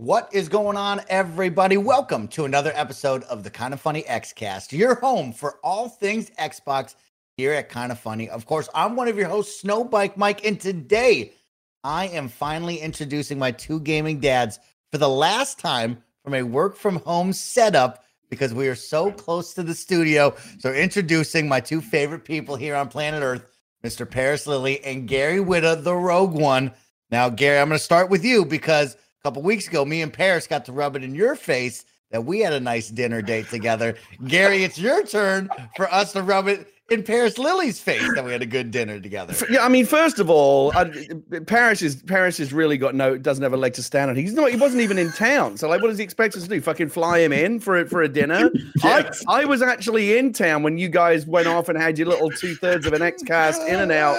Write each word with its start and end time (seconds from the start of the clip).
What 0.00 0.28
is 0.32 0.48
going 0.48 0.76
on, 0.76 1.00
everybody? 1.08 1.76
Welcome 1.76 2.28
to 2.28 2.44
another 2.44 2.70
episode 2.76 3.24
of 3.24 3.42
the 3.42 3.50
Kind 3.50 3.74
of 3.74 3.80
Funny 3.80 4.04
Xcast, 4.04 4.70
your 4.70 4.94
home 4.94 5.32
for 5.32 5.58
all 5.64 5.88
things 5.88 6.30
Xbox 6.38 6.94
here 7.36 7.52
at 7.52 7.68
Kind 7.68 7.90
of 7.90 7.98
Funny. 7.98 8.30
Of 8.30 8.46
course, 8.46 8.68
I'm 8.76 8.94
one 8.94 9.08
of 9.08 9.18
your 9.18 9.26
hosts, 9.26 9.60
Snowbike 9.60 10.16
Mike, 10.16 10.46
and 10.46 10.60
today 10.60 11.32
I 11.82 12.06
am 12.06 12.28
finally 12.28 12.76
introducing 12.76 13.40
my 13.40 13.50
two 13.50 13.80
gaming 13.80 14.20
dads 14.20 14.60
for 14.92 14.98
the 14.98 15.08
last 15.08 15.58
time 15.58 16.00
from 16.22 16.34
a 16.34 16.44
work 16.44 16.76
from 16.76 17.00
home 17.00 17.32
setup 17.32 18.04
because 18.30 18.54
we 18.54 18.68
are 18.68 18.76
so 18.76 19.10
close 19.10 19.52
to 19.54 19.64
the 19.64 19.74
studio. 19.74 20.32
So, 20.60 20.72
introducing 20.72 21.48
my 21.48 21.58
two 21.58 21.80
favorite 21.80 22.24
people 22.24 22.54
here 22.54 22.76
on 22.76 22.88
planet 22.88 23.24
Earth, 23.24 23.50
Mr. 23.82 24.08
Paris 24.08 24.46
Lilly 24.46 24.80
and 24.84 25.08
Gary 25.08 25.40
Whitta, 25.40 25.82
the 25.82 25.96
Rogue 25.96 26.34
One. 26.34 26.70
Now, 27.10 27.28
Gary, 27.28 27.58
I'm 27.58 27.68
going 27.68 27.78
to 27.78 27.84
start 27.84 28.10
with 28.10 28.24
you 28.24 28.44
because 28.44 28.96
couple 29.28 29.42
weeks 29.42 29.68
ago, 29.68 29.84
me 29.84 30.00
and 30.00 30.10
Paris 30.10 30.46
got 30.46 30.64
to 30.64 30.72
rub 30.72 30.96
it 30.96 31.04
in 31.04 31.14
your 31.14 31.36
face 31.36 31.84
that 32.10 32.24
we 32.24 32.40
had 32.40 32.54
a 32.54 32.60
nice 32.60 32.88
dinner 32.88 33.20
date 33.20 33.46
together. 33.50 33.94
Gary, 34.26 34.64
it's 34.64 34.78
your 34.78 35.04
turn 35.04 35.50
for 35.76 35.92
us 35.92 36.12
to 36.12 36.22
rub 36.22 36.48
it 36.48 36.72
in 36.88 37.02
Paris 37.02 37.36
Lilly's 37.36 37.78
face 37.78 38.10
that 38.14 38.24
we 38.24 38.32
had 38.32 38.40
a 38.40 38.46
good 38.46 38.70
dinner 38.70 38.98
together. 38.98 39.34
Yeah, 39.50 39.66
I 39.66 39.68
mean, 39.68 39.84
first 39.84 40.18
of 40.18 40.30
all, 40.30 40.72
I, 40.74 40.90
Paris 41.46 41.82
is 41.82 42.02
Paris 42.04 42.38
has 42.38 42.54
really 42.54 42.78
got 42.78 42.94
no 42.94 43.18
doesn't 43.18 43.42
have 43.42 43.52
a 43.52 43.58
leg 43.58 43.74
to 43.74 43.82
stand 43.82 44.08
on. 44.08 44.16
He's 44.16 44.32
not. 44.32 44.50
He 44.50 44.56
wasn't 44.56 44.80
even 44.80 44.96
in 44.96 45.12
town. 45.12 45.58
So, 45.58 45.68
like, 45.68 45.82
what 45.82 45.88
does 45.88 45.98
he 45.98 46.04
expect 46.04 46.34
us 46.34 46.44
to 46.44 46.48
do? 46.48 46.62
Fucking 46.62 46.88
fly 46.88 47.18
him 47.18 47.34
in 47.34 47.60
for 47.60 47.84
for 47.84 48.00
a 48.00 48.08
dinner? 48.08 48.50
yes. 48.82 49.22
I, 49.28 49.42
I 49.42 49.44
was 49.44 49.60
actually 49.60 50.16
in 50.16 50.32
town 50.32 50.62
when 50.62 50.78
you 50.78 50.88
guys 50.88 51.26
went 51.26 51.48
off 51.48 51.68
and 51.68 51.76
had 51.76 51.98
your 51.98 52.08
little 52.08 52.30
two 52.30 52.54
thirds 52.54 52.86
of 52.86 52.94
an 52.94 53.02
X 53.02 53.22
cast 53.24 53.60
in 53.68 53.78
and 53.78 53.92
out 53.92 54.16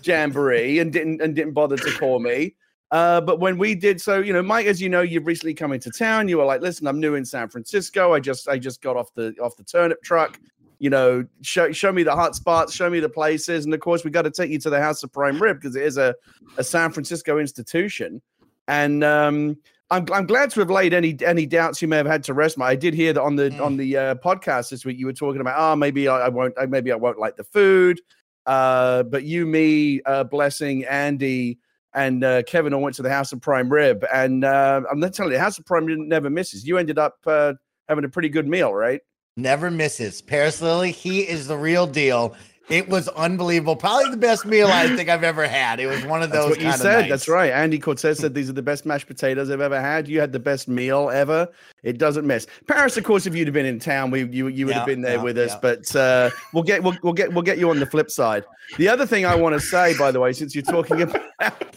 jamboree 0.06 0.80
and 0.80 0.92
didn't 0.92 1.22
and 1.22 1.34
didn't 1.34 1.54
bother 1.54 1.78
to 1.78 1.90
call 1.92 2.18
me. 2.18 2.54
Uh, 2.90 3.20
but 3.20 3.38
when 3.38 3.56
we 3.56 3.74
did 3.74 4.00
so, 4.00 4.20
you 4.20 4.32
know, 4.32 4.42
Mike, 4.42 4.66
as 4.66 4.82
you 4.82 4.88
know, 4.88 5.00
you've 5.00 5.26
recently 5.26 5.54
come 5.54 5.72
into 5.72 5.90
town. 5.90 6.26
You 6.28 6.38
were 6.38 6.44
like, 6.44 6.60
listen, 6.60 6.86
I'm 6.86 6.98
new 6.98 7.14
in 7.14 7.24
San 7.24 7.48
Francisco. 7.48 8.14
I 8.14 8.20
just 8.20 8.48
I 8.48 8.58
just 8.58 8.82
got 8.82 8.96
off 8.96 9.14
the 9.14 9.34
off 9.40 9.56
the 9.56 9.62
turnip 9.64 10.02
truck. 10.02 10.40
You 10.80 10.90
know, 10.90 11.24
show 11.42 11.70
show 11.72 11.92
me 11.92 12.02
the 12.02 12.14
hot 12.14 12.34
spots, 12.34 12.74
show 12.74 12.90
me 12.90 13.00
the 13.00 13.08
places, 13.08 13.64
and 13.64 13.74
of 13.74 13.80
course, 13.80 14.02
we 14.02 14.10
got 14.10 14.22
to 14.22 14.30
take 14.30 14.50
you 14.50 14.58
to 14.60 14.70
the 14.70 14.80
House 14.80 15.02
of 15.02 15.12
Prime 15.12 15.40
Rib 15.40 15.60
because 15.60 15.76
it 15.76 15.84
is 15.84 15.98
a, 15.98 16.14
a 16.56 16.64
San 16.64 16.90
Francisco 16.90 17.38
institution. 17.38 18.20
And 18.66 19.04
um, 19.04 19.56
I'm 19.90 20.06
I'm 20.12 20.26
glad 20.26 20.50
to 20.52 20.60
have 20.60 20.70
laid 20.70 20.94
any 20.94 21.16
any 21.24 21.46
doubts 21.46 21.82
you 21.82 21.88
may 21.88 21.96
have 21.96 22.06
had 22.06 22.24
to 22.24 22.34
rest. 22.34 22.58
My, 22.58 22.68
I 22.68 22.76
did 22.76 22.94
hear 22.94 23.12
that 23.12 23.22
on 23.22 23.36
the 23.36 23.50
mm. 23.50 23.60
on 23.60 23.76
the 23.76 23.96
uh, 23.96 24.14
podcast 24.16 24.70
this 24.70 24.84
week 24.84 24.98
you 24.98 25.06
were 25.06 25.12
talking 25.12 25.40
about, 25.40 25.56
oh, 25.58 25.76
maybe 25.76 26.08
I, 26.08 26.26
I 26.26 26.28
won't, 26.28 26.54
maybe 26.68 26.90
I 26.90 26.96
won't 26.96 27.18
like 27.18 27.36
the 27.36 27.44
food. 27.44 28.00
Uh, 28.46 29.02
but 29.04 29.24
you, 29.24 29.46
me, 29.46 30.00
uh, 30.06 30.24
blessing 30.24 30.84
Andy 30.86 31.58
and 31.94 32.22
uh, 32.24 32.42
Kevin 32.44 32.72
all 32.72 32.82
went 32.82 32.96
to 32.96 33.02
the 33.02 33.10
House 33.10 33.32
of 33.32 33.40
Prime 33.40 33.70
Rib. 33.70 34.04
And 34.12 34.44
uh, 34.44 34.82
I'm 34.90 35.00
not 35.00 35.14
telling 35.14 35.32
you, 35.32 35.38
House 35.38 35.58
of 35.58 35.66
Prime 35.66 35.84
Rib 35.84 35.98
never 35.98 36.30
misses. 36.30 36.66
You 36.66 36.78
ended 36.78 36.98
up 36.98 37.16
uh, 37.26 37.54
having 37.88 38.04
a 38.04 38.08
pretty 38.08 38.28
good 38.28 38.46
meal, 38.46 38.72
right? 38.72 39.00
Never 39.36 39.70
misses. 39.70 40.20
Paris 40.22 40.60
Lilly, 40.60 40.92
he 40.92 41.20
is 41.20 41.46
the 41.46 41.56
real 41.56 41.86
deal. 41.86 42.36
It 42.70 42.88
was 42.88 43.08
unbelievable. 43.08 43.74
Probably 43.74 44.10
the 44.10 44.16
best 44.16 44.46
meal 44.46 44.68
I 44.68 44.94
think 44.94 45.08
I've 45.08 45.24
ever 45.24 45.48
had. 45.48 45.80
It 45.80 45.88
was 45.88 46.06
one 46.06 46.22
of 46.22 46.30
those. 46.30 46.50
That's 46.50 46.58
what 46.58 46.64
you 46.64 46.72
said. 46.72 47.00
Nights. 47.00 47.10
That's 47.10 47.28
right. 47.28 47.50
Andy 47.50 47.80
Cortez 47.80 48.20
said 48.20 48.32
these 48.32 48.48
are 48.48 48.52
the 48.52 48.62
best 48.62 48.86
mashed 48.86 49.08
potatoes 49.08 49.50
I've 49.50 49.60
ever 49.60 49.80
had. 49.80 50.06
You 50.06 50.20
had 50.20 50.30
the 50.30 50.38
best 50.38 50.68
meal 50.68 51.10
ever. 51.10 51.48
It 51.82 51.98
doesn't 51.98 52.24
miss. 52.24 52.46
Paris, 52.68 52.96
of 52.96 53.02
course, 53.02 53.26
if 53.26 53.34
you'd 53.34 53.48
have 53.48 53.54
been 53.54 53.66
in 53.66 53.80
town, 53.80 54.12
we 54.12 54.24
you 54.26 54.46
you 54.46 54.66
would 54.66 54.72
yeah, 54.72 54.78
have 54.78 54.86
been 54.86 55.00
there 55.00 55.16
yeah, 55.16 55.22
with 55.22 55.36
us. 55.36 55.50
Yeah. 55.50 55.58
But 55.60 55.96
uh, 55.96 56.30
we'll 56.52 56.62
get 56.62 56.84
we'll, 56.84 56.96
we'll 57.02 57.12
get 57.12 57.32
we'll 57.32 57.42
get 57.42 57.58
you 57.58 57.70
on 57.70 57.80
the 57.80 57.86
flip 57.86 58.08
side. 58.08 58.44
The 58.78 58.88
other 58.88 59.04
thing 59.04 59.26
I 59.26 59.34
want 59.34 59.54
to 59.54 59.60
say, 59.60 59.98
by 59.98 60.12
the 60.12 60.20
way, 60.20 60.32
since 60.32 60.54
you're 60.54 60.62
talking 60.62 61.02
about 61.40 61.76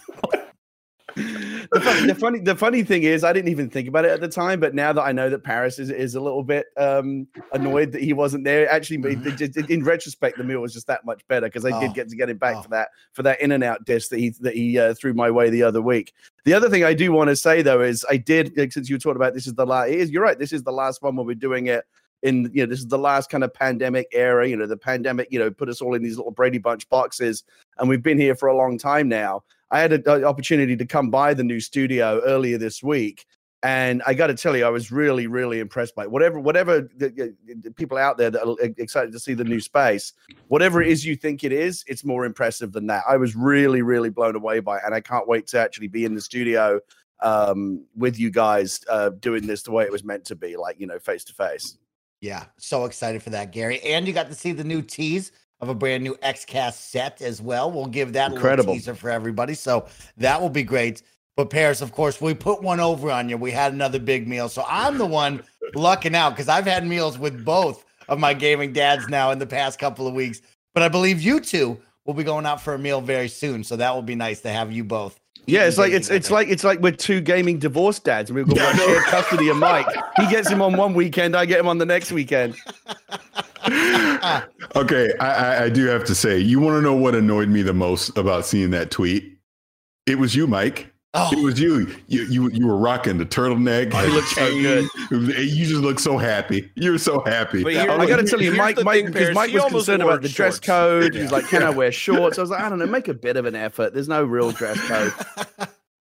the, 1.73 1.81
funny, 1.81 2.07
the, 2.07 2.15
funny, 2.15 2.39
the 2.39 2.55
funny 2.55 2.83
thing 2.83 3.03
is, 3.03 3.23
I 3.23 3.33
didn't 3.33 3.49
even 3.49 3.69
think 3.69 3.87
about 3.87 4.05
it 4.05 4.11
at 4.11 4.21
the 4.21 4.27
time, 4.27 4.59
but 4.59 4.73
now 4.73 4.93
that 4.93 5.01
I 5.01 5.11
know 5.11 5.29
that 5.29 5.43
Paris 5.43 5.79
is, 5.79 5.89
is 5.89 6.15
a 6.15 6.21
little 6.21 6.43
bit 6.43 6.67
um, 6.77 7.27
annoyed 7.51 7.91
that 7.91 8.01
he 8.01 8.13
wasn't 8.13 8.43
there, 8.43 8.69
actually, 8.69 8.97
in 9.69 9.83
retrospect, 9.83 10.37
the 10.37 10.43
meal 10.43 10.61
was 10.61 10.73
just 10.73 10.87
that 10.87 11.05
much 11.05 11.27
better 11.27 11.47
because 11.47 11.65
I 11.65 11.71
oh. 11.71 11.79
did 11.79 11.93
get 11.93 12.09
to 12.09 12.15
get 12.15 12.29
him 12.29 12.37
back 12.37 12.57
oh. 12.57 12.61
for 12.61 12.69
that 12.69 12.89
for 13.13 13.23
that 13.23 13.41
in 13.41 13.51
and 13.51 13.63
out 13.63 13.85
dish 13.85 14.07
that 14.09 14.19
he 14.19 14.29
that 14.41 14.55
he 14.55 14.77
uh, 14.77 14.93
threw 14.93 15.13
my 15.13 15.31
way 15.31 15.49
the 15.49 15.63
other 15.63 15.81
week. 15.81 16.13
The 16.45 16.53
other 16.53 16.69
thing 16.69 16.83
I 16.83 16.93
do 16.93 17.11
want 17.11 17.29
to 17.29 17.35
say 17.35 17.61
though 17.61 17.81
is 17.81 18.05
I 18.09 18.17
did 18.17 18.53
since 18.71 18.89
you 18.89 18.97
talked 18.97 19.15
about 19.15 19.33
this 19.33 19.47
is 19.47 19.53
the 19.53 19.65
last. 19.65 19.89
Is 19.89 20.11
you're 20.11 20.23
right. 20.23 20.37
This 20.37 20.53
is 20.53 20.63
the 20.63 20.71
last 20.71 21.01
one 21.01 21.15
where 21.15 21.25
we're 21.25 21.35
doing 21.35 21.67
it 21.67 21.85
in 22.23 22.49
you 22.53 22.63
know 22.63 22.69
this 22.69 22.79
is 22.79 22.87
the 22.87 22.97
last 22.97 23.29
kind 23.29 23.43
of 23.43 23.53
pandemic 23.53 24.07
era 24.11 24.47
you 24.47 24.55
know 24.55 24.65
the 24.65 24.77
pandemic 24.77 25.27
you 25.29 25.37
know 25.37 25.51
put 25.51 25.69
us 25.69 25.81
all 25.81 25.93
in 25.93 26.01
these 26.01 26.17
little 26.17 26.31
brady 26.31 26.57
bunch 26.57 26.89
boxes 26.89 27.43
and 27.77 27.87
we've 27.87 28.03
been 28.03 28.17
here 28.17 28.35
for 28.35 28.47
a 28.47 28.55
long 28.55 28.77
time 28.77 29.07
now 29.07 29.43
I 29.73 29.79
had 29.79 29.91
an 29.91 30.23
opportunity 30.23 30.75
to 30.77 30.85
come 30.85 31.09
by 31.09 31.33
the 31.33 31.43
new 31.43 31.59
studio 31.59 32.21
earlier 32.23 32.59
this 32.59 32.83
week, 32.83 33.25
and 33.63 34.03
I 34.05 34.13
got 34.13 34.27
to 34.27 34.35
tell 34.35 34.55
you, 34.55 34.65
I 34.65 34.69
was 34.69 34.91
really, 34.91 35.25
really 35.25 35.59
impressed 35.59 35.95
by 35.95 36.03
it. 36.03 36.11
Whatever, 36.11 36.39
whatever 36.39 36.81
the, 36.95 37.35
the 37.47 37.71
people 37.71 37.97
out 37.97 38.19
there 38.19 38.29
that 38.29 38.47
are 38.47 38.55
excited 38.77 39.11
to 39.13 39.19
see 39.19 39.33
the 39.33 39.43
new 39.43 39.59
space, 39.59 40.13
whatever 40.47 40.83
it 40.83 40.89
is 40.89 41.03
you 41.03 41.15
think 41.15 41.43
it 41.43 41.51
is, 41.51 41.83
it's 41.87 42.05
more 42.05 42.23
impressive 42.23 42.71
than 42.71 42.85
that. 42.85 43.03
I 43.09 43.17
was 43.17 43.35
really, 43.35 43.81
really 43.81 44.11
blown 44.11 44.35
away 44.35 44.59
by 44.59 44.77
it, 44.77 44.83
and 44.85 44.93
I 44.93 45.01
can't 45.01 45.27
wait 45.27 45.47
to 45.47 45.59
actually 45.59 45.87
be 45.87 46.05
in 46.05 46.13
the 46.13 46.21
studio 46.21 46.79
um, 47.23 47.83
with 47.95 48.19
you 48.19 48.29
guys 48.29 48.79
uh, 48.91 49.09
doing 49.09 49.47
this 49.47 49.63
the 49.63 49.71
way 49.71 49.85
it 49.85 49.91
was 49.91 50.03
meant 50.03 50.25
to 50.25 50.35
be, 50.35 50.55
like 50.55 50.79
you 50.79 50.85
know, 50.85 50.99
face 50.99 51.23
to 51.23 51.33
face. 51.33 51.79
Yeah, 52.23 52.45
so 52.55 52.85
excited 52.85 53.21
for 53.21 53.31
that, 53.31 53.51
Gary. 53.51 53.81
And 53.81 54.07
you 54.07 54.13
got 54.13 54.29
to 54.29 54.33
see 54.33 54.53
the 54.53 54.63
new 54.63 54.81
tease 54.81 55.33
of 55.59 55.67
a 55.67 55.75
brand 55.75 56.05
new 56.05 56.15
XCast 56.23 56.75
set 56.75 57.21
as 57.21 57.41
well. 57.41 57.69
We'll 57.69 57.85
give 57.85 58.13
that 58.13 58.31
Incredible. 58.31 58.75
teaser 58.75 58.95
for 58.95 59.09
everybody. 59.09 59.53
So 59.55 59.87
that 60.15 60.39
will 60.39 60.49
be 60.49 60.63
great. 60.63 61.01
But 61.35 61.49
Paris, 61.49 61.81
of 61.81 61.91
course, 61.91 62.21
we 62.21 62.33
put 62.33 62.61
one 62.61 62.79
over 62.79 63.11
on 63.11 63.27
you. 63.27 63.35
We 63.35 63.51
had 63.51 63.73
another 63.73 63.99
big 63.99 64.25
meal. 64.25 64.47
So 64.47 64.63
I'm 64.69 64.97
the 64.97 65.05
one 65.05 65.43
lucking 65.75 66.15
out 66.15 66.29
because 66.29 66.47
I've 66.47 66.63
had 66.65 66.87
meals 66.87 67.17
with 67.17 67.43
both 67.43 67.83
of 68.07 68.19
my 68.19 68.33
gaming 68.33 68.71
dads 68.71 69.09
now 69.09 69.31
in 69.31 69.37
the 69.37 69.45
past 69.45 69.77
couple 69.77 70.07
of 70.07 70.13
weeks. 70.13 70.41
But 70.73 70.83
I 70.83 70.87
believe 70.87 71.21
you 71.21 71.41
two 71.41 71.77
will 72.05 72.13
be 72.13 72.23
going 72.23 72.45
out 72.45 72.61
for 72.61 72.73
a 72.73 72.79
meal 72.79 73.01
very 73.01 73.27
soon. 73.27 73.65
So 73.65 73.75
that 73.75 73.93
will 73.93 74.01
be 74.01 74.15
nice 74.15 74.39
to 74.43 74.49
have 74.49 74.71
you 74.71 74.85
both. 74.85 75.19
Yeah, 75.45 75.65
it's 75.65 75.77
like 75.77 75.91
it's 75.91 76.09
it's 76.09 76.31
like 76.31 76.47
it's 76.47 76.63
like 76.63 76.79
we're 76.79 76.91
two 76.91 77.19
gaming 77.19 77.59
divorce 77.59 77.99
dads, 77.99 78.29
and 78.29 78.37
we've 78.37 78.47
got 78.47 78.75
shared 78.75 79.03
custody 79.03 79.49
of 79.49 79.57
Mike. 79.57 79.87
He 80.17 80.27
gets 80.27 80.49
him 80.49 80.61
on 80.61 80.77
one 80.77 80.93
weekend, 80.93 81.35
I 81.35 81.45
get 81.45 81.59
him 81.59 81.67
on 81.67 81.77
the 81.79 81.85
next 81.85 82.11
weekend. 82.11 82.55
okay, 84.75 85.13
I, 85.19 85.65
I 85.65 85.69
do 85.69 85.85
have 85.87 86.05
to 86.05 86.15
say, 86.15 86.37
you 86.39 86.59
want 86.59 86.77
to 86.77 86.81
know 86.81 86.95
what 86.95 87.15
annoyed 87.15 87.49
me 87.49 87.61
the 87.61 87.73
most 87.73 88.17
about 88.17 88.45
seeing 88.45 88.71
that 88.71 88.91
tweet? 88.91 89.37
It 90.05 90.17
was 90.17 90.35
you, 90.35 90.47
Mike. 90.47 90.92
Oh. 91.15 91.29
It 91.31 91.43
was 91.43 91.59
you. 91.59 91.93
You 92.07 92.23
you 92.23 92.49
you 92.49 92.65
were 92.65 92.77
rocking 92.77 93.19
the 93.19 93.25
turtleneck. 93.25 93.93
I 93.93 94.07
looked 94.07 94.29
so 94.29 94.49
good. 94.49 94.89
You 95.11 95.65
just 95.65 95.81
look 95.81 95.99
so 95.99 96.17
happy. 96.17 96.71
You're 96.73 96.97
so 96.97 97.21
happy. 97.23 97.61
But 97.63 97.75
I 97.75 98.05
got 98.07 98.17
to 98.17 98.23
tell 98.23 98.41
you, 98.41 98.55
Mike, 98.55 98.83
Mike, 98.83 99.05
because 99.05 99.35
Mike 99.35 99.53
was 99.53 99.63
concerned 99.65 100.01
about 100.01 100.23
the 100.23 100.29
dress 100.29 100.59
code. 100.59 101.13
Yeah. 101.13 101.21
He's 101.21 101.31
like, 101.31 101.47
"Can 101.47 101.61
I 101.61 101.69
wear 101.69 101.91
shorts?" 101.91 102.39
I 102.39 102.41
was 102.41 102.49
like, 102.49 102.61
"I 102.61 102.69
don't 102.69 102.79
know. 102.79 102.87
Make 102.87 103.09
a 103.09 103.13
bit 103.13 103.37
of 103.37 103.45
an 103.45 103.55
effort. 103.55 103.93
There's 103.93 104.07
no 104.07 104.23
real 104.23 104.51
dress 104.51 104.79
code." 104.87 105.13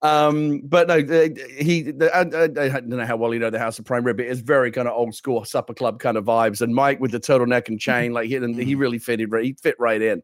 Um, 0.01 0.63
but 0.65 0.89
no, 0.89 0.99
he. 0.99 1.93
I, 2.01 2.21
I, 2.21 2.43
I, 2.45 2.69
don't 2.69 2.89
know 2.89 3.07
how 3.07 3.17
well 3.17 3.33
you 3.33 3.39
know 3.39 3.51
the 3.51 3.59
House 3.59 3.79
of 3.79 3.85
Prime 3.85 4.05
Rib. 4.05 4.19
It 4.19 4.27
is 4.27 4.41
very 4.41 4.73
kind 4.73 4.89
of 4.89 4.95
old 4.95 5.15
school 5.15 5.45
supper 5.45 5.75
club 5.75 6.01
kind 6.01 6.17
of 6.17 6.25
vibes. 6.25 6.61
And 6.61 6.75
Mike 6.75 7.01
with 7.01 7.13
the 7.13 7.21
turtleneck 7.21 7.69
and 7.69 7.79
chain, 7.79 8.13
like 8.13 8.27
he, 8.27 8.33
he 8.33 8.39
mm-hmm. 8.39 8.81
really 8.81 8.99
fitted. 8.99 9.31
He 9.43 9.53
fit 9.63 9.77
right 9.79 10.03
in. 10.03 10.23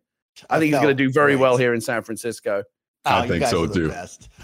I 0.51 0.59
think 0.59 0.73
he's 0.73 0.81
going 0.81 0.97
to 0.97 1.05
do 1.05 1.13
very 1.13 1.37
well 1.37 1.57
here 1.57 1.75
in 1.75 1.81
San 1.81 2.03
Francisco. 2.03 2.65
Oh, 3.05 3.11
I 3.11 3.29
think 3.29 3.45
so 3.51 3.67
too. 3.67 3.89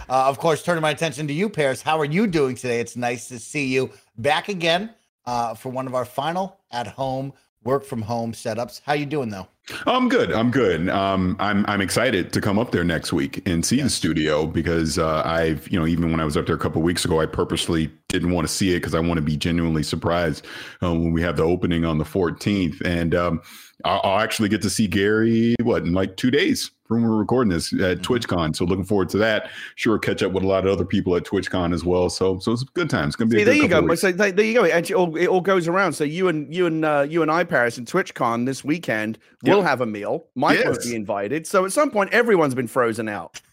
Uh, 0.08 0.28
of 0.28 0.38
course, 0.38 0.62
turning 0.62 0.82
my 0.82 0.90
attention 0.90 1.26
to 1.26 1.32
you, 1.32 1.48
Paris. 1.50 1.82
How 1.82 1.98
are 1.98 2.04
you 2.04 2.26
doing 2.26 2.54
today? 2.54 2.80
It's 2.80 2.96
nice 2.96 3.28
to 3.28 3.38
see 3.38 3.66
you 3.66 3.90
back 4.16 4.48
again 4.48 4.94
uh, 5.26 5.54
for 5.54 5.70
one 5.70 5.86
of 5.86 5.94
our 5.94 6.04
final 6.04 6.60
at 6.70 6.86
home 6.86 7.32
work 7.62 7.84
from 7.84 8.02
home 8.02 8.32
setups. 8.32 8.80
How 8.84 8.92
are 8.92 8.96
you 8.96 9.06
doing 9.06 9.30
though? 9.30 9.48
I'm 9.86 10.08
good. 10.10 10.30
I'm 10.30 10.50
good. 10.50 10.90
Um, 10.90 11.36
I'm 11.40 11.64
I'm 11.66 11.80
excited 11.80 12.32
to 12.34 12.40
come 12.40 12.58
up 12.58 12.70
there 12.70 12.84
next 12.84 13.12
week 13.14 13.46
and 13.48 13.64
see 13.64 13.80
the 13.80 13.88
studio 13.88 14.46
because 14.46 14.98
uh, 14.98 15.22
I've 15.24 15.66
you 15.70 15.78
know 15.78 15.86
even 15.86 16.10
when 16.10 16.20
I 16.20 16.24
was 16.24 16.36
up 16.36 16.46
there 16.46 16.54
a 16.54 16.58
couple 16.58 16.82
weeks 16.82 17.04
ago, 17.04 17.20
I 17.20 17.26
purposely 17.26 17.90
didn't 18.08 18.30
want 18.30 18.46
to 18.46 18.52
see 18.52 18.72
it 18.72 18.76
because 18.76 18.94
I 18.94 19.00
want 19.00 19.16
to 19.16 19.22
be 19.22 19.36
genuinely 19.36 19.82
surprised 19.82 20.46
uh, 20.82 20.92
when 20.92 21.12
we 21.12 21.22
have 21.22 21.36
the 21.36 21.44
opening 21.44 21.84
on 21.84 21.98
the 21.98 22.04
14th, 22.04 22.80
and 22.84 23.14
um, 23.14 23.42
I'll, 23.84 24.00
I'll, 24.04 24.20
actually 24.20 24.48
get 24.48 24.62
to 24.62 24.70
see 24.70 24.86
Gary 24.86 25.56
what 25.62 25.82
in 25.82 25.92
like 25.92 26.16
two 26.16 26.30
days 26.30 26.70
from 26.86 27.02
when 27.02 27.10
we're 27.10 27.18
recording 27.18 27.50
this 27.50 27.72
at 27.72 27.78
mm-hmm. 27.78 28.12
TwitchCon. 28.12 28.54
So 28.54 28.64
looking 28.64 28.84
forward 28.84 29.08
to 29.10 29.18
that. 29.18 29.50
Sure, 29.74 29.98
catch 29.98 30.22
up 30.22 30.32
with 30.32 30.44
a 30.44 30.46
lot 30.46 30.66
of 30.66 30.72
other 30.72 30.84
people 30.84 31.16
at 31.16 31.24
TwitchCon 31.24 31.74
as 31.74 31.84
well. 31.84 32.08
So 32.08 32.38
so 32.38 32.52
it's 32.52 32.62
a 32.62 32.66
good 32.66 32.90
time. 32.90 33.08
It's 33.08 33.16
gonna 33.16 33.30
be. 33.30 33.38
See, 33.38 33.44
there 33.44 33.54
you 33.54 33.68
go. 33.68 33.94
So 33.94 34.12
there 34.12 34.44
you 34.44 34.54
go. 34.54 34.64
It 34.64 34.92
all, 34.92 35.16
it 35.16 35.26
all 35.26 35.40
goes 35.40 35.66
around. 35.66 35.94
So 35.94 36.04
you 36.04 36.28
and 36.28 36.54
you 36.54 36.66
and 36.66 36.84
uh, 36.84 37.06
you 37.08 37.22
and 37.22 37.30
I, 37.30 37.44
Paris, 37.44 37.78
and 37.78 37.86
TwitchCon 37.86 38.46
this 38.46 38.64
weekend 38.64 39.18
will 39.42 39.53
yep. 39.58 39.66
have 39.66 39.80
a 39.80 39.86
meal. 39.86 40.26
Mike 40.34 40.58
yes. 40.58 40.66
won't 40.66 40.82
be 40.82 40.94
invited. 40.94 41.46
So 41.46 41.64
at 41.64 41.72
some 41.72 41.90
point, 41.90 42.12
everyone's 42.12 42.54
been 42.54 42.68
frozen 42.68 43.08
out. 43.08 43.40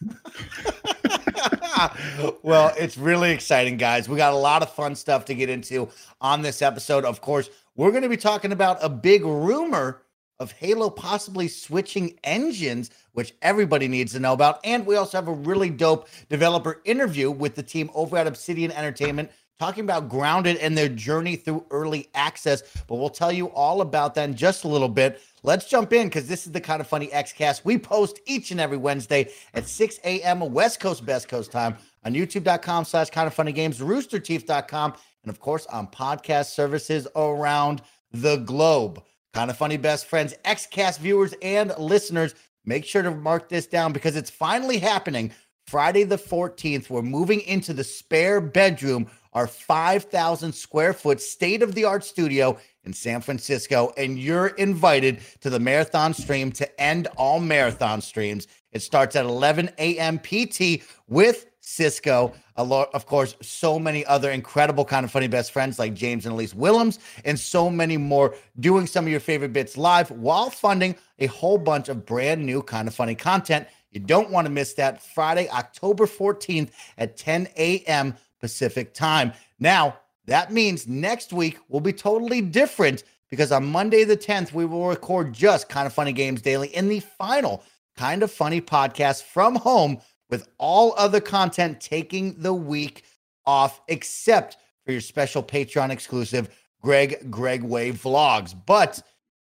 well, 2.42 2.72
it's 2.78 2.96
really 2.96 3.30
exciting, 3.30 3.76
guys. 3.76 4.08
We 4.08 4.16
got 4.16 4.32
a 4.32 4.36
lot 4.36 4.62
of 4.62 4.72
fun 4.72 4.94
stuff 4.94 5.24
to 5.26 5.34
get 5.34 5.48
into 5.48 5.88
on 6.20 6.42
this 6.42 6.62
episode. 6.62 7.04
Of 7.04 7.20
course, 7.20 7.50
we're 7.76 7.90
going 7.90 8.02
to 8.02 8.08
be 8.08 8.16
talking 8.16 8.52
about 8.52 8.78
a 8.82 8.88
big 8.88 9.24
rumor 9.24 10.02
of 10.38 10.52
Halo 10.52 10.90
possibly 10.90 11.48
switching 11.48 12.18
engines, 12.24 12.90
which 13.12 13.34
everybody 13.42 13.88
needs 13.88 14.12
to 14.12 14.20
know 14.20 14.32
about. 14.32 14.60
And 14.64 14.84
we 14.84 14.96
also 14.96 15.16
have 15.16 15.28
a 15.28 15.32
really 15.32 15.70
dope 15.70 16.08
developer 16.28 16.80
interview 16.84 17.30
with 17.30 17.54
the 17.54 17.62
team 17.62 17.90
over 17.94 18.18
at 18.18 18.26
Obsidian 18.26 18.72
Entertainment 18.72 19.30
talking 19.62 19.84
about 19.84 20.08
Grounded 20.08 20.56
and 20.56 20.76
their 20.76 20.88
journey 20.88 21.36
through 21.36 21.64
early 21.70 22.08
access. 22.16 22.64
But 22.88 22.96
we'll 22.96 23.08
tell 23.08 23.30
you 23.30 23.46
all 23.50 23.80
about 23.80 24.16
that 24.16 24.28
in 24.28 24.34
just 24.34 24.64
a 24.64 24.68
little 24.68 24.88
bit. 24.88 25.20
Let's 25.44 25.68
jump 25.68 25.92
in 25.92 26.08
because 26.08 26.26
this 26.26 26.46
is 26.46 26.52
the 26.52 26.60
kind 26.60 26.80
of 26.80 26.88
funny 26.88 27.06
Xcast 27.08 27.64
we 27.64 27.78
post 27.78 28.18
each 28.26 28.50
and 28.50 28.60
every 28.60 28.76
Wednesday 28.76 29.30
at 29.54 29.68
6 29.68 30.00
a.m. 30.02 30.40
West 30.52 30.80
Coast, 30.80 31.06
Best 31.06 31.28
Coast 31.28 31.52
time 31.52 31.76
on 32.04 32.12
youtube.com 32.12 32.84
slash 32.84 33.10
kind 33.10 33.28
of 33.28 33.34
funny 33.34 33.52
games, 33.52 33.78
roosterteeth.com, 33.78 34.94
and 35.22 35.30
of 35.30 35.38
course 35.38 35.64
on 35.66 35.86
podcast 35.86 36.46
services 36.46 37.06
around 37.14 37.82
the 38.10 38.38
globe. 38.38 39.00
Kind 39.32 39.48
of 39.48 39.56
funny 39.56 39.76
best 39.76 40.06
friends, 40.06 40.34
Xcast 40.44 40.98
viewers 40.98 41.34
and 41.40 41.72
listeners, 41.78 42.34
make 42.64 42.84
sure 42.84 43.02
to 43.02 43.12
mark 43.12 43.48
this 43.48 43.68
down 43.68 43.92
because 43.92 44.16
it's 44.16 44.28
finally 44.28 44.78
happening. 44.78 45.30
Friday 45.66 46.02
the 46.02 46.18
14th, 46.18 46.90
we're 46.90 47.02
moving 47.02 47.40
into 47.42 47.72
the 47.72 47.84
spare 47.84 48.40
bedroom 48.40 49.08
our 49.32 49.46
5,000 49.46 50.52
square 50.52 50.92
foot 50.92 51.20
state 51.20 51.62
of 51.62 51.74
the 51.74 51.84
art 51.84 52.04
studio 52.04 52.58
in 52.84 52.92
San 52.92 53.20
Francisco. 53.20 53.92
And 53.96 54.18
you're 54.18 54.48
invited 54.48 55.20
to 55.40 55.50
the 55.50 55.60
marathon 55.60 56.14
stream 56.14 56.52
to 56.52 56.80
end 56.80 57.08
all 57.16 57.40
marathon 57.40 58.00
streams. 58.00 58.46
It 58.72 58.82
starts 58.82 59.16
at 59.16 59.24
11 59.24 59.70
a.m. 59.78 60.18
PT 60.18 60.82
with 61.08 61.46
Cisco, 61.64 62.34
a 62.56 62.64
lot, 62.64 62.90
of 62.92 63.06
course, 63.06 63.36
so 63.40 63.78
many 63.78 64.04
other 64.06 64.30
incredible 64.32 64.84
kind 64.84 65.04
of 65.04 65.12
funny 65.12 65.28
best 65.28 65.52
friends 65.52 65.78
like 65.78 65.94
James 65.94 66.26
and 66.26 66.34
Elise 66.34 66.54
Willems, 66.54 66.98
and 67.24 67.38
so 67.38 67.70
many 67.70 67.96
more 67.96 68.34
doing 68.58 68.86
some 68.86 69.04
of 69.04 69.10
your 69.10 69.20
favorite 69.20 69.52
bits 69.52 69.76
live 69.76 70.10
while 70.10 70.50
funding 70.50 70.96
a 71.20 71.26
whole 71.26 71.58
bunch 71.58 71.88
of 71.88 72.04
brand 72.04 72.44
new 72.44 72.62
kind 72.62 72.88
of 72.88 72.94
funny 72.94 73.14
content. 73.14 73.68
You 73.92 74.00
don't 74.00 74.30
want 74.30 74.46
to 74.46 74.50
miss 74.50 74.74
that 74.74 75.02
Friday, 75.02 75.48
October 75.50 76.06
14th 76.06 76.70
at 76.98 77.16
10 77.16 77.48
a.m. 77.56 78.16
Pacific 78.42 78.92
time. 78.92 79.32
Now, 79.58 79.96
that 80.26 80.52
means 80.52 80.86
next 80.86 81.32
week 81.32 81.58
will 81.68 81.80
be 81.80 81.92
totally 81.92 82.42
different 82.42 83.04
because 83.30 83.50
on 83.50 83.64
Monday, 83.64 84.04
the 84.04 84.16
10th, 84.16 84.52
we 84.52 84.66
will 84.66 84.88
record 84.88 85.32
just 85.32 85.70
Kind 85.70 85.86
of 85.86 85.94
Funny 85.94 86.12
Games 86.12 86.42
Daily 86.42 86.68
in 86.68 86.88
the 86.88 87.00
final 87.00 87.62
Kind 87.96 88.22
of 88.22 88.30
Funny 88.30 88.60
podcast 88.60 89.22
from 89.22 89.56
home 89.56 89.98
with 90.28 90.48
all 90.58 90.94
other 90.98 91.20
content 91.20 91.80
taking 91.80 92.34
the 92.38 92.52
week 92.52 93.04
off, 93.46 93.80
except 93.88 94.58
for 94.84 94.92
your 94.92 95.00
special 95.00 95.42
Patreon 95.42 95.90
exclusive 95.90 96.50
Greg 96.82 97.30
Greg 97.30 97.62
Way 97.62 97.92
vlogs. 97.92 98.54
But 98.66 99.00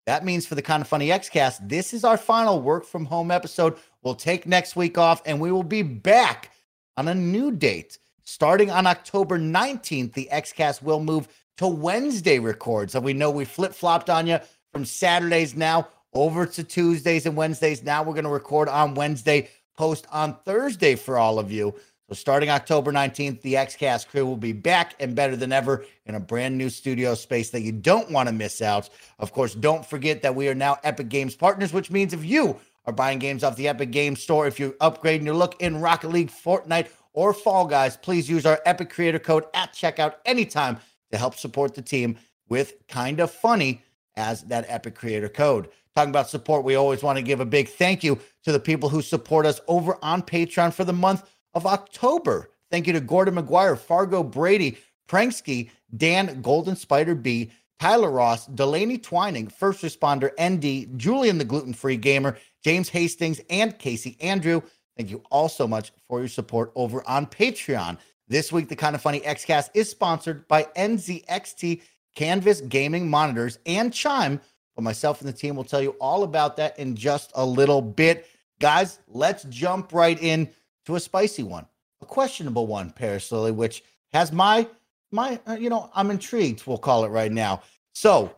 that 0.07 0.25
means 0.25 0.47
for 0.47 0.55
the 0.55 0.63
Kind 0.63 0.81
of 0.81 0.89
Funny 0.89 1.09
Xcast, 1.09 1.69
this 1.69 1.93
is 1.93 2.05
our 2.05 2.17
final 2.17 2.61
work 2.61 2.85
from 2.85 3.05
home 3.05 3.31
episode. 3.31 3.77
We'll 4.03 4.15
take 4.15 4.47
next 4.47 4.77
week 4.77 4.99
off 4.99 5.23
and 5.27 5.41
we 5.41 5.53
will 5.53 5.63
be 5.63 5.83
back 5.83 6.51
on 6.97 7.09
a 7.09 7.15
new 7.15 7.51
date 7.51 7.99
Starting 8.29 8.73
on 8.73 8.89
October 8.89 9.39
19th, 9.39 10.13
the 10.15 10.29
XCast 10.33 10.83
will 10.83 10.99
move 10.99 11.29
to 11.57 11.69
Wednesday 11.69 12.41
records. 12.41 12.93
So 12.93 12.99
we 12.99 13.13
know 13.13 13.31
we 13.31 13.45
flip 13.45 13.73
flopped 13.73 14.11
on 14.11 14.27
you 14.27 14.41
from 14.73 14.85
Saturdays 14.85 15.55
now 15.55 15.87
over 16.13 16.45
to 16.45 16.65
Tuesdays 16.65 17.25
and 17.27 17.37
Wednesdays. 17.37 17.85
Now 17.85 18.03
we're 18.03 18.15
going 18.15 18.25
to 18.25 18.31
record 18.31 18.69
on 18.69 18.97
Wednesday, 18.97 19.49
post 19.79 20.09
on 20.11 20.35
Thursday 20.45 20.97
for 20.97 21.19
all 21.19 21.39
of 21.39 21.53
you. 21.53 21.73
So 22.09 22.15
starting 22.15 22.51
October 22.51 22.91
19th, 22.91 23.43
the 23.43 23.55
XCast 23.55 24.09
crew 24.09 24.27
will 24.27 24.37
be 24.37 24.53
back 24.53 24.97
and 24.99 25.15
better 25.15 25.37
than 25.37 25.53
ever 25.53 25.85
in 26.05 26.17
a 26.17 26.21
brand 26.21 26.59
new 26.59 26.69
studio 26.69 27.15
space 27.15 27.51
that 27.51 27.63
you 27.63 27.71
don't 27.71 28.11
want 28.11 28.29
to 28.29 28.35
miss 28.35 28.61
out. 28.61 28.91
Of 29.21 29.33
course, 29.33 29.55
don't 29.55 29.87
forget 29.87 30.23
that 30.23 30.35
we 30.35 30.49
are 30.49 30.55
now 30.55 30.79
Epic 30.83 31.09
Games 31.09 31.37
partners, 31.37 31.73
which 31.73 31.93
means 31.93 32.13
if 32.13 32.25
you 32.25 32.59
are 32.87 32.93
buying 32.93 33.21
games 33.21 33.45
off 33.45 33.55
the 33.55 33.69
Epic 33.69 33.93
Games 33.93 34.21
Store, 34.21 34.49
if 34.49 34.59
you're 34.59 34.73
upgrading 34.73 35.25
your 35.25 35.35
look 35.35 35.61
in 35.61 35.81
Rocket 35.81 36.09
League, 36.09 36.31
Fortnite, 36.31 36.89
or 37.17 37.33
Fall 37.33 37.67
Guys, 37.67 37.97
please 37.97 38.31
use 38.31 38.47
our 38.47 38.61
Epic 38.65 38.91
Creator 38.91 39.19
Code 39.19 39.45
at 39.55 39.73
checkout 39.73 40.17
anytime 40.25 40.79
to 41.11 41.19
help 41.19 41.35
support 41.35 41.75
the 41.75 41.83
team 41.83 42.17
with 42.49 42.87
Kinda 42.87 43.27
Funny 43.27 43.83
as 44.15 44.43
that 44.45 44.67
Epic 44.69 44.95
Creator 44.95 45.31
Code. 45.31 45.69
Talking 45.97 46.11
about 46.11 46.29
support, 46.29 46.63
we 46.63 46.75
always 46.75 47.03
want 47.03 47.17
to 47.17 47.23
give 47.23 47.41
a 47.41 47.47
big 47.47 47.69
thank 47.69 48.05
you 48.05 48.21
to 48.45 48.53
the 48.53 48.61
people 48.61 48.89
who 48.89 49.03
support 49.03 49.47
us 49.47 49.61
over 49.67 49.99
on 50.03 50.23
Patreon 50.23 50.73
for 50.73 50.85
the 50.85 50.93
month 50.93 51.29
of 51.55 51.67
October. 51.67 52.51
Thank 52.71 52.87
you 52.87 52.93
to 52.93 53.01
Gordon 53.01 53.35
McGuire, 53.35 53.79
Fargo 53.79 54.23
Brady, 54.23 54.77
Pranksky, 55.09 55.71
Dan 55.97 56.43
Golden 56.43 56.77
Spider 56.77 57.15
B, 57.15 57.51
Tyler 57.81 58.11
Ross, 58.11 58.47
Delaney 58.47 58.99
Twining, 58.99 59.49
First 59.49 59.83
Responder 59.83 60.31
ND, 60.41 60.99
Julian 60.99 61.39
the 61.39 61.45
Gluten 61.45 61.73
Free 61.73 61.97
Gamer, 61.97 62.37
James 62.63 62.89
Hastings, 62.89 63.41
and 63.49 63.79
Casey 63.79 64.17
Andrew. 64.21 64.63
Thank 64.97 65.11
you 65.11 65.23
all 65.31 65.49
so 65.49 65.69
much 65.69 65.93
for 66.09 66.21
your 66.21 66.29
support 66.29 66.73
over 66.75 67.07
on 67.07 67.27
Patreon. 67.27 67.99
This 68.29 68.51
week, 68.51 68.69
the 68.69 68.77
Kind 68.77 68.97
of 68.97 69.03
Funny 69.03 69.21
Xcast 69.21 69.71
is 69.75 69.91
sponsored 69.91 70.49
by 70.49 70.65
NZXT 70.77 71.83
Canvas 72.15 72.63
Gaming 72.63 73.09
Monitors 73.09 73.59
and 73.67 73.93
Chime. 73.93 74.41
But 74.75 74.83
myself 74.83 75.21
and 75.21 75.29
the 75.29 75.37
team 75.37 75.55
will 75.55 75.65
tell 75.65 75.83
you 75.83 75.91
all 76.01 76.23
about 76.23 76.57
that 76.57 76.79
in 76.79 76.97
just 76.97 77.31
a 77.35 77.45
little 77.45 77.83
bit. 77.83 78.27
Guys, 78.59 79.01
let's 79.07 79.45
jump 79.45 79.93
right 79.93 80.21
in 80.21 80.49
to 80.87 80.97
a 80.97 81.01
spicy 81.01 81.43
one, 81.43 81.67
a 82.01 82.07
questionable 82.07 82.67
one, 82.67 82.91
Paris 82.91 83.31
Lilly, 83.31 83.53
which 83.53 83.83
has 84.13 84.33
my 84.33 84.67
my 85.13 85.39
uh, 85.47 85.55
you 85.55 85.71
know 85.71 85.91
I'm 85.95 86.11
intrigued. 86.11 86.67
We'll 86.67 86.79
call 86.79 87.05
it 87.05 87.09
right 87.09 87.33
now. 87.33 87.63
So 87.93 88.33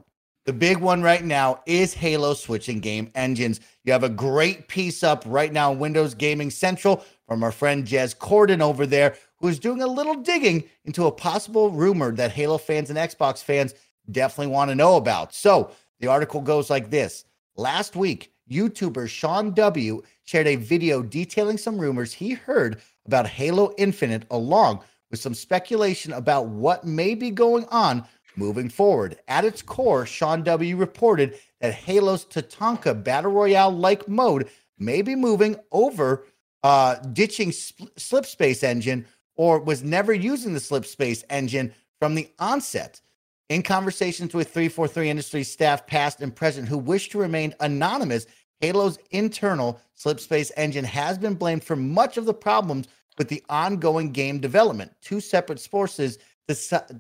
the 0.49 0.52
big 0.55 0.78
one 0.78 1.02
right 1.02 1.23
now 1.23 1.61
is 1.67 1.93
Halo 1.93 2.33
switching 2.33 2.81
game 2.81 3.11
engines. 3.14 3.61
You 3.85 3.93
have 3.93 4.02
a 4.02 4.09
great 4.09 4.67
piece 4.67 5.02
up 5.02 5.23
right 5.26 5.52
now 5.52 5.71
in 5.73 5.78
Windows 5.78 6.14
Gaming 6.14 6.49
Central 6.49 7.05
from 7.26 7.43
our 7.43 7.52
friend 7.52 7.87
Jez 7.87 8.17
Corden 8.17 8.62
over 8.62 8.87
there, 8.87 9.14
who's 9.37 9.59
doing 9.59 9.83
a 9.83 9.87
little 9.87 10.14
digging 10.14 10.64
into 10.87 11.05
a 11.05 11.12
possible 11.12 11.71
rumor 11.71 12.12
that 12.12 12.33
Halo 12.33 12.57
fans 12.57 12.88
and 12.88 12.99
Xbox 12.99 13.45
fans 13.45 13.75
definitely 14.11 14.50
want 14.50 14.71
to 14.71 14.75
know 14.75 14.97
about. 14.97 15.35
So 15.35 15.71
the 16.00 16.07
article 16.07 16.40
goes 16.40 16.71
like 16.71 16.88
this 16.88 17.26
Last 17.57 17.95
week, 17.95 18.33
YouTuber 18.50 19.07
Sean 19.07 19.52
W. 19.52 20.00
shared 20.25 20.47
a 20.47 20.57
video 20.57 21.02
detailing 21.02 21.59
some 21.59 21.78
rumors 21.78 22.14
he 22.14 22.31
heard 22.31 22.81
about 23.05 23.26
Halo 23.26 23.75
Infinite, 23.76 24.25
along 24.31 24.83
with 25.11 25.21
some 25.21 25.35
speculation 25.35 26.14
about 26.14 26.47
what 26.47 26.87
may 26.87 27.14
be 27.14 27.31
going 27.31 27.67
on 27.67 28.07
moving 28.38 28.68
forward. 28.68 29.18
At 29.28 29.45
its 29.45 29.61
core, 29.61 30.07
Sean 30.07 30.42
W. 30.45 30.76
reported 30.76 31.38
that 31.61 31.75
Halo's 31.75 32.25
Tatanka 32.25 33.02
Battle 33.02 33.33
Royale 33.33 33.71
like 33.71 34.09
mode 34.09 34.49
may 34.78 35.02
be 35.02 35.14
moving 35.14 35.57
over, 35.73 36.25
uh, 36.62 36.95
ditching 37.12 37.52
sp- 37.52 37.90
Slip 37.97 38.25
Space 38.25 38.62
engine, 38.62 39.07
or 39.37 39.59
was 39.59 39.83
never 39.83 40.14
using 40.14 40.54
the 40.54 40.61
Slip 40.61 40.87
Space 40.87 41.25
engine 41.28 41.75
from 41.99 42.14
the 42.14 42.28
onset. 42.38 43.00
In 43.49 43.62
conversations 43.62 44.35
with 44.35 44.49
343 44.49 45.11
Industry 45.11 45.42
staff, 45.42 45.87
past 45.87 46.21
and 46.21 46.35
present, 46.35 46.68
who 46.68 46.78
wish 46.78 47.09
to 47.11 47.18
remain 47.18 47.54
anonymous, 47.61 48.26
Halo's 48.61 48.99
internal 49.11 49.80
Slip 49.95 50.21
Space 50.21 50.52
engine 50.57 50.85
has 50.85 51.18
been 51.18 51.35
blamed 51.35 51.64
for 51.64 51.76
much 51.76 52.16
of 52.16 52.25
the 52.25 52.35
problems 52.35 52.88
with 53.16 53.28
the 53.28 53.42
ongoing 53.49 54.12
game 54.12 54.38
development. 54.38 54.92
Two 55.02 55.21
separate 55.21 55.61
sources 55.61 56.18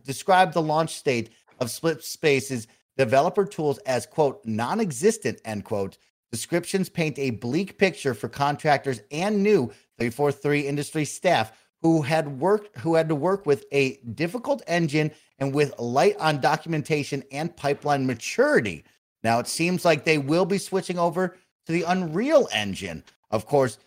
describe 0.04 0.52
the 0.52 0.62
launch 0.62 0.94
state 0.94 1.30
of 1.60 1.70
Slip 1.70 2.02
Space's 2.02 2.66
developer 2.96 3.44
tools 3.44 3.78
as 3.78 4.06
quote 4.06 4.44
non-existent 4.44 5.40
end 5.44 5.64
quote. 5.64 5.98
Descriptions 6.30 6.88
paint 6.88 7.18
a 7.18 7.30
bleak 7.30 7.78
picture 7.78 8.12
for 8.14 8.28
contractors 8.28 9.00
and 9.10 9.42
new 9.42 9.66
343 9.98 10.66
industry 10.66 11.04
staff 11.04 11.52
who 11.80 12.02
had 12.02 12.40
worked 12.40 12.76
who 12.78 12.94
had 12.94 13.08
to 13.08 13.14
work 13.14 13.46
with 13.46 13.64
a 13.72 13.96
difficult 14.14 14.62
engine 14.66 15.10
and 15.38 15.54
with 15.54 15.78
light 15.78 16.16
on 16.18 16.40
documentation 16.40 17.22
and 17.32 17.56
pipeline 17.56 18.06
maturity. 18.06 18.84
Now, 19.22 19.38
it 19.38 19.48
seems 19.48 19.84
like 19.84 20.04
they 20.04 20.18
will 20.18 20.44
be 20.44 20.58
switching 20.58 20.98
over 20.98 21.36
to 21.66 21.72
the 21.72 21.82
Unreal 21.82 22.48
Engine. 22.52 23.04
Of 23.30 23.46
course, 23.46 23.78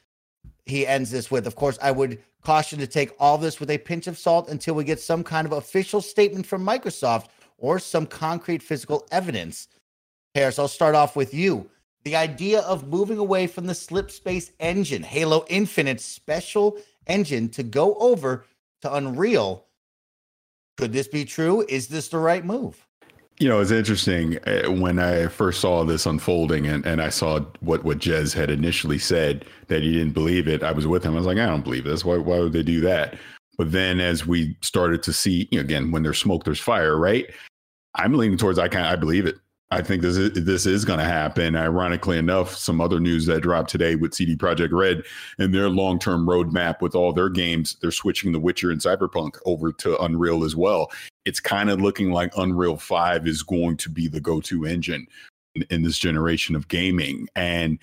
he 0.72 0.88
ends 0.88 1.12
this 1.12 1.30
with, 1.30 1.46
of 1.46 1.56
course, 1.56 1.78
I 1.82 1.92
would 1.92 2.20
caution 2.44 2.80
to 2.80 2.88
take 2.88 3.14
all 3.20 3.38
this 3.38 3.60
with 3.60 3.70
a 3.70 3.78
pinch 3.78 4.08
of 4.08 4.18
salt 4.18 4.50
until 4.50 4.74
we 4.74 4.84
get 4.84 5.00
some 5.00 5.24
kind 5.24 5.46
of 5.46 5.54
official 5.54 6.02
statement 6.02 6.48
from 6.48 6.66
Microsoft 6.66 7.28
or 7.58 7.78
some 7.78 8.08
concrete 8.08 8.64
physical 8.64 9.06
evidence. 9.12 9.68
Paris, 10.34 10.58
I'll 10.58 10.68
start 10.68 10.96
off 10.96 11.16
with 11.16 11.34
you. 11.34 11.70
The 12.04 12.16
idea 12.16 12.62
of 12.62 12.88
moving 12.88 13.20
away 13.20 13.46
from 13.46 13.68
the 13.68 13.74
Slipspace 13.74 14.52
engine, 14.60 15.04
Halo 15.04 15.46
Infinite's 15.50 16.06
special 16.06 16.78
engine, 17.06 17.50
to 17.50 17.64
go 17.64 17.94
over 17.96 18.46
to 18.82 18.94
Unreal. 18.94 19.68
Could 20.78 20.94
this 20.94 21.08
be 21.08 21.26
true? 21.26 21.64
Is 21.70 21.90
this 21.90 22.08
the 22.08 22.18
right 22.18 22.44
move? 22.44 22.88
You 23.42 23.50
know, 23.50 23.60
it's 23.60 23.72
interesting 23.72 24.38
uh, 24.48 24.70
when 24.70 25.00
I 25.00 25.26
first 25.26 25.62
saw 25.62 25.84
this 25.84 26.06
unfolding 26.06 26.68
and, 26.68 26.86
and 26.86 27.02
I 27.02 27.10
saw 27.10 27.40
what, 27.62 27.84
what 27.84 27.98
Jez 27.98 28.36
had 28.36 28.52
initially 28.52 29.00
said 29.00 29.46
that 29.66 29.82
he 29.82 29.94
didn't 29.94 30.14
believe 30.14 30.48
it. 30.48 30.62
I 30.62 30.72
was 30.72 30.86
with 30.86 31.04
him. 31.04 31.14
I 31.14 31.18
was 31.18 31.26
like, 31.26 31.40
I 31.40 31.48
don't 31.48 31.64
believe 31.64 31.86
this. 31.86 32.06
Why, 32.06 32.18
why 32.18 32.38
would 32.38 32.54
they 32.54 32.62
do 32.62 32.82
that? 32.82 33.18
But 33.58 33.72
then 33.72 34.00
as 34.00 34.28
we 34.28 34.56
started 34.62 35.02
to 35.02 35.12
see, 35.12 35.50
you 35.52 35.58
know, 35.58 35.62
again, 35.62 35.90
when 35.90 36.04
there's 36.04 36.20
smoke, 36.20 36.44
there's 36.44 36.60
fire, 36.60 36.98
right? 36.98 37.34
I'm 37.96 38.14
leaning 38.14 38.38
towards 38.38 38.60
I 38.60 38.68
kind 38.68 38.86
I 38.86 38.96
believe 38.96 39.26
it. 39.26 39.38
I 39.74 39.82
think 39.82 40.02
this 40.02 40.18
is 40.18 40.32
this 40.34 40.66
is 40.66 40.84
going 40.84 41.00
to 41.00 41.06
happen. 41.06 41.56
Ironically 41.56 42.18
enough, 42.18 42.56
some 42.56 42.82
other 42.82 43.00
news 43.00 43.26
that 43.28 43.42
dropped 43.42 43.70
today 43.70 43.96
with 43.96 44.14
CD 44.14 44.36
Projekt 44.36 44.74
Red 44.74 45.04
and 45.40 45.54
their 45.54 45.70
long 45.70 45.98
term 45.98 46.28
roadmap 46.28 46.82
with 46.82 46.94
all 46.94 47.14
their 47.14 47.30
games, 47.30 47.78
they're 47.82 47.90
switching 47.90 48.34
The 48.34 48.40
Witcher 48.40 48.72
and 48.72 48.82
Cyberpunk 48.82 49.38
over 49.46 49.72
to 49.72 49.98
Unreal 50.02 50.44
as 50.44 50.58
well. 50.58 50.92
It's 51.24 51.40
kind 51.40 51.70
of 51.70 51.80
looking 51.80 52.12
like 52.12 52.36
Unreal 52.38 52.76
Five 52.76 53.28
is 53.28 53.44
going 53.44 53.78
to 53.78 53.90
be 53.90 54.10
the 54.10 54.20
go 54.20 54.42
to 54.42 54.66
engine 54.66 55.08
in, 55.56 55.66
in 55.70 55.84
this 55.84 55.98
generation 55.98 56.54
of 56.58 56.68
gaming, 56.68 57.30
and 57.38 57.80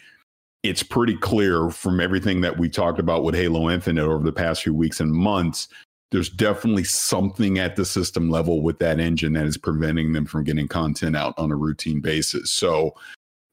it's 0.63 0.83
pretty 0.83 1.17
clear 1.17 1.71
from 1.71 2.01
everything 2.01 2.43
that 2.43 2.59
we 2.59 2.69
talked 2.69 2.99
about 2.99 3.25
with 3.25 3.35
Halo 3.35 3.71
Infinite 3.71 4.05
over 4.05 4.25
the 4.25 4.33
past 4.33 4.63
few 4.63 4.75
weeks 4.75 5.01
and 5.01 5.11
months 5.11 5.69
there's 6.11 6.31
definitely 6.31 6.85
something 6.85 7.59
at 7.59 7.77
the 7.77 7.85
system 7.85 8.31
level 8.31 8.63
with 8.63 8.79
that 8.79 8.99
engine 8.99 9.35
that 9.35 9.47
is 9.47 9.59
preventing 9.59 10.13
them 10.13 10.25
from 10.25 10.45
getting 10.45 10.69
content 10.69 11.17
out 11.17 11.35
on 11.37 11.53
a 11.53 11.57
routine 11.57 12.01
basis. 12.01 12.51
So 12.51 12.95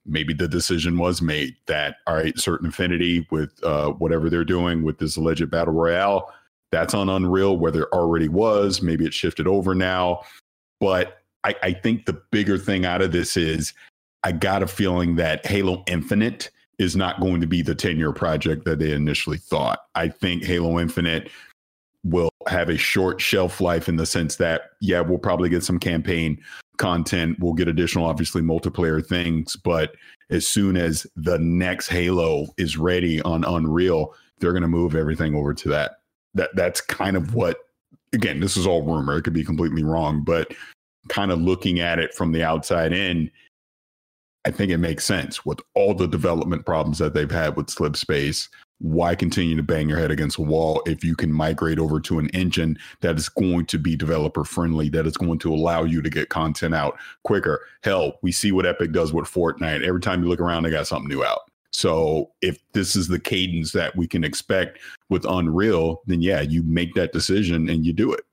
maybe 0.05 0.33
the 0.33 0.47
decision 0.47 0.97
was 0.97 1.21
made 1.21 1.55
that 1.65 1.97
all 2.07 2.15
right, 2.15 2.37
certain 2.39 2.69
affinity 2.69 3.27
with 3.29 3.51
uh, 3.63 3.91
whatever 3.91 4.29
they're 4.29 4.45
doing 4.45 4.83
with 4.83 4.99
this 4.99 5.17
alleged 5.17 5.49
battle 5.49 5.73
royale, 5.73 6.33
that's 6.71 6.93
on 6.93 7.09
Unreal 7.09 7.57
where 7.57 7.71
there 7.71 7.93
already 7.93 8.29
was. 8.29 8.81
Maybe 8.81 9.05
it 9.05 9.13
shifted 9.13 9.47
over 9.47 9.75
now, 9.75 10.21
but 10.79 11.21
I, 11.43 11.55
I 11.61 11.73
think 11.73 12.05
the 12.05 12.21
bigger 12.31 12.57
thing 12.57 12.85
out 12.85 13.01
of 13.01 13.11
this 13.11 13.37
is 13.37 13.73
I 14.23 14.31
got 14.31 14.63
a 14.63 14.67
feeling 14.67 15.15
that 15.17 15.45
Halo 15.45 15.83
Infinite 15.87 16.49
is 16.79 16.95
not 16.95 17.21
going 17.21 17.39
to 17.41 17.47
be 17.47 17.61
the 17.61 17.75
10 17.75 17.97
year 17.97 18.11
project 18.11 18.65
that 18.65 18.79
they 18.79 18.91
initially 18.91 19.37
thought. 19.37 19.79
I 19.93 20.09
think 20.09 20.43
Halo 20.43 20.79
Infinite 20.79 21.29
will 22.05 22.29
have 22.47 22.69
a 22.69 22.77
short 22.77 23.19
shelf 23.19 23.59
life 23.59 23.89
in 23.89 23.95
the 23.95 24.05
sense 24.05 24.35
that 24.35 24.69
yeah 24.79 25.01
we'll 25.01 25.17
probably 25.17 25.49
get 25.49 25.63
some 25.63 25.79
campaign 25.79 26.37
content. 26.77 27.37
We'll 27.39 27.53
get 27.53 27.67
additional 27.67 28.05
obviously 28.05 28.41
multiplayer 28.41 29.05
things. 29.05 29.55
But 29.55 29.95
as 30.29 30.47
soon 30.47 30.77
as 30.77 31.07
the 31.15 31.39
next 31.39 31.87
halo 31.87 32.47
is 32.57 32.77
ready 32.77 33.21
on 33.21 33.43
unreal 33.43 34.13
they're 34.39 34.51
going 34.51 34.61
to 34.61 34.67
move 34.67 34.95
everything 34.95 35.33
over 35.33 35.53
to 35.53 35.69
that. 35.69 35.99
That 36.33 36.55
that's 36.55 36.81
kind 36.81 37.17
of 37.17 37.33
what 37.33 37.57
again 38.13 38.39
this 38.39 38.55
is 38.57 38.67
all 38.67 38.83
rumor. 38.83 39.17
It 39.17 39.23
could 39.23 39.33
be 39.33 39.43
completely 39.43 39.83
wrong 39.83 40.23
but 40.23 40.53
kind 41.07 41.31
of 41.31 41.41
looking 41.41 41.79
at 41.79 41.99
it 41.99 42.13
from 42.13 42.31
the 42.31 42.43
outside 42.43 42.93
in 42.93 43.29
i 44.45 44.51
think 44.51 44.71
it 44.71 44.77
makes 44.77 45.05
sense 45.05 45.45
with 45.45 45.59
all 45.73 45.93
the 45.93 46.07
development 46.07 46.65
problems 46.65 46.97
that 46.97 47.13
they've 47.13 47.31
had 47.31 47.55
with 47.55 47.69
slip 47.69 47.95
space 47.95 48.49
why 48.79 49.15
continue 49.15 49.55
to 49.55 49.63
bang 49.63 49.87
your 49.87 49.97
head 49.97 50.11
against 50.11 50.37
a 50.37 50.41
wall 50.41 50.81
if 50.85 51.03
you 51.03 51.15
can 51.15 51.31
migrate 51.31 51.79
over 51.79 51.99
to 52.01 52.19
an 52.19 52.29
engine 52.29 52.77
that 53.01 53.17
is 53.17 53.29
going 53.29 53.65
to 53.67 53.77
be 53.77 53.95
developer 53.95 54.43
friendly, 54.43 54.89
that 54.89 55.07
is 55.07 55.17
going 55.17 55.39
to 55.39 55.53
allow 55.53 55.83
you 55.83 56.01
to 56.01 56.09
get 56.09 56.29
content 56.29 56.75
out 56.75 56.97
quicker? 57.23 57.65
Hell, 57.83 58.19
we 58.21 58.31
see 58.31 58.51
what 58.51 58.65
Epic 58.65 58.91
does 58.91 59.13
with 59.13 59.25
Fortnite. 59.25 59.85
Every 59.85 60.01
time 60.01 60.21
you 60.21 60.29
look 60.29 60.41
around, 60.41 60.63
they 60.63 60.71
got 60.71 60.87
something 60.87 61.07
new 61.07 61.23
out. 61.23 61.49
So 61.71 62.31
if 62.41 62.59
this 62.73 62.95
is 62.95 63.07
the 63.07 63.19
cadence 63.19 63.71
that 63.73 63.95
we 63.95 64.07
can 64.07 64.23
expect 64.23 64.79
with 65.09 65.25
Unreal, 65.25 66.01
then 66.05 66.21
yeah, 66.21 66.41
you 66.41 66.63
make 66.63 66.93
that 66.93 67.11
decision 67.11 67.69
and 67.69 67.85
you 67.85 67.93
do 67.93 68.13
it. 68.13 68.25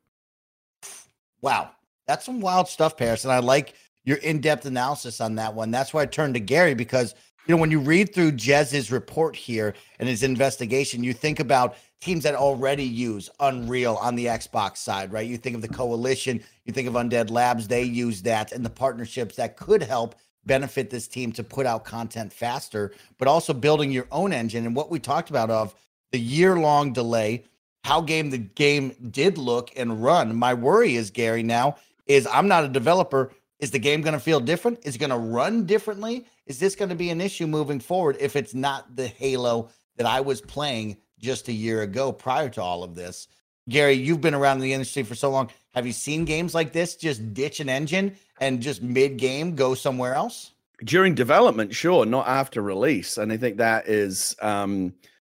Wow. 1.40 1.70
That's 2.06 2.24
some 2.24 2.40
wild 2.40 2.68
stuff, 2.68 2.96
Paris. 2.96 3.24
And 3.24 3.32
I 3.32 3.38
like 3.38 3.74
your 4.04 4.18
in 4.18 4.40
depth 4.40 4.66
analysis 4.66 5.20
on 5.20 5.36
that 5.36 5.54
one. 5.54 5.70
That's 5.70 5.94
why 5.94 6.02
I 6.02 6.06
turned 6.06 6.34
to 6.34 6.40
Gary 6.40 6.74
because 6.74 7.14
you 7.46 7.54
know, 7.54 7.60
when 7.60 7.70
you 7.70 7.80
read 7.80 8.14
through 8.14 8.32
Jez's 8.32 8.92
report 8.92 9.34
here 9.34 9.74
and 9.98 10.08
his 10.08 10.22
investigation, 10.22 11.02
you 11.02 11.12
think 11.12 11.40
about 11.40 11.76
teams 12.00 12.22
that 12.24 12.34
already 12.34 12.84
use 12.84 13.30
Unreal 13.40 13.96
on 13.96 14.14
the 14.14 14.26
Xbox 14.26 14.78
side, 14.78 15.12
right? 15.12 15.26
You 15.26 15.36
think 15.36 15.56
of 15.56 15.62
the 15.62 15.68
Coalition, 15.68 16.42
you 16.64 16.72
think 16.72 16.88
of 16.88 16.94
Undead 16.94 17.30
Labs, 17.30 17.66
they 17.66 17.82
use 17.82 18.22
that, 18.22 18.52
and 18.52 18.64
the 18.64 18.70
partnerships 18.70 19.36
that 19.36 19.56
could 19.56 19.82
help 19.82 20.14
benefit 20.44 20.90
this 20.90 21.06
team 21.06 21.32
to 21.32 21.44
put 21.44 21.66
out 21.66 21.84
content 21.84 22.32
faster, 22.32 22.92
but 23.18 23.28
also 23.28 23.52
building 23.52 23.92
your 23.92 24.06
own 24.10 24.32
engine. 24.32 24.66
And 24.66 24.74
what 24.74 24.90
we 24.90 24.98
talked 24.98 25.30
about 25.30 25.50
of 25.50 25.74
the 26.10 26.18
year 26.18 26.56
long 26.56 26.92
delay, 26.92 27.44
how 27.84 28.00
game 28.00 28.30
the 28.30 28.38
game 28.38 28.94
did 29.10 29.38
look 29.38 29.70
and 29.76 30.02
run. 30.02 30.34
My 30.34 30.54
worry 30.54 30.96
is, 30.96 31.10
Gary, 31.10 31.42
now 31.42 31.76
is 32.06 32.26
I'm 32.26 32.48
not 32.48 32.64
a 32.64 32.68
developer. 32.68 33.32
Is 33.58 33.70
the 33.70 33.78
game 33.78 34.02
going 34.02 34.14
to 34.14 34.20
feel 34.20 34.40
different? 34.40 34.80
Is 34.82 34.96
it 34.96 34.98
going 34.98 35.10
to 35.10 35.16
run 35.16 35.66
differently? 35.66 36.26
Is 36.46 36.58
this 36.58 36.74
going 36.74 36.88
to 36.88 36.94
be 36.94 37.10
an 37.10 37.20
issue 37.20 37.46
moving 37.46 37.80
forward 37.80 38.16
if 38.20 38.36
it's 38.36 38.54
not 38.54 38.96
the 38.96 39.06
Halo 39.06 39.68
that 39.96 40.06
I 40.06 40.20
was 40.20 40.40
playing 40.40 40.96
just 41.18 41.48
a 41.48 41.52
year 41.52 41.82
ago 41.82 42.12
prior 42.12 42.48
to 42.50 42.62
all 42.62 42.82
of 42.82 42.94
this? 42.94 43.28
Gary, 43.68 43.94
you've 43.94 44.20
been 44.20 44.34
around 44.34 44.58
the 44.58 44.72
industry 44.72 45.04
for 45.04 45.14
so 45.14 45.30
long. 45.30 45.48
Have 45.74 45.86
you 45.86 45.92
seen 45.92 46.24
games 46.24 46.54
like 46.54 46.72
this 46.72 46.96
just 46.96 47.32
ditch 47.32 47.60
an 47.60 47.68
engine 47.68 48.16
and 48.40 48.60
just 48.60 48.82
mid 48.82 49.18
game 49.18 49.54
go 49.54 49.74
somewhere 49.74 50.14
else? 50.14 50.52
During 50.84 51.14
development, 51.14 51.72
sure, 51.72 52.04
not 52.04 52.26
after 52.26 52.60
release. 52.60 53.18
And 53.18 53.32
I 53.32 53.36
think 53.36 53.58
that 53.58 53.88
is 53.88 54.34
um 54.42 54.94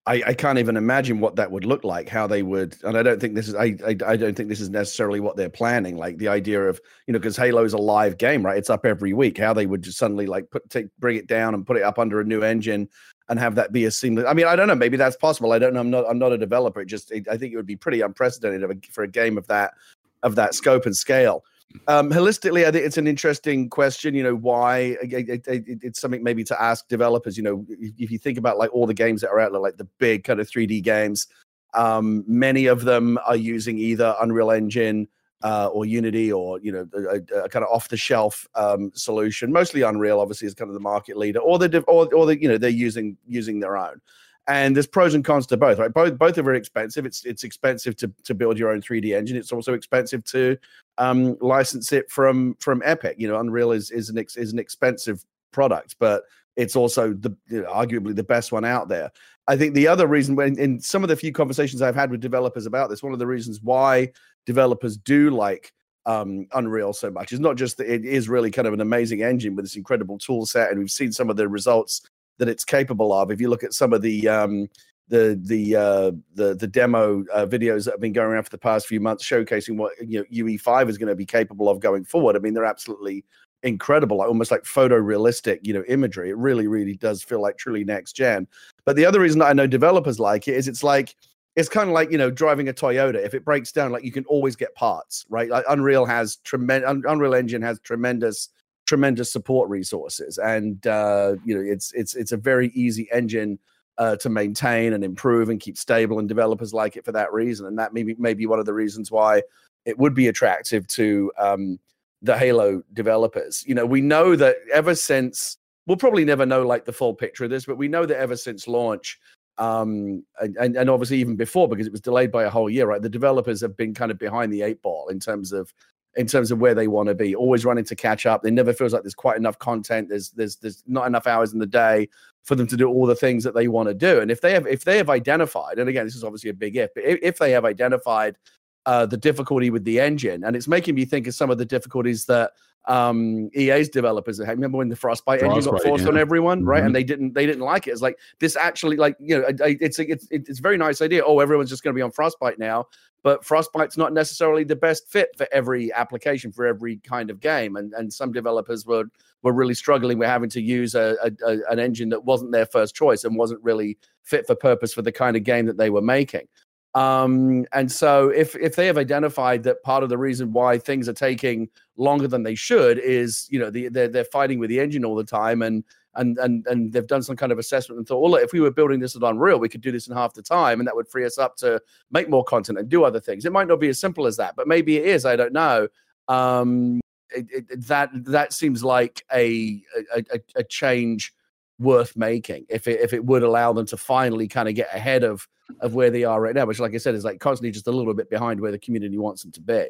I, 0.07 0.21
I, 0.27 0.33
can't 0.35 0.59
even 0.59 0.77
imagine 0.77 1.19
what 1.19 1.35
that 1.37 1.49
would 1.49 1.65
look 1.65 1.83
like. 1.83 2.07
How 2.07 2.27
they 2.27 2.43
would, 2.43 2.77
and 2.83 2.95
I 2.95 3.01
don't 3.01 3.19
think 3.19 3.33
this 3.33 3.47
is. 3.47 3.55
I, 3.55 3.75
I, 3.85 3.95
I 4.05 4.15
don't 4.15 4.35
think 4.35 4.49
this 4.49 4.61
is 4.61 4.69
necessarily 4.69 5.19
what 5.19 5.35
they're 5.35 5.49
planning. 5.49 5.97
Like 5.97 6.17
the 6.19 6.27
idea 6.27 6.61
of 6.61 6.79
you 7.07 7.13
know, 7.13 7.19
because 7.19 7.35
Halo 7.35 7.63
is 7.63 7.73
a 7.73 7.79
live 7.79 8.19
game, 8.19 8.45
right? 8.45 8.57
It's 8.57 8.69
up 8.69 8.85
every 8.85 9.13
week. 9.13 9.37
How 9.39 9.53
they 9.53 9.65
would 9.65 9.81
just 9.81 9.97
suddenly 9.97 10.27
like 10.27 10.49
put 10.51 10.69
take 10.69 10.87
bring 10.99 11.17
it 11.17 11.25
down 11.25 11.55
and 11.55 11.65
put 11.65 11.77
it 11.77 11.83
up 11.83 11.97
under 11.97 12.19
a 12.19 12.23
new 12.23 12.43
engine 12.43 12.87
and 13.29 13.39
have 13.39 13.55
that 13.55 13.71
be 13.71 13.85
a 13.85 13.91
seamless. 13.91 14.25
I 14.27 14.33
mean, 14.33 14.45
I 14.45 14.55
don't 14.55 14.67
know. 14.67 14.75
Maybe 14.75 14.97
that's 14.97 15.15
possible. 15.15 15.51
I 15.53 15.59
don't 15.59 15.73
know. 15.73 15.79
I'm 15.79 15.89
not. 15.89 16.05
I'm 16.07 16.19
not 16.19 16.31
a 16.31 16.37
developer. 16.37 16.81
It 16.81 16.85
just. 16.85 17.11
It, 17.11 17.27
I 17.27 17.37
think 17.37 17.53
it 17.53 17.55
would 17.55 17.65
be 17.65 17.75
pretty 17.75 18.01
unprecedented 18.01 18.85
for 18.91 19.03
a 19.03 19.07
game 19.07 19.37
of 19.39 19.47
that 19.47 19.73
of 20.21 20.35
that 20.35 20.53
scope 20.53 20.85
and 20.85 20.95
scale. 20.95 21.43
Um, 21.87 22.09
holistically, 22.09 22.65
I 22.65 22.71
think 22.71 22.85
it's 22.85 22.97
an 22.97 23.07
interesting 23.07 23.69
question. 23.69 24.15
You 24.15 24.23
know, 24.23 24.35
why 24.35 24.97
it, 25.01 25.29
it, 25.29 25.47
it, 25.47 25.79
it's 25.81 25.99
something 25.99 26.23
maybe 26.23 26.43
to 26.45 26.61
ask 26.61 26.87
developers. 26.87 27.37
You 27.37 27.43
know, 27.43 27.65
if, 27.69 27.93
if, 27.97 28.11
you 28.11 28.17
think 28.17 28.37
about 28.37 28.57
like 28.57 28.73
all 28.73 28.87
the 28.87 28.93
games 28.93 29.21
that 29.21 29.29
are 29.29 29.39
out 29.39 29.51
there, 29.51 29.61
like 29.61 29.77
the 29.77 29.87
big 29.99 30.23
kind 30.23 30.39
of 30.39 30.49
3D 30.49 30.83
games, 30.83 31.27
um, 31.73 32.23
many 32.27 32.65
of 32.67 32.83
them 32.83 33.19
are 33.25 33.35
using 33.35 33.77
either 33.77 34.15
Unreal 34.21 34.51
Engine 34.51 35.07
uh, 35.43 35.67
or 35.67 35.85
Unity 35.85 36.31
or 36.31 36.59
you 36.61 36.71
know 36.71 36.87
a, 36.93 37.43
a 37.43 37.49
kind 37.49 37.63
of 37.63 37.71
off 37.71 37.89
the 37.89 37.97
shelf 37.97 38.47
um, 38.55 38.91
solution. 38.95 39.51
Mostly 39.51 39.81
Unreal, 39.81 40.19
obviously, 40.19 40.47
is 40.47 40.53
kind 40.53 40.69
of 40.69 40.73
the 40.73 40.79
market 40.79 41.17
leader, 41.17 41.39
or 41.39 41.59
the 41.59 41.81
or 41.87 42.13
or 42.13 42.25
the 42.25 42.41
you 42.41 42.47
know 42.47 42.57
they're 42.57 42.69
using 42.69 43.17
using 43.27 43.59
their 43.59 43.77
own 43.77 44.01
and 44.47 44.75
there's 44.75 44.87
pros 44.87 45.13
and 45.13 45.25
cons 45.25 45.47
to 45.47 45.57
both 45.57 45.79
right? 45.79 45.93
Both 45.93 46.17
both 46.17 46.37
are 46.37 46.43
very 46.43 46.57
expensive. 46.57 47.05
It's 47.05 47.25
it's 47.25 47.43
expensive 47.43 47.95
to 47.97 48.11
to 48.23 48.33
build 48.33 48.57
your 48.57 48.71
own 48.71 48.81
3d 48.81 49.15
engine. 49.15 49.37
It's 49.37 49.51
also 49.51 49.73
expensive 49.73 50.23
to 50.25 50.57
um 50.97 51.37
license 51.41 51.91
it 51.91 52.09
from 52.11 52.55
from 52.59 52.81
epic. 52.85 53.15
You 53.19 53.27
know 53.27 53.39
unreal 53.39 53.71
is 53.71 53.91
is 53.91 54.09
an 54.09 54.17
is 54.17 54.53
an 54.53 54.59
expensive 54.59 55.23
product 55.51 55.95
but 55.99 56.23
it's 56.57 56.75
also 56.75 57.13
the 57.13 57.35
you 57.47 57.61
know, 57.61 57.71
arguably 57.71 58.15
the 58.15 58.23
best 58.23 58.51
one 58.51 58.65
out 58.65 58.87
there. 58.89 59.11
I 59.47 59.55
think 59.55 59.73
the 59.73 59.87
other 59.87 60.07
reason 60.07 60.35
when 60.35 60.57
in 60.57 60.79
some 60.79 61.03
of 61.03 61.09
the 61.09 61.15
few 61.15 61.31
conversations 61.31 61.81
i've 61.81 61.95
had 61.95 62.11
with 62.11 62.19
developers 62.19 62.65
about 62.65 62.89
this 62.89 63.03
one 63.03 63.13
of 63.13 63.19
the 63.19 63.27
reasons 63.27 63.61
why 63.61 64.11
developers 64.45 64.97
do 64.97 65.29
like 65.29 65.71
um, 66.05 66.47
Unreal 66.53 66.93
so 66.93 67.09
much. 67.09 67.31
It's 67.31 67.41
not 67.41 67.55
just 67.55 67.77
that 67.77 67.91
it 67.91 68.05
is 68.05 68.29
really 68.29 68.51
kind 68.51 68.67
of 68.67 68.73
an 68.73 68.81
amazing 68.81 69.23
engine 69.23 69.55
with 69.55 69.65
this 69.65 69.75
incredible 69.75 70.17
tool 70.17 70.45
set, 70.45 70.69
and 70.69 70.79
we've 70.79 70.91
seen 70.91 71.11
some 71.11 71.29
of 71.29 71.35
the 71.35 71.47
results 71.47 72.01
that 72.37 72.49
it's 72.49 72.65
capable 72.65 73.13
of. 73.13 73.31
If 73.31 73.39
you 73.39 73.49
look 73.49 73.63
at 73.63 73.73
some 73.73 73.93
of 73.93 74.01
the 74.01 74.27
um, 74.27 74.67
the 75.07 75.39
the 75.41 75.75
uh, 75.75 76.11
the 76.33 76.55
the 76.55 76.67
demo 76.67 77.23
uh, 77.33 77.45
videos 77.45 77.85
that 77.85 77.91
have 77.91 78.01
been 78.01 78.13
going 78.13 78.29
around 78.29 78.43
for 78.43 78.49
the 78.49 78.57
past 78.57 78.87
few 78.87 78.99
months, 78.99 79.23
showcasing 79.25 79.77
what 79.77 79.93
you 80.05 80.19
know 80.19 80.25
UE5 80.45 80.89
is 80.89 80.97
going 80.97 81.09
to 81.09 81.15
be 81.15 81.25
capable 81.25 81.69
of 81.69 81.79
going 81.79 82.03
forward. 82.03 82.35
I 82.35 82.39
mean, 82.39 82.53
they're 82.53 82.65
absolutely 82.65 83.25
incredible, 83.63 84.17
like 84.17 84.27
almost 84.27 84.51
like 84.51 84.63
photorealistic, 84.63 85.59
you 85.63 85.73
know, 85.73 85.83
imagery. 85.87 86.29
It 86.29 86.37
really, 86.37 86.67
really 86.67 86.95
does 86.95 87.23
feel 87.23 87.41
like 87.41 87.57
truly 87.57 87.83
next 87.83 88.13
gen. 88.13 88.47
But 88.85 88.95
the 88.95 89.05
other 89.05 89.19
reason 89.19 89.39
that 89.39 89.47
I 89.47 89.53
know 89.53 89.67
developers 89.67 90.19
like 90.19 90.47
it 90.47 90.55
is 90.55 90.67
it's 90.67 90.83
like 90.83 91.15
it's 91.55 91.69
kind 91.69 91.89
of 91.89 91.93
like 91.93 92.11
you 92.11 92.17
know 92.17 92.31
driving 92.31 92.69
a 92.69 92.73
Toyota. 92.73 93.15
If 93.15 93.33
it 93.33 93.45
breaks 93.45 93.71
down, 93.71 93.91
like 93.91 94.03
you 94.03 94.11
can 94.11 94.25
always 94.25 94.55
get 94.55 94.73
parts, 94.75 95.25
right? 95.29 95.49
Like 95.49 95.65
Unreal 95.69 96.05
has 96.05 96.37
tremendous, 96.37 96.89
Unreal 97.07 97.35
Engine 97.35 97.61
has 97.61 97.79
tremendous 97.81 98.49
tremendous 98.85 99.31
support 99.31 99.69
resources, 99.69 100.37
and 100.37 100.85
uh, 100.87 101.35
you 101.43 101.55
know 101.55 101.61
it's 101.61 101.91
it's 101.93 102.15
it's 102.15 102.31
a 102.31 102.37
very 102.37 102.69
easy 102.69 103.07
engine 103.11 103.59
uh, 103.97 104.15
to 104.17 104.29
maintain 104.29 104.93
and 104.93 105.03
improve 105.03 105.49
and 105.49 105.59
keep 105.59 105.77
stable, 105.77 106.19
and 106.19 106.27
developers 106.27 106.73
like 106.73 106.95
it 106.95 107.05
for 107.05 107.11
that 107.11 107.31
reason. 107.33 107.65
And 107.65 107.77
that 107.79 107.93
may 107.93 108.03
be, 108.03 108.15
may 108.15 108.33
be 108.33 108.45
one 108.45 108.59
of 108.59 108.65
the 108.65 108.73
reasons 108.73 109.11
why 109.11 109.43
it 109.85 109.97
would 109.97 110.13
be 110.13 110.27
attractive 110.27 110.87
to 110.87 111.31
um, 111.37 111.79
the 112.21 112.37
Halo 112.37 112.83
developers. 112.93 113.63
You 113.65 113.75
know, 113.75 113.85
we 113.85 114.01
know 114.01 114.35
that 114.35 114.57
ever 114.73 114.95
since 114.95 115.57
we'll 115.87 115.97
probably 115.97 116.25
never 116.25 116.45
know 116.45 116.65
like 116.65 116.85
the 116.85 116.93
full 116.93 117.13
picture 117.13 117.43
of 117.43 117.49
this, 117.49 117.65
but 117.65 117.77
we 117.77 117.87
know 117.87 118.05
that 118.05 118.17
ever 118.17 118.35
since 118.35 118.67
launch, 118.67 119.19
um, 119.57 120.23
and, 120.39 120.75
and 120.75 120.89
obviously 120.89 121.17
even 121.19 121.35
before 121.35 121.69
because 121.69 121.87
it 121.87 121.91
was 121.91 122.01
delayed 122.01 122.31
by 122.31 122.43
a 122.43 122.49
whole 122.49 122.69
year, 122.69 122.87
right? 122.87 123.01
The 123.01 123.09
developers 123.09 123.61
have 123.61 123.77
been 123.77 123.93
kind 123.93 124.11
of 124.11 124.19
behind 124.19 124.51
the 124.51 124.63
eight 124.63 124.81
ball 124.81 125.07
in 125.09 125.19
terms 125.19 125.51
of 125.51 125.73
in 126.15 126.27
terms 126.27 126.51
of 126.51 126.59
where 126.59 126.73
they 126.73 126.87
want 126.87 127.09
to 127.09 127.15
be, 127.15 127.35
always 127.35 127.65
running 127.65 127.83
to 127.85 127.95
catch 127.95 128.25
up. 128.25 128.41
They 128.41 128.51
never 128.51 128.73
feels 128.73 128.93
like 128.93 129.03
there's 129.03 129.15
quite 129.15 129.37
enough 129.37 129.59
content. 129.59 130.09
There's 130.09 130.29
there's 130.31 130.55
there's 130.57 130.83
not 130.87 131.07
enough 131.07 131.27
hours 131.27 131.53
in 131.53 131.59
the 131.59 131.65
day 131.65 132.09
for 132.43 132.55
them 132.55 132.67
to 132.67 132.77
do 132.77 132.87
all 132.87 133.05
the 133.05 133.15
things 133.15 133.43
that 133.43 133.55
they 133.55 133.67
want 133.67 133.89
to 133.89 133.93
do. 133.93 134.21
And 134.21 134.31
if 134.31 134.41
they 134.41 134.53
have 134.53 134.65
if 134.67 134.83
they 134.85 134.97
have 134.97 135.09
identified, 135.09 135.79
and 135.79 135.89
again, 135.89 136.05
this 136.05 136.15
is 136.15 136.23
obviously 136.23 136.49
a 136.49 136.53
big 136.53 136.75
if, 136.75 136.93
but 136.93 137.03
if, 137.03 137.19
if 137.21 137.37
they 137.37 137.51
have 137.51 137.65
identified 137.65 138.37
uh, 138.85 139.05
the 139.05 139.17
difficulty 139.17 139.69
with 139.69 139.83
the 139.83 139.99
engine, 139.99 140.43
and 140.43 140.55
it's 140.55 140.67
making 140.67 140.95
me 140.95 141.05
think 141.05 141.27
of 141.27 141.33
some 141.33 141.49
of 141.49 141.57
the 141.57 141.65
difficulties 141.65 142.25
that 142.25 142.51
um 142.87 143.49
EA's 143.55 143.89
developers. 143.89 144.39
Remember 144.39 144.77
when 144.77 144.89
the 144.89 144.95
Frostbite, 144.95 145.39
Frostbite 145.39 145.57
engine 145.57 145.71
got 145.71 145.83
forced 145.83 146.03
yeah. 146.03 146.11
on 146.11 146.17
everyone, 146.17 146.65
right? 146.65 146.77
Mm-hmm. 146.77 146.85
And 146.87 146.95
they 146.95 147.03
didn't 147.03 147.33
they 147.33 147.45
didn't 147.45 147.63
like 147.63 147.87
it. 147.87 147.91
It's 147.91 148.01
like 148.01 148.17
this 148.39 148.55
actually 148.55 148.97
like 148.97 149.15
you 149.19 149.39
know 149.39 149.45
it's 149.47 149.99
a, 149.99 150.09
it's 150.09 150.27
it's 150.31 150.59
a 150.59 150.61
very 150.61 150.77
nice 150.77 151.01
idea. 151.01 151.23
Oh, 151.25 151.39
everyone's 151.39 151.69
just 151.69 151.83
going 151.83 151.93
to 151.93 151.97
be 151.97 152.01
on 152.01 152.11
Frostbite 152.11 152.59
now, 152.59 152.85
but 153.23 153.43
Frostbite's 153.43 153.97
not 153.97 154.13
necessarily 154.13 154.63
the 154.63 154.75
best 154.75 155.09
fit 155.09 155.29
for 155.37 155.47
every 155.51 155.91
application 155.93 156.51
for 156.51 156.65
every 156.65 156.97
kind 156.97 157.29
of 157.29 157.39
game. 157.39 157.75
And 157.75 157.93
and 157.93 158.11
some 158.11 158.31
developers 158.31 158.85
were 158.85 159.05
were 159.41 159.53
really 159.53 159.73
struggling 159.73 160.17
with 160.17 160.27
having 160.27 160.49
to 160.49 160.61
use 160.61 160.95
a, 160.95 161.15
a, 161.23 161.31
a 161.47 161.57
an 161.71 161.79
engine 161.79 162.09
that 162.09 162.25
wasn't 162.25 162.51
their 162.51 162.65
first 162.65 162.95
choice 162.95 163.23
and 163.23 163.35
wasn't 163.35 163.63
really 163.63 163.97
fit 164.23 164.45
for 164.47 164.55
purpose 164.55 164.93
for 164.93 165.01
the 165.01 165.11
kind 165.11 165.35
of 165.37 165.43
game 165.43 165.65
that 165.65 165.77
they 165.77 165.89
were 165.89 166.01
making. 166.01 166.47
Um, 166.95 167.65
and 167.73 167.91
so 167.91 168.29
if 168.29 168.55
if 168.55 168.75
they 168.77 168.87
have 168.87 168.97
identified 168.97 169.63
that 169.63 169.83
part 169.83 170.01
of 170.01 170.09
the 170.09 170.17
reason 170.17 170.53
why 170.53 170.77
things 170.77 171.09
are 171.09 171.13
taking 171.13 171.69
longer 171.97 172.27
than 172.27 172.43
they 172.43 172.55
should 172.55 172.99
is, 172.99 173.47
you 173.49 173.59
know, 173.59 173.69
the, 173.69 173.87
they're 173.89 174.07
they're 174.07 174.25
fighting 174.25 174.59
with 174.59 174.69
the 174.69 174.79
engine 174.79 175.05
all 175.05 175.15
the 175.15 175.23
time 175.23 175.61
and 175.61 175.83
and 176.15 176.37
and 176.37 176.65
and 176.67 176.93
they've 176.93 177.07
done 177.07 177.21
some 177.21 177.35
kind 177.35 177.51
of 177.51 177.59
assessment 177.59 177.97
and 177.97 178.07
thought, 178.07 178.19
well, 178.19 178.31
look, 178.31 178.43
if 178.43 178.53
we 178.53 178.59
were 178.59 178.71
building 178.71 178.99
this 178.99 179.15
at 179.15 179.23
Unreal, 179.23 179.59
we 179.59 179.69
could 179.69 179.81
do 179.81 179.91
this 179.91 180.07
in 180.07 180.15
half 180.15 180.33
the 180.33 180.41
time, 180.41 180.79
and 180.79 180.87
that 180.87 180.95
would 180.95 181.07
free 181.07 181.25
us 181.25 181.37
up 181.37 181.55
to 181.57 181.81
make 182.11 182.29
more 182.29 182.43
content 182.43 182.79
and 182.79 182.89
do 182.89 183.03
other 183.03 183.19
things. 183.19 183.45
It 183.45 183.51
might 183.51 183.67
not 183.67 183.79
be 183.79 183.89
as 183.89 183.99
simple 183.99 184.25
as 184.27 184.37
that, 184.37 184.55
but 184.55 184.67
maybe 184.67 184.97
it 184.97 185.05
is. 185.05 185.25
I 185.25 185.35
don't 185.35 185.53
know. 185.53 185.87
Um, 186.27 187.01
it, 187.31 187.47
it, 187.51 187.87
that 187.87 188.09
that 188.25 188.53
seems 188.53 188.83
like 188.83 189.23
a 189.33 189.81
a, 190.15 190.39
a 190.55 190.63
change 190.63 191.33
worth 191.77 192.15
making 192.15 192.65
if 192.69 192.87
it 192.87 193.01
if 193.01 193.11
it 193.11 193.25
would 193.25 193.43
allow 193.43 193.73
them 193.73 193.85
to 193.85 193.97
finally 193.97 194.47
kind 194.47 194.69
of 194.69 194.75
get 194.75 194.87
ahead 194.93 195.23
of 195.23 195.45
of 195.81 195.93
where 195.93 196.09
they 196.09 196.23
are 196.23 196.39
right 196.39 196.55
now, 196.55 196.65
which, 196.65 196.79
like 196.79 196.93
I 196.93 196.97
said, 196.97 197.15
is 197.15 197.25
like 197.25 197.39
constantly 197.39 197.71
just 197.71 197.87
a 197.87 197.91
little 197.91 198.13
bit 198.13 198.29
behind 198.29 198.59
where 198.59 198.71
the 198.71 198.79
community 198.79 199.17
wants 199.17 199.41
them 199.41 199.51
to 199.53 199.61
be. 199.61 199.87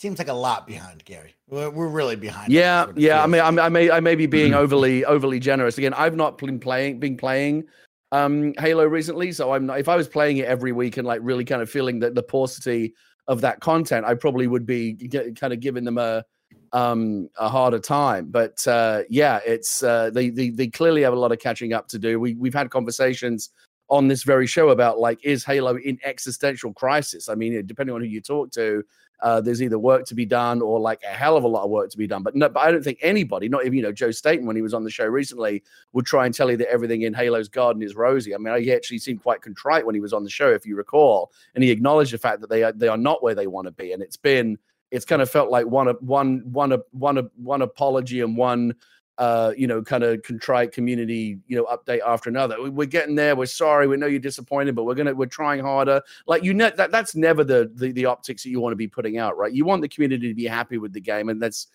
Seems 0.00 0.18
like 0.18 0.28
a 0.28 0.32
lot 0.32 0.66
behind, 0.66 1.04
Gary. 1.04 1.34
We're, 1.46 1.68
we're 1.68 1.88
really 1.88 2.16
behind. 2.16 2.50
Yeah, 2.50 2.86
yeah. 2.96 3.22
I 3.22 3.26
mean, 3.26 3.42
I 3.42 3.68
may 3.68 3.90
I 3.90 4.00
may 4.00 4.14
be 4.14 4.24
being 4.24 4.54
overly 4.62 5.04
overly 5.04 5.38
generous. 5.38 5.76
Again, 5.76 5.92
I've 5.92 6.16
not 6.16 6.38
been 6.38 6.58
playing 6.58 7.00
been 7.00 7.18
playing 7.18 7.64
um 8.10 8.54
Halo 8.58 8.86
recently, 8.86 9.30
so 9.32 9.52
I'm 9.52 9.66
not. 9.66 9.78
If 9.78 9.90
I 9.90 9.96
was 9.96 10.08
playing 10.08 10.38
it 10.38 10.46
every 10.46 10.72
week 10.72 10.96
and 10.96 11.06
like 11.06 11.20
really 11.22 11.44
kind 11.44 11.60
of 11.60 11.68
feeling 11.68 11.98
that 11.98 12.14
the 12.14 12.22
paucity 12.22 12.94
of 13.28 13.42
that 13.42 13.60
content, 13.60 14.06
I 14.06 14.14
probably 14.14 14.46
would 14.46 14.64
be 14.64 14.94
get, 14.94 15.38
kind 15.38 15.52
of 15.52 15.60
giving 15.60 15.84
them 15.84 15.98
a 15.98 16.24
um, 16.72 17.28
a 17.38 17.50
harder 17.50 17.78
time. 17.78 18.30
But 18.30 18.66
uh, 18.66 19.02
yeah, 19.10 19.40
it's 19.44 19.82
uh, 19.82 20.08
they, 20.14 20.30
they 20.30 20.48
they 20.48 20.68
clearly 20.68 21.02
have 21.02 21.12
a 21.12 21.18
lot 21.18 21.30
of 21.30 21.40
catching 21.40 21.74
up 21.74 21.88
to 21.88 21.98
do. 21.98 22.18
We 22.18 22.36
we've 22.36 22.54
had 22.54 22.70
conversations 22.70 23.50
on 23.90 24.08
this 24.08 24.22
very 24.22 24.46
show 24.46 24.70
about 24.70 24.98
like 24.98 25.22
is 25.22 25.44
Halo 25.44 25.76
in 25.76 25.98
existential 26.04 26.72
crisis? 26.72 27.28
I 27.28 27.34
mean, 27.34 27.66
depending 27.66 27.94
on 27.94 28.00
who 28.00 28.06
you 28.06 28.22
talk 28.22 28.50
to, 28.52 28.82
uh, 29.22 29.40
there's 29.40 29.62
either 29.62 29.78
work 29.78 30.06
to 30.06 30.14
be 30.14 30.24
done 30.24 30.62
or 30.62 30.80
like 30.80 31.00
a 31.02 31.12
hell 31.12 31.36
of 31.36 31.44
a 31.44 31.48
lot 31.48 31.64
of 31.64 31.70
work 31.70 31.90
to 31.90 31.98
be 31.98 32.06
done. 32.06 32.22
But 32.22 32.34
no, 32.34 32.48
but 32.48 32.60
I 32.60 32.70
don't 32.70 32.82
think 32.82 32.98
anybody, 33.02 33.48
not 33.48 33.64
even 33.64 33.74
you 33.74 33.82
know 33.82 33.92
Joe 33.92 34.10
Staten 34.10 34.46
when 34.46 34.56
he 34.56 34.62
was 34.62 34.74
on 34.74 34.84
the 34.84 34.90
show 34.90 35.06
recently, 35.06 35.62
would 35.92 36.06
try 36.06 36.26
and 36.26 36.34
tell 36.34 36.50
you 36.50 36.56
that 36.58 36.70
everything 36.70 37.02
in 37.02 37.14
Halo's 37.14 37.48
garden 37.48 37.82
is 37.82 37.94
rosy. 37.94 38.34
I 38.34 38.38
mean, 38.38 38.60
he 38.62 38.72
actually 38.72 38.98
seemed 38.98 39.22
quite 39.22 39.42
contrite 39.42 39.84
when 39.84 39.94
he 39.94 40.00
was 40.00 40.12
on 40.12 40.24
the 40.24 40.30
show, 40.30 40.50
if 40.50 40.64
you 40.64 40.76
recall, 40.76 41.32
and 41.54 41.62
he 41.62 41.70
acknowledged 41.70 42.12
the 42.12 42.18
fact 42.18 42.40
that 42.40 42.50
they 42.50 42.62
are 42.62 42.72
they 42.72 42.88
are 42.88 42.96
not 42.96 43.22
where 43.22 43.34
they 43.34 43.46
want 43.46 43.66
to 43.66 43.72
be, 43.72 43.92
and 43.92 44.02
it's 44.02 44.16
been 44.16 44.58
it's 44.90 45.04
kind 45.04 45.22
of 45.22 45.30
felt 45.30 45.50
like 45.50 45.66
one 45.66 45.88
one 46.00 46.42
one 46.50 46.72
one 46.92 47.30
one 47.36 47.62
apology 47.62 48.20
and 48.20 48.36
one 48.36 48.74
uh, 49.20 49.52
you 49.54 49.66
know, 49.66 49.82
kind 49.82 50.02
of 50.02 50.22
contrite 50.22 50.72
community, 50.72 51.38
you 51.46 51.54
know, 51.54 51.66
update 51.66 52.00
after 52.06 52.30
another. 52.30 52.70
We're 52.70 52.86
getting 52.86 53.14
there. 53.14 53.36
We're 53.36 53.44
sorry. 53.44 53.86
We 53.86 53.98
know 53.98 54.06
you're 54.06 54.18
disappointed, 54.18 54.74
but 54.74 54.84
we're 54.84 54.94
gonna 54.94 55.14
we're 55.14 55.26
trying 55.26 55.60
harder. 55.60 56.00
Like 56.26 56.42
you 56.42 56.54
know, 56.54 56.70
that 56.70 56.90
that's 56.90 57.14
never 57.14 57.44
the, 57.44 57.70
the 57.74 57.92
the 57.92 58.06
optics 58.06 58.42
that 58.42 58.48
you 58.48 58.60
want 58.60 58.72
to 58.72 58.76
be 58.76 58.88
putting 58.88 59.18
out, 59.18 59.36
right? 59.36 59.52
You 59.52 59.66
want 59.66 59.82
the 59.82 59.88
community 59.88 60.26
to 60.28 60.34
be 60.34 60.46
happy 60.46 60.78
with 60.78 60.94
the 60.94 61.02
game, 61.02 61.28
and 61.28 61.40
that's 61.40 61.66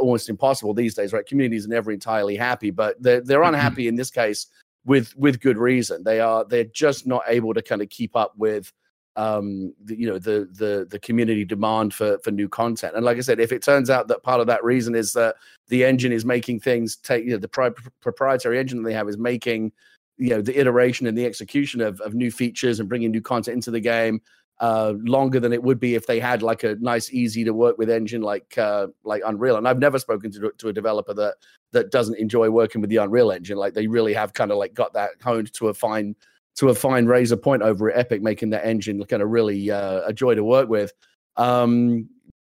almost 0.00 0.30
impossible 0.30 0.72
these 0.72 0.94
days, 0.94 1.12
right? 1.12 1.26
Communities 1.26 1.66
are 1.66 1.68
never 1.68 1.92
entirely 1.92 2.34
happy, 2.34 2.70
but 2.70 3.00
they're 3.02 3.20
they're 3.20 3.40
mm-hmm. 3.40 3.54
unhappy 3.54 3.88
in 3.88 3.94
this 3.94 4.10
case 4.10 4.46
with 4.86 5.14
with 5.18 5.38
good 5.40 5.58
reason. 5.58 6.02
They 6.02 6.20
are 6.20 6.46
they're 6.46 6.64
just 6.64 7.06
not 7.06 7.24
able 7.28 7.52
to 7.52 7.60
kind 7.60 7.82
of 7.82 7.90
keep 7.90 8.16
up 8.16 8.32
with 8.38 8.72
um, 9.16 9.74
the, 9.84 9.98
you 9.98 10.06
know 10.06 10.18
the 10.18 10.48
the 10.52 10.86
the 10.90 10.98
community 10.98 11.44
demand 11.44 11.94
for 11.94 12.18
for 12.18 12.30
new 12.30 12.48
content. 12.48 12.94
And 12.94 13.04
like 13.04 13.16
I 13.16 13.20
said, 13.20 13.40
if 13.40 13.52
it 13.52 13.62
turns 13.62 13.90
out 13.90 14.08
that 14.08 14.22
part 14.22 14.40
of 14.40 14.46
that 14.46 14.62
reason 14.62 14.94
is 14.94 15.12
that 15.14 15.36
the 15.68 15.84
engine 15.84 16.12
is 16.12 16.24
making 16.24 16.60
things 16.60 16.96
take 16.96 17.24
you 17.24 17.30
know 17.30 17.38
the 17.38 17.48
pri- 17.48 17.70
proprietary 18.00 18.58
engine 18.58 18.82
they 18.82 18.92
have 18.92 19.08
is 19.08 19.18
making 19.18 19.72
you 20.18 20.30
know 20.30 20.42
the 20.42 20.58
iteration 20.58 21.06
and 21.06 21.16
the 21.16 21.26
execution 21.26 21.80
of, 21.80 22.00
of 22.00 22.14
new 22.14 22.30
features 22.30 22.80
and 22.80 22.88
bringing 22.88 23.10
new 23.10 23.22
content 23.22 23.54
into 23.54 23.70
the 23.70 23.80
game 23.80 24.20
uh, 24.60 24.94
longer 25.02 25.38
than 25.38 25.52
it 25.52 25.62
would 25.62 25.78
be 25.78 25.94
if 25.94 26.06
they 26.06 26.18
had 26.18 26.42
like 26.42 26.64
a 26.64 26.76
nice, 26.76 27.12
easy 27.12 27.44
to 27.44 27.52
work 27.52 27.76
with 27.78 27.90
engine 27.90 28.22
like 28.22 28.56
uh, 28.56 28.86
like 29.04 29.22
Unreal. 29.26 29.56
And 29.56 29.68
I've 29.68 29.78
never 29.78 29.98
spoken 29.98 30.30
to 30.32 30.52
to 30.56 30.68
a 30.68 30.72
developer 30.72 31.14
that 31.14 31.36
that 31.72 31.90
doesn't 31.90 32.18
enjoy 32.18 32.48
working 32.50 32.80
with 32.80 32.90
the 32.90 32.96
Unreal 32.96 33.32
engine. 33.32 33.58
Like 33.58 33.74
they 33.74 33.86
really 33.86 34.14
have 34.14 34.32
kind 34.32 34.50
of 34.50 34.58
like 34.58 34.74
got 34.74 34.92
that 34.94 35.10
honed 35.22 35.52
to 35.54 35.68
a 35.68 35.74
fine 35.74 36.16
to 36.56 36.70
a 36.70 36.74
fine 36.74 37.06
razor 37.06 37.36
point 37.36 37.62
over 37.62 37.90
at 37.90 37.98
Epic, 37.98 38.22
making 38.22 38.50
that 38.50 38.66
engine 38.66 39.02
kind 39.04 39.22
of 39.22 39.28
really 39.28 39.70
uh, 39.70 40.02
a 40.06 40.12
joy 40.12 40.34
to 40.34 40.44
work 40.44 40.68
with. 40.68 40.92
Um, 41.36 42.08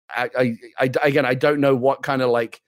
I, 0.10 0.30
I, 0.38 0.58
I, 0.80 0.92
again, 1.04 1.26
I 1.26 1.34
don't 1.34 1.60
know 1.60 1.76
what 1.76 2.04
kind 2.04 2.22
of 2.22 2.30
like 2.30 2.62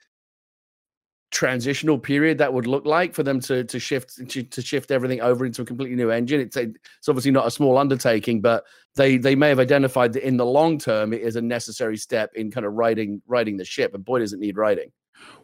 transitional 1.32 2.00
period 2.00 2.40
that 2.40 2.52
would 2.52 2.66
look 2.66 2.86
like 2.86 3.14
for 3.14 3.22
them 3.22 3.40
to 3.40 3.64
to 3.64 3.80
shift 3.80 4.18
to, 4.30 4.44
to 4.44 4.62
shift 4.62 4.90
everything 4.90 5.22
over 5.22 5.46
into 5.46 5.62
a 5.62 5.66
completely 5.66 5.96
new 5.96 6.10
engine. 6.10 6.42
It's 6.42 6.58
a, 6.58 6.64
it's 6.64 7.08
obviously 7.08 7.32
not 7.32 7.48
a 7.48 7.52
small 7.52 7.78
undertaking, 7.78 8.42
but 8.42 8.66
they 8.96 9.18
they 9.18 9.36
may 9.36 9.50
have 9.50 9.60
identified 9.60 10.14
that 10.14 10.26
in 10.26 10.38
the 10.38 10.46
long 10.46 10.80
term 10.80 11.14
it 11.14 11.22
is 11.22 11.36
a 11.36 11.42
necessary 11.42 11.98
step 11.98 12.32
in 12.36 12.52
kind 12.52 12.66
of 12.66 12.74
riding 12.74 13.22
riding 13.28 13.58
the 13.58 13.66
ship. 13.66 13.94
And 13.94 14.04
boy, 14.04 14.20
does 14.20 14.34
it 14.34 14.40
need 14.40 14.58
riding. 14.58 14.92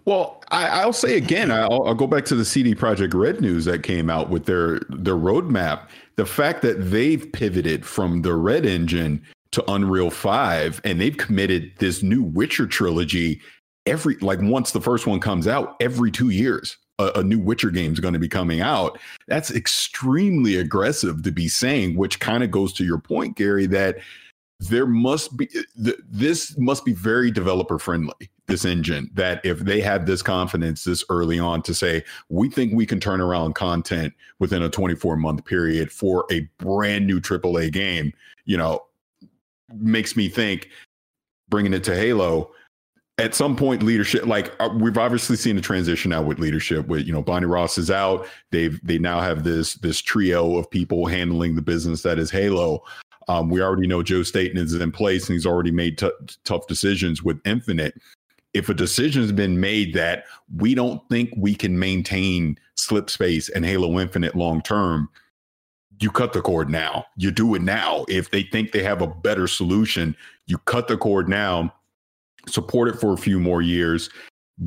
Well, 0.06 0.44
I, 0.52 0.86
will 0.86 0.94
say 0.94 1.18
again, 1.18 1.52
I'll, 1.52 1.84
I'll, 1.84 1.96
go 1.96 2.06
back 2.06 2.26
to 2.26 2.36
the 2.36 2.46
CD 2.46 2.76
Projekt 2.76 3.16
Red 3.16 3.42
news 3.42 3.66
that 3.66 3.82
came 3.82 4.08
out 4.08 4.30
with 4.30 4.46
their 4.46 4.82
their 4.90 5.16
roadmap. 5.16 5.88
The 6.16 6.28
fact 6.28 6.62
that 6.62 6.92
they've 6.92 7.32
pivoted 7.32 7.86
from 7.86 8.22
the 8.22 8.36
Red 8.36 8.68
engine 8.68 9.24
to 9.52 9.64
Unreal 9.72 10.12
Five, 10.12 10.80
and 10.84 11.02
they've 11.02 11.18
committed 11.18 11.72
this 11.80 12.04
new 12.04 12.22
Witcher 12.22 12.68
trilogy 12.68 13.42
every 13.88 14.16
like 14.18 14.40
once 14.42 14.72
the 14.72 14.82
first 14.82 15.08
one 15.08 15.20
comes 15.20 15.48
out, 15.48 15.76
every 15.80 16.12
two 16.12 16.30
years 16.30 16.78
a, 17.00 17.12
a 17.16 17.24
new 17.24 17.40
Witcher 17.40 17.72
game 17.72 17.94
is 17.94 18.00
going 18.00 18.14
to 18.14 18.20
be 18.20 18.30
coming 18.30 18.62
out. 18.62 19.00
That's 19.28 19.52
extremely 19.52 20.58
aggressive 20.58 21.24
to 21.24 21.32
be 21.32 21.48
saying, 21.48 21.96
which 21.96 22.20
kind 22.20 22.44
of 22.44 22.52
goes 22.52 22.74
to 22.74 22.86
your 22.86 23.00
point, 23.00 23.38
Gary, 23.38 23.66
that 23.68 23.98
there 24.60 24.86
must 24.86 25.36
be 25.36 25.48
th- 25.48 26.00
this 26.10 26.58
must 26.58 26.86
be 26.86 26.94
very 26.94 27.32
developer 27.32 27.78
friendly 27.78 28.30
this 28.48 28.66
engine 28.66 29.10
that 29.14 29.44
if 29.44 29.60
they 29.60 29.82
have 29.82 30.06
this 30.06 30.22
confidence 30.22 30.84
this 30.84 31.04
early 31.10 31.40
on 31.40 31.62
to 31.62 31.74
say 31.74 32.04
we 32.30 32.50
think 32.50 32.74
we 32.74 32.86
can 32.86 33.00
turn 33.00 33.20
around 33.20 33.56
content 33.56 34.14
within 34.40 34.62
a 34.62 34.70
24 34.70 35.16
month 35.16 35.44
period 35.46 35.92
for 35.92 36.26
a 36.32 36.42
brand 36.58 37.08
new 37.08 37.20
AAA 37.20 37.72
game 37.72 38.14
you 38.46 38.58
know 38.58 38.84
makes 39.74 40.16
me 40.16 40.30
think 40.30 40.70
bringing 41.50 41.74
it 41.74 41.84
to 41.84 41.96
Halo 41.96 42.52
at 43.18 43.34
some 43.34 43.56
point 43.56 43.82
leadership 43.82 44.26
like 44.26 44.54
uh, 44.60 44.70
we've 44.80 44.98
obviously 44.98 45.36
seen 45.36 45.58
a 45.58 45.62
transition 45.62 46.12
now 46.12 46.22
with 46.22 46.38
leadership 46.38 46.88
with 46.88 47.08
you 47.08 47.14
know 47.14 47.22
Bonnie 47.24 47.48
Ross 47.48 47.78
is 47.78 47.90
out 47.90 48.28
they've 48.52 48.80
they 48.86 49.00
now 49.00 49.22
have 49.22 49.44
this 49.44 49.76
this 49.76 50.02
trio 50.02 50.58
of 50.58 50.70
people 50.70 51.08
handling 51.08 51.56
the 51.56 51.62
business 51.62 52.04
that 52.04 52.20
is 52.20 52.30
Halo 52.30 52.84
um, 53.28 53.50
we 53.50 53.62
already 53.62 53.88
know 53.88 54.04
Joe 54.04 54.24
Staten 54.24 54.58
is 54.58 54.74
in 54.74 54.92
place 54.92 55.28
and 55.28 55.34
he's 55.34 55.46
already 55.46 55.72
made 55.72 55.98
t- 55.98 56.12
tough 56.44 56.68
decisions 56.68 57.24
with 57.24 57.40
Infinite. 57.46 57.96
If 58.56 58.70
a 58.70 58.74
decision 58.74 59.22
has 59.22 59.34
been 59.34 59.60
made 59.60 59.94
that 59.96 60.24
we 60.56 60.74
don't 60.74 61.02
think 61.10 61.30
we 61.36 61.54
can 61.54 61.78
maintain 61.78 62.58
slip 62.76 63.10
space 63.10 63.50
and 63.50 63.66
Halo 63.66 64.00
Infinite 64.00 64.34
long 64.34 64.62
term, 64.62 65.10
you 66.00 66.10
cut 66.10 66.32
the 66.32 66.42
cord 66.42 66.70
now. 66.70 67.06
You 67.18 67.32
do 67.32 67.54
it 67.56 67.62
now. 67.62 68.06
If 68.08 68.32
they 68.32 68.44
think 68.44 68.72
they 68.72 68.82
have 68.82 69.02
a 69.02 69.08
better 69.08 69.48
solution, 69.48 70.16
you 70.48 70.58
cut 70.60 70.88
the 70.88 70.98
cord 70.98 71.28
now, 71.28 71.74
support 72.48 72.88
it 72.88 73.00
for 73.00 73.14
a 73.14 73.18
few 73.18 73.40
more 73.40 73.62
years, 73.62 74.10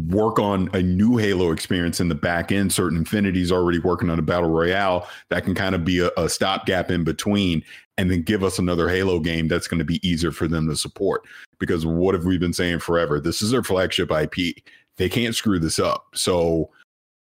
work 0.08 0.38
on 0.38 0.68
a 0.74 0.82
new 0.82 1.16
Halo 1.16 1.50
experience 1.50 1.98
in 1.98 2.08
the 2.08 2.14
back 2.14 2.52
end. 2.52 2.72
Certain 2.72 3.02
Affinity's 3.02 3.50
already 3.50 3.78
working 3.78 4.10
on 4.10 4.18
a 4.18 4.22
battle 4.22 4.50
royale 4.50 5.08
that 5.30 5.44
can 5.44 5.54
kind 5.54 5.74
of 5.74 5.84
be 5.84 6.00
a, 6.00 6.10
a 6.18 6.28
stopgap 6.28 6.90
in 6.90 7.04
between, 7.04 7.62
and 7.96 8.10
then 8.10 8.22
give 8.22 8.44
us 8.44 8.58
another 8.58 8.88
Halo 8.88 9.18
game 9.18 9.48
that's 9.48 9.66
going 9.66 9.78
to 9.78 9.84
be 9.84 10.06
easier 10.06 10.30
for 10.30 10.46
them 10.46 10.68
to 10.68 10.76
support. 10.76 11.22
Because 11.58 11.84
what 11.84 12.14
have 12.14 12.24
we 12.24 12.38
been 12.38 12.52
saying 12.52 12.80
forever? 12.80 13.20
This 13.20 13.42
is 13.42 13.50
their 13.50 13.62
flagship 13.62 14.10
IP. 14.10 14.56
They 14.96 15.08
can't 15.08 15.34
screw 15.34 15.58
this 15.58 15.78
up. 15.78 16.06
So 16.14 16.70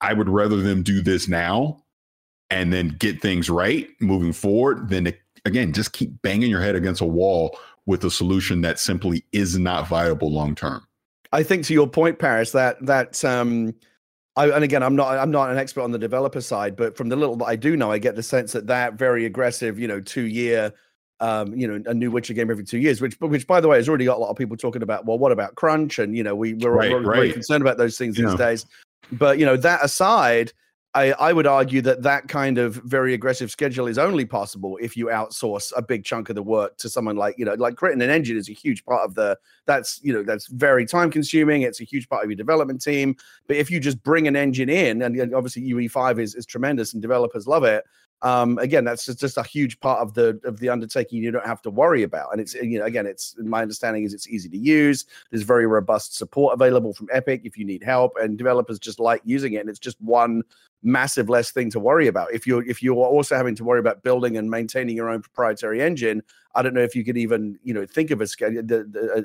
I 0.02 0.14
would 0.14 0.30
rather 0.30 0.58
them 0.58 0.84
do 0.84 1.02
this 1.02 1.28
now 1.28 1.84
and 2.50 2.72
then 2.72 2.90
get 3.00 3.22
things 3.22 3.50
right 3.50 3.88
moving 4.00 4.34
forward 4.34 4.90
than 4.90 5.06
to, 5.06 5.14
again 5.46 5.74
just 5.74 5.94
keep 5.94 6.22
banging 6.22 6.50
your 6.50 6.62
head 6.62 6.76
against 6.76 7.02
a 7.02 7.06
wall 7.06 7.58
with 7.86 8.04
a 8.04 8.12
solution 8.12 8.62
that 8.62 8.80
simply 8.80 9.26
is 9.32 9.58
not 9.58 9.88
viable 9.88 10.32
long 10.32 10.54
term. 10.54 10.86
I 11.32 11.44
think 11.44 11.66
to 11.66 11.74
your 11.74 11.88
point, 11.88 12.20
Paris, 12.20 12.52
that 12.52 12.86
that 12.86 13.24
um, 13.26 13.74
I, 14.36 14.50
and 14.50 14.64
again, 14.64 14.84
I'm 14.84 14.96
not 14.96 15.18
I'm 15.18 15.32
not 15.32 15.50
an 15.50 15.58
expert 15.58 15.82
on 15.82 15.92
the 15.92 16.00
developer 16.00 16.42
side, 16.42 16.76
but 16.76 16.96
from 16.96 17.10
the 17.10 17.16
little 17.16 17.36
that 17.38 17.46
I 17.46 17.56
do 17.56 17.76
know, 17.76 17.92
I 17.92 17.98
get 17.98 18.16
the 18.16 18.24
sense 18.24 18.52
that 18.54 18.68
that 18.68 18.94
very 18.94 19.26
aggressive, 19.26 19.80
you 19.80 19.88
know, 19.88 20.00
two 20.00 20.26
year, 20.26 20.74
um, 21.20 21.54
you 21.56 21.68
know, 21.68 21.82
a 21.90 21.94
new 21.94 22.12
Witcher 22.12 22.34
game 22.34 22.52
every 22.52 22.64
two 22.64 22.78
years, 22.78 23.02
which 23.02 23.20
which 23.20 23.48
by 23.48 23.60
the 23.60 23.68
way 23.68 23.78
has 23.78 23.90
already 23.90 24.06
got 24.06 24.18
a 24.18 24.20
lot 24.20 24.30
of 24.30 24.38
people 24.38 24.58
talking 24.58 24.84
about. 24.84 25.06
Well, 25.06 25.18
what 25.18 25.32
about 25.32 25.56
crunch? 25.56 26.00
And 26.00 26.16
you 26.16 26.24
know, 26.24 26.36
we 26.36 26.54
we're, 26.54 26.72
right, 26.72 26.92
we're 26.92 27.02
right. 27.02 27.16
very 27.16 27.32
concerned 27.34 27.62
about 27.62 27.78
those 27.78 27.98
things 27.98 28.18
these 28.18 28.36
days. 28.36 28.66
But 29.12 29.40
you 29.40 29.46
know, 29.46 29.58
that 29.58 29.84
aside, 29.84 30.52
I, 30.98 31.12
I 31.14 31.32
would 31.34 31.46
argue 31.46 31.82
that 31.82 32.02
that 32.02 32.28
kind 32.28 32.58
of 32.58 32.76
very 32.76 33.14
aggressive 33.14 33.52
schedule 33.52 33.86
is 33.86 34.00
only 34.00 34.26
possible 34.26 34.80
if 34.82 34.98
you 34.98 35.08
outsource 35.08 35.72
a 35.76 35.82
big 35.82 36.04
chunk 36.04 36.30
of 36.30 36.36
the 36.36 36.42
work 36.42 36.78
to 36.78 36.90
someone 36.90 37.16
like 37.16 37.38
you 37.38 37.46
know 37.46 37.54
like 37.54 37.76
creating 37.76 38.02
an 38.02 38.10
engine 38.10 38.36
is 38.36 38.50
a 38.50 38.54
huge 38.54 38.84
part 38.84 39.04
of 39.04 39.14
the 39.14 39.38
that's 39.68 40.00
you 40.02 40.12
know 40.12 40.24
that's 40.24 40.48
very 40.48 40.88
time 40.88 41.12
consuming 41.12 41.62
it's 41.62 41.82
a 41.82 41.84
huge 41.84 42.10
part 42.10 42.24
of 42.24 42.32
your 42.32 42.36
development 42.36 42.82
team 42.82 43.16
but 43.48 43.58
if 43.58 43.70
you 43.70 43.80
just 43.80 44.02
bring 44.02 44.28
an 44.28 44.36
engine 44.36 44.70
in 44.70 45.04
and 45.04 45.36
obviously 45.36 45.62
UE5 45.70 46.20
is 46.20 46.34
is 46.34 46.48
tremendous 46.48 46.94
and 46.94 47.02
developers 47.02 47.46
love 47.46 47.64
it 47.64 47.84
um, 48.24 48.58
again, 48.58 48.84
that's 48.84 49.06
just, 49.06 49.20
just 49.20 49.38
a 49.38 49.44
huge 49.44 49.80
part 49.80 50.00
of 50.00 50.14
the 50.14 50.40
of 50.44 50.60
the 50.60 50.70
undertaking 50.70 51.22
you 51.22 51.32
don't 51.32 51.46
have 51.46 51.62
to 51.64 51.70
worry 51.70 52.04
about. 52.04 52.32
And 52.32 52.42
it's 52.42 52.56
you 52.56 52.80
know 52.80 52.86
again, 52.86 53.06
it's 53.06 53.36
my 53.38 53.62
understanding 53.62 54.04
is 54.04 54.14
it's 54.14 54.28
easy 54.28 54.50
to 54.50 54.58
use. 54.58 55.06
There's 55.30 55.44
very 55.44 55.68
robust 55.68 56.16
support 56.16 56.54
available 56.54 56.94
from 56.94 57.10
Epic 57.12 57.42
if 57.44 57.58
you 57.58 57.66
need 57.66 57.84
help, 57.84 58.14
and 58.20 58.38
developers 58.38 58.80
just 58.80 59.00
like 59.00 59.22
using 59.24 59.54
it. 59.54 59.58
And 59.62 59.70
it's 59.70 59.80
just 59.80 60.02
one 60.02 60.44
massive 60.84 61.30
less 61.30 61.52
thing 61.52 61.70
to 61.72 61.80
worry 61.80 62.08
about. 62.08 62.34
If 62.34 62.48
you're 62.48 62.68
if 62.68 62.82
you're 62.82 62.96
also 62.96 63.36
having 63.36 63.56
to 63.56 63.64
worry 63.64 63.80
about 63.80 64.02
building 64.02 64.38
and 64.38 64.50
maintaining 64.50 64.96
your 64.96 65.10
own 65.10 65.22
proprietary 65.22 65.82
engine, 65.82 66.24
I 66.56 66.64
don't 66.64 66.74
know 66.74 66.82
if 66.82 66.96
you 66.96 67.06
could 67.06 67.18
even 67.18 67.60
you 67.64 67.74
know 67.74 67.86
think 67.86 68.10
of 68.10 68.22
a 68.22 68.28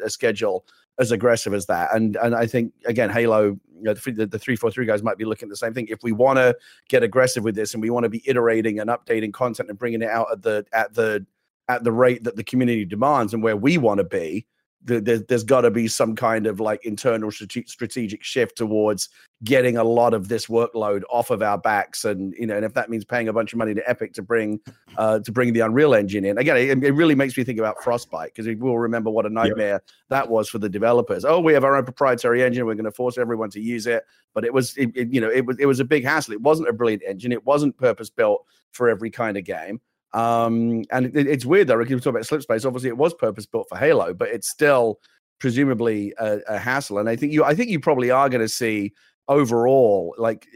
a 0.04 0.10
schedule 0.10 0.66
as 0.98 1.12
aggressive 1.12 1.54
as 1.54 1.66
that. 1.66 1.94
And 1.94 2.16
and 2.16 2.34
I 2.34 2.46
think 2.46 2.72
again, 2.86 3.10
Halo, 3.10 3.58
you 3.82 3.82
know, 3.82 3.94
the, 3.94 4.26
the 4.26 4.38
three 4.38 4.56
four 4.56 4.70
three 4.70 4.86
guys 4.86 5.02
might 5.02 5.18
be 5.18 5.24
looking 5.24 5.48
at 5.48 5.50
the 5.50 5.56
same 5.56 5.74
thing. 5.74 5.88
If 5.88 6.02
we 6.02 6.12
want 6.12 6.38
to 6.38 6.56
get 6.88 7.02
aggressive 7.02 7.44
with 7.44 7.54
this 7.54 7.74
and 7.74 7.82
we 7.82 7.90
want 7.90 8.04
to 8.04 8.10
be 8.10 8.22
iterating 8.26 8.78
and 8.78 8.90
updating 8.90 9.32
content 9.32 9.68
and 9.68 9.78
bringing 9.78 10.02
it 10.02 10.08
out 10.08 10.28
at 10.30 10.42
the 10.42 10.64
at 10.72 10.94
the 10.94 11.26
at 11.68 11.84
the 11.84 11.92
rate 11.92 12.24
that 12.24 12.36
the 12.36 12.44
community 12.44 12.84
demands 12.84 13.32
and 13.32 13.42
where 13.42 13.56
we 13.56 13.78
want 13.78 13.98
to 13.98 14.04
be, 14.04 14.46
there's, 14.84 15.22
there's 15.24 15.44
got 15.44 15.62
to 15.62 15.70
be 15.70 15.86
some 15.86 16.16
kind 16.16 16.46
of 16.46 16.60
like 16.60 16.84
internal 16.84 17.30
strategic 17.30 18.22
shift 18.22 18.56
towards 18.56 19.08
getting 19.44 19.76
a 19.76 19.84
lot 19.84 20.14
of 20.14 20.28
this 20.28 20.46
workload 20.46 21.02
off 21.10 21.30
of 21.30 21.42
our 21.42 21.58
backs 21.58 22.04
and 22.04 22.32
you 22.38 22.46
know 22.46 22.56
and 22.56 22.64
if 22.64 22.74
that 22.74 22.90
means 22.90 23.04
paying 23.04 23.28
a 23.28 23.32
bunch 23.32 23.52
of 23.52 23.58
money 23.58 23.74
to 23.74 23.88
epic 23.88 24.12
to 24.12 24.22
bring 24.22 24.60
uh 24.98 25.18
to 25.20 25.32
bring 25.32 25.52
the 25.52 25.60
unreal 25.60 25.94
engine 25.94 26.24
in 26.24 26.38
again 26.38 26.56
it, 26.56 26.84
it 26.84 26.92
really 26.92 27.14
makes 27.14 27.36
me 27.36 27.42
think 27.42 27.58
about 27.58 27.82
frostbite 27.82 28.32
because 28.32 28.46
we 28.46 28.54
will 28.54 28.78
remember 28.78 29.10
what 29.10 29.26
a 29.26 29.30
nightmare 29.30 29.74
yep. 29.74 29.84
that 30.08 30.28
was 30.28 30.48
for 30.48 30.58
the 30.58 30.68
developers 30.68 31.24
oh 31.24 31.40
we 31.40 31.52
have 31.52 31.64
our 31.64 31.76
own 31.76 31.84
proprietary 31.84 32.42
engine 32.42 32.66
we're 32.66 32.74
going 32.74 32.84
to 32.84 32.92
force 32.92 33.18
everyone 33.18 33.50
to 33.50 33.60
use 33.60 33.86
it 33.86 34.04
but 34.34 34.44
it 34.44 34.52
was 34.52 34.76
it, 34.76 34.90
it, 34.94 35.12
you 35.12 35.20
know 35.20 35.30
it 35.30 35.44
was 35.44 35.56
it 35.58 35.66
was 35.66 35.80
a 35.80 35.84
big 35.84 36.04
hassle 36.04 36.32
it 36.32 36.40
wasn't 36.40 36.68
a 36.68 36.72
brilliant 36.72 37.02
engine 37.06 37.32
it 37.32 37.44
wasn't 37.44 37.76
purpose 37.76 38.10
built 38.10 38.44
for 38.70 38.88
every 38.88 39.10
kind 39.10 39.36
of 39.36 39.44
game 39.44 39.80
um, 40.14 40.84
and 40.90 41.06
it, 41.16 41.26
it's 41.26 41.46
weird 41.46 41.68
though. 41.68 41.78
We 41.78 41.86
talk 41.86 42.06
about 42.06 42.26
slip 42.26 42.42
space. 42.42 42.64
Obviously, 42.64 42.88
it 42.88 42.96
was 42.96 43.14
purpose 43.14 43.46
built 43.46 43.68
for 43.68 43.78
Halo, 43.78 44.12
but 44.14 44.28
it's 44.28 44.48
still 44.48 45.00
presumably 45.38 46.14
a, 46.18 46.40
a 46.48 46.58
hassle. 46.58 46.98
And 46.98 47.08
I 47.08 47.16
think 47.16 47.32
you, 47.32 47.44
I 47.44 47.54
think 47.54 47.70
you 47.70 47.80
probably 47.80 48.10
are 48.10 48.28
going 48.28 48.42
to 48.42 48.48
see 48.48 48.92
overall, 49.28 50.14
like 50.18 50.46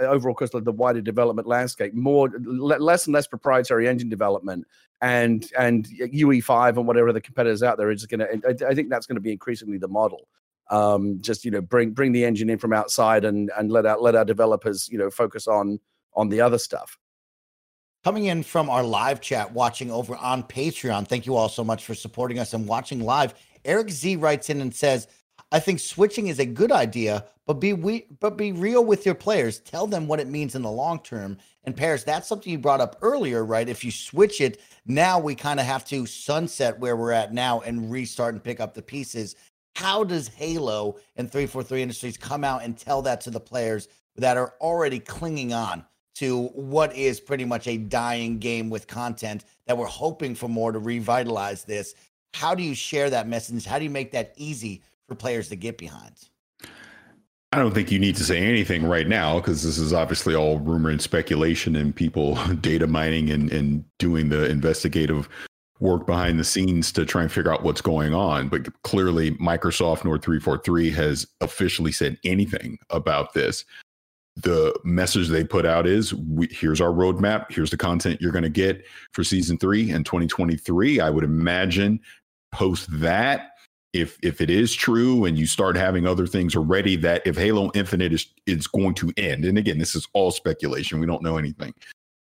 overall, 0.00 0.34
because 0.34 0.54
of 0.54 0.64
the 0.64 0.72
wider 0.72 1.00
development 1.00 1.48
landscape, 1.48 1.94
more 1.94 2.28
less 2.28 3.06
and 3.06 3.14
less 3.14 3.26
proprietary 3.26 3.88
engine 3.88 4.08
development, 4.08 4.66
and 5.00 5.50
and 5.58 5.86
UE5 5.86 6.76
and 6.76 6.86
whatever 6.86 7.12
the 7.12 7.20
competitors 7.20 7.62
out 7.62 7.78
there 7.78 7.90
is 7.90 8.06
going 8.06 8.20
to. 8.20 8.66
I 8.68 8.74
think 8.74 8.90
that's 8.90 9.06
going 9.06 9.16
to 9.16 9.20
be 9.20 9.32
increasingly 9.32 9.78
the 9.78 9.88
model. 9.88 10.28
Um, 10.70 11.20
just 11.20 11.44
you 11.44 11.50
know, 11.50 11.60
bring 11.60 11.92
bring 11.92 12.12
the 12.12 12.24
engine 12.24 12.50
in 12.50 12.58
from 12.58 12.72
outside 12.72 13.24
and 13.24 13.50
and 13.56 13.70
let 13.70 13.86
out 13.86 14.02
let 14.02 14.14
our 14.14 14.24
developers 14.24 14.88
you 14.88 14.98
know 14.98 15.10
focus 15.10 15.46
on 15.46 15.80
on 16.14 16.28
the 16.28 16.40
other 16.40 16.58
stuff. 16.58 16.98
Coming 18.06 18.26
in 18.26 18.44
from 18.44 18.70
our 18.70 18.84
live 18.84 19.20
chat, 19.20 19.50
watching 19.50 19.90
over 19.90 20.14
on 20.14 20.44
Patreon. 20.44 21.08
Thank 21.08 21.26
you 21.26 21.34
all 21.34 21.48
so 21.48 21.64
much 21.64 21.84
for 21.84 21.92
supporting 21.92 22.38
us 22.38 22.54
and 22.54 22.64
watching 22.64 23.00
live. 23.00 23.34
Eric 23.64 23.90
Z 23.90 24.14
writes 24.14 24.48
in 24.48 24.60
and 24.60 24.72
says, 24.72 25.08
I 25.50 25.58
think 25.58 25.80
switching 25.80 26.28
is 26.28 26.38
a 26.38 26.46
good 26.46 26.70
idea, 26.70 27.24
but 27.46 27.54
be 27.54 27.72
we 27.72 28.06
but 28.20 28.36
be 28.36 28.52
real 28.52 28.84
with 28.84 29.04
your 29.04 29.16
players. 29.16 29.58
Tell 29.58 29.88
them 29.88 30.06
what 30.06 30.20
it 30.20 30.28
means 30.28 30.54
in 30.54 30.62
the 30.62 30.70
long 30.70 31.00
term. 31.00 31.36
And 31.64 31.76
Paris, 31.76 32.04
that's 32.04 32.28
something 32.28 32.52
you 32.52 32.60
brought 32.60 32.80
up 32.80 32.96
earlier, 33.02 33.44
right? 33.44 33.68
If 33.68 33.82
you 33.82 33.90
switch 33.90 34.40
it, 34.40 34.60
now 34.86 35.18
we 35.18 35.34
kind 35.34 35.58
of 35.58 35.66
have 35.66 35.84
to 35.86 36.06
sunset 36.06 36.78
where 36.78 36.94
we're 36.94 37.10
at 37.10 37.34
now 37.34 37.62
and 37.62 37.90
restart 37.90 38.34
and 38.34 38.44
pick 38.44 38.60
up 38.60 38.72
the 38.72 38.82
pieces. 38.82 39.34
How 39.74 40.04
does 40.04 40.28
Halo 40.28 41.00
and 41.16 41.28
343 41.28 41.82
Industries 41.82 42.16
come 42.16 42.44
out 42.44 42.62
and 42.62 42.78
tell 42.78 43.02
that 43.02 43.20
to 43.22 43.30
the 43.30 43.40
players 43.40 43.88
that 44.14 44.36
are 44.36 44.54
already 44.60 45.00
clinging 45.00 45.52
on 45.52 45.84
to 46.16 46.46
what 46.48 46.94
is 46.96 47.20
pretty 47.20 47.44
much 47.44 47.66
a 47.66 47.76
dying 47.76 48.38
game 48.38 48.70
with 48.70 48.86
content 48.86 49.44
that 49.66 49.76
we're 49.76 49.86
hoping 49.86 50.34
for 50.34 50.48
more 50.48 50.72
to 50.72 50.78
revitalize 50.78 51.64
this. 51.64 51.94
How 52.32 52.54
do 52.54 52.62
you 52.62 52.74
share 52.74 53.10
that 53.10 53.28
message? 53.28 53.66
How 53.66 53.78
do 53.78 53.84
you 53.84 53.90
make 53.90 54.12
that 54.12 54.32
easy 54.36 54.82
for 55.06 55.14
players 55.14 55.48
to 55.50 55.56
get 55.56 55.76
behind? 55.76 56.14
I 57.52 57.58
don't 57.58 57.72
think 57.72 57.92
you 57.92 57.98
need 57.98 58.16
to 58.16 58.24
say 58.24 58.38
anything 58.38 58.86
right 58.86 59.06
now 59.06 59.40
because 59.40 59.62
this 59.62 59.78
is 59.78 59.92
obviously 59.92 60.34
all 60.34 60.58
rumor 60.58 60.90
and 60.90 61.00
speculation 61.00 61.76
and 61.76 61.94
people 61.94 62.34
data 62.60 62.86
mining 62.86 63.30
and, 63.30 63.52
and 63.52 63.84
doing 63.98 64.30
the 64.30 64.46
investigative 64.50 65.28
work 65.80 66.06
behind 66.06 66.38
the 66.38 66.44
scenes 66.44 66.90
to 66.92 67.04
try 67.04 67.22
and 67.22 67.30
figure 67.30 67.52
out 67.52 67.62
what's 67.62 67.82
going 67.82 68.14
on. 68.14 68.48
But 68.48 68.82
clearly, 68.82 69.32
Microsoft 69.32 70.04
Nord 70.04 70.22
343 70.22 70.90
has 70.92 71.26
officially 71.42 71.92
said 71.92 72.18
anything 72.24 72.78
about 72.88 73.34
this 73.34 73.66
the 74.36 74.78
message 74.84 75.28
they 75.28 75.44
put 75.44 75.64
out 75.64 75.86
is 75.86 76.12
we, 76.14 76.46
here's 76.50 76.80
our 76.80 76.90
roadmap. 76.90 77.46
Here's 77.50 77.70
the 77.70 77.76
content 77.76 78.20
you're 78.20 78.32
going 78.32 78.42
to 78.44 78.50
get 78.50 78.84
for 79.12 79.24
season 79.24 79.56
three 79.58 79.90
and 79.90 80.04
2023 80.04 81.00
i 81.00 81.08
would 81.10 81.24
imagine 81.24 82.00
post 82.52 82.86
that 83.00 83.50
if 83.92 84.18
if 84.22 84.40
it 84.40 84.50
is 84.50 84.74
true 84.74 85.24
and 85.24 85.38
you 85.38 85.46
start 85.46 85.76
having 85.76 86.06
other 86.06 86.26
things 86.26 86.54
already 86.54 86.96
that 86.96 87.22
if 87.26 87.36
halo 87.36 87.70
infinite 87.74 88.12
is 88.12 88.26
is 88.46 88.66
going 88.66 88.94
to 88.94 89.12
end 89.16 89.44
and 89.44 89.58
again 89.58 89.78
this 89.78 89.94
is 89.94 90.06
all 90.12 90.30
speculation 90.30 91.00
we 91.00 91.06
don't 91.06 91.22
know 91.22 91.38
anything. 91.38 91.72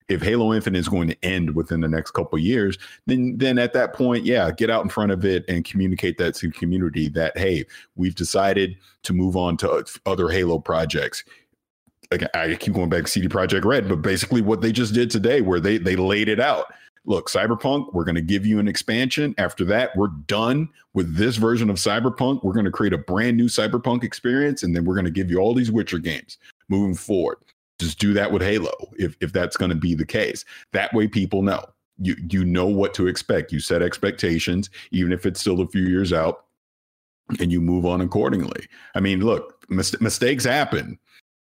If 0.07 0.21
halo 0.21 0.53
infinite 0.53 0.77
is 0.77 0.87
going 0.87 1.07
to 1.07 1.17
end 1.25 1.55
within 1.55 1.81
the 1.81 1.87
next 1.87 2.11
couple 2.11 2.37
years 2.37 2.77
then 3.07 3.37
then 3.37 3.57
at 3.57 3.73
that 3.73 3.93
point 3.93 4.23
yeah 4.23 4.51
get 4.51 4.69
out 4.69 4.83
in 4.83 4.89
front 4.89 5.11
of 5.11 5.25
it 5.25 5.43
and 5.49 5.65
communicate 5.65 6.17
that 6.19 6.35
to 6.35 6.47
the 6.47 6.53
community 6.53 7.09
that 7.09 7.37
hey 7.37 7.65
we've 7.95 8.15
decided 8.15 8.77
to 9.03 9.13
move 9.13 9.35
on 9.35 9.57
to 9.57 9.83
other 10.05 10.29
halo 10.29 10.59
projects 10.59 11.23
like 12.11 12.23
I 12.35 12.55
keep 12.55 12.73
going 12.73 12.89
back 12.89 13.03
to 13.03 13.09
CD 13.09 13.27
Projekt 13.27 13.65
Red, 13.65 13.87
but 13.87 14.01
basically 14.01 14.41
what 14.41 14.61
they 14.61 14.71
just 14.71 14.93
did 14.93 15.09
today, 15.09 15.41
where 15.41 15.59
they 15.59 15.77
they 15.77 15.95
laid 15.95 16.29
it 16.29 16.39
out. 16.39 16.73
Look, 17.07 17.29
Cyberpunk, 17.29 17.93
we're 17.93 18.03
going 18.03 18.15
to 18.15 18.21
give 18.21 18.47
you 18.47 18.57
an 18.57 18.67
expansion. 18.67 19.35
After 19.37 19.63
that, 19.65 19.95
we're 19.95 20.07
done 20.25 20.69
with 20.95 21.15
this 21.15 21.35
version 21.35 21.69
of 21.69 21.75
Cyberpunk. 21.75 22.43
We're 22.43 22.53
going 22.53 22.65
to 22.65 22.71
create 22.71 22.93
a 22.93 22.97
brand 22.97 23.37
new 23.37 23.45
Cyberpunk 23.45 24.03
experience, 24.03 24.63
and 24.63 24.75
then 24.75 24.85
we're 24.85 24.95
going 24.95 25.05
to 25.05 25.11
give 25.11 25.29
you 25.29 25.37
all 25.37 25.53
these 25.53 25.71
Witcher 25.71 25.99
games 25.99 26.39
moving 26.67 26.95
forward. 26.95 27.37
Just 27.77 27.99
do 27.99 28.13
that 28.13 28.31
with 28.31 28.41
Halo, 28.41 28.73
if 28.97 29.15
if 29.21 29.33
that's 29.33 29.57
going 29.57 29.69
to 29.69 29.75
be 29.75 29.93
the 29.93 30.05
case. 30.05 30.45
That 30.71 30.93
way, 30.93 31.07
people 31.07 31.41
know 31.41 31.63
you 31.99 32.15
you 32.29 32.45
know 32.45 32.67
what 32.67 32.93
to 32.95 33.07
expect. 33.07 33.51
You 33.51 33.59
set 33.59 33.81
expectations, 33.81 34.69
even 34.91 35.11
if 35.11 35.25
it's 35.25 35.39
still 35.39 35.61
a 35.61 35.67
few 35.67 35.83
years 35.83 36.13
out, 36.13 36.45
and 37.39 37.51
you 37.51 37.61
move 37.61 37.85
on 37.85 38.01
accordingly. 38.01 38.65
I 38.95 38.99
mean, 38.99 39.21
look, 39.21 39.65
mis- 39.69 39.99
mistakes 40.01 40.45
happen 40.45 40.99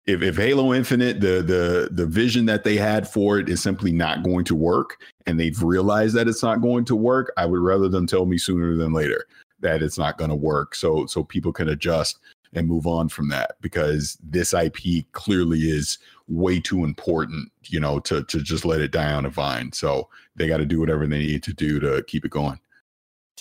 if, 0.05 0.21
if 0.21 0.37
Halo 0.37 0.73
Infinite, 0.73 1.21
the 1.21 1.41
the 1.41 1.89
the 1.91 2.05
vision 2.05 2.45
that 2.47 2.63
they 2.63 2.75
had 2.75 3.07
for 3.07 3.39
it 3.39 3.49
is 3.49 3.61
simply 3.61 3.91
not 3.91 4.23
going 4.23 4.45
to 4.45 4.55
work, 4.55 4.97
and 5.25 5.39
they've 5.39 5.61
realized 5.61 6.15
that 6.15 6.27
it's 6.27 6.43
not 6.43 6.61
going 6.61 6.85
to 6.85 6.95
work, 6.95 7.31
I 7.37 7.45
would 7.45 7.59
rather 7.61 7.87
them 7.87 8.07
tell 8.07 8.25
me 8.25 8.37
sooner 8.37 8.75
than 8.75 8.93
later 8.93 9.25
that 9.59 9.83
it's 9.83 9.97
not 9.97 10.17
going 10.17 10.31
to 10.31 10.35
work, 10.35 10.73
so 10.75 11.05
so 11.05 11.23
people 11.23 11.53
can 11.53 11.69
adjust 11.69 12.19
and 12.53 12.67
move 12.67 12.85
on 12.85 13.07
from 13.09 13.29
that 13.29 13.55
because 13.61 14.17
this 14.23 14.53
IP 14.53 15.05
clearly 15.13 15.59
is 15.59 15.99
way 16.27 16.59
too 16.59 16.83
important, 16.83 17.51
you 17.65 17.79
know, 17.79 17.99
to 17.99 18.23
to 18.23 18.41
just 18.41 18.65
let 18.65 18.81
it 18.81 18.91
die 18.91 19.13
on 19.13 19.25
a 19.25 19.29
vine. 19.29 19.71
So 19.71 20.09
they 20.35 20.47
got 20.47 20.57
to 20.57 20.65
do 20.65 20.79
whatever 20.79 21.05
they 21.05 21.19
need 21.19 21.43
to 21.43 21.53
do 21.53 21.79
to 21.79 22.03
keep 22.07 22.25
it 22.25 22.31
going 22.31 22.59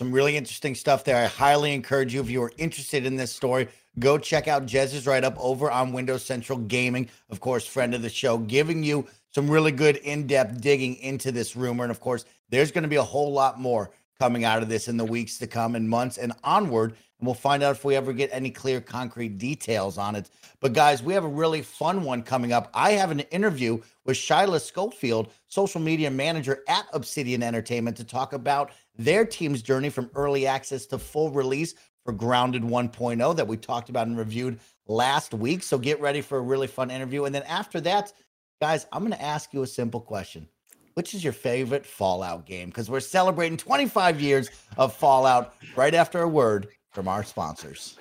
Some 0.00 0.12
really 0.12 0.38
interesting 0.38 0.74
stuff 0.74 1.04
there. 1.04 1.22
I 1.22 1.26
highly 1.26 1.74
encourage 1.74 2.14
you 2.14 2.22
if 2.22 2.30
you 2.30 2.42
are 2.42 2.52
interested 2.56 3.04
in 3.04 3.16
this 3.16 3.30
story, 3.30 3.68
go 3.98 4.16
check 4.16 4.48
out 4.48 4.64
Jez's 4.64 5.06
write 5.06 5.24
up 5.24 5.36
over 5.38 5.70
on 5.70 5.92
Windows 5.92 6.24
Central 6.24 6.58
Gaming. 6.58 7.10
Of 7.28 7.40
course, 7.40 7.66
friend 7.66 7.94
of 7.94 8.00
the 8.00 8.08
show, 8.08 8.38
giving 8.38 8.82
you 8.82 9.06
some 9.30 9.50
really 9.50 9.72
good 9.72 9.96
in 9.96 10.26
depth 10.26 10.62
digging 10.62 10.96
into 10.96 11.32
this 11.32 11.54
rumor. 11.54 11.84
And 11.84 11.90
of 11.90 12.00
course, 12.00 12.24
there's 12.48 12.72
going 12.72 12.84
to 12.84 12.88
be 12.88 12.96
a 12.96 13.02
whole 13.02 13.30
lot 13.30 13.60
more 13.60 13.90
coming 14.18 14.42
out 14.42 14.62
of 14.62 14.70
this 14.70 14.88
in 14.88 14.96
the 14.96 15.04
weeks 15.04 15.36
to 15.36 15.46
come 15.46 15.74
and 15.74 15.86
months 15.86 16.16
and 16.16 16.32
onward. 16.44 16.92
And 16.92 17.26
we'll 17.26 17.34
find 17.34 17.62
out 17.62 17.76
if 17.76 17.84
we 17.84 17.94
ever 17.94 18.14
get 18.14 18.30
any 18.32 18.50
clear, 18.50 18.80
concrete 18.80 19.36
details 19.36 19.98
on 19.98 20.16
it. 20.16 20.30
But 20.60 20.72
guys, 20.72 21.02
we 21.02 21.12
have 21.12 21.24
a 21.24 21.28
really 21.28 21.60
fun 21.60 22.04
one 22.04 22.22
coming 22.22 22.52
up. 22.52 22.70
I 22.72 22.92
have 22.92 23.10
an 23.10 23.20
interview 23.20 23.82
with 24.06 24.16
Shyla 24.16 24.62
Schofield, 24.62 25.30
social 25.48 25.80
media 25.80 26.10
manager 26.10 26.62
at 26.68 26.86
Obsidian 26.94 27.42
Entertainment, 27.42 27.98
to 27.98 28.04
talk 28.04 28.32
about 28.32 28.70
their 28.96 29.24
team's 29.24 29.62
journey 29.62 29.90
from 29.90 30.10
early 30.14 30.46
access 30.46 30.86
to 30.86 30.98
full 30.98 31.30
release 31.30 31.74
for 32.04 32.12
Grounded 32.12 32.62
1.0 32.62 33.36
that 33.36 33.46
we 33.46 33.56
talked 33.56 33.88
about 33.88 34.06
and 34.06 34.16
reviewed 34.16 34.58
last 34.86 35.34
week. 35.34 35.62
So 35.62 35.78
get 35.78 36.00
ready 36.00 36.20
for 36.20 36.38
a 36.38 36.42
really 36.42 36.66
fun 36.66 36.90
interview. 36.90 37.24
And 37.24 37.34
then 37.34 37.42
after 37.44 37.80
that, 37.82 38.12
guys, 38.60 38.86
I'm 38.92 39.00
going 39.00 39.12
to 39.12 39.22
ask 39.22 39.52
you 39.52 39.62
a 39.62 39.66
simple 39.66 40.00
question. 40.00 40.48
Which 40.94 41.14
is 41.14 41.22
your 41.22 41.32
favorite 41.32 41.86
Fallout 41.86 42.46
game? 42.46 42.68
Because 42.68 42.90
we're 42.90 43.00
celebrating 43.00 43.56
25 43.56 44.20
years 44.20 44.50
of 44.76 44.94
Fallout 44.94 45.54
right 45.76 45.94
after 45.94 46.20
a 46.22 46.28
word 46.28 46.68
from 46.90 47.06
our 47.06 47.22
sponsors. 47.22 47.96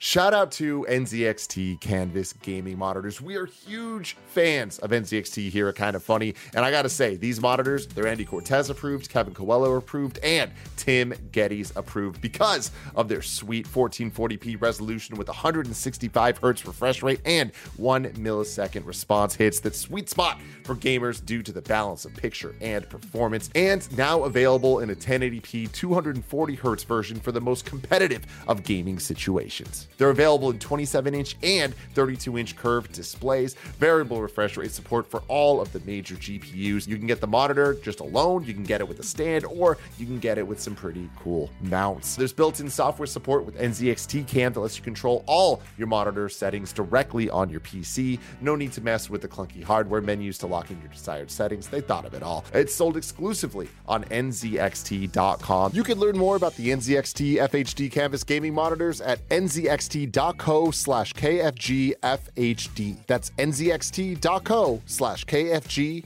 Shout 0.00 0.34
out 0.34 0.52
to 0.52 0.84
NZXT 0.86 1.80
Canvas 1.80 2.34
gaming 2.34 2.76
monitors. 2.76 3.22
We 3.22 3.36
are 3.36 3.46
huge 3.46 4.18
fans 4.26 4.78
of 4.80 4.90
NZXT 4.90 5.48
here 5.48 5.68
at 5.68 5.76
Kind 5.76 5.96
of 5.96 6.02
Funny. 6.02 6.34
And 6.54 6.62
I 6.62 6.70
got 6.70 6.82
to 6.82 6.90
say, 6.90 7.16
these 7.16 7.40
monitors, 7.40 7.86
they're 7.86 8.06
Andy 8.06 8.26
Cortez 8.26 8.68
approved, 8.68 9.08
Kevin 9.08 9.32
Coelho 9.32 9.74
approved, 9.76 10.18
and 10.18 10.50
Tim 10.76 11.12
Gettys 11.30 11.74
approved 11.74 12.20
because 12.20 12.70
of 12.94 13.08
their 13.08 13.22
sweet 13.22 13.66
1440p 13.66 14.60
resolution 14.60 15.16
with 15.16 15.28
165 15.28 16.38
hertz 16.38 16.66
refresh 16.66 17.02
rate 17.02 17.20
and 17.24 17.54
one 17.78 18.04
millisecond 18.10 18.84
response 18.84 19.34
hits. 19.34 19.60
That 19.60 19.74
sweet 19.74 20.10
spot 20.10 20.38
for 20.64 20.74
gamers 20.74 21.24
due 21.24 21.42
to 21.42 21.52
the 21.52 21.62
balance 21.62 22.04
of 22.04 22.14
picture 22.14 22.54
and 22.60 22.86
performance. 22.90 23.48
And 23.54 23.96
now 23.96 24.24
available 24.24 24.80
in 24.80 24.90
a 24.90 24.94
1080p 24.94 25.72
240 25.72 26.54
hertz 26.56 26.84
version 26.84 27.18
for 27.18 27.32
the 27.32 27.40
most 27.40 27.64
competitive 27.64 28.26
of 28.48 28.64
gaming 28.64 28.98
situations. 28.98 29.88
They're 29.96 30.10
available 30.10 30.50
in 30.50 30.58
27 30.58 31.14
inch 31.14 31.36
and 31.42 31.74
32 31.94 32.38
inch 32.38 32.56
curved 32.56 32.92
displays, 32.92 33.54
variable 33.78 34.20
refresh 34.20 34.56
rate 34.56 34.70
support 34.70 35.08
for 35.08 35.22
all 35.28 35.60
of 35.60 35.72
the 35.72 35.80
major 35.80 36.14
GPUs. 36.16 36.86
You 36.86 36.96
can 36.96 37.06
get 37.06 37.20
the 37.20 37.26
monitor 37.26 37.74
just 37.74 38.00
alone, 38.00 38.44
you 38.44 38.54
can 38.54 38.64
get 38.64 38.80
it 38.80 38.88
with 38.88 38.98
a 39.00 39.02
stand, 39.02 39.44
or 39.44 39.78
you 39.98 40.06
can 40.06 40.18
get 40.18 40.38
it 40.38 40.46
with 40.46 40.60
some 40.60 40.74
pretty 40.74 41.08
cool 41.18 41.50
mounts. 41.60 42.16
There's 42.16 42.32
built 42.32 42.60
in 42.60 42.68
software 42.68 43.06
support 43.06 43.44
with 43.44 43.58
NZXT 43.58 44.26
Cam 44.26 44.52
that 44.52 44.60
lets 44.60 44.76
you 44.76 44.82
control 44.82 45.24
all 45.26 45.62
your 45.78 45.86
monitor 45.86 46.28
settings 46.28 46.72
directly 46.72 47.30
on 47.30 47.48
your 47.48 47.60
PC. 47.60 48.18
No 48.40 48.56
need 48.56 48.72
to 48.72 48.80
mess 48.80 49.08
with 49.08 49.22
the 49.22 49.28
clunky 49.28 49.62
hardware 49.62 50.00
menus 50.00 50.38
to 50.38 50.46
lock 50.46 50.70
in 50.70 50.80
your 50.80 50.90
desired 50.90 51.30
settings. 51.30 51.68
They 51.68 51.80
thought 51.80 52.04
of 52.04 52.14
it 52.14 52.22
all. 52.22 52.44
It's 52.52 52.74
sold 52.74 52.96
exclusively 52.96 53.68
on 53.86 54.04
NZXT.com. 54.04 55.72
You 55.74 55.84
can 55.84 55.98
learn 55.98 56.18
more 56.18 56.36
about 56.36 56.54
the 56.56 56.70
NZXT 56.70 57.36
FHD 57.36 57.90
Canvas 57.90 58.24
gaming 58.24 58.54
monitors 58.54 59.00
at 59.00 59.26
NZXT 59.28 59.83
nzxt.co 59.88 60.70
slash 60.70 61.12
kfgfhd. 61.14 62.96
That's 63.06 63.30
nzxt.co 63.30 64.82
slash 64.86 65.24
kfgfhd. 65.24 66.04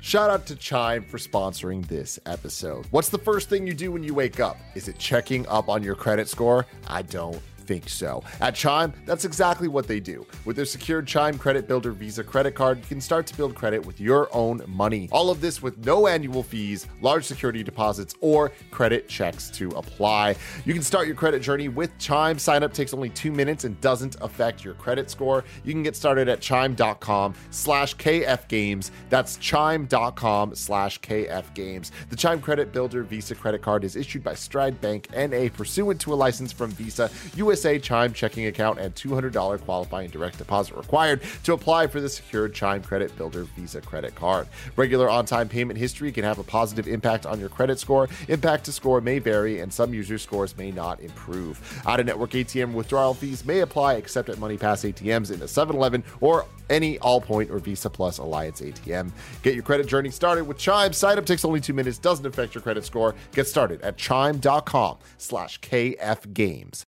Shout 0.00 0.30
out 0.30 0.46
to 0.46 0.56
Chime 0.56 1.04
for 1.04 1.18
sponsoring 1.18 1.86
this 1.88 2.18
episode. 2.26 2.86
What's 2.90 3.08
the 3.08 3.18
first 3.18 3.48
thing 3.48 3.66
you 3.66 3.74
do 3.74 3.92
when 3.92 4.02
you 4.02 4.14
wake 4.14 4.40
up? 4.40 4.56
Is 4.74 4.88
it 4.88 4.98
checking 4.98 5.46
up 5.48 5.68
on 5.68 5.82
your 5.82 5.94
credit 5.94 6.28
score? 6.28 6.66
I 6.86 7.02
don't 7.02 7.40
think 7.72 7.88
so. 7.88 8.22
At 8.40 8.54
Chime, 8.54 8.92
that's 9.06 9.24
exactly 9.24 9.66
what 9.66 9.86
they 9.86 9.98
do. 9.98 10.26
With 10.44 10.56
their 10.56 10.66
secured 10.66 11.06
Chime 11.06 11.38
Credit 11.38 11.66
Builder 11.66 11.92
Visa 11.92 12.22
credit 12.22 12.54
card, 12.54 12.78
you 12.78 12.84
can 12.84 13.00
start 13.00 13.26
to 13.28 13.36
build 13.36 13.54
credit 13.54 13.84
with 13.86 13.98
your 13.98 14.28
own 14.34 14.62
money. 14.66 15.08
All 15.10 15.30
of 15.30 15.40
this 15.40 15.62
with 15.62 15.78
no 15.86 16.06
annual 16.06 16.42
fees, 16.42 16.86
large 17.00 17.24
security 17.24 17.62
deposits, 17.62 18.14
or 18.20 18.52
credit 18.70 19.08
checks 19.08 19.48
to 19.50 19.70
apply. 19.70 20.36
You 20.66 20.74
can 20.74 20.82
start 20.82 21.06
your 21.06 21.16
credit 21.16 21.40
journey 21.40 21.68
with 21.68 21.96
Chime. 21.98 22.38
Sign 22.38 22.62
up 22.62 22.74
takes 22.74 22.92
only 22.92 23.08
two 23.08 23.32
minutes 23.32 23.64
and 23.64 23.80
doesn't 23.80 24.16
affect 24.20 24.62
your 24.64 24.74
credit 24.74 25.10
score. 25.10 25.42
You 25.64 25.72
can 25.72 25.82
get 25.82 25.96
started 25.96 26.28
at 26.28 26.42
chime.com 26.42 27.34
slash 27.50 27.96
kfgames. 27.96 28.90
That's 29.08 29.36
chime.com 29.38 30.54
slash 30.54 31.00
kfgames. 31.00 31.90
The 32.10 32.16
Chime 32.16 32.42
Credit 32.42 32.70
Builder 32.70 33.02
Visa 33.02 33.34
credit 33.34 33.62
card 33.62 33.84
is 33.84 33.96
issued 33.96 34.22
by 34.22 34.34
Stride 34.34 34.78
Bank 34.82 35.08
NA 35.16 35.48
pursuant 35.48 36.00
to 36.02 36.12
a 36.12 36.16
license 36.16 36.52
from 36.52 36.70
Visa, 36.72 37.10
US 37.36 37.61
USA 37.62 37.78
Chime 37.78 38.12
checking 38.12 38.46
account 38.46 38.80
and 38.80 38.92
$200 38.94 39.60
qualifying 39.60 40.10
direct 40.10 40.38
deposit 40.38 40.76
required 40.76 41.20
to 41.44 41.52
apply 41.52 41.86
for 41.86 42.00
the 42.00 42.08
secured 42.08 42.52
Chime 42.52 42.82
Credit 42.82 43.16
Builder 43.16 43.44
Visa 43.56 43.80
credit 43.80 44.14
card. 44.16 44.48
Regular 44.74 45.08
on 45.08 45.24
time 45.26 45.48
payment 45.48 45.78
history 45.78 46.10
can 46.10 46.24
have 46.24 46.38
a 46.40 46.42
positive 46.42 46.88
impact 46.88 47.24
on 47.24 47.38
your 47.38 47.48
credit 47.48 47.78
score. 47.78 48.08
Impact 48.26 48.64
to 48.64 48.72
score 48.72 49.00
may 49.00 49.20
vary, 49.20 49.60
and 49.60 49.72
some 49.72 49.94
users' 49.94 50.22
scores 50.22 50.56
may 50.56 50.72
not 50.72 51.00
improve. 51.00 51.82
Out 51.86 52.00
of 52.00 52.06
network 52.06 52.30
ATM 52.30 52.72
withdrawal 52.72 53.14
fees 53.14 53.44
may 53.44 53.60
apply 53.60 53.94
except 53.94 54.28
at 54.28 54.36
MoneyPass 54.36 54.92
ATMs 54.92 55.32
in 55.32 55.40
a 55.42 55.48
7 55.48 55.76
Eleven 55.76 56.02
or 56.20 56.46
any 56.68 56.98
Allpoint 56.98 57.50
or 57.50 57.58
Visa 57.58 57.90
Plus 57.90 58.18
Alliance 58.18 58.60
ATM. 58.60 59.12
Get 59.42 59.54
your 59.54 59.62
credit 59.62 59.86
journey 59.86 60.10
started 60.10 60.44
with 60.44 60.58
Chime. 60.58 60.92
Sign 60.92 61.18
up 61.18 61.26
takes 61.26 61.44
only 61.44 61.60
two 61.60 61.74
minutes, 61.74 61.98
doesn't 61.98 62.26
affect 62.26 62.54
your 62.54 62.62
credit 62.62 62.84
score. 62.84 63.14
Get 63.32 63.46
started 63.46 63.82
at 63.82 63.96
chime.com 63.98 64.98
slash 65.18 65.60
kfgames. 65.60 66.84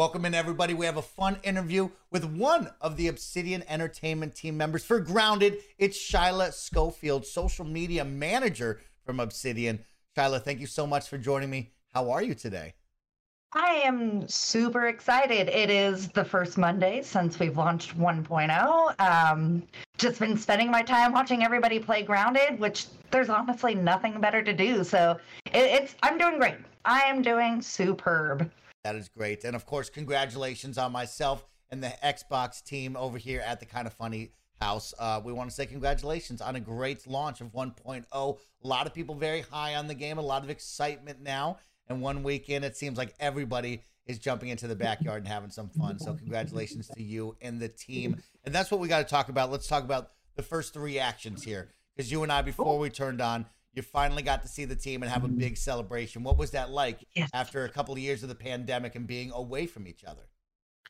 Welcome 0.00 0.24
in, 0.24 0.32
everybody. 0.34 0.72
We 0.72 0.86
have 0.86 0.96
a 0.96 1.02
fun 1.02 1.36
interview 1.42 1.90
with 2.10 2.24
one 2.24 2.70
of 2.80 2.96
the 2.96 3.08
Obsidian 3.08 3.62
Entertainment 3.68 4.34
team 4.34 4.56
members 4.56 4.82
for 4.82 4.98
Grounded. 4.98 5.58
It's 5.76 5.98
Shyla 5.98 6.54
Schofield, 6.54 7.26
social 7.26 7.66
media 7.66 8.02
manager 8.02 8.80
from 9.04 9.20
Obsidian. 9.20 9.84
Shyla, 10.16 10.40
thank 10.42 10.58
you 10.58 10.66
so 10.66 10.86
much 10.86 11.10
for 11.10 11.18
joining 11.18 11.50
me. 11.50 11.72
How 11.92 12.10
are 12.10 12.22
you 12.22 12.34
today? 12.34 12.72
I 13.52 13.82
am 13.84 14.26
super 14.26 14.86
excited. 14.86 15.50
It 15.50 15.68
is 15.68 16.08
the 16.08 16.24
first 16.24 16.56
Monday 16.56 17.02
since 17.02 17.38
we've 17.38 17.58
launched 17.58 17.98
1.0. 17.98 19.00
Um, 19.00 19.62
just 19.98 20.18
been 20.18 20.38
spending 20.38 20.70
my 20.70 20.80
time 20.80 21.12
watching 21.12 21.42
everybody 21.42 21.78
play 21.78 22.04
Grounded, 22.04 22.58
which 22.58 22.86
there's 23.10 23.28
honestly 23.28 23.74
nothing 23.74 24.18
better 24.18 24.42
to 24.42 24.54
do. 24.54 24.82
So 24.82 25.20
it, 25.44 25.58
it's 25.58 25.94
I'm 26.02 26.16
doing 26.16 26.38
great. 26.38 26.56
I 26.86 27.00
am 27.00 27.20
doing 27.20 27.60
superb. 27.60 28.50
That 28.84 28.96
is 28.96 29.08
great. 29.08 29.44
And 29.44 29.54
of 29.54 29.66
course, 29.66 29.90
congratulations 29.90 30.78
on 30.78 30.92
myself 30.92 31.46
and 31.70 31.82
the 31.82 31.92
Xbox 32.02 32.62
team 32.64 32.96
over 32.96 33.18
here 33.18 33.42
at 33.46 33.60
the 33.60 33.66
Kind 33.66 33.86
of 33.86 33.92
Funny 33.92 34.32
House. 34.60 34.94
Uh, 34.98 35.20
we 35.22 35.32
want 35.32 35.50
to 35.50 35.54
say 35.54 35.66
congratulations 35.66 36.40
on 36.40 36.56
a 36.56 36.60
great 36.60 37.06
launch 37.06 37.40
of 37.40 37.52
1.0. 37.52 38.04
A 38.12 38.66
lot 38.66 38.86
of 38.86 38.94
people 38.94 39.14
very 39.14 39.42
high 39.42 39.74
on 39.74 39.86
the 39.86 39.94
game, 39.94 40.18
a 40.18 40.22
lot 40.22 40.42
of 40.42 40.50
excitement 40.50 41.20
now. 41.22 41.58
And 41.88 42.00
one 42.00 42.22
weekend, 42.22 42.64
it 42.64 42.76
seems 42.76 42.96
like 42.96 43.14
everybody 43.18 43.82
is 44.06 44.18
jumping 44.18 44.48
into 44.48 44.66
the 44.66 44.76
backyard 44.76 45.22
and 45.22 45.28
having 45.28 45.50
some 45.50 45.68
fun. 45.68 45.98
So, 45.98 46.14
congratulations 46.14 46.88
to 46.88 47.02
you 47.02 47.36
and 47.40 47.60
the 47.60 47.68
team. 47.68 48.22
And 48.44 48.54
that's 48.54 48.70
what 48.70 48.80
we 48.80 48.86
got 48.88 48.98
to 48.98 49.04
talk 49.04 49.28
about. 49.28 49.50
Let's 49.50 49.66
talk 49.66 49.82
about 49.82 50.12
the 50.36 50.42
first 50.42 50.72
three 50.72 50.92
reactions 50.92 51.42
here. 51.42 51.70
Because 51.96 52.10
you 52.10 52.22
and 52.22 52.30
I, 52.30 52.42
before 52.42 52.78
we 52.78 52.90
turned 52.90 53.20
on, 53.20 53.46
you 53.74 53.82
finally 53.82 54.22
got 54.22 54.42
to 54.42 54.48
see 54.48 54.64
the 54.64 54.76
team 54.76 55.02
and 55.02 55.10
have 55.10 55.24
a 55.24 55.28
big 55.28 55.56
celebration. 55.56 56.22
What 56.22 56.36
was 56.36 56.50
that 56.52 56.70
like 56.70 57.04
yes. 57.14 57.30
after 57.34 57.64
a 57.64 57.68
couple 57.68 57.94
of 57.94 58.00
years 58.00 58.22
of 58.22 58.28
the 58.28 58.34
pandemic 58.34 58.96
and 58.96 59.06
being 59.06 59.30
away 59.32 59.66
from 59.66 59.86
each 59.86 60.04
other? 60.04 60.28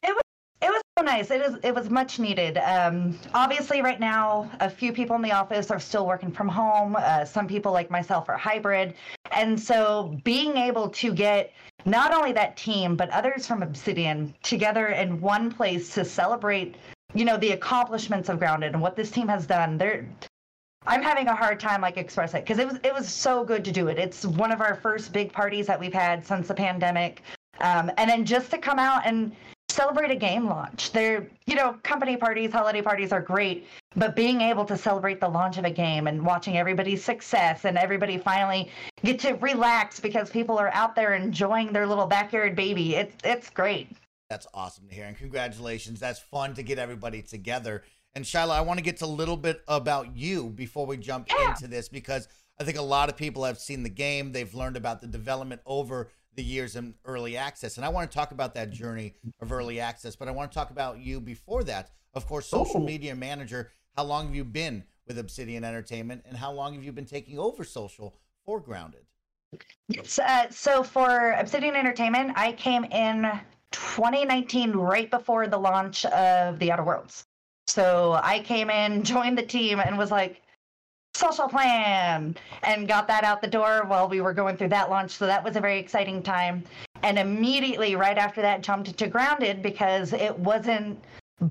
It 0.03 0.09
was 0.09 0.23
it 0.62 0.71
was 0.71 0.83
so 0.99 1.05
nice. 1.05 1.31
It 1.31 1.40
is 1.43 1.57
it 1.62 1.75
was 1.75 1.90
much 1.90 2.19
needed. 2.19 2.59
Um, 2.59 3.19
obviously, 3.35 3.83
right 3.83 4.01
now, 4.01 4.51
a 4.61 4.71
few 4.71 4.93
people 4.93 5.16
in 5.16 5.23
the 5.23 5.33
office 5.33 5.71
are 5.71 5.81
still 5.81 6.07
working 6.07 6.33
from 6.33 6.49
home. 6.49 6.97
Uh, 6.99 7.25
some 7.25 7.47
people, 7.47 7.73
like 7.73 7.90
myself, 7.90 8.29
are 8.29 8.37
hybrid, 8.37 8.95
and 9.31 9.61
so 9.61 10.19
being 10.25 10.57
able 10.57 10.88
to 10.88 11.12
get 11.12 11.53
not 11.85 12.12
only 12.12 12.33
that 12.33 12.57
team 12.57 12.97
but 12.97 13.09
others 13.11 13.47
from 13.47 13.62
Obsidian 13.62 14.35
together 14.43 14.88
in 14.88 15.21
one 15.21 15.51
place 15.51 15.95
to 15.95 16.05
celebrate 16.05 16.77
you 17.14 17.25
know 17.25 17.37
the 17.38 17.53
accomplishments 17.53 18.29
of 18.29 18.38
grounded 18.38 18.73
and 18.73 18.83
what 18.83 18.97
this 18.97 19.11
team 19.11 19.27
has 19.29 19.47
done 19.47 19.79
they're 19.79 20.07
I'm 20.87 21.03
having 21.03 21.29
a 21.29 21.35
hard 21.35 21.61
time 21.61 21.83
like 21.83 21.99
express 21.99 22.33
it 22.35 22.45
because 22.45 22.59
it 22.59 22.66
was 22.66 22.79
it 22.83 22.95
was 22.95 23.09
so 23.09 23.45
good 23.45 23.64
to 23.64 23.73
do 23.73 23.88
it. 23.88 23.99
It's 23.99 24.25
one 24.25 24.51
of 24.51 24.61
our 24.61 24.77
first 24.77 25.12
big 25.12 25.33
parties 25.33 25.66
that 25.66 25.79
we've 25.79 25.93
had 25.93 26.27
since 26.27 26.49
the 26.49 26.55
pandemic, 26.55 27.23
um, 27.61 27.90
and 27.99 28.09
then 28.09 28.25
just 28.25 28.51
to 28.53 28.59
come 28.59 28.79
out 28.79 29.03
and 29.05 29.33
celebrate 29.69 30.11
a 30.11 30.16
game 30.16 30.47
launch. 30.47 30.90
They're 30.93 31.29
you 31.47 31.55
know 31.55 31.77
company 31.83 32.16
parties, 32.16 32.51
holiday 32.51 32.81
parties 32.81 33.12
are 33.12 33.21
great, 33.21 33.66
but 33.95 34.16
being 34.16 34.40
able 34.40 34.64
to 34.64 34.77
celebrate 34.77 35.21
the 35.21 35.29
launch 35.29 35.59
of 35.59 35.66
a 35.66 35.71
game 35.71 36.07
and 36.07 36.25
watching 36.25 36.57
everybody's 36.57 37.05
success 37.05 37.66
and 37.66 37.77
everybody 37.77 38.16
finally 38.16 38.71
get 39.05 39.19
to 39.21 39.35
relax 39.35 40.01
because 40.01 40.31
people 40.31 40.57
are 40.57 40.73
out 40.73 40.97
there 40.97 41.12
enjoying 41.14 41.75
their 41.75 41.87
little 41.87 42.07
backyard 42.07 42.57
baby. 42.57 42.95
It's 42.95 43.14
it's 43.23 43.51
great. 43.51 43.88
That's 44.31 44.47
awesome 44.55 44.88
to 44.88 44.95
hear, 44.95 45.05
and 45.05 45.16
congratulations. 45.16 46.01
That's 46.01 46.21
fun 46.21 46.55
to 46.55 46.62
get 46.62 46.79
everybody 46.79 47.21
together. 47.21 47.83
And 48.14 48.25
Shyla, 48.25 48.51
I 48.51 48.61
want 48.61 48.79
to 48.79 48.85
get 48.85 48.96
to 48.99 49.05
a 49.05 49.07
little 49.07 49.37
bit 49.37 49.62
about 49.68 50.16
you 50.16 50.51
before 50.51 50.87
we 50.87 50.96
jump 50.96 51.29
yeah. 51.31 51.51
into 51.51 51.68
this 51.68 51.88
because 51.88 52.29
I 52.59 52.64
think 52.64 52.77
a 52.77 52.83
lot 52.83 53.09
of 53.09 53.16
people 53.16 53.44
have 53.44 53.59
seen 53.59 53.83
the 53.83 53.90
game. 53.90 54.33
They've 54.33 54.53
learned 54.53 54.77
about 54.77 55.01
the 55.01 55.07
development 55.07 55.61
over 55.64 56.11
the 56.35 56.42
years 56.42 56.77
in 56.77 56.94
early 57.05 57.37
access. 57.37 57.77
And 57.77 57.85
I 57.85 57.88
want 57.88 58.11
to 58.11 58.14
talk 58.14 58.33
about 58.33 58.55
that 58.55 58.70
journey 58.70 59.14
of 59.40 59.53
early 59.53 59.81
access, 59.81 60.16
but 60.16 60.29
I 60.29 60.33
want 60.33 60.51
to 60.51 60.55
talk 60.55 60.70
about 60.70 60.99
you 60.99 61.20
before 61.20 61.64
that. 61.64 61.90
Of 62.14 62.27
course, 62.27 62.46
social 62.46 62.81
media 62.81 63.14
manager. 63.14 63.70
How 63.96 64.05
long 64.05 64.27
have 64.27 64.35
you 64.35 64.44
been 64.44 64.85
with 65.07 65.18
Obsidian 65.18 65.64
Entertainment 65.64 66.23
and 66.27 66.37
how 66.37 66.53
long 66.53 66.75
have 66.75 66.85
you 66.85 66.92
been 66.92 67.07
taking 67.07 67.38
over 67.38 67.64
social 67.64 68.16
for 68.44 68.61
Grounded? 68.61 69.03
So, 70.05 70.23
uh, 70.23 70.46
so 70.51 70.83
for 70.83 71.33
Obsidian 71.33 71.75
Entertainment, 71.75 72.33
I 72.37 72.53
came 72.53 72.85
in 72.85 73.23
2019, 73.73 74.73
right 74.73 75.11
before 75.11 75.49
the 75.49 75.59
launch 75.59 76.05
of 76.07 76.59
The 76.59 76.70
Outer 76.70 76.85
Worlds. 76.85 77.27
So 77.71 78.19
I 78.23 78.41
came 78.41 78.71
in, 78.71 79.03
joined 79.15 79.39
the 79.39 79.43
team, 79.43 79.81
and 79.81 79.97
was 79.97 80.11
like, 80.11 80.43
social 81.15 81.49
plan, 81.49 82.37
and 82.63 82.89
got 82.89 83.09
that 83.09 83.25
out 83.25 83.43
the 83.43 83.49
door 83.49 83.85
while 83.87 84.09
we 84.09 84.21
were 84.21 84.33
going 84.33 84.57
through 84.57 84.69
that 84.69 84.91
launch. 84.91 85.13
So 85.13 85.27
that 85.27 85.45
was 85.45 85.57
a 85.57 85.61
very 85.61 85.79
exciting 85.79 86.23
time. 86.23 86.65
And 87.03 87.19
immediately, 87.19 87.97
right 87.97 88.19
after 88.19 88.43
that, 88.43 88.63
jumped 88.63 88.97
to 88.97 89.07
Grounded 89.09 89.63
because 89.63 90.13
it 90.13 90.39
wasn't 90.39 91.03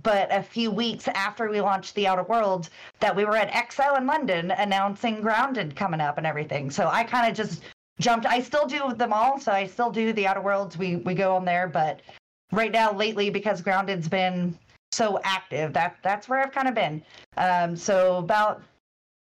but 0.03 0.27
a 0.31 0.43
few 0.43 0.69
weeks 0.69 1.07
after 1.07 1.49
we 1.49 1.59
launched 1.61 1.95
the 1.95 2.07
outer 2.07 2.23
worlds 2.23 2.69
that 2.99 3.15
we 3.15 3.25
were 3.25 3.35
at 3.35 3.49
exo 3.49 3.97
in 3.97 4.05
london 4.05 4.51
announcing 4.51 5.19
grounded 5.19 5.75
coming 5.75 5.99
up 5.99 6.19
and 6.19 6.27
everything 6.27 6.69
so 6.69 6.87
i 6.89 7.03
kind 7.03 7.27
of 7.27 7.35
just 7.35 7.63
jumped 7.99 8.27
i 8.27 8.39
still 8.39 8.67
do 8.67 8.93
them 8.93 9.11
all 9.11 9.39
so 9.39 9.51
i 9.51 9.65
still 9.65 9.89
do 9.89 10.13
the 10.13 10.27
outer 10.27 10.41
worlds 10.41 10.77
we 10.77 10.97
we 10.97 11.15
go 11.15 11.35
on 11.35 11.43
there 11.43 11.67
but 11.67 12.01
right 12.51 12.71
now 12.71 12.93
lately 12.93 13.31
because 13.31 13.61
grounded's 13.61 14.07
been 14.07 14.55
so 14.91 15.19
active 15.23 15.73
that 15.73 15.97
that's 16.03 16.27
where 16.27 16.39
i've 16.39 16.51
kind 16.51 16.67
of 16.67 16.75
been 16.75 17.01
um 17.37 17.75
so 17.75 18.17
about 18.17 18.61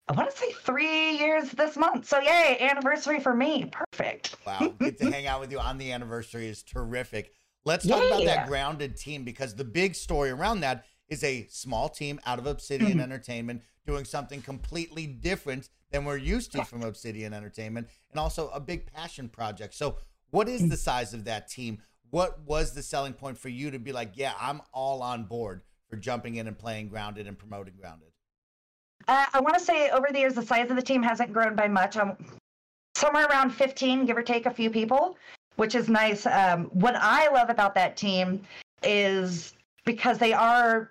I 0.08 0.12
want 0.12 0.30
to 0.30 0.36
say 0.36 0.52
three 0.62 1.18
years 1.18 1.50
this 1.50 1.76
month. 1.76 2.06
So 2.06 2.20
yay, 2.20 2.58
anniversary 2.60 3.18
for 3.18 3.34
me. 3.34 3.68
Perfect. 3.72 4.36
Wow. 4.46 4.72
Get 4.78 4.98
to 4.98 5.10
hang 5.10 5.26
out 5.26 5.40
with 5.40 5.50
you 5.50 5.58
on 5.58 5.78
the 5.78 5.90
anniversary 5.90 6.46
is 6.46 6.62
terrific. 6.62 7.32
Let's 7.64 7.84
talk 7.84 8.00
yeah. 8.00 8.08
about 8.08 8.24
that 8.26 8.46
grounded 8.46 8.96
team 8.96 9.24
because 9.24 9.56
the 9.56 9.64
big 9.64 9.96
story 9.96 10.30
around 10.30 10.60
that 10.60 10.84
is 11.08 11.24
a 11.24 11.46
small 11.50 11.88
team 11.88 12.20
out 12.24 12.38
of 12.38 12.46
Obsidian 12.46 12.92
mm-hmm. 12.92 13.00
Entertainment 13.00 13.62
doing 13.84 14.04
something 14.04 14.40
completely 14.42 15.06
different 15.06 15.68
than 15.90 16.04
we're 16.04 16.16
used 16.16 16.52
to 16.52 16.64
from 16.64 16.82
Obsidian 16.82 17.32
Entertainment 17.32 17.88
and 18.10 18.20
also 18.20 18.48
a 18.50 18.60
big 18.60 18.86
passion 18.92 19.28
project. 19.28 19.74
So, 19.74 19.98
what 20.30 20.48
is 20.48 20.68
the 20.68 20.76
size 20.76 21.14
of 21.14 21.24
that 21.24 21.48
team? 21.48 21.78
What 22.10 22.38
was 22.46 22.72
the 22.72 22.82
selling 22.82 23.12
point 23.12 23.38
for 23.38 23.48
you 23.48 23.70
to 23.70 23.78
be 23.78 23.92
like, 23.92 24.12
yeah, 24.14 24.32
I'm 24.40 24.62
all 24.72 25.02
on 25.02 25.24
board 25.24 25.62
for 25.90 25.96
jumping 25.96 26.36
in 26.36 26.46
and 26.46 26.58
playing 26.58 26.88
Grounded 26.88 27.26
and 27.26 27.38
promoting 27.38 27.74
Grounded? 27.80 28.08
Uh, 29.08 29.26
I 29.32 29.40
want 29.40 29.54
to 29.54 29.60
say 29.60 29.90
over 29.90 30.08
the 30.10 30.18
years, 30.18 30.34
the 30.34 30.42
size 30.42 30.70
of 30.70 30.76
the 30.76 30.82
team 30.82 31.02
hasn't 31.02 31.32
grown 31.32 31.54
by 31.54 31.68
much. 31.68 31.96
I'm 31.96 32.16
somewhere 32.94 33.26
around 33.26 33.50
15, 33.50 34.06
give 34.06 34.16
or 34.16 34.22
take 34.22 34.46
a 34.46 34.50
few 34.50 34.70
people 34.70 35.16
which 35.56 35.74
is 35.74 35.88
nice. 35.88 36.26
Um, 36.26 36.66
what 36.66 36.94
I 36.96 37.28
love 37.30 37.50
about 37.50 37.74
that 37.74 37.96
team 37.96 38.42
is 38.82 39.54
because 39.84 40.18
they 40.18 40.32
are 40.32 40.90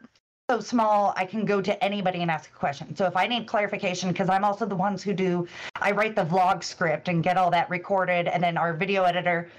so 0.49 0.60
small, 0.60 1.13
I 1.15 1.25
can 1.25 1.45
go 1.45 1.62
to 1.62 1.84
anybody 1.84 2.21
and 2.21 2.30
ask 2.30 2.49
a 2.49 2.54
question. 2.54 2.95
So 2.95 3.06
if 3.06 3.15
I 3.15 3.25
need 3.25 3.47
clarification, 3.47 4.10
because 4.10 4.30
I'm 4.30 4.43
also 4.43 4.65
the 4.65 4.75
ones 4.75 5.01
who 5.01 5.13
do, 5.13 5.47
I 5.78 5.91
write 5.91 6.15
the 6.15 6.25
vlog 6.25 6.63
script 6.63 7.08
and 7.08 7.23
get 7.23 7.38
all 7.38 7.49
that 7.51 7.69
recorded, 7.69 8.28
and 8.28 8.43
then 8.43 8.58
our 8.58 8.73
video 8.73 9.04
editor, 9.04 9.49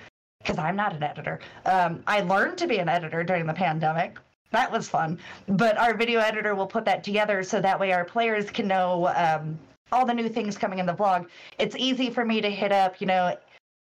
because 0.47 0.59
I'm 0.59 0.77
not 0.77 0.95
an 0.95 1.03
editor. 1.03 1.41
Um, 1.65 2.03
I 2.07 2.21
learned 2.21 2.59
to 2.59 2.69
be 2.69 2.79
an 2.79 2.89
editor 2.89 3.25
during 3.25 3.47
the 3.47 3.53
pandemic. 3.53 4.19
That 4.53 4.71
was 4.71 4.89
fun. 4.89 5.19
But 5.49 5.77
our 5.77 5.97
video 5.97 6.21
editor 6.21 6.55
will 6.55 6.69
put 6.69 6.85
that 6.85 7.03
together 7.03 7.43
so 7.43 7.61
that 7.61 7.79
way 7.81 7.93
our 7.93 8.05
players 8.05 8.49
can 8.49 8.69
know 8.69 9.09
um, 9.17 9.59
all 9.91 10.07
the 10.07 10.15
new 10.15 10.29
things 10.29 10.57
coming 10.57 10.79
in 10.79 10.87
the 10.87 10.95
vlog. 10.95 11.27
It's 11.59 11.75
easy 11.77 12.11
for 12.11 12.25
me 12.25 12.41
to 12.41 12.51
hit 12.51 12.71
up, 12.71 13.01
you 13.01 13.09
know, 13.09 13.37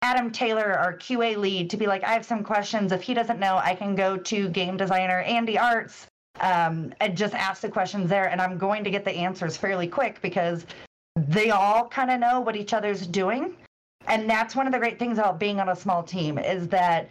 Adam 0.02 0.30
Taylor, 0.30 0.74
our 0.74 0.96
QA 0.96 1.36
lead, 1.36 1.70
to 1.70 1.76
be 1.76 1.86
like, 1.86 2.04
I 2.04 2.12
have 2.12 2.24
some 2.24 2.44
questions. 2.44 2.92
If 2.92 3.02
he 3.02 3.14
doesn't 3.14 3.38
know, 3.38 3.56
I 3.56 3.74
can 3.74 3.94
go 3.94 4.16
to 4.16 4.48
game 4.50 4.76
designer 4.76 5.20
Andy 5.20 5.58
Arts 5.58 6.06
um, 6.40 6.92
and 7.00 7.16
just 7.16 7.34
ask 7.34 7.62
the 7.62 7.68
questions 7.68 8.08
there. 8.08 8.28
And 8.28 8.40
I'm 8.40 8.58
going 8.58 8.84
to 8.84 8.90
get 8.90 9.04
the 9.04 9.12
answers 9.12 9.56
fairly 9.56 9.86
quick 9.86 10.20
because 10.22 10.66
they 11.16 11.50
all 11.50 11.88
kind 11.88 12.10
of 12.10 12.20
know 12.20 12.40
what 12.40 12.56
each 12.56 12.72
other's 12.72 13.06
doing. 13.06 13.56
And 14.06 14.28
that's 14.28 14.56
one 14.56 14.66
of 14.66 14.72
the 14.72 14.78
great 14.78 14.98
things 14.98 15.18
about 15.18 15.38
being 15.38 15.60
on 15.60 15.68
a 15.68 15.76
small 15.76 16.02
team 16.02 16.38
is 16.38 16.68
that, 16.68 17.08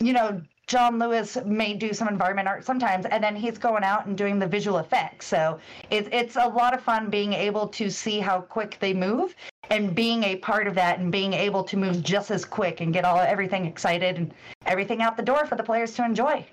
you 0.00 0.12
know, 0.12 0.40
John 0.66 0.98
Lewis 0.98 1.38
may 1.44 1.74
do 1.74 1.92
some 1.92 2.08
environment 2.08 2.48
art 2.48 2.64
sometimes, 2.64 3.06
and 3.06 3.22
then 3.22 3.36
he's 3.36 3.56
going 3.56 3.84
out 3.84 4.06
and 4.06 4.18
doing 4.18 4.38
the 4.38 4.46
visual 4.48 4.78
effects. 4.78 5.26
So 5.26 5.60
it's 5.90 6.08
it's 6.10 6.34
a 6.36 6.48
lot 6.48 6.74
of 6.74 6.80
fun 6.80 7.08
being 7.08 7.32
able 7.32 7.68
to 7.68 7.88
see 7.88 8.18
how 8.18 8.40
quick 8.40 8.78
they 8.80 8.92
move 8.92 9.36
and 9.70 9.94
being 9.94 10.24
a 10.24 10.36
part 10.36 10.66
of 10.66 10.74
that 10.74 10.98
and 10.98 11.12
being 11.12 11.32
able 11.32 11.62
to 11.64 11.76
move 11.76 12.02
just 12.02 12.30
as 12.30 12.44
quick 12.44 12.80
and 12.80 12.92
get 12.92 13.04
all 13.04 13.18
everything 13.18 13.64
excited 13.64 14.16
and 14.16 14.34
everything 14.64 15.02
out 15.02 15.16
the 15.16 15.22
door 15.22 15.46
for 15.46 15.54
the 15.54 15.62
players 15.62 15.94
to 15.94 16.04
enjoy. 16.04 16.44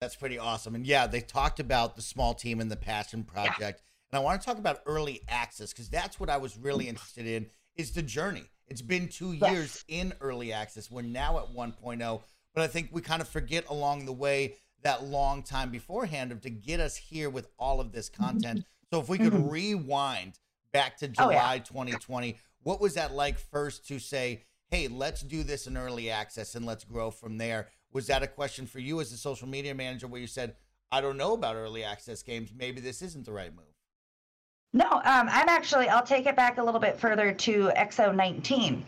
That's 0.00 0.16
pretty 0.16 0.38
awesome. 0.38 0.74
And 0.74 0.86
yeah, 0.86 1.06
they 1.06 1.20
talked 1.20 1.58
about 1.58 1.96
the 1.96 2.02
small 2.02 2.34
team 2.34 2.60
and 2.60 2.70
the 2.70 2.76
passion 2.76 3.24
project. 3.24 3.60
Yeah. 3.60 4.12
And 4.12 4.20
I 4.20 4.20
want 4.20 4.40
to 4.40 4.46
talk 4.46 4.58
about 4.58 4.80
early 4.86 5.22
access 5.28 5.72
because 5.72 5.88
that's 5.88 6.20
what 6.20 6.30
I 6.30 6.36
was 6.36 6.56
really 6.56 6.84
mm. 6.84 6.90
interested 6.90 7.26
in 7.26 7.46
is 7.76 7.92
the 7.92 8.02
journey. 8.02 8.44
It's 8.68 8.82
been 8.82 9.08
two 9.08 9.32
years 9.32 9.84
in 9.88 10.12
early 10.20 10.52
access. 10.52 10.90
We're 10.90 11.02
now 11.02 11.38
at 11.38 11.54
1.0 11.54 12.20
but 12.58 12.64
I 12.64 12.66
think 12.66 12.88
we 12.90 13.02
kind 13.02 13.22
of 13.22 13.28
forget 13.28 13.68
along 13.68 14.04
the 14.04 14.12
way 14.12 14.56
that 14.82 15.04
long 15.04 15.44
time 15.44 15.70
beforehand 15.70 16.32
of 16.32 16.40
to 16.40 16.50
get 16.50 16.80
us 16.80 16.96
here 16.96 17.30
with 17.30 17.46
all 17.56 17.80
of 17.80 17.92
this 17.92 18.08
content. 18.08 18.64
So 18.92 19.00
if 19.00 19.08
we 19.08 19.16
could 19.16 19.32
mm-hmm. 19.32 19.48
rewind 19.48 20.40
back 20.72 20.96
to 20.98 21.06
July 21.06 21.52
oh, 21.52 21.54
yeah. 21.54 21.58
2020, 21.58 22.36
what 22.64 22.80
was 22.80 22.94
that 22.94 23.14
like 23.14 23.38
first 23.38 23.86
to 23.86 24.00
say, 24.00 24.42
hey, 24.72 24.88
let's 24.88 25.22
do 25.22 25.44
this 25.44 25.68
in 25.68 25.76
early 25.76 26.10
access 26.10 26.56
and 26.56 26.66
let's 26.66 26.82
grow 26.82 27.12
from 27.12 27.38
there? 27.38 27.68
Was 27.92 28.08
that 28.08 28.24
a 28.24 28.26
question 28.26 28.66
for 28.66 28.80
you 28.80 29.00
as 29.00 29.12
a 29.12 29.16
social 29.16 29.46
media 29.46 29.72
manager 29.72 30.08
where 30.08 30.20
you 30.20 30.26
said, 30.26 30.56
I 30.90 31.00
don't 31.00 31.16
know 31.16 31.34
about 31.34 31.54
early 31.54 31.84
access 31.84 32.24
games. 32.24 32.50
Maybe 32.56 32.80
this 32.80 33.02
isn't 33.02 33.24
the 33.24 33.32
right 33.32 33.54
move? 33.54 33.77
No, 34.72 34.84
um, 34.84 35.28
I'm 35.30 35.48
actually, 35.48 35.88
I'll 35.88 36.04
take 36.04 36.26
it 36.26 36.36
back 36.36 36.58
a 36.58 36.62
little 36.62 36.80
bit 36.80 36.98
further 36.98 37.32
to 37.32 37.70
X019. 37.76 38.82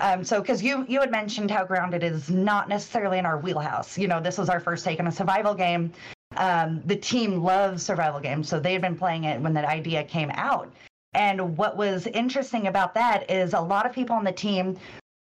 Um, 0.00 0.24
so, 0.24 0.40
because 0.40 0.62
you 0.62 0.84
you 0.88 1.00
had 1.00 1.10
mentioned 1.10 1.50
how 1.50 1.64
grounded 1.64 2.02
is 2.02 2.30
not 2.30 2.68
necessarily 2.68 3.18
in 3.18 3.26
our 3.26 3.38
wheelhouse. 3.38 3.96
You 3.98 4.08
know, 4.08 4.20
this 4.20 4.38
was 4.38 4.48
our 4.48 4.58
first 4.58 4.84
take 4.84 4.98
on 5.00 5.06
a 5.06 5.12
survival 5.12 5.54
game. 5.54 5.92
Um, 6.36 6.82
the 6.86 6.96
team 6.96 7.42
loves 7.42 7.82
survival 7.82 8.18
games, 8.18 8.48
so 8.48 8.58
they 8.58 8.72
had 8.72 8.82
been 8.82 8.96
playing 8.96 9.24
it 9.24 9.40
when 9.40 9.52
that 9.54 9.64
idea 9.64 10.02
came 10.04 10.30
out. 10.34 10.72
And 11.14 11.56
what 11.58 11.76
was 11.76 12.06
interesting 12.06 12.68
about 12.68 12.94
that 12.94 13.30
is 13.30 13.52
a 13.52 13.60
lot 13.60 13.84
of 13.84 13.92
people 13.92 14.16
on 14.16 14.24
the 14.24 14.32
team 14.32 14.78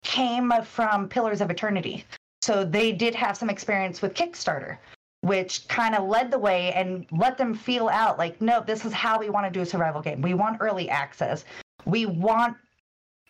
came 0.02 0.52
from 0.64 1.08
Pillars 1.08 1.42
of 1.42 1.50
Eternity, 1.50 2.04
so 2.42 2.64
they 2.64 2.90
did 2.90 3.14
have 3.14 3.36
some 3.36 3.50
experience 3.50 4.00
with 4.00 4.14
Kickstarter, 4.14 4.78
which 5.24 5.66
kind 5.68 5.94
of 5.94 6.06
led 6.06 6.30
the 6.30 6.38
way 6.38 6.70
and 6.74 7.06
let 7.10 7.38
them 7.38 7.54
feel 7.54 7.88
out 7.88 8.18
like, 8.18 8.38
no, 8.42 8.62
this 8.62 8.84
is 8.84 8.92
how 8.92 9.18
we 9.18 9.30
want 9.30 9.46
to 9.46 9.50
do 9.50 9.62
a 9.62 9.66
survival 9.66 10.02
game. 10.02 10.20
We 10.20 10.34
want 10.34 10.58
early 10.60 10.90
access. 10.90 11.46
We 11.86 12.04
want 12.04 12.58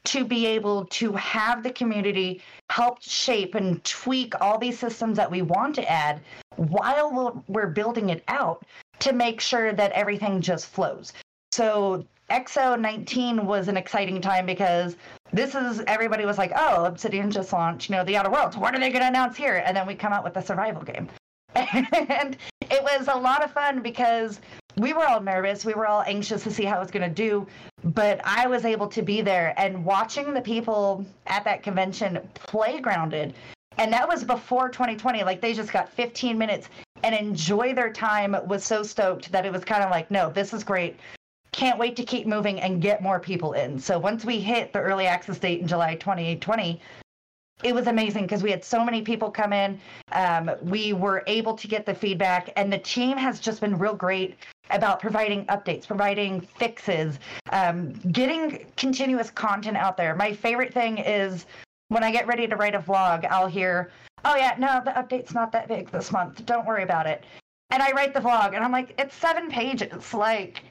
to 0.07 0.25
be 0.25 0.45
able 0.45 0.87
to 0.87 1.13
have 1.13 1.63
the 1.63 1.71
community 1.71 2.43
help 2.69 3.01
shape 3.01 3.55
and 3.55 3.83
tweak 3.85 4.35
all 4.41 4.59
these 4.59 4.77
systems 4.77 5.17
that 5.17 5.31
we 5.31 5.43
want 5.43 5.77
to 5.77 5.89
add 5.89 6.21
while 6.57 7.45
we're 7.47 7.69
building 7.69 8.11
it 8.11 8.25
out 8.27 8.67
to 8.99 9.13
make 9.13 9.41
sure 9.41 9.73
that 9.73 9.93
everything 9.93 10.41
just 10.41 10.67
flows. 10.67 11.13
So 11.53 12.05
X019 12.29 13.45
was 13.45 13.69
an 13.69 13.77
exciting 13.77 14.21
time 14.21 14.47
because 14.47 14.97
this 15.33 15.55
is 15.55 15.81
everybody 15.87 16.25
was 16.27 16.39
like, 16.39 16.51
oh, 16.57 16.87
Obsidian 16.87 17.31
just 17.31 17.53
launched, 17.53 17.89
you 17.89 17.95
know, 17.95 18.05
the 18.05 18.17
Outer 18.17 18.31
Worlds. 18.31 18.57
What 18.57 18.75
are 18.75 18.81
they 18.81 18.91
going 18.91 19.03
to 19.03 19.09
announce 19.09 19.37
here? 19.37 19.63
And 19.65 19.77
then 19.77 19.87
we 19.87 19.95
come 19.95 20.13
out 20.13 20.25
with 20.25 20.37
a 20.37 20.43
survival 20.43 20.83
game. 20.83 21.09
and 21.57 22.37
it 22.63 22.83
was 22.83 23.09
a 23.09 23.15
lot 23.15 23.45
of 23.45 23.53
fun 23.53 23.81
because 23.81 24.41
we 24.77 24.93
were 24.93 25.07
all 25.07 25.21
nervous. 25.21 25.65
We 25.65 25.75
were 25.75 25.87
all 25.87 26.03
anxious 26.03 26.43
to 26.45 26.51
see 26.51 26.65
how 26.65 26.77
it 26.79 26.81
was 26.81 26.91
going 26.91 27.09
to 27.09 27.15
do. 27.15 27.47
But 27.85 28.21
I 28.25 28.47
was 28.47 28.65
able 28.65 28.89
to 28.89 29.03
be 29.03 29.21
there 29.21 29.55
and 29.57 29.85
watching 29.85 30.35
the 30.35 30.41
people 30.41 31.05
at 31.27 31.45
that 31.45 31.63
convention 31.63 32.19
play 32.35 32.81
grounded. 32.81 33.35
And 33.79 33.93
that 33.93 34.09
was 34.09 34.25
before 34.25 34.69
2020. 34.69 35.23
Like 35.25 35.41
they 35.41 35.53
just 35.53 35.73
got 35.73 35.93
15 35.93 36.37
minutes 36.37 36.69
and 37.03 37.15
enjoy 37.15 37.75
their 37.75 37.93
time 37.93 38.37
was 38.47 38.65
so 38.65 38.83
stoked 38.83 39.31
that 39.31 39.45
it 39.45 39.53
was 39.53 39.65
kind 39.65 39.85
of 39.85 39.91
like, 39.91 40.11
no, 40.11 40.31
this 40.31 40.53
is 40.53 40.65
great. 40.65 40.97
Can't 41.53 41.79
wait 41.79 41.95
to 41.97 42.05
keep 42.05 42.27
moving 42.27 42.61
and 42.61 42.83
get 42.83 43.03
more 43.03 43.21
people 43.21 43.53
in. 43.53 43.79
So 43.79 43.99
once 43.99 44.25
we 44.25 44.41
hit 44.41 44.73
the 44.73 44.81
early 44.81 45.07
access 45.07 45.39
date 45.39 45.61
in 45.61 45.69
July 45.69 45.95
2020, 45.97 46.81
it 47.65 47.75
was 47.75 47.87
amazing 47.87 48.23
because 48.25 48.43
we 48.43 48.51
had 48.51 48.63
so 48.63 48.85
many 48.85 49.01
people 49.03 49.31
come 49.31 49.53
in. 49.53 49.81
Um, 50.13 50.51
we 50.63 50.93
were 50.93 51.25
able 51.27 51.55
to 51.55 51.67
get 51.67 51.87
the 51.87 51.95
feedback, 51.95 52.53
and 52.57 52.73
the 52.73 52.79
team 52.79 53.17
has 53.17 53.41
just 53.41 53.61
been 53.61 53.77
real 53.79 53.95
great 53.95 54.37
about 54.71 55.01
providing 55.01 55.47
updates, 55.47 55.87
providing 55.87 56.43
fixes, 56.43 57.19
um, 57.51 57.93
getting 58.13 58.67
continuous 58.77 59.31
content 59.31 59.79
out 59.79 59.97
there. 59.97 60.15
My 60.15 60.33
favorite 60.33 60.73
thing 60.75 60.99
is 60.99 61.47
when 61.89 62.05
I 62.05 62.13
get 62.13 62.27
ready 62.27 62.47
to 62.47 62.57
write 62.57 62.75
a 62.75 62.81
vlog, 62.81 63.27
I'll 63.31 63.47
hear, 63.47 63.91
oh, 64.27 64.37
yeah, 64.37 64.55
no, 64.59 64.83
the 64.85 64.91
update's 64.93 65.33
not 65.33 65.51
that 65.53 65.67
big 65.67 65.91
this 65.91 66.13
month. 66.13 66.45
Don't 66.45 66.67
worry 66.67 66.83
about 66.83 67.07
it. 67.07 67.25
And 67.71 67.83
I 67.83 67.93
write 67.93 68.13
the 68.13 68.21
vlog, 68.21 68.55
and 68.55 68.63
I'm 68.63 68.73
like, 68.73 68.95
it's 68.99 69.15
seven 69.15 69.51
pages. 69.51 70.13
Like, 70.13 70.63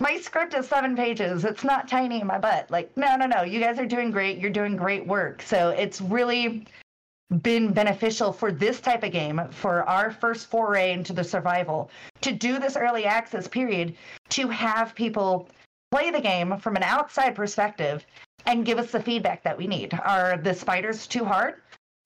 my 0.00 0.18
script 0.20 0.54
is 0.54 0.68
seven 0.68 0.96
pages. 0.96 1.44
It's 1.44 1.64
not 1.64 1.88
tiny 1.88 2.20
in 2.20 2.26
my 2.26 2.38
butt. 2.38 2.70
Like, 2.70 2.96
no, 2.96 3.16
no, 3.16 3.26
no. 3.26 3.42
You 3.42 3.60
guys 3.60 3.78
are 3.78 3.86
doing 3.86 4.10
great. 4.10 4.38
You're 4.38 4.50
doing 4.50 4.76
great 4.76 5.06
work. 5.06 5.42
So 5.42 5.70
it's 5.70 6.00
really 6.00 6.66
been 7.42 7.72
beneficial 7.72 8.32
for 8.32 8.52
this 8.52 8.80
type 8.80 9.02
of 9.02 9.12
game, 9.12 9.40
for 9.50 9.82
our 9.88 10.10
first 10.10 10.48
foray 10.48 10.92
into 10.92 11.12
the 11.12 11.24
survival, 11.24 11.90
to 12.20 12.32
do 12.32 12.58
this 12.58 12.76
early 12.76 13.04
access 13.04 13.48
period, 13.48 13.96
to 14.28 14.48
have 14.48 14.94
people 14.94 15.48
play 15.90 16.10
the 16.10 16.20
game 16.20 16.56
from 16.58 16.76
an 16.76 16.82
outside 16.82 17.34
perspective 17.34 18.04
and 18.46 18.64
give 18.64 18.78
us 18.78 18.92
the 18.92 19.02
feedback 19.02 19.42
that 19.42 19.58
we 19.58 19.66
need. 19.66 19.92
Are 20.04 20.36
the 20.36 20.54
spiders 20.54 21.06
too 21.06 21.24
hard? 21.24 21.62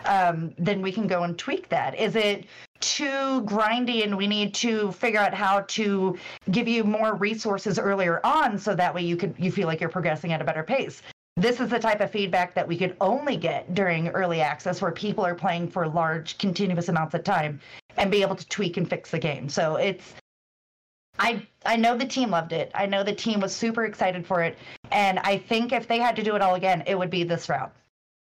Um, 0.06 0.54
then 0.56 0.80
we 0.80 0.92
can 0.92 1.06
go 1.06 1.24
and 1.24 1.38
tweak 1.38 1.68
that. 1.68 1.98
Is 1.98 2.16
it 2.16 2.46
too 2.80 3.42
grindy 3.42 4.02
and 4.02 4.16
we 4.16 4.26
need 4.26 4.54
to 4.54 4.90
figure 4.92 5.20
out 5.20 5.34
how 5.34 5.60
to 5.62 6.18
give 6.50 6.66
you 6.66 6.84
more 6.84 7.14
resources 7.14 7.78
earlier 7.78 8.20
on 8.24 8.58
so 8.58 8.74
that 8.74 8.94
way 8.94 9.02
you 9.02 9.16
could 9.16 9.34
you 9.38 9.52
feel 9.52 9.66
like 9.66 9.80
you're 9.80 9.90
progressing 9.90 10.32
at 10.32 10.40
a 10.40 10.44
better 10.44 10.62
pace 10.62 11.02
this 11.36 11.60
is 11.60 11.70
the 11.70 11.78
type 11.78 12.00
of 12.00 12.10
feedback 12.10 12.54
that 12.54 12.66
we 12.66 12.76
could 12.76 12.96
only 13.00 13.36
get 13.36 13.74
during 13.74 14.08
early 14.08 14.40
access 14.40 14.82
where 14.82 14.92
people 14.92 15.24
are 15.24 15.34
playing 15.34 15.68
for 15.68 15.86
large 15.86 16.36
continuous 16.38 16.88
amounts 16.88 17.14
of 17.14 17.22
time 17.24 17.60
and 17.96 18.10
be 18.10 18.22
able 18.22 18.36
to 18.36 18.46
tweak 18.48 18.76
and 18.76 18.88
fix 18.88 19.10
the 19.10 19.18
game 19.18 19.48
so 19.48 19.76
it's 19.76 20.14
I 21.18 21.46
I 21.66 21.76
know 21.76 21.96
the 21.96 22.06
team 22.06 22.30
loved 22.30 22.52
it. 22.52 22.70
I 22.74 22.86
know 22.86 23.04
the 23.04 23.14
team 23.14 23.40
was 23.40 23.54
super 23.54 23.84
excited 23.84 24.26
for 24.26 24.42
it, 24.42 24.56
and 24.90 25.18
I 25.18 25.36
think 25.36 25.72
if 25.72 25.86
they 25.86 25.98
had 25.98 26.16
to 26.16 26.22
do 26.22 26.34
it 26.34 26.40
all 26.40 26.54
again, 26.54 26.82
it 26.86 26.98
would 26.98 27.10
be 27.10 27.24
this 27.24 27.48
route. 27.48 27.74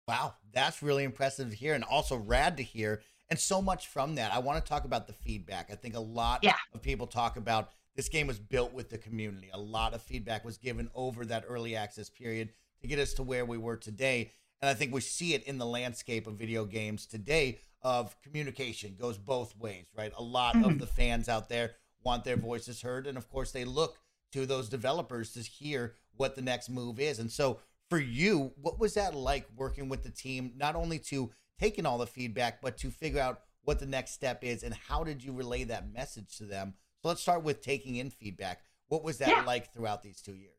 Wow, 0.10 0.36
that's 0.52 0.84
really 0.84 1.06
impressive 1.06 1.50
to 1.52 1.56
hear, 1.56 1.74
and 1.74 1.86
also 1.86 2.18
rad 2.18 2.58
to 2.58 2.64
hear 2.64 3.02
and 3.32 3.40
so 3.40 3.62
much 3.62 3.88
from 3.88 4.16
that. 4.16 4.34
I 4.34 4.40
want 4.40 4.64
to 4.64 4.70
talk 4.70 4.84
about 4.84 5.08
the 5.08 5.14
feedback. 5.14 5.70
I 5.72 5.76
think 5.76 5.96
a 5.96 6.02
lot 6.02 6.42
yeah. 6.44 6.56
of 6.74 6.82
people 6.82 7.08
talk 7.08 7.38
about 7.38 7.70
this 7.96 8.10
game 8.10 8.28
was 8.28 8.40
built 8.40 8.74
with 8.74 8.90
the 8.90 8.98
community. 8.98 9.50
A 9.54 9.60
lot 9.60 9.94
of 9.94 10.02
feedback 10.02 10.44
was 10.44 10.58
given 10.58 10.90
over 10.94 11.26
that 11.26 11.46
early 11.48 11.76
access 11.76 12.10
period 12.10 12.50
to 12.82 12.88
get 12.88 13.00
us 13.00 13.14
to 13.14 13.24
where 13.24 13.46
we 13.46 13.58
were 13.58 13.78
today. 13.78 14.32
And 14.62 14.70
I 14.70 14.74
think 14.74 14.94
we 14.94 15.00
see 15.00 15.34
it 15.34 15.44
in 15.46 15.58
the 15.58 15.66
landscape 15.66 16.28
of 16.28 16.34
video 16.34 16.66
games 16.66 17.06
today 17.06 17.60
of 17.82 18.16
communication 18.22 18.96
goes 19.00 19.18
both 19.18 19.58
ways, 19.58 19.86
right? 19.98 20.12
A 20.18 20.22
lot 20.22 20.56
mm-hmm. 20.56 20.66
of 20.66 20.80
the 20.80 20.86
fans 20.86 21.30
out 21.30 21.48
there 21.48 21.72
want 22.04 22.26
their 22.26 22.36
voices 22.36 22.82
heard. 22.82 23.08
And 23.08 23.18
of 23.18 23.30
course, 23.30 23.52
they 23.52 23.64
look 23.64 23.98
to 24.34 24.46
those 24.46 24.68
developers 24.68 25.32
to 25.34 25.40
hear 25.40 25.96
what 26.18 26.36
the 26.36 26.42
next 26.42 26.70
move 26.70 27.00
is. 27.00 27.20
And 27.20 27.32
so 27.32 27.60
for 27.90 27.98
you, 27.98 28.52
what 28.62 28.78
was 28.78 28.96
that 28.96 29.16
like 29.16 29.48
working 29.56 29.88
with 29.88 30.04
the 30.04 30.12
team, 30.12 30.52
not 30.58 30.76
only 30.76 31.00
to 31.00 31.32
taken 31.62 31.86
all 31.86 32.00
the 32.00 32.08
feedback, 32.08 32.62
but 32.62 32.78
to 32.80 32.90
figure 32.90 33.22
out 33.22 33.42
what 33.64 33.80
the 33.80 33.86
next 33.86 34.12
step 34.12 34.44
is 34.44 34.64
and 34.64 34.74
how 34.74 35.04
did 35.04 35.24
you 35.24 35.32
relay 35.32 35.64
that 35.66 35.94
message 35.94 36.38
to 36.38 36.46
them? 36.46 36.74
So 37.02 37.10
let's 37.10 37.22
start 37.22 37.44
with 37.44 37.62
taking 37.62 37.98
in 37.98 38.10
feedback. 38.10 38.62
What 38.88 39.04
was 39.04 39.20
that 39.20 39.30
yeah. 39.30 39.44
like 39.44 39.72
throughout 39.72 40.02
these 40.02 40.22
two 40.22 40.34
years? 40.34 40.58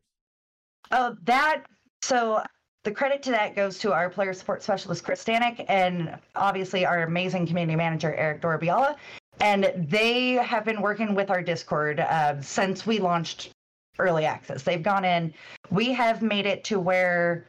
Oh, 0.93 1.17
that 1.25 1.65
so 2.03 2.43
the 2.85 2.91
credit 2.91 3.23
to 3.25 3.31
that 3.31 3.55
goes 3.55 3.79
to 3.81 3.93
our 3.93 4.11
player 4.11 4.33
support 4.33 4.63
specialist 4.63 5.05
Chris 5.05 5.23
Stanek 5.25 5.65
and 5.69 6.17
obviously 6.35 6.87
our 6.87 7.03
amazing 7.03 7.47
community 7.47 7.77
manager 7.77 8.15
Eric 8.15 8.41
Dorabiala. 8.41 8.97
And 9.41 9.73
they 9.77 10.35
have 10.35 10.65
been 10.65 10.81
working 10.81 11.15
with 11.15 11.31
our 11.31 11.43
Discord 11.43 12.01
uh, 12.01 12.41
since 12.41 12.87
we 12.87 12.99
launched 12.99 13.51
early 13.99 14.25
access. 14.25 14.63
They've 14.63 14.83
gone 14.83 15.05
in. 15.05 15.35
We 15.71 15.93
have 15.93 16.23
made 16.23 16.47
it 16.47 16.65
to 16.65 16.79
where 16.79 17.47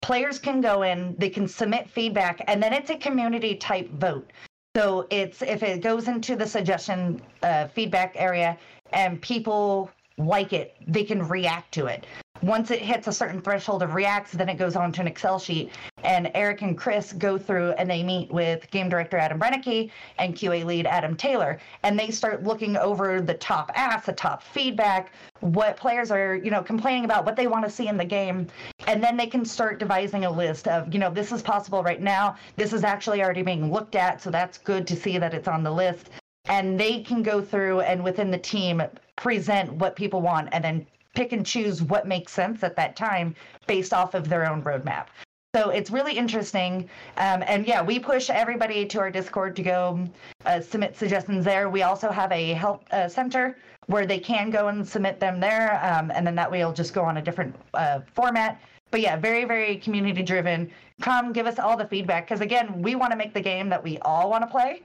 players 0.00 0.38
can 0.38 0.60
go 0.60 0.82
in, 0.82 1.14
they 1.18 1.30
can 1.30 1.46
submit 1.46 1.88
feedback, 1.90 2.42
and 2.46 2.62
then 2.62 2.72
it's 2.72 2.90
a 2.90 2.96
community 2.96 3.54
type 3.54 3.90
vote. 3.92 4.30
So 4.76 5.06
it's 5.10 5.42
if 5.42 5.62
it 5.62 5.82
goes 5.82 6.08
into 6.08 6.36
the 6.36 6.46
suggestion 6.46 7.20
uh, 7.42 7.66
feedback 7.68 8.14
area 8.16 8.56
and 8.92 9.20
people 9.20 9.90
like 10.16 10.52
it, 10.52 10.76
they 10.86 11.04
can 11.04 11.26
react 11.26 11.72
to 11.72 11.86
it. 11.86 12.06
Once 12.42 12.70
it 12.70 12.80
hits 12.80 13.06
a 13.06 13.12
certain 13.12 13.40
threshold 13.40 13.82
of 13.82 13.94
reacts, 13.94 14.32
then 14.32 14.48
it 14.48 14.56
goes 14.56 14.74
on 14.74 14.90
to 14.92 15.02
an 15.02 15.06
Excel 15.06 15.38
sheet. 15.38 15.70
And 16.02 16.30
Eric 16.34 16.62
and 16.62 16.76
Chris 16.76 17.12
go 17.12 17.36
through 17.36 17.72
and 17.72 17.90
they 17.90 18.02
meet 18.02 18.30
with 18.30 18.70
game 18.70 18.88
director 18.88 19.18
Adam 19.18 19.38
Brennecke 19.38 19.90
and 20.18 20.34
QA 20.34 20.64
lead 20.64 20.86
Adam 20.86 21.16
Taylor. 21.16 21.60
And 21.82 21.98
they 21.98 22.10
start 22.10 22.42
looking 22.42 22.76
over 22.78 23.20
the 23.20 23.34
top 23.34 23.70
asks, 23.74 24.06
the 24.06 24.12
top 24.12 24.42
feedback, 24.42 25.12
what 25.40 25.76
players 25.76 26.10
are, 26.10 26.36
you 26.36 26.50
know, 26.50 26.62
complaining 26.62 27.04
about, 27.04 27.26
what 27.26 27.36
they 27.36 27.46
want 27.46 27.64
to 27.66 27.70
see 27.70 27.88
in 27.88 27.98
the 27.98 28.04
game. 28.04 28.46
And 28.86 29.04
then 29.04 29.16
they 29.16 29.26
can 29.26 29.44
start 29.44 29.78
devising 29.78 30.24
a 30.24 30.30
list 30.30 30.66
of, 30.66 30.92
you 30.92 30.98
know, 30.98 31.10
this 31.10 31.32
is 31.32 31.42
possible 31.42 31.82
right 31.82 32.00
now. 32.00 32.36
This 32.56 32.72
is 32.72 32.84
actually 32.84 33.22
already 33.22 33.42
being 33.42 33.70
looked 33.70 33.94
at. 33.94 34.22
So 34.22 34.30
that's 34.30 34.56
good 34.56 34.86
to 34.86 34.96
see 34.96 35.18
that 35.18 35.34
it's 35.34 35.48
on 35.48 35.62
the 35.62 35.70
list. 35.70 36.08
And 36.46 36.80
they 36.80 37.02
can 37.02 37.22
go 37.22 37.42
through 37.42 37.80
and 37.80 38.02
within 38.02 38.30
the 38.30 38.38
team 38.38 38.82
present 39.16 39.70
what 39.74 39.94
people 39.94 40.22
want 40.22 40.48
and 40.52 40.64
then 40.64 40.86
pick 41.14 41.32
and 41.32 41.44
choose 41.44 41.82
what 41.82 42.06
makes 42.06 42.32
sense 42.32 42.62
at 42.62 42.76
that 42.76 42.96
time 42.96 43.34
based 43.66 43.92
off 43.92 44.14
of 44.14 44.28
their 44.28 44.48
own 44.50 44.62
roadmap. 44.62 45.06
So 45.54 45.70
it's 45.70 45.90
really 45.90 46.16
interesting. 46.16 46.88
Um, 47.16 47.42
and 47.44 47.66
yeah, 47.66 47.82
we 47.82 47.98
push 47.98 48.30
everybody 48.30 48.86
to 48.86 49.00
our 49.00 49.10
Discord 49.10 49.56
to 49.56 49.62
go 49.64 50.08
uh, 50.46 50.60
submit 50.60 50.96
suggestions 50.96 51.44
there. 51.44 51.68
We 51.68 51.82
also 51.82 52.12
have 52.12 52.30
a 52.30 52.52
help 52.52 52.84
uh, 52.92 53.08
center 53.08 53.56
where 53.86 54.06
they 54.06 54.20
can 54.20 54.50
go 54.50 54.68
and 54.68 54.86
submit 54.86 55.18
them 55.18 55.40
there. 55.40 55.84
Um, 55.84 56.12
and 56.14 56.24
then 56.24 56.36
that 56.36 56.48
way 56.48 56.60
it'll 56.60 56.72
just 56.72 56.94
go 56.94 57.02
on 57.02 57.16
a 57.16 57.22
different 57.22 57.56
uh, 57.74 58.00
format. 58.14 58.60
But 58.92 59.00
yeah, 59.00 59.16
very, 59.16 59.44
very 59.44 59.76
community 59.76 60.22
driven. 60.22 60.70
Come 61.00 61.32
give 61.32 61.46
us 61.46 61.58
all 61.58 61.76
the 61.76 61.86
feedback. 61.86 62.28
Because 62.28 62.40
again, 62.40 62.80
we 62.80 62.94
want 62.94 63.10
to 63.10 63.16
make 63.16 63.34
the 63.34 63.40
game 63.40 63.68
that 63.70 63.82
we 63.82 63.98
all 63.98 64.30
want 64.30 64.42
to 64.44 64.48
play. 64.48 64.82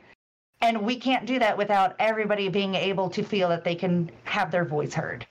And 0.61 0.81
we 0.81 0.95
can't 0.95 1.27
do 1.27 1.37
that 1.37 1.55
without 1.55 1.95
everybody 1.99 2.49
being 2.49 2.73
able 2.73 3.07
to 3.11 3.21
feel 3.21 3.49
that 3.49 3.63
they 3.63 3.75
can 3.75 4.09
have 4.23 4.49
their 4.49 4.65
voice 4.65 4.95
heard. 4.95 5.27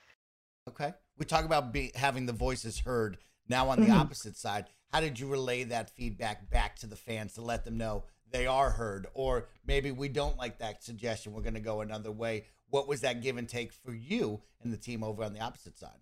We 1.18 1.24
talk 1.24 1.44
about 1.44 1.72
be, 1.72 1.92
having 1.94 2.26
the 2.26 2.32
voices 2.32 2.80
heard. 2.80 3.18
Now, 3.48 3.68
on 3.68 3.80
the 3.80 3.86
mm-hmm. 3.86 4.00
opposite 4.00 4.36
side, 4.36 4.66
how 4.92 5.00
did 5.00 5.18
you 5.20 5.26
relay 5.26 5.64
that 5.64 5.90
feedback 5.90 6.50
back 6.50 6.76
to 6.76 6.86
the 6.86 6.96
fans 6.96 7.34
to 7.34 7.42
let 7.42 7.64
them 7.64 7.76
know 7.76 8.04
they 8.30 8.46
are 8.46 8.70
heard? 8.70 9.06
Or 9.14 9.48
maybe 9.66 9.90
we 9.90 10.08
don't 10.08 10.38
like 10.38 10.58
that 10.58 10.82
suggestion. 10.82 11.32
We're 11.32 11.42
going 11.42 11.54
to 11.54 11.60
go 11.60 11.82
another 11.82 12.10
way. 12.10 12.46
What 12.70 12.88
was 12.88 13.02
that 13.02 13.22
give 13.22 13.36
and 13.36 13.48
take 13.48 13.72
for 13.72 13.94
you 13.94 14.40
and 14.62 14.72
the 14.72 14.76
team 14.76 15.04
over 15.04 15.22
on 15.22 15.32
the 15.32 15.40
opposite 15.40 15.78
side? 15.78 16.00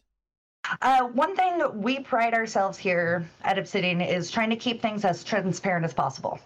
Uh, 0.81 1.09
one 1.09 1.35
thing 1.35 1.61
we 1.75 2.01
pride 2.01 2.35
ourselves 2.35 2.79
here 2.79 3.29
at 3.43 3.59
Obsidian 3.59 4.01
is 4.01 4.31
trying 4.31 4.51
to 4.51 4.57
keep 4.57 4.81
things 4.81 5.05
as 5.05 5.25
transparent 5.25 5.85
as 5.85 5.93
possible. 5.93 6.39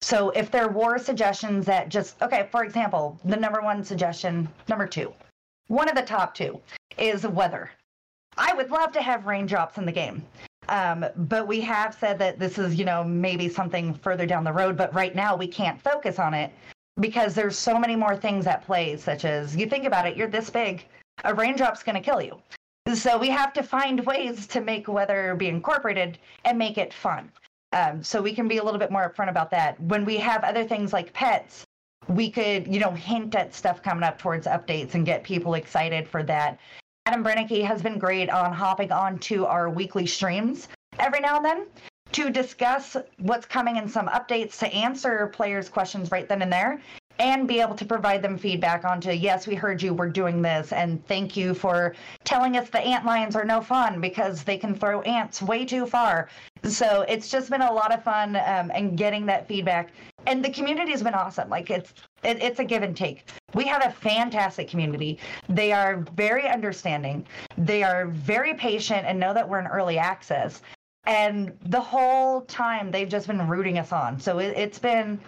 So 0.00 0.30
if 0.30 0.50
there 0.50 0.68
were 0.68 0.98
suggestions 0.98 1.66
that 1.66 1.88
just, 1.88 2.20
okay, 2.22 2.48
for 2.50 2.64
example, 2.64 3.20
the 3.24 3.36
number 3.36 3.60
one 3.60 3.84
suggestion, 3.84 4.48
number 4.68 4.86
two, 4.86 5.12
one 5.66 5.88
of 5.88 5.94
the 5.94 6.02
top 6.02 6.34
two 6.34 6.60
is 6.96 7.26
weather. 7.26 7.70
I 8.38 8.54
would 8.54 8.70
love 8.70 8.92
to 8.92 9.02
have 9.02 9.26
raindrops 9.26 9.76
in 9.78 9.84
the 9.84 9.92
game. 9.92 10.24
Um, 10.68 11.04
but 11.16 11.46
we 11.46 11.60
have 11.62 11.94
said 11.94 12.18
that 12.18 12.38
this 12.38 12.58
is, 12.58 12.76
you 12.76 12.84
know, 12.84 13.02
maybe 13.02 13.48
something 13.48 13.94
further 13.94 14.26
down 14.26 14.44
the 14.44 14.52
road. 14.52 14.76
But 14.76 14.94
right 14.94 15.14
now, 15.14 15.34
we 15.34 15.48
can't 15.48 15.80
focus 15.80 16.18
on 16.18 16.34
it 16.34 16.52
because 17.00 17.34
there's 17.34 17.56
so 17.56 17.78
many 17.78 17.96
more 17.96 18.16
things 18.16 18.46
at 18.46 18.64
play, 18.64 18.96
such 18.96 19.24
as 19.24 19.56
you 19.56 19.66
think 19.66 19.84
about 19.84 20.06
it, 20.06 20.16
you're 20.16 20.28
this 20.28 20.50
big, 20.50 20.84
a 21.24 21.34
raindrop's 21.34 21.82
going 21.82 21.94
to 21.94 22.02
kill 22.02 22.20
you. 22.20 22.36
So 22.94 23.18
we 23.18 23.28
have 23.28 23.52
to 23.54 23.62
find 23.62 24.04
ways 24.06 24.46
to 24.48 24.60
make 24.60 24.88
weather 24.88 25.34
be 25.34 25.48
incorporated 25.48 26.18
and 26.44 26.58
make 26.58 26.78
it 26.78 26.94
fun. 26.94 27.30
Um, 27.72 28.02
so 28.02 28.22
we 28.22 28.34
can 28.34 28.48
be 28.48 28.58
a 28.58 28.64
little 28.64 28.80
bit 28.80 28.90
more 28.90 29.12
upfront 29.12 29.28
about 29.28 29.50
that. 29.50 29.78
When 29.80 30.04
we 30.04 30.16
have 30.18 30.42
other 30.42 30.64
things 30.64 30.92
like 30.92 31.12
pets, 31.12 31.64
we 32.08 32.30
could, 32.30 32.66
you 32.66 32.80
know, 32.80 32.90
hint 32.92 33.34
at 33.34 33.54
stuff 33.54 33.82
coming 33.82 34.04
up 34.04 34.18
towards 34.18 34.46
updates 34.46 34.94
and 34.94 35.04
get 35.04 35.22
people 35.22 35.54
excited 35.54 36.08
for 36.08 36.22
that. 36.24 36.58
Adam 37.08 37.24
Brennecke 37.24 37.64
has 37.64 37.80
been 37.80 37.98
great 37.98 38.28
on 38.28 38.52
hopping 38.52 38.92
onto 38.92 39.44
our 39.46 39.70
weekly 39.70 40.06
streams 40.06 40.68
every 40.98 41.20
now 41.20 41.36
and 41.36 41.44
then 41.46 41.66
to 42.12 42.28
discuss 42.28 42.98
what's 43.20 43.46
coming 43.46 43.78
and 43.78 43.90
some 43.90 44.08
updates 44.08 44.58
to 44.58 44.66
answer 44.74 45.28
players' 45.28 45.70
questions 45.70 46.10
right 46.10 46.28
then 46.28 46.42
and 46.42 46.52
there 46.52 46.82
and 47.18 47.48
be 47.48 47.60
able 47.60 47.74
to 47.74 47.86
provide 47.86 48.20
them 48.20 48.36
feedback 48.36 48.84
onto 48.84 49.10
yes 49.10 49.46
we 49.46 49.54
heard 49.54 49.80
you 49.80 49.94
we're 49.94 50.10
doing 50.10 50.42
this 50.42 50.70
and 50.70 51.02
thank 51.06 51.34
you 51.34 51.54
for 51.54 51.94
telling 52.24 52.58
us 52.58 52.68
the 52.68 52.80
ant 52.80 53.06
lions 53.06 53.34
are 53.34 53.44
no 53.44 53.62
fun 53.62 54.02
because 54.02 54.44
they 54.44 54.58
can 54.58 54.74
throw 54.74 55.00
ants 55.00 55.40
way 55.40 55.64
too 55.64 55.86
far. 55.86 56.28
So 56.64 57.06
it's 57.08 57.30
just 57.30 57.48
been 57.48 57.62
a 57.62 57.72
lot 57.72 57.90
of 57.90 58.04
fun 58.04 58.36
um, 58.36 58.70
and 58.74 58.98
getting 58.98 59.24
that 59.26 59.48
feedback. 59.48 59.92
And 60.26 60.44
the 60.44 60.50
community 60.50 60.90
has 60.90 61.02
been 61.02 61.14
awesome. 61.14 61.48
Like 61.48 61.70
it's 61.70 61.94
it, 62.22 62.42
it's 62.42 62.58
a 62.58 62.64
give 62.64 62.82
and 62.82 62.96
take 62.96 63.24
we 63.54 63.64
have 63.64 63.84
a 63.84 63.90
fantastic 63.90 64.68
community 64.68 65.18
they 65.48 65.72
are 65.72 66.04
very 66.16 66.48
understanding 66.48 67.26
they 67.56 67.82
are 67.82 68.06
very 68.06 68.54
patient 68.54 69.06
and 69.06 69.18
know 69.18 69.34
that 69.34 69.48
we're 69.48 69.60
in 69.60 69.66
early 69.66 69.98
access 69.98 70.62
and 71.06 71.56
the 71.66 71.80
whole 71.80 72.42
time 72.42 72.90
they've 72.90 73.08
just 73.08 73.26
been 73.26 73.46
rooting 73.48 73.78
us 73.78 73.92
on 73.92 74.18
so 74.18 74.38
it, 74.38 74.56
it's 74.56 74.78
been 74.78 75.18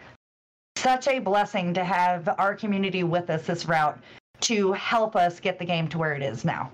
such 0.81 1.09
a 1.09 1.19
blessing 1.19 1.75
to 1.75 1.85
have 1.85 2.29
our 2.39 2.55
community 2.55 3.05
with 3.05 3.29
us 3.29 3.47
this 3.47 3.67
route 3.67 4.01
to 4.41 4.73
help 4.73 5.15
us 5.15 5.39
get 5.39 5.59
the 5.59 5.65
game 5.65 5.89
to 5.89 5.99
where 5.99 6.15
it 6.15 6.23
is 6.23 6.45
now. 6.45 6.73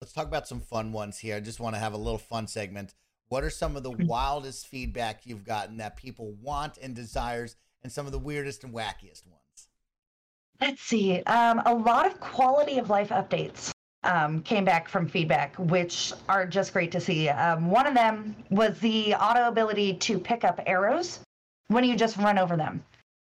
Let's 0.00 0.12
talk 0.12 0.28
about 0.28 0.46
some 0.46 0.60
fun 0.60 0.92
ones 0.92 1.18
here. 1.18 1.36
I 1.36 1.40
just 1.40 1.60
want 1.60 1.74
to 1.74 1.80
have 1.80 1.94
a 1.94 1.98
little 1.98 2.18
fun 2.18 2.46
segment. 2.46 2.94
What 3.28 3.42
are 3.42 3.50
some 3.50 3.76
of 3.76 3.82
the 3.82 3.90
mm. 3.90 4.06
wildest 4.06 4.68
feedback 4.68 5.22
you've 5.24 5.44
gotten 5.44 5.78
that 5.78 5.96
people 5.96 6.34
want 6.40 6.78
and 6.78 6.94
desires, 6.94 7.56
and 7.84 7.92
some 7.92 8.06
of 8.06 8.12
the 8.12 8.18
weirdest 8.18 8.64
and 8.64 8.72
wackiest 8.74 9.26
ones? 9.26 9.68
Let's 10.60 10.82
see. 10.82 11.20
Um, 11.22 11.62
a 11.64 11.74
lot 11.74 12.06
of 12.06 12.18
quality 12.18 12.78
of 12.78 12.90
life 12.90 13.10
updates. 13.10 13.70
um, 14.04 14.42
came 14.42 14.64
back 14.64 14.88
from 14.88 15.08
feedback, 15.08 15.56
which 15.56 16.12
are 16.28 16.46
just 16.46 16.72
great 16.72 16.92
to 16.92 17.00
see. 17.00 17.28
Um, 17.28 17.70
one 17.70 17.86
of 17.86 17.94
them 17.94 18.36
was 18.50 18.78
the 18.78 19.14
auto 19.14 19.48
ability 19.48 19.94
to 19.94 20.18
pick 20.18 20.44
up 20.44 20.60
arrows 20.66 21.20
when 21.68 21.84
you 21.84 21.96
just 21.96 22.16
run 22.18 22.38
over 22.38 22.56
them. 22.56 22.84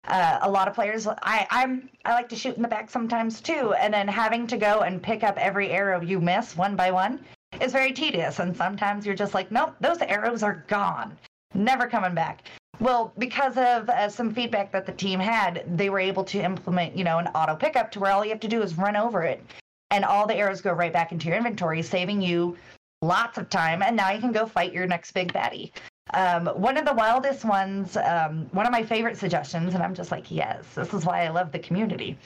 Uh, 0.06 0.38
a 0.42 0.50
lot 0.50 0.68
of 0.68 0.74
players, 0.74 1.06
I, 1.06 1.46
I'm, 1.50 1.90
I 2.04 2.14
like 2.14 2.28
to 2.30 2.36
shoot 2.36 2.56
in 2.56 2.62
the 2.62 2.68
back 2.68 2.88
sometimes 2.88 3.40
too, 3.40 3.74
and 3.74 3.92
then 3.92 4.08
having 4.08 4.46
to 4.46 4.56
go 4.56 4.80
and 4.80 5.02
pick 5.02 5.22
up 5.22 5.36
every 5.36 5.70
arrow 5.70 6.00
you 6.00 6.20
miss 6.20 6.56
one 6.56 6.76
by 6.76 6.90
one 6.90 7.20
is 7.60 7.72
very 7.72 7.92
tedious. 7.92 8.38
And 8.38 8.56
sometimes 8.56 9.04
you're 9.04 9.14
just 9.14 9.34
like, 9.34 9.50
nope, 9.50 9.74
those 9.80 9.98
arrows 9.98 10.42
are 10.42 10.64
gone, 10.68 11.16
never 11.54 11.86
coming 11.88 12.14
back. 12.14 12.48
Well, 12.80 13.12
because 13.18 13.56
of 13.56 13.88
uh, 13.88 14.08
some 14.08 14.32
feedback 14.32 14.70
that 14.70 14.86
the 14.86 14.92
team 14.92 15.18
had, 15.18 15.64
they 15.76 15.90
were 15.90 15.98
able 15.98 16.22
to 16.24 16.38
implement, 16.38 16.96
you 16.96 17.02
know, 17.02 17.18
an 17.18 17.26
auto 17.28 17.56
pickup 17.56 17.90
to 17.92 18.00
where 18.00 18.12
all 18.12 18.24
you 18.24 18.30
have 18.30 18.40
to 18.40 18.48
do 18.48 18.62
is 18.62 18.78
run 18.78 18.94
over 18.94 19.24
it, 19.24 19.44
and 19.90 20.04
all 20.04 20.28
the 20.28 20.36
arrows 20.36 20.60
go 20.60 20.72
right 20.72 20.92
back 20.92 21.10
into 21.10 21.26
your 21.26 21.36
inventory, 21.36 21.82
saving 21.82 22.22
you 22.22 22.56
lots 23.02 23.36
of 23.36 23.50
time. 23.50 23.82
And 23.82 23.96
now 23.96 24.12
you 24.12 24.20
can 24.20 24.30
go 24.30 24.46
fight 24.46 24.72
your 24.72 24.86
next 24.86 25.10
big 25.10 25.32
baddie. 25.32 25.72
Um, 26.14 26.46
one 26.46 26.76
of 26.76 26.84
the 26.84 26.94
wildest 26.94 27.44
ones, 27.44 27.96
um, 27.96 28.46
one 28.52 28.64
of 28.64 28.72
my 28.72 28.84
favorite 28.84 29.16
suggestions, 29.16 29.74
and 29.74 29.82
I'm 29.82 29.94
just 29.94 30.12
like, 30.12 30.30
yes, 30.30 30.64
this 30.74 30.94
is 30.94 31.04
why 31.04 31.24
I 31.24 31.30
love 31.30 31.50
the 31.50 31.58
community. 31.58 32.16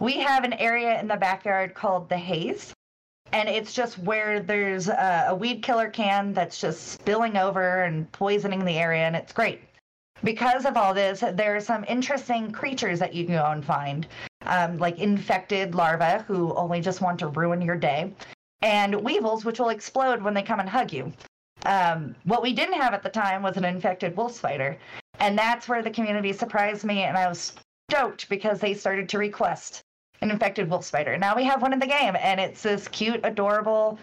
We 0.00 0.14
have 0.14 0.42
an 0.42 0.54
area 0.54 0.98
in 0.98 1.06
the 1.06 1.16
backyard 1.16 1.74
called 1.74 2.08
the 2.08 2.18
Haze, 2.18 2.74
and 3.32 3.48
it's 3.48 3.72
just 3.72 3.98
where 3.98 4.40
there's 4.40 4.88
a, 4.88 5.26
a 5.28 5.34
weed 5.34 5.62
killer 5.62 5.88
can 5.88 6.32
that's 6.32 6.60
just 6.60 6.88
spilling 6.88 7.36
over 7.36 7.84
and 7.84 8.10
poisoning 8.10 8.64
the 8.64 8.78
area, 8.78 9.06
and 9.06 9.14
it's 9.14 9.32
great 9.32 9.60
because 10.24 10.64
of 10.64 10.76
all 10.76 10.94
this, 10.94 11.20
there 11.20 11.56
are 11.56 11.60
some 11.60 11.84
interesting 11.88 12.50
creatures 12.52 12.98
that 12.98 13.14
you 13.14 13.24
can 13.24 13.34
go 13.34 13.46
and 13.46 13.64
find, 13.64 14.06
um, 14.46 14.78
like 14.78 14.98
infected 14.98 15.74
larvae 15.74 16.22
who 16.24 16.54
only 16.54 16.80
just 16.80 17.00
want 17.00 17.18
to 17.20 17.28
ruin 17.28 17.60
your 17.60 17.76
day, 17.76 18.12
and 18.62 18.94
weevils, 19.02 19.44
which 19.44 19.58
will 19.58 19.70
explode 19.70 20.22
when 20.22 20.34
they 20.34 20.42
come 20.42 20.60
and 20.60 20.68
hug 20.68 20.92
you. 20.92 21.12
Um, 21.66 22.14
what 22.24 22.42
we 22.42 22.52
didn't 22.52 22.80
have 22.80 22.94
at 22.94 23.02
the 23.02 23.08
time 23.08 23.42
was 23.42 23.56
an 23.56 23.64
infected 23.64 24.16
wolf 24.16 24.34
spider, 24.34 24.76
and 25.20 25.38
that's 25.38 25.68
where 25.68 25.82
the 25.82 25.90
community 25.90 26.32
surprised 26.32 26.84
me, 26.84 27.02
and 27.02 27.16
I 27.16 27.28
was 27.28 27.52
stoked 27.90 28.28
because 28.28 28.60
they 28.60 28.74
started 28.74 29.08
to 29.10 29.18
request 29.18 29.82
an 30.20 30.30
infected 30.30 30.70
wolf 30.70 30.84
spider. 30.84 31.18
Now 31.18 31.36
we 31.36 31.44
have 31.44 31.62
one 31.62 31.72
in 31.72 31.78
the 31.78 31.86
game, 31.86 32.16
and 32.18 32.40
it's 32.40 32.62
this 32.62 32.88
cute, 32.88 33.20
adorable 33.24 33.98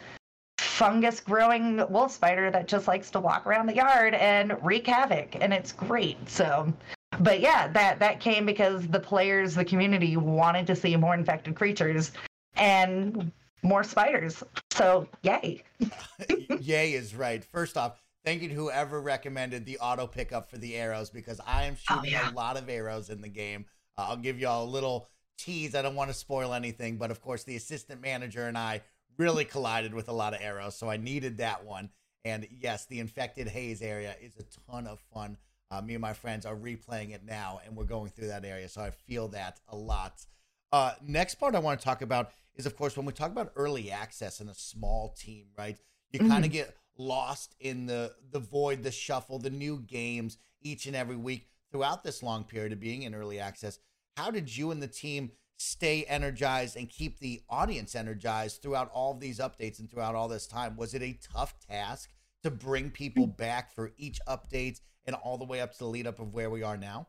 fungus 0.79 1.19
growing 1.19 1.85
wolf 1.91 2.09
spider 2.09 2.49
that 2.49 2.65
just 2.65 2.87
likes 2.87 3.11
to 3.11 3.19
walk 3.19 3.45
around 3.45 3.67
the 3.67 3.75
yard 3.75 4.13
and 4.13 4.55
wreak 4.63 4.87
havoc 4.87 5.35
and 5.35 5.53
it's 5.53 5.73
great. 5.73 6.17
So 6.29 6.73
but 7.19 7.41
yeah 7.41 7.67
that 7.67 7.99
that 7.99 8.21
came 8.21 8.45
because 8.45 8.87
the 8.87 8.99
players 8.99 9.55
the 9.55 9.65
community 9.65 10.15
wanted 10.15 10.65
to 10.67 10.77
see 10.77 10.95
more 10.95 11.13
infected 11.13 11.53
creatures 11.53 12.13
and 12.55 13.29
more 13.61 13.83
spiders. 13.83 14.41
So 14.71 15.05
yay. 15.21 15.63
Yay 16.61 16.93
is 16.93 17.13
right. 17.13 17.43
First 17.43 17.75
off 17.75 17.99
thank 18.23 18.41
you 18.41 18.47
to 18.47 18.55
whoever 18.55 19.01
recommended 19.01 19.65
the 19.65 19.77
auto 19.79 20.07
pickup 20.07 20.49
for 20.49 20.57
the 20.57 20.75
arrows 20.75 21.09
because 21.09 21.41
i 21.45 21.63
am 21.63 21.75
oh, 21.89 21.95
shooting 21.95 22.15
oh, 22.15 22.21
yeah. 22.21 22.31
a 22.31 22.33
lot 22.33 22.55
of 22.55 22.69
arrows 22.69 23.09
in 23.09 23.19
the 23.19 23.27
game. 23.27 23.65
Uh, 23.97 24.05
i'll 24.07 24.15
give 24.17 24.39
y'all 24.39 24.63
a 24.63 24.69
little 24.71 25.09
tease. 25.37 25.75
I 25.75 25.81
don't 25.81 25.95
want 25.95 26.09
to 26.09 26.13
spoil 26.13 26.53
anything 26.53 26.95
but 26.95 27.11
of 27.11 27.21
course 27.21 27.43
the 27.43 27.57
assistant 27.57 27.99
manager 28.01 28.47
and 28.47 28.57
i 28.57 28.81
really 29.19 29.45
collided 29.45 29.93
with 29.93 30.07
a 30.09 30.13
lot 30.13 30.33
of 30.33 30.41
arrows, 30.41 30.75
so 30.75 30.89
I 30.89 30.97
needed 30.97 31.37
that 31.37 31.65
one. 31.65 31.89
And 32.25 32.47
yes, 32.59 32.85
the 32.85 32.99
infected 32.99 33.47
haze 33.47 33.81
area 33.81 34.15
is 34.21 34.31
a 34.37 34.71
ton 34.71 34.87
of 34.87 34.99
fun. 35.13 35.37
Uh, 35.69 35.81
me 35.81 35.93
and 35.93 36.01
my 36.01 36.13
friends 36.13 36.45
are 36.45 36.55
replaying 36.55 37.13
it 37.13 37.23
now, 37.23 37.59
and 37.63 37.75
we're 37.75 37.83
going 37.83 38.09
through 38.09 38.27
that 38.27 38.45
area, 38.45 38.67
so 38.67 38.81
I 38.81 38.89
feel 38.89 39.27
that 39.29 39.59
a 39.67 39.75
lot. 39.75 40.25
Uh, 40.71 40.93
next 41.05 41.35
part 41.35 41.53
I 41.53 41.59
want 41.59 41.79
to 41.79 41.85
talk 41.85 42.01
about 42.01 42.31
is, 42.55 42.65
of 42.65 42.75
course, 42.75 42.97
when 42.97 43.05
we 43.05 43.13
talk 43.13 43.31
about 43.31 43.51
early 43.55 43.91
access 43.91 44.39
and 44.39 44.49
a 44.49 44.55
small 44.55 45.09
team, 45.09 45.47
right? 45.57 45.77
You 46.11 46.21
mm-hmm. 46.21 46.29
kind 46.29 46.45
of 46.45 46.51
get 46.51 46.75
lost 46.97 47.55
in 47.59 47.85
the 47.85 48.13
the 48.31 48.39
void, 48.39 48.83
the 48.83 48.91
shuffle, 48.91 49.39
the 49.39 49.49
new 49.49 49.79
games 49.79 50.37
each 50.61 50.85
and 50.85 50.95
every 50.95 51.15
week 51.15 51.47
throughout 51.71 52.03
this 52.03 52.23
long 52.23 52.43
period 52.43 52.73
of 52.73 52.79
being 52.79 53.03
in 53.03 53.13
early 53.13 53.39
access. 53.39 53.79
How 54.17 54.31
did 54.31 54.55
you 54.55 54.71
and 54.71 54.81
the 54.81 54.87
team 54.87 55.31
stay 55.59 56.05
energized 56.05 56.77
and 56.77 56.89
keep 56.89 57.19
the 57.19 57.41
audience 57.49 57.93
energized 57.95 58.61
throughout 58.61 58.89
all 58.93 59.11
of 59.11 59.19
these 59.19 59.39
updates 59.39 59.79
and 59.79 59.89
throughout 59.89 60.15
all 60.15 60.27
this 60.27 60.47
time? 60.47 60.75
Was 60.75 60.93
it 60.93 61.01
a 61.01 61.19
tough 61.33 61.53
task 61.59 62.09
to 62.43 62.49
bring 62.49 62.89
people 62.89 63.27
mm. 63.27 63.37
back 63.37 63.71
for 63.73 63.91
each 63.97 64.19
update 64.27 64.79
and 65.05 65.15
all 65.15 65.37
the 65.37 65.45
way 65.45 65.61
up 65.61 65.73
to 65.73 65.79
the 65.79 65.85
lead 65.85 66.07
up 66.07 66.19
of 66.19 66.33
where 66.33 66.49
we 66.49 66.63
are 66.63 66.77
now? 66.77 67.07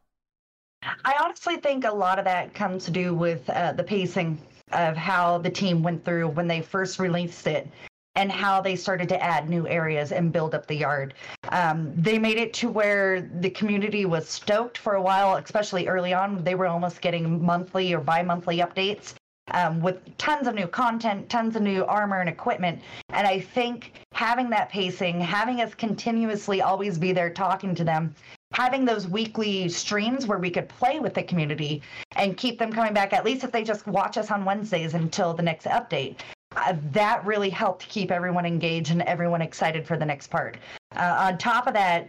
I 0.82 1.14
honestly 1.22 1.58
think 1.58 1.84
a 1.84 1.92
lot 1.92 2.18
of 2.18 2.24
that 2.24 2.54
comes 2.54 2.84
to 2.86 2.90
do 2.90 3.14
with 3.14 3.48
uh, 3.50 3.72
the 3.72 3.84
pacing 3.84 4.40
of 4.72 4.96
how 4.96 5.38
the 5.38 5.50
team 5.50 5.82
went 5.82 6.04
through 6.04 6.28
when 6.28 6.48
they 6.48 6.62
first 6.62 6.98
released 6.98 7.46
it 7.46 7.68
and 8.16 8.30
how 8.30 8.60
they 8.60 8.76
started 8.76 9.08
to 9.08 9.22
add 9.22 9.48
new 9.48 9.68
areas 9.68 10.12
and 10.12 10.32
build 10.32 10.54
up 10.54 10.66
the 10.66 10.74
yard. 10.74 11.14
Um, 11.50 11.92
they 11.96 12.18
made 12.18 12.38
it 12.38 12.52
to 12.54 12.68
where 12.68 13.20
the 13.20 13.50
community 13.50 14.04
was 14.04 14.28
stoked 14.28 14.78
for 14.78 14.94
a 14.94 15.02
while, 15.02 15.36
especially 15.36 15.86
early 15.86 16.12
on. 16.12 16.42
They 16.42 16.54
were 16.54 16.66
almost 16.66 17.00
getting 17.00 17.44
monthly 17.44 17.94
or 17.94 18.00
bi 18.00 18.22
monthly 18.22 18.58
updates. 18.58 19.14
Um, 19.52 19.80
with 19.80 20.16
tons 20.16 20.46
of 20.46 20.54
new 20.54 20.68
content, 20.68 21.28
tons 21.28 21.56
of 21.56 21.62
new 21.62 21.84
armor 21.84 22.20
and 22.20 22.28
equipment. 22.28 22.80
And 23.08 23.26
I 23.26 23.40
think 23.40 23.94
having 24.12 24.48
that 24.50 24.68
pacing, 24.68 25.20
having 25.20 25.60
us 25.60 25.74
continuously 25.74 26.62
always 26.62 26.98
be 26.98 27.10
there 27.12 27.30
talking 27.30 27.74
to 27.74 27.82
them, 27.82 28.14
having 28.52 28.84
those 28.84 29.08
weekly 29.08 29.68
streams 29.68 30.24
where 30.26 30.38
we 30.38 30.50
could 30.50 30.68
play 30.68 31.00
with 31.00 31.14
the 31.14 31.24
community 31.24 31.82
and 32.14 32.36
keep 32.36 32.60
them 32.60 32.72
coming 32.72 32.94
back, 32.94 33.12
at 33.12 33.24
least 33.24 33.42
if 33.42 33.50
they 33.50 33.64
just 33.64 33.88
watch 33.88 34.16
us 34.18 34.30
on 34.30 34.44
Wednesdays 34.44 34.94
until 34.94 35.34
the 35.34 35.42
next 35.42 35.66
update 35.66 36.20
uh, 36.56 36.74
that 36.92 37.24
really 37.24 37.50
helped 37.50 37.88
keep 37.88 38.10
everyone 38.10 38.44
engaged 38.44 38.90
and 38.90 39.02
everyone 39.02 39.42
excited 39.42 39.86
for 39.86 39.96
the 39.96 40.04
next 40.04 40.28
part. 40.28 40.56
Uh, 40.96 41.16
on 41.18 41.38
top 41.38 41.66
of 41.66 41.74
that, 41.74 42.08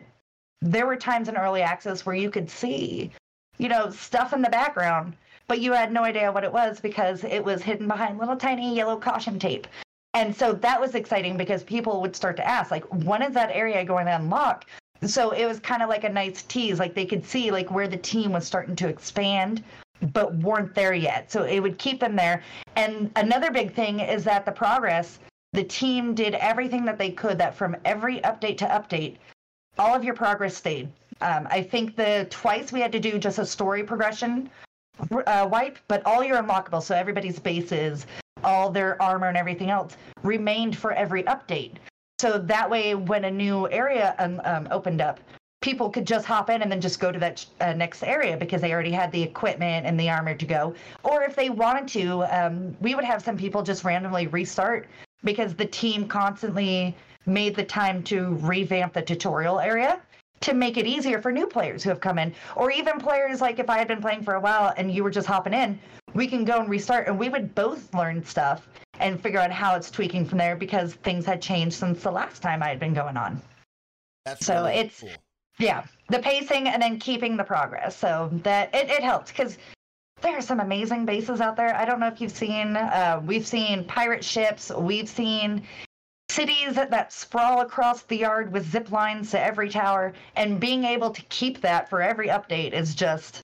there 0.62 0.86
were 0.86 0.96
times 0.96 1.30
in 1.30 1.38
early 1.38 1.62
access 1.62 2.06
where 2.06 2.16
you 2.16 2.30
could 2.30 2.50
see, 2.50 3.12
you 3.58 3.70
know, 3.70 3.89
stuff 3.89 4.34
in 4.34 4.42
the 4.42 4.50
background, 4.50 5.16
but 5.48 5.60
you 5.60 5.74
had 5.74 5.92
no 5.92 6.04
idea 6.04 6.32
what 6.32 6.44
it 6.44 6.52
was 6.52 6.80
because 6.80 7.24
it 7.24 7.44
was 7.44 7.62
hidden 7.62 7.88
behind 7.88 8.18
little 8.18 8.38
tiny 8.38 8.76
yellow 8.76 8.98
caution 8.98 9.38
tape. 9.38 9.68
And 10.14 10.36
so 10.36 10.54
that 10.54 10.80
was 10.80 10.96
exciting 10.96 11.38
because 11.38 11.64
people 11.64 12.02
would 12.02 12.16
start 12.16 12.36
to 12.38 12.48
ask, 12.48 12.70
like, 12.70 12.84
when 13.06 13.22
is 13.22 13.34
that 13.34 13.52
area 13.52 13.86
going 13.86 14.08
to 14.08 14.16
unlock? 14.16 14.66
So 15.04 15.32
it 15.32 15.46
was 15.46 15.60
kind 15.60 15.82
of 15.82 15.89
like 15.89 16.04
a 16.04 16.10
nice 16.10 16.44
tease, 16.44 16.78
like 16.80 16.94
they 16.94 17.06
could 17.06 17.26
see 17.26 17.50
like 17.50 17.72
where 17.72 17.88
the 17.88 17.98
team 17.98 18.34
was 18.34 18.46
starting 18.46 18.76
to 18.76 18.88
expand 18.88 19.64
but 20.14 20.36
weren't 20.38 20.74
there 20.76 20.93
yet. 20.93 21.32
So 21.32 21.43
it 21.43 21.60
would 21.60 21.78
keep 21.78 21.99
them 21.99 22.16
there. 22.16 22.43
And 22.76 23.12
another 23.16 23.52
big 23.52 23.74
thing 23.74 23.99
is 23.99 24.24
that 24.24 24.45
the 24.45 24.52
progress, 24.52 25.20
the 25.54 25.64
team 25.64 26.16
did 26.16 26.36
everything 26.36 26.86
that 26.86 26.97
they 26.97 27.12
could 27.12 27.38
that 27.38 27.56
from 27.56 27.76
every 27.86 28.20
update 28.22 28.58
to 28.58 28.66
update, 28.66 29.18
all 29.78 29.95
of 29.95 30.04
your 30.04 30.16
progress 30.16 30.56
stayed. 30.56 30.89
Um, 31.22 31.47
I 31.52 31.62
think 31.62 31.95
the 31.95 32.28
twice 32.30 32.72
we 32.72 32.80
had 32.80 32.91
to 32.93 32.99
do 32.99 33.20
just 33.20 33.38
a 33.39 33.45
story 33.45 33.84
progression 33.84 34.49
uh, 35.28 35.47
wipe, 35.52 35.78
but 35.88 36.06
all 36.06 36.24
your 36.24 36.41
unlockable, 36.41 36.82
so 36.82 36.95
everybody's 36.95 37.39
bases, 37.39 38.08
all 38.43 38.70
their 38.70 39.02
armor 39.02 39.28
and 39.28 39.38
everything 39.38 39.70
else 39.70 39.97
remained 40.24 40.78
for 40.78 40.91
every 40.93 41.24
update. 41.24 41.74
So 42.20 42.38
that 42.38 42.70
way, 42.70 42.95
when 42.95 43.26
a 43.26 43.32
new 43.32 43.70
area 43.70 44.16
um, 44.20 44.41
um, 44.45 44.68
opened 44.72 45.02
up, 45.02 45.20
people 45.62 45.91
could 45.91 46.05
just 46.05 46.26
hop 46.26 46.49
in 46.49 46.64
and 46.64 46.72
then 46.72 46.82
just 46.82 46.99
go 46.99 47.12
to 47.12 47.20
that 47.20 47.45
uh, 47.62 47.72
next 47.74 48.03
area 48.03 48.36
because 48.36 48.62
they 48.62 48.74
already 48.74 48.91
had 48.91 49.12
the 49.12 49.22
equipment 49.22 49.86
and 49.86 49.99
the 49.99 50.09
armor 50.09 50.34
to 50.34 50.45
go. 50.45 50.74
Or 51.03 51.24
if 51.24 51.36
they 51.36 51.49
wanted 51.49 51.88
to, 51.89 52.24
um, 52.36 52.76
we 52.82 52.95
would 52.95 53.05
have 53.05 53.22
some 53.22 53.38
people 53.38 53.62
just 53.62 53.84
randomly 53.84 54.28
restart 54.28 54.88
because 55.24 55.53
the 55.53 55.66
team 55.66 56.07
constantly 56.07 56.95
made 57.28 57.55
the 57.55 57.64
time 57.64 58.01
to 58.03 58.36
revamp 58.41 58.93
the 58.93 59.01
tutorial 59.03 59.59
area 59.59 60.01
to 60.39 60.55
make 60.55 60.78
it 60.78 60.88
easier 60.88 61.22
for 61.22 61.32
new 61.32 61.45
players 61.45 61.84
who 61.84 61.89
have 61.89 62.01
come 62.01 62.18
in. 62.18 62.34
Or 62.55 62.72
even 62.72 62.99
players 62.99 63.39
like 63.39 63.59
if 63.59 63.70
i 63.70 63.78
had 63.78 63.88
been 63.88 64.01
playing 64.01 64.24
for 64.24 64.34
a 64.34 64.39
while 64.39 64.74
and 64.76 64.91
you 64.91 65.03
were 65.03 65.12
just 65.12 65.28
hopping 65.28 65.53
in 65.53 65.80
we 66.16 66.28
can 66.28 66.43
go 66.43 66.59
and 66.59 66.70
restart 66.70 67.07
and 67.07 67.18
we 67.18 67.30
would 67.30 67.53
both 67.53 67.93
learn 67.93 68.26
stuff 68.26 68.68
and 68.99 69.22
figure 69.22 69.39
out 69.39 69.51
how 69.51 69.76
it's 69.76 69.89
tweaking 69.91 70.26
from 70.26 70.39
there 70.39 70.55
because 70.55 70.95
things 70.95 71.26
had 71.26 71.41
changed 71.41 71.76
since 71.76 72.01
the 72.01 72.12
last 72.12 72.41
time 72.41 72.64
i 72.64 72.68
had 72.68 72.80
been 72.80 72.93
going 72.93 73.16
on. 73.16 73.39
That's 74.26 74.45
so 74.45 74.55
really 74.55 74.74
it's 74.74 74.99
cool 75.01 75.09
yeah 75.62 75.84
the 76.12 76.20
pacing 76.20 76.68
and 76.68 76.82
then 76.82 76.99
keeping 76.99 77.38
the 77.38 77.43
progress. 77.43 77.95
So 77.95 78.30
that 78.43 78.74
it, 78.76 78.89
it 78.89 79.01
helps 79.01 79.32
because 79.32 79.57
there 80.22 80.38
are 80.38 80.41
some 80.41 80.59
amazing 80.59 81.05
bases 81.05 81.41
out 81.41 81.55
there. 81.55 81.76
I 81.76 81.86
don't 81.86 81.99
know 81.99 82.07
if 82.07 82.22
you've 82.22 82.32
seen 82.32 82.76
uh, 82.76 83.22
we've 83.26 83.47
seen 83.47 83.86
pirate 83.86 84.24
ships 84.24 84.72
we've 84.78 85.09
seen 85.09 85.64
cities 86.30 86.76
that, 86.76 86.91
that 86.91 87.12
sprawl 87.12 87.62
across 87.62 88.03
the 88.03 88.18
yard 88.18 88.53
with 88.53 88.70
zip 88.72 88.91
lines 88.91 89.32
to 89.32 89.39
every 89.39 89.70
tower 89.70 90.14
and 90.36 90.59
being 90.59 90.86
able 90.86 91.09
to 91.09 91.22
keep 91.24 91.59
that 91.62 91.89
for 91.89 92.01
every 92.01 92.28
update 92.28 92.74
is 92.74 92.95
just 92.95 93.41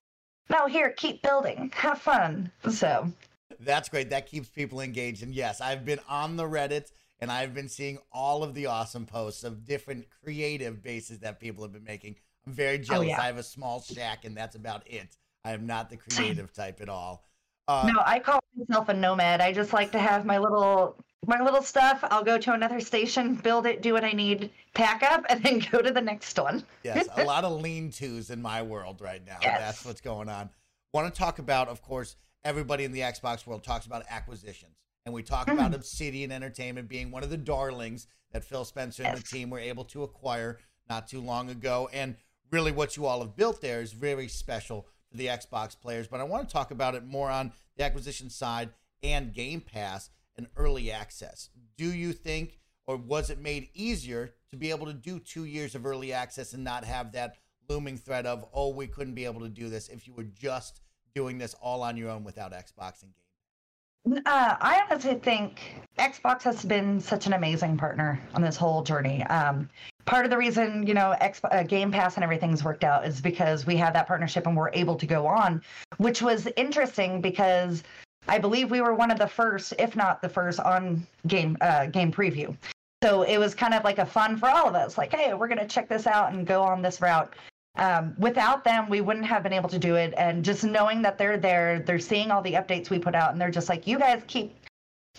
no 0.49 0.67
here 0.67 0.91
keep 0.91 1.21
building 1.21 1.71
have 1.73 1.99
fun. 1.99 2.51
So 2.69 3.11
that's 3.59 3.89
great. 3.89 4.09
That 4.09 4.27
keeps 4.27 4.49
people 4.49 4.81
engaged. 4.81 5.23
And 5.23 5.33
yes 5.33 5.61
i've 5.61 5.85
been 5.85 5.99
on 6.07 6.35
the 6.35 6.43
reddit 6.43 6.91
and 7.19 7.31
I've 7.31 7.53
been 7.53 7.69
seeing 7.69 7.97
all 8.11 8.43
of 8.43 8.53
the 8.53 8.67
awesome 8.67 9.05
posts 9.05 9.43
of 9.43 9.65
different 9.65 10.07
creative 10.23 10.83
bases 10.83 11.19
that 11.19 11.39
people 11.39 11.63
have 11.63 11.73
been 11.73 11.83
making. 11.83 12.15
I'm 12.45 12.53
very 12.53 12.75
oh, 12.75 12.83
jealous. 12.83 13.05
Oh, 13.07 13.09
yeah. 13.09 13.21
I 13.21 13.25
have 13.25 13.37
a 13.37 13.43
small 13.43 13.81
shack, 13.81 14.25
and 14.25 14.35
that's 14.35 14.55
about 14.55 14.83
it. 14.85 15.17
I 15.43 15.51
am 15.51 15.65
not 15.65 15.89
the 15.89 15.97
creative 15.97 16.53
type 16.53 16.81
at 16.81 16.89
all. 16.89 17.23
Uh, 17.67 17.89
no, 17.93 18.01
I 18.05 18.19
call 18.19 18.39
myself 18.55 18.89
a 18.89 18.93
nomad. 18.93 19.41
I 19.41 19.51
just 19.51 19.73
like 19.73 19.91
to 19.91 19.99
have 19.99 20.25
my 20.25 20.37
little 20.37 20.95
my 21.25 21.41
little 21.41 21.61
stuff. 21.61 22.03
I'll 22.03 22.23
go 22.23 22.37
to 22.37 22.53
another 22.53 22.79
station, 22.79 23.35
build 23.35 23.65
it, 23.65 23.81
do 23.81 23.93
what 23.93 24.05
I 24.05 24.11
need, 24.11 24.49
pack 24.73 25.03
up, 25.03 25.25
and 25.29 25.43
then 25.43 25.61
go 25.71 25.81
to 25.81 25.91
the 25.91 26.01
next 26.01 26.37
one. 26.39 26.63
yes, 26.83 27.07
a 27.17 27.23
lot 27.25 27.43
of 27.43 27.61
lean 27.61 27.91
tos 27.91 28.29
in 28.29 28.41
my 28.41 28.61
world 28.61 29.01
right 29.01 29.25
now. 29.25 29.37
Yes. 29.41 29.59
That's 29.59 29.85
what's 29.85 30.01
going 30.01 30.29
on. 30.29 30.49
Want 30.93 31.13
to 31.13 31.17
talk 31.17 31.39
about, 31.39 31.67
of 31.67 31.81
course, 31.81 32.15
everybody 32.45 32.85
in 32.85 32.91
the 32.93 33.01
Xbox 33.01 33.45
world 33.45 33.63
talks 33.63 33.85
about 33.85 34.03
acquisitions. 34.09 34.75
And 35.07 35.13
we 35.13 35.23
talk 35.23 35.47
about 35.47 35.73
Obsidian 35.73 36.33
Entertainment 36.33 36.89
being 36.89 37.11
one 37.11 37.23
of 37.23 37.29
the 37.29 37.37
darlings 37.37 38.07
that 38.33 38.43
Phil 38.43 38.65
Spencer 38.65 39.03
and 39.03 39.17
the 39.17 39.23
team 39.23 39.49
were 39.49 39.57
able 39.57 39.85
to 39.85 40.03
acquire 40.03 40.59
not 40.89 41.07
too 41.07 41.21
long 41.21 41.49
ago. 41.49 41.89
And 41.93 42.17
really, 42.51 42.73
what 42.73 42.97
you 42.97 43.05
all 43.05 43.21
have 43.21 43.37
built 43.37 43.61
there 43.61 43.79
is 43.79 43.93
very 43.93 44.27
special 44.27 44.85
for 45.09 45.15
the 45.15 45.27
Xbox 45.27 45.79
players. 45.79 46.09
But 46.09 46.19
I 46.19 46.25
want 46.25 46.45
to 46.45 46.51
talk 46.51 46.71
about 46.71 46.93
it 46.93 47.05
more 47.05 47.29
on 47.29 47.53
the 47.77 47.85
acquisition 47.85 48.29
side 48.29 48.71
and 49.01 49.33
Game 49.33 49.61
Pass 49.61 50.09
and 50.35 50.47
early 50.57 50.91
access. 50.91 51.51
Do 51.77 51.85
you 51.85 52.11
think, 52.11 52.59
or 52.85 52.97
was 52.97 53.29
it 53.29 53.39
made 53.39 53.69
easier 53.73 54.33
to 54.49 54.57
be 54.57 54.71
able 54.71 54.87
to 54.87 54.93
do 54.93 55.21
two 55.21 55.45
years 55.45 55.73
of 55.73 55.85
early 55.85 56.11
access 56.11 56.51
and 56.51 56.65
not 56.65 56.83
have 56.83 57.13
that 57.13 57.37
looming 57.69 57.95
threat 57.95 58.25
of, 58.25 58.45
oh, 58.53 58.73
we 58.73 58.87
couldn't 58.87 59.15
be 59.15 59.23
able 59.23 59.39
to 59.39 59.47
do 59.47 59.69
this 59.69 59.87
if 59.87 60.05
you 60.05 60.13
were 60.13 60.25
just 60.25 60.81
doing 61.15 61.37
this 61.37 61.53
all 61.61 61.81
on 61.81 61.95
your 61.95 62.09
own 62.09 62.25
without 62.25 62.51
Xbox 62.51 63.03
and 63.03 63.13
Game? 63.15 63.26
Uh, 64.13 64.21
I 64.61 64.81
honestly 64.89 65.15
think 65.15 65.81
Xbox 65.97 66.43
has 66.43 66.63
been 66.63 66.99
such 66.99 67.27
an 67.27 67.33
amazing 67.33 67.77
partner 67.77 68.19
on 68.33 68.41
this 68.41 68.55
whole 68.55 68.81
journey. 68.81 69.23
Um, 69.23 69.69
part 70.05 70.23
of 70.23 70.31
the 70.31 70.37
reason, 70.37 70.87
you 70.87 70.93
know, 70.93 71.11
X, 71.19 71.41
uh, 71.43 71.63
Game 71.63 71.91
Pass 71.91 72.15
and 72.15 72.23
everything's 72.23 72.63
worked 72.63 72.83
out 72.83 73.05
is 73.05 73.19
because 73.19 73.65
we 73.65 73.75
have 73.75 73.93
that 73.93 74.07
partnership 74.07 74.47
and 74.47 74.55
we're 74.55 74.71
able 74.71 74.95
to 74.95 75.05
go 75.05 75.27
on, 75.27 75.61
which 75.97 76.21
was 76.21 76.47
interesting 76.55 77.19
because 77.19 77.83
I 78.27 78.37
believe 78.37 78.71
we 78.71 78.81
were 78.81 78.93
one 78.93 79.11
of 79.11 79.19
the 79.19 79.27
first, 79.27 79.73
if 79.77 79.95
not 79.95 80.21
the 80.21 80.29
first, 80.29 80.59
on 80.59 81.05
game 81.27 81.57
uh, 81.61 81.87
game 81.87 82.11
preview. 82.11 82.55
So 83.03 83.23
it 83.23 83.37
was 83.37 83.53
kind 83.53 83.73
of 83.73 83.83
like 83.83 83.99
a 83.99 84.05
fun 84.05 84.37
for 84.37 84.49
all 84.49 84.67
of 84.67 84.75
us. 84.75 84.97
Like, 84.97 85.13
hey, 85.13 85.33
we're 85.33 85.47
gonna 85.47 85.67
check 85.67 85.89
this 85.89 86.07
out 86.07 86.33
and 86.33 86.47
go 86.47 86.61
on 86.61 86.81
this 86.81 87.01
route. 87.01 87.33
Um, 87.77 88.15
without 88.17 88.63
them, 88.63 88.89
we 88.89 89.01
wouldn't 89.01 89.25
have 89.25 89.43
been 89.43 89.53
able 89.53 89.69
to 89.69 89.79
do 89.79 89.95
it. 89.95 90.13
And 90.17 90.43
just 90.43 90.63
knowing 90.63 91.01
that 91.03 91.17
they're 91.17 91.37
there, 91.37 91.79
they're 91.79 91.99
seeing 91.99 92.31
all 92.31 92.41
the 92.41 92.53
updates 92.53 92.89
we 92.89 92.99
put 92.99 93.15
out, 93.15 93.31
and 93.31 93.39
they're 93.39 93.51
just 93.51 93.69
like, 93.69 93.85
you 93.85 93.99
guys 93.99 94.23
keep 94.27 94.55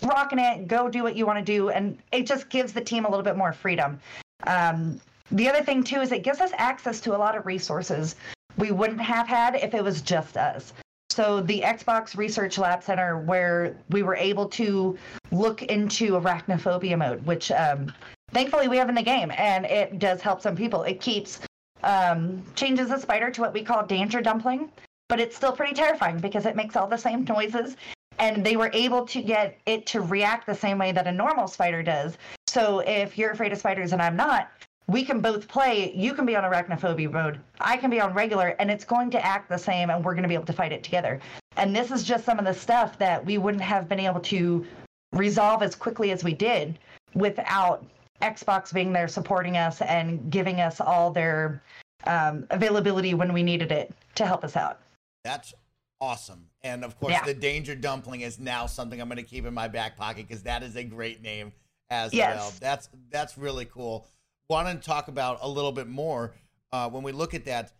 rocking 0.03 0.39
it, 0.39 0.67
go 0.67 0.89
do 0.89 1.03
what 1.03 1.15
you 1.15 1.25
want 1.25 1.39
to 1.39 1.45
do. 1.45 1.69
And 1.69 1.97
it 2.11 2.25
just 2.25 2.49
gives 2.49 2.73
the 2.73 2.81
team 2.81 3.05
a 3.05 3.09
little 3.09 3.23
bit 3.23 3.37
more 3.37 3.53
freedom. 3.53 3.99
Um, 4.45 4.99
the 5.31 5.47
other 5.47 5.63
thing, 5.63 5.83
too, 5.83 6.01
is 6.01 6.11
it 6.11 6.23
gives 6.23 6.41
us 6.41 6.51
access 6.57 6.99
to 7.01 7.15
a 7.15 7.17
lot 7.17 7.37
of 7.37 7.45
resources 7.45 8.15
we 8.57 8.71
wouldn't 8.71 9.01
have 9.01 9.27
had 9.27 9.55
if 9.55 9.73
it 9.73 9.83
was 9.83 10.01
just 10.01 10.37
us. 10.37 10.73
So 11.09 11.41
the 11.41 11.61
Xbox 11.61 12.17
Research 12.17 12.57
Lab 12.57 12.83
Center, 12.83 13.17
where 13.17 13.75
we 13.89 14.03
were 14.03 14.15
able 14.15 14.47
to 14.49 14.97
look 15.31 15.63
into 15.63 16.11
arachnophobia 16.11 16.97
mode, 16.97 17.25
which 17.25 17.51
um, 17.51 17.91
thankfully 18.31 18.67
we 18.67 18.77
have 18.77 18.89
in 18.89 18.95
the 18.95 19.01
game, 19.01 19.31
and 19.37 19.65
it 19.65 19.99
does 19.99 20.21
help 20.21 20.41
some 20.41 20.55
people. 20.55 20.83
It 20.83 21.01
keeps 21.01 21.39
um, 21.83 22.43
changes 22.55 22.89
the 22.89 22.99
spider 22.99 23.29
to 23.31 23.41
what 23.41 23.53
we 23.53 23.63
call 23.63 23.85
danger 23.85 24.21
dumpling, 24.21 24.71
but 25.07 25.19
it's 25.19 25.35
still 25.35 25.51
pretty 25.51 25.73
terrifying 25.73 26.19
because 26.19 26.45
it 26.45 26.55
makes 26.55 26.75
all 26.75 26.87
the 26.87 26.97
same 26.97 27.23
noises. 27.25 27.75
And 28.17 28.45
they 28.45 28.57
were 28.57 28.69
able 28.73 29.05
to 29.05 29.21
get 29.21 29.57
it 29.65 29.85
to 29.87 30.01
react 30.01 30.45
the 30.45 30.55
same 30.55 30.77
way 30.77 30.91
that 30.91 31.07
a 31.07 31.11
normal 31.11 31.47
spider 31.47 31.81
does. 31.81 32.17
So 32.47 32.79
if 32.79 33.17
you're 33.17 33.31
afraid 33.31 33.53
of 33.53 33.59
spiders 33.59 33.93
and 33.93 34.01
I'm 34.01 34.17
not, 34.17 34.49
we 34.89 35.05
can 35.05 35.21
both 35.21 35.47
play. 35.47 35.93
You 35.95 36.13
can 36.13 36.25
be 36.25 36.35
on 36.35 36.43
arachnophobia 36.43 37.11
mode. 37.11 37.39
I 37.61 37.77
can 37.77 37.89
be 37.89 38.01
on 38.01 38.13
regular, 38.13 38.55
and 38.59 38.71
it's 38.71 38.83
going 38.83 39.11
to 39.11 39.23
act 39.23 39.47
the 39.47 39.57
same, 39.57 39.91
and 39.91 40.03
we're 40.03 40.13
going 40.13 40.23
to 40.23 40.29
be 40.29 40.33
able 40.33 40.47
to 40.47 40.53
fight 40.53 40.71
it 40.71 40.83
together. 40.83 41.19
And 41.57 41.75
this 41.75 41.91
is 41.91 42.03
just 42.03 42.25
some 42.25 42.39
of 42.39 42.45
the 42.45 42.53
stuff 42.53 42.97
that 42.97 43.23
we 43.23 43.37
wouldn't 43.37 43.63
have 43.63 43.87
been 43.87 43.99
able 43.99 44.19
to 44.21 44.65
resolve 45.13 45.61
as 45.61 45.75
quickly 45.75 46.11
as 46.11 46.23
we 46.23 46.33
did 46.33 46.79
without 47.13 47.85
Xbox 48.21 48.73
being 48.73 48.91
there 48.93 49.07
supporting 49.07 49.57
us 49.57 49.81
and 49.81 50.29
giving 50.31 50.59
us 50.59 50.81
all 50.81 51.11
their 51.11 51.61
um, 52.05 52.45
availability 52.49 53.13
when 53.13 53.33
we 53.33 53.43
needed 53.43 53.71
it 53.71 53.93
to 54.15 54.25
help 54.25 54.43
us 54.43 54.55
out. 54.55 54.79
That's 55.23 55.53
awesome. 56.01 56.45
And 56.63 56.83
of 56.83 56.99
course, 56.99 57.11
Yeah. 57.13 57.25
the 57.25 57.33
Danger 57.33 57.75
Dumpling 57.75 58.21
is 58.21 58.39
now 58.39 58.65
something 58.65 59.01
I'm 59.01 59.07
going 59.07 59.17
to 59.17 59.23
keep 59.23 59.45
in 59.45 59.53
my 59.53 59.67
back 59.67 59.95
pocket 59.97 60.27
because 60.27 60.43
that 60.43 60.63
is 60.63 60.75
a 60.75 60.83
great 60.83 61.21
name 61.21 61.51
as 61.89 62.13
Yes. 62.13 62.37
well. 62.37 62.53
That's 62.59 62.89
that's 63.09 63.37
really 63.37 63.65
cool. 63.65 64.05
Want 64.49 64.67
to 64.67 64.85
talk 64.85 65.07
about 65.07 65.39
a 65.41 65.47
little 65.47 65.71
bit 65.71 65.87
more 65.87 66.33
uh, 66.71 66.89
when 66.89 67.03
we 67.03 67.11
look 67.11 67.33
at 67.33 67.45
that 67.45 67.71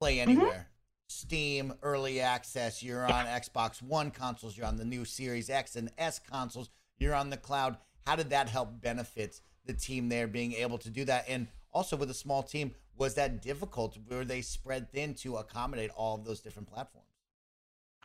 Play 0.00 0.18
Mm-hmm. 0.18 0.30
Anywhere, 0.30 0.68
Steam 1.08 1.72
Early 1.82 2.20
Access. 2.20 2.82
You're 2.82 3.04
on 3.10 3.24
Xbox 3.26 3.80
One 3.80 4.10
consoles. 4.10 4.56
You're 4.56 4.66
on 4.66 4.76
the 4.76 4.84
new 4.84 5.04
Series 5.06 5.48
X 5.48 5.76
and 5.76 5.90
S 5.96 6.18
consoles. 6.18 6.68
You're 6.98 7.14
on 7.14 7.30
the 7.30 7.36
cloud. 7.36 7.78
How 8.06 8.14
did 8.16 8.28
that 8.30 8.48
help 8.50 8.80
benefit 8.80 9.40
the 9.66 9.74
team 9.74 10.08
there 10.08 10.26
being 10.26 10.52
able 10.54 10.78
to 10.78 10.90
do 10.90 11.04
that? 11.04 11.24
And 11.28 11.48
also 11.72 11.96
with 11.96 12.10
a 12.10 12.14
small 12.14 12.42
team, 12.42 12.72
was 12.96 13.14
that 13.14 13.42
difficult? 13.42 13.98
Were 14.10 14.24
they 14.24 14.40
spread 14.40 14.90
thin 14.90 15.14
to 15.14 15.36
accommodate 15.36 15.90
all 15.96 16.14
of 16.14 16.24
those 16.24 16.40
different 16.40 16.68
platforms? 16.68 17.06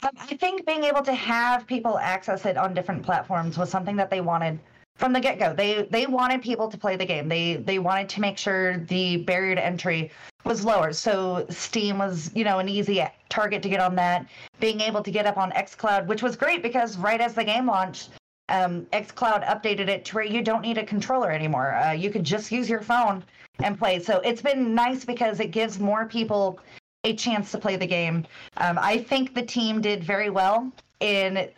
Um, 0.04 0.10
I 0.20 0.36
think 0.36 0.66
being 0.66 0.84
able 0.84 1.04
to 1.04 1.14
have 1.14 1.68
people 1.68 1.98
access 2.00 2.46
it 2.46 2.58
on 2.58 2.74
different 2.74 3.04
platforms 3.04 3.58
was 3.58 3.70
something 3.70 3.96
that 3.98 4.10
they 4.10 4.22
wanted 4.22 4.60
from 4.96 5.14
the 5.14 5.20
get 5.20 5.40
go. 5.40 5.54
They 5.54 5.88
they 5.90 6.06
wanted 6.08 6.42
people 6.42 6.68
to 6.70 6.78
play 6.78 6.96
the 6.96 7.06
game. 7.06 7.30
They 7.30 7.58
they 7.58 7.80
wanted 7.80 8.10
to 8.10 8.22
make 8.22 8.38
sure 8.38 8.78
the 8.78 9.18
barrier 9.18 9.56
to 9.56 9.66
entry 9.66 10.12
was 10.44 10.66
lower. 10.66 10.92
So 10.92 11.46
Steam 11.50 12.00
was 12.00 12.32
you 12.36 12.44
know 12.44 12.60
an 12.60 12.68
easy 12.68 13.06
target 13.30 13.62
to 13.64 13.70
get 13.70 13.80
on 13.80 13.96
that. 13.96 14.28
Being 14.60 14.82
able 14.82 15.04
to 15.04 15.12
get 15.12 15.26
up 15.26 15.38
on 15.38 15.52
XCloud, 15.52 16.08
which 16.08 16.24
was 16.24 16.36
great 16.36 16.64
because 16.64 16.98
right 16.98 17.22
as 17.22 17.34
the 17.34 17.44
game 17.44 17.68
launched. 17.68 18.10
Um, 18.52 18.86
XCloud 18.94 19.48
updated 19.48 19.88
it 19.88 20.06
to 20.06 20.16
where 20.16 20.26
you 20.26 20.42
don't 20.42 20.62
need 20.62 20.78
a 20.78 20.86
controller 20.86 21.32
anymore. 21.32 21.74
Uh, 21.74 21.94
you 21.94 22.12
could 22.12 22.24
just 22.24 22.52
use 22.52 22.70
your 22.70 22.82
phone 22.82 23.24
and 23.64 23.80
play. 23.80 24.00
So 24.00 24.20
it's 24.20 24.42
been 24.42 24.76
nice 24.76 25.06
because 25.06 25.40
it 25.40 25.52
gives 25.52 25.80
more 25.80 26.06
people 26.06 26.60
a 27.04 27.16
chance 27.16 27.52
to 27.52 27.58
play 27.58 27.78
the 27.78 27.88
game. 27.88 28.26
Um, 28.58 28.78
I 28.80 28.98
think 28.98 29.34
the 29.34 29.42
team 29.42 29.82
did 29.82 30.04
very 30.04 30.30
well 30.30 30.72
in 31.00 31.50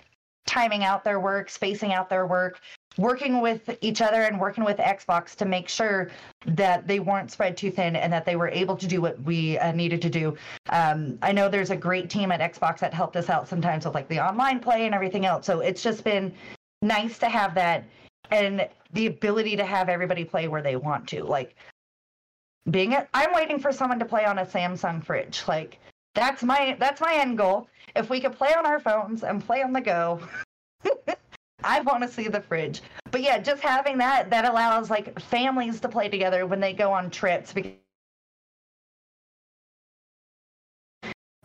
timing 0.46 0.84
out 0.84 1.04
their 1.04 1.20
work, 1.20 1.50
spacing 1.50 1.94
out 1.94 2.10
their 2.10 2.28
work, 2.28 2.62
working 2.98 3.42
with 3.42 3.78
each 3.82 4.02
other 4.02 4.22
and 4.22 4.40
working 4.40 4.64
with 4.64 4.78
Xbox 4.78 5.36
to 5.36 5.46
make 5.46 5.68
sure 5.68 6.12
that 6.46 6.88
they 6.88 7.00
weren't 7.00 7.32
spread 7.32 7.58
too 7.58 7.72
thin 7.72 7.96
and 7.96 8.14
that 8.14 8.26
they 8.26 8.36
were 8.36 8.50
able 8.50 8.76
to 8.78 8.88
do 8.88 9.02
what 9.02 9.22
we 9.24 9.58
uh, 9.58 9.72
needed 9.72 10.02
to 10.02 10.10
do. 10.10 10.38
Um, 10.70 11.18
I 11.22 11.32
know 11.32 11.50
there's 11.50 11.72
a 11.72 11.76
great 11.76 12.10
team 12.10 12.32
at 12.32 12.40
Xbox 12.40 12.80
that 12.80 12.94
helped 12.94 13.16
us 13.16 13.30
out 13.30 13.48
sometimes 13.48 13.86
with 13.86 13.96
like 13.96 14.08
the 14.10 14.20
online 14.20 14.60
play 14.60 14.86
and 14.86 14.94
everything 14.94 15.26
else. 15.26 15.46
So 15.46 15.62
it's 15.62 15.82
just 15.82 16.04
been 16.04 16.34
nice 16.84 17.18
to 17.20 17.30
have 17.30 17.56
that 17.56 17.86
and 18.32 18.68
the 18.94 19.08
ability 19.08 19.56
to 19.56 19.66
have 19.66 19.90
everybody 19.90 20.24
play 20.24 20.48
where 20.48 20.62
they 20.62 20.76
want 20.76 21.08
to. 21.10 21.24
Like 21.24 21.56
being 22.70 22.94
it, 22.94 23.08
I'm 23.14 23.34
waiting 23.34 23.60
for 23.60 23.72
someone 23.72 24.00
to 24.00 24.06
play 24.06 24.26
on 24.26 24.40
a 24.40 24.46
Samsung 24.46 25.04
fridge. 25.04 25.44
Like 25.48 25.80
that's 26.16 26.44
my 26.44 26.78
that's 26.80 27.02
my 27.02 27.16
end 27.16 27.38
goal. 27.38 27.68
If 27.96 28.10
we 28.10 28.20
could 28.20 28.34
play 28.34 28.54
on 28.54 28.66
our 28.66 28.80
phones 28.80 29.24
and 29.24 29.44
play 29.44 29.64
on 29.64 29.74
the 29.74 29.82
go, 29.82 30.20
I 31.64 31.82
want 31.82 32.04
to 32.04 32.10
see 32.10 32.28
the 32.28 32.42
fridge. 32.42 32.82
But 33.12 33.22
yeah, 33.22 33.38
just 33.40 33.62
having 33.62 33.98
that 34.00 34.30
that 34.30 34.46
allows 34.46 34.90
like 34.90 35.20
families 35.20 35.80
to 35.82 35.90
play 35.90 36.10
together 36.10 36.46
when 36.46 36.60
they 36.60 36.74
go 36.74 36.92
on 36.92 37.10
trips. 37.10 37.54
bec- 37.54 37.78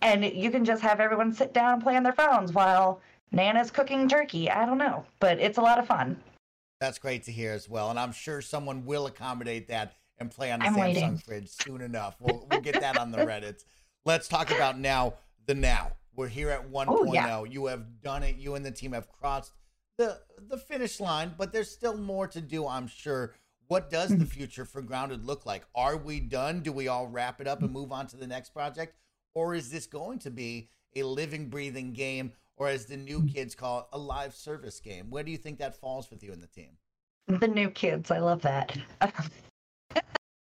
And 0.00 0.24
you 0.24 0.50
can 0.50 0.64
just 0.64 0.82
have 0.82 1.00
everyone 1.00 1.32
sit 1.32 1.52
down 1.52 1.74
and 1.74 1.82
play 1.82 1.96
on 1.96 2.02
their 2.04 2.12
phones 2.12 2.52
while 2.52 3.00
Nana's 3.30 3.70
cooking 3.70 4.08
turkey. 4.08 4.50
I 4.50 4.64
don't 4.66 4.78
know, 4.78 5.04
but 5.20 5.38
it's 5.38 5.58
a 5.58 5.62
lot 5.62 5.78
of 5.78 5.86
fun. 5.86 6.20
That's 6.80 6.98
great 6.98 7.24
to 7.24 7.32
hear 7.32 7.52
as 7.52 7.68
well. 7.68 7.90
And 7.90 7.98
I'm 7.98 8.12
sure 8.12 8.40
someone 8.40 8.84
will 8.84 9.06
accommodate 9.06 9.68
that 9.68 9.94
and 10.18 10.30
play 10.30 10.52
on 10.52 10.60
the 10.60 10.66
I'm 10.66 10.74
Samsung 10.74 10.80
waiting. 10.80 11.18
fridge 11.18 11.48
soon 11.48 11.80
enough. 11.80 12.16
We'll, 12.20 12.46
we'll 12.50 12.60
get 12.60 12.80
that 12.80 12.98
on 12.98 13.10
the 13.10 13.18
Reddits. 13.26 13.64
Let's 14.04 14.28
talk 14.28 14.50
about 14.50 14.78
now 14.78 15.14
the 15.46 15.54
now. 15.54 15.92
We're 16.14 16.28
here 16.28 16.50
at 16.50 16.70
1.0. 16.70 16.86
Oh, 16.88 17.12
yeah. 17.12 17.38
Oh. 17.38 17.44
You 17.44 17.66
have 17.66 18.00
done 18.00 18.22
it. 18.22 18.36
You 18.36 18.54
and 18.54 18.64
the 18.64 18.70
team 18.70 18.92
have 18.92 19.10
crossed 19.10 19.52
the 19.98 20.20
the 20.48 20.56
finish 20.56 21.00
line, 21.00 21.34
but 21.36 21.52
there's 21.52 21.70
still 21.70 21.96
more 21.96 22.26
to 22.28 22.40
do, 22.40 22.66
I'm 22.66 22.86
sure. 22.86 23.34
What 23.66 23.90
does 23.90 24.16
the 24.16 24.24
future 24.36 24.64
for 24.64 24.80
Grounded 24.80 25.26
look 25.26 25.44
like? 25.44 25.64
Are 25.74 25.96
we 25.96 26.20
done? 26.20 26.60
Do 26.60 26.72
we 26.72 26.88
all 26.88 27.06
wrap 27.06 27.40
it 27.40 27.46
up 27.46 27.60
and 27.60 27.70
move 27.70 27.92
on 27.92 28.06
to 28.08 28.16
the 28.16 28.26
next 28.26 28.50
project? 28.50 28.96
Or 29.34 29.54
is 29.54 29.70
this 29.70 29.86
going 29.86 30.20
to 30.20 30.30
be 30.30 30.70
a 30.96 31.02
living, 31.02 31.48
breathing 31.50 31.92
game, 31.92 32.32
or 32.58 32.68
as 32.68 32.86
the 32.86 32.96
new 32.96 33.24
kids 33.24 33.54
call 33.54 33.80
it, 33.80 33.86
a 33.92 33.98
live 33.98 34.34
service 34.34 34.80
game? 34.80 35.10
Where 35.10 35.22
do 35.22 35.30
you 35.30 35.38
think 35.38 35.58
that 35.58 35.80
falls 35.80 36.10
with 36.10 36.22
you 36.22 36.32
and 36.32 36.42
the 36.42 36.48
team? 36.48 36.70
The 37.26 37.48
new 37.48 37.70
kids, 37.70 38.10
I 38.10 38.18
love 38.18 38.42
that. 38.42 38.76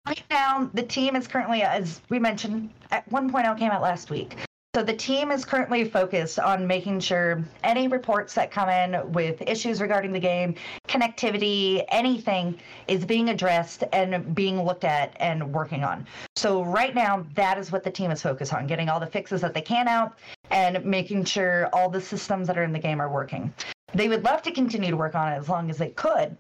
right 0.07 0.23
now, 0.31 0.71
the 0.75 0.83
team 0.83 1.17
is 1.17 1.27
currently, 1.27 1.63
as 1.63 2.01
we 2.09 2.19
mentioned, 2.19 2.71
at 2.91 3.09
1.0 3.11 3.59
came 3.59 3.71
out 3.71 3.83
last 3.83 4.11
week. 4.11 4.37
So 4.73 4.85
the 4.85 4.95
team 4.95 5.33
is 5.33 5.45
currently 5.45 5.85
focused 5.85 6.39
on 6.39 6.65
making 6.65 7.01
sure 7.01 7.43
any 7.65 7.89
reports 7.89 8.35
that 8.35 8.53
come 8.53 8.69
in 8.69 9.11
with 9.11 9.43
issues 9.43 9.81
regarding 9.81 10.13
the 10.13 10.21
game, 10.21 10.55
connectivity, 10.87 11.85
anything 11.89 12.57
is 12.87 13.05
being 13.05 13.31
addressed 13.31 13.83
and 13.93 14.33
being 14.33 14.63
looked 14.63 14.85
at 14.85 15.17
and 15.19 15.53
working 15.53 15.83
on. 15.83 16.07
So 16.37 16.63
right 16.63 16.95
now, 16.95 17.27
that 17.35 17.59
is 17.59 17.73
what 17.73 17.83
the 17.83 17.91
team 17.91 18.13
is 18.13 18.23
focused 18.23 18.55
on, 18.55 18.69
getting 18.69 18.89
all 18.89 19.01
the 19.01 19.09
fixes 19.09 19.41
that 19.41 19.55
they 19.55 19.61
can 19.61 19.89
out 19.89 20.21
and 20.53 20.85
making 20.85 21.25
sure 21.25 21.69
all 21.73 21.91
the 21.91 22.01
systems 22.01 22.47
that 22.47 22.57
are 22.57 22.63
in 22.63 22.73
the 22.73 22.79
game 22.79 23.01
are 23.01 23.11
working. 23.11 23.53
they 23.93 24.09
would 24.09 24.23
love 24.23 24.41
to 24.43 24.53
continue 24.53 24.91
to 24.91 24.97
work 24.97 25.17
on 25.17 25.33
it 25.33 25.37
as 25.37 25.49
long 25.49 25.69
as 25.69 25.79
they 25.79 25.89
could, 25.89 26.37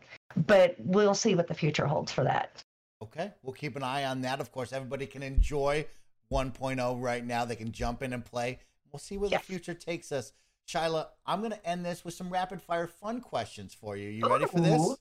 but 0.46 0.76
we'll 0.78 1.16
see 1.16 1.34
what 1.34 1.48
the 1.48 1.54
future 1.54 1.84
holds 1.84 2.12
for 2.12 2.22
that. 2.22 2.62
Okay, 3.02 3.32
we'll 3.42 3.54
keep 3.54 3.74
an 3.74 3.82
eye 3.82 4.04
on 4.04 4.20
that. 4.20 4.40
Of 4.40 4.52
course, 4.52 4.72
everybody 4.72 5.06
can 5.06 5.24
enjoy 5.24 5.84
1.0 6.32 7.02
right 7.02 7.24
now. 7.24 7.44
They 7.44 7.56
can 7.56 7.72
jump 7.72 8.02
in 8.02 8.12
and 8.12 8.24
play. 8.24 8.58
We'll 8.92 9.00
see 9.00 9.16
where 9.16 9.30
Yes. 9.30 9.40
the 9.42 9.46
future 9.46 9.74
takes 9.74 10.12
us. 10.12 10.32
Shyla, 10.66 11.08
I'm 11.26 11.40
going 11.40 11.52
to 11.52 11.66
end 11.66 11.84
this 11.84 12.04
with 12.04 12.14
some 12.14 12.30
rapid 12.30 12.62
fire 12.62 12.86
fun 12.86 13.20
questions 13.20 13.74
for 13.74 13.96
you. 13.96 14.08
You 14.08 14.28
ready 14.28 14.46
for 14.46 14.60
this? 14.60 14.96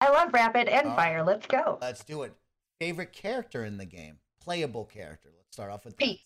I 0.00 0.10
love 0.10 0.32
rapid 0.32 0.68
and 0.68 0.88
All 0.88 0.96
right. 0.96 1.04
fire. 1.04 1.22
Let's 1.24 1.46
go. 1.46 1.78
Let's 1.80 2.02
do 2.02 2.22
it. 2.22 2.34
Favorite 2.80 3.12
character 3.12 3.64
in 3.64 3.76
the 3.76 3.84
game? 3.84 4.18
Playable 4.40 4.84
character. 4.84 5.28
Let's 5.36 5.52
start 5.52 5.70
off 5.70 5.84
with 5.84 5.96
that. 5.96 6.04
Pete. 6.04 6.20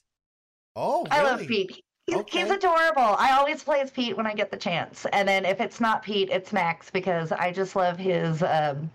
Oh, 0.75 1.05
really? 1.05 1.11
I 1.11 1.23
love 1.23 1.41
Pete. 1.41 1.83
He's, 2.07 2.17
he's 2.31 2.51
adorable. 2.51 3.17
I 3.19 3.33
always 3.33 3.63
play 3.63 3.81
as 3.81 3.91
Pete 3.91 4.17
when 4.17 4.27
I 4.27 4.33
get 4.35 4.51
the 4.51 4.57
chance. 4.57 5.05
And 5.13 5.29
then 5.29 5.45
if 5.45 5.61
it's 5.61 5.81
not 5.81 6.03
Pete, 6.03 6.31
it's 6.31 6.53
Max 6.53 6.91
because 6.91 7.33
I 7.33 7.53
just 7.53 7.77
love 7.77 7.99
his 7.99 8.43
um, 8.43 8.91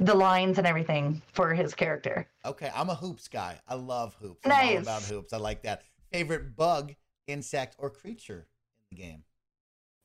the 0.00 0.14
lines 0.14 0.58
and 0.58 0.66
everything 0.66 1.20
for 1.32 1.52
his 1.54 1.74
character. 1.74 2.26
Okay, 2.44 2.70
I'm 2.74 2.88
a 2.88 2.94
hoops 2.94 3.28
guy. 3.28 3.58
I 3.68 3.74
love 3.74 4.14
hoops. 4.20 4.40
I'm 4.44 4.52
all 4.52 4.58
Nice. 4.58 4.82
about 4.82 5.02
hoops. 5.02 5.32
I 5.32 5.38
like 5.38 5.62
that. 5.62 5.82
Favorite 6.12 6.56
bug, 6.56 6.94
insect, 7.26 7.76
or 7.78 7.90
creature 7.90 8.46
in 8.90 8.96
the 8.96 9.02
game? 9.02 9.22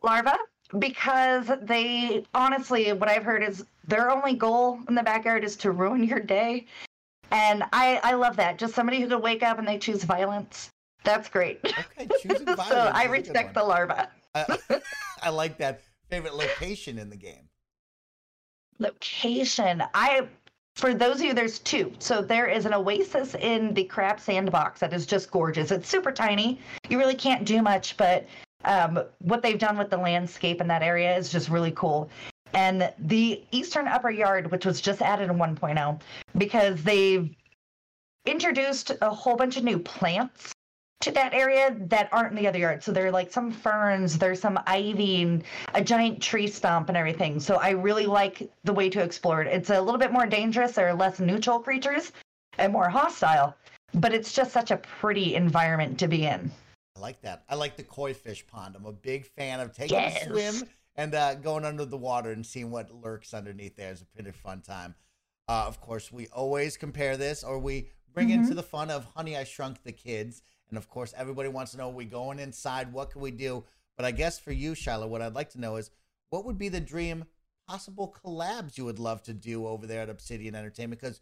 Larva 0.02 0.38
because 0.80 1.50
they 1.62 2.26
honestly 2.34 2.92
what 2.94 3.08
I've 3.08 3.24
heard 3.24 3.44
is 3.44 3.64
their 3.88 4.10
only 4.12 4.34
goal 4.34 4.80
in 4.90 4.96
the 4.96 5.04
backyard 5.04 5.44
is 5.44 5.56
to 5.58 5.72
ruin 5.72 6.04
your 6.04 6.20
day. 6.20 6.66
And 7.32 7.64
I 7.72 8.00
I 8.04 8.14
love 8.14 8.36
that. 8.38 8.58
Just 8.58 8.74
somebody 8.74 9.00
who 9.00 9.08
could 9.08 9.22
wake 9.22 9.44
up 9.44 9.60
and 9.60 9.68
they 9.68 9.78
choose 9.78 10.04
violence. 10.04 10.70
That's 11.06 11.30
great. 11.30 11.60
Okay, 11.66 12.08
choosing 12.22 12.46
violence. 12.56 12.70
so 12.70 12.92
I 12.94 13.04
is 13.04 13.06
a 13.06 13.08
good 13.08 13.12
respect 13.28 13.54
the 13.54 13.64
larva. 13.64 14.10
I, 14.36 14.58
I 15.22 15.30
like 15.30 15.58
that. 15.60 15.82
Favorite 16.10 16.36
location 16.36 16.98
in 16.98 17.10
the 17.10 17.16
game? 17.18 17.50
Location. 18.84 19.84
I 19.94 20.28
for 20.76 20.94
those 20.94 21.18
of 21.18 21.22
you, 21.22 21.34
there's 21.34 21.60
two. 21.60 21.94
So 22.00 22.22
there 22.22 22.48
is 22.48 22.66
an 22.66 22.74
oasis 22.74 23.36
in 23.36 23.74
the 23.76 23.84
crab 23.84 24.20
sandbox 24.20 24.80
that 24.80 24.92
is 24.92 25.06
just 25.06 25.30
gorgeous. 25.30 25.72
It's 25.72 25.88
super 25.88 26.12
tiny. 26.12 26.60
You 26.90 26.98
really 26.98 27.16
can't 27.16 27.46
do 27.46 27.62
much, 27.62 27.96
but 27.96 28.26
um, 28.66 29.04
what 29.20 29.44
they've 29.44 29.60
done 29.60 29.78
with 29.78 29.92
the 29.92 29.98
landscape 29.98 30.62
in 30.62 30.68
that 30.68 30.82
area 30.82 31.16
is 31.16 31.32
just 31.32 31.50
really 31.50 31.72
cool. 31.72 32.10
And 32.56 32.92
the 32.98 33.44
eastern 33.52 33.88
upper 33.88 34.10
yard, 34.10 34.50
which 34.52 34.66
was 34.66 34.82
just 34.82 35.02
added 35.02 35.30
in 35.30 35.38
1.0, 35.38 36.02
because 36.38 36.82
they've 36.84 37.30
introduced 38.26 38.92
a 39.02 39.10
whole 39.10 39.36
bunch 39.36 39.58
of 39.58 39.64
new 39.64 39.78
plants 39.78 40.54
to 41.04 41.12
that 41.12 41.34
area 41.34 41.76
that 41.88 42.08
aren't 42.14 42.32
in 42.32 42.38
the 42.38 42.48
other 42.48 42.60
yard. 42.60 42.82
So 42.82 42.94
there 42.94 43.06
are 43.08 43.12
like 43.12 43.32
some 43.32 43.52
ferns, 43.52 44.18
there's 44.18 44.40
some 44.40 44.58
ivy 44.66 45.22
and 45.22 45.44
a 45.74 45.84
giant 45.84 46.22
tree 46.22 46.48
stump 46.48 46.88
and 46.88 46.98
everything. 46.98 47.42
So 47.42 47.56
I 47.56 47.72
really 47.72 48.06
like 48.06 48.50
the 48.64 48.72
way 48.74 48.90
to 48.90 49.02
explore 49.02 49.42
it. 49.42 49.48
It's 49.48 49.70
a 49.70 49.82
little 49.82 50.00
bit 50.00 50.14
more 50.14 50.26
dangerous. 50.26 50.72
There 50.72 50.88
are 50.88 50.94
less 50.94 51.20
neutral 51.20 51.60
creatures 51.60 52.14
and 52.58 52.72
more 52.72 52.88
hostile, 52.88 53.54
but 53.96 54.14
it's 54.14 54.32
just 54.32 54.52
such 54.52 54.72
a 54.72 54.78
pretty 54.78 55.36
environment 55.36 56.00
to 56.00 56.08
be 56.08 56.26
in. 56.26 56.50
I 56.96 57.00
like 57.02 57.22
that. 57.22 57.44
I 57.50 57.56
like 57.56 57.76
the 57.76 57.84
koi 57.84 58.14
fish 58.14 58.46
pond. 58.48 58.76
I'm 58.78 58.86
a 58.86 58.94
big 58.94 59.26
fan 59.26 59.60
of 59.60 59.76
taking 59.76 59.98
Yes. 59.98 60.26
a 60.26 60.30
swim 60.30 60.70
and 60.96 61.14
uh, 61.14 61.36
going 61.36 61.66
under 61.66 61.84
the 61.84 61.98
water 61.98 62.32
and 62.32 62.46
seeing 62.46 62.72
what 62.72 62.94
lurks 62.94 63.34
underneath 63.34 63.76
there. 63.76 63.92
It's 63.92 64.02
a 64.02 64.06
pretty 64.06 64.32
fun 64.32 64.62
time. 64.62 64.96
Uh, 65.50 65.66
of 65.68 65.82
course, 65.82 66.14
we 66.14 66.28
always 66.28 66.78
compare 66.78 67.18
this 67.18 67.44
or 67.44 67.60
we 67.60 67.90
bring 68.14 68.30
into 68.30 68.54
the 68.54 68.64
fun 68.64 68.90
of 68.90 69.06
Honey, 69.18 69.36
I 69.36 69.44
Shrunk 69.44 69.84
the 69.84 69.92
Kids. 69.92 70.44
And 70.74 70.78
of 70.80 70.90
course, 70.90 71.14
everybody 71.16 71.50
wants 71.50 71.74
to 71.74 71.78
know 71.78 71.90
we 71.90 72.06
going 72.06 72.40
inside? 72.40 72.92
What 72.92 73.12
can 73.12 73.22
we 73.22 73.30
do? 73.30 73.64
But 73.96 74.08
I 74.08 74.12
guess 74.12 74.40
for 74.40 74.52
you, 74.52 74.74
Shiloh, 74.74 75.06
what 75.06 75.22
I'd 75.22 75.36
like 75.36 75.52
to 75.52 75.62
know 75.62 75.76
is 75.76 75.92
what 76.32 76.46
would 76.46 76.58
be 76.58 76.68
the 76.68 76.82
dream 76.82 77.26
possible 77.68 78.16
collabs 78.26 78.76
you 78.76 78.86
would 78.86 78.98
love 78.98 79.22
to 79.24 79.34
do 79.36 79.68
over 79.68 79.86
there 79.86 80.02
at 80.02 80.10
Obsidian 80.10 80.56
Entertainment? 80.56 81.00
Because 81.00 81.22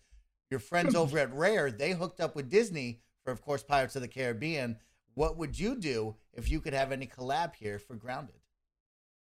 your 0.49 0.61
friends 0.61 0.95
over 0.95 1.19
at 1.19 1.33
Rare, 1.33 1.69
they 1.69 1.91
hooked 1.91 2.21
up 2.21 2.33
with 2.33 2.49
Disney 2.49 3.01
for, 3.25 3.31
of 3.31 3.41
course, 3.41 3.61
Pirates 3.61 3.97
of 3.97 4.03
the 4.03 4.07
Caribbean. 4.07 4.77
What 5.15 5.37
would 5.37 5.59
you 5.59 5.75
do 5.75 6.15
if 6.33 6.49
you 6.49 6.61
could 6.61 6.73
have 6.73 6.93
any 6.93 7.05
collab 7.05 7.53
here 7.53 7.77
for 7.77 7.95
Grounded? 7.95 8.39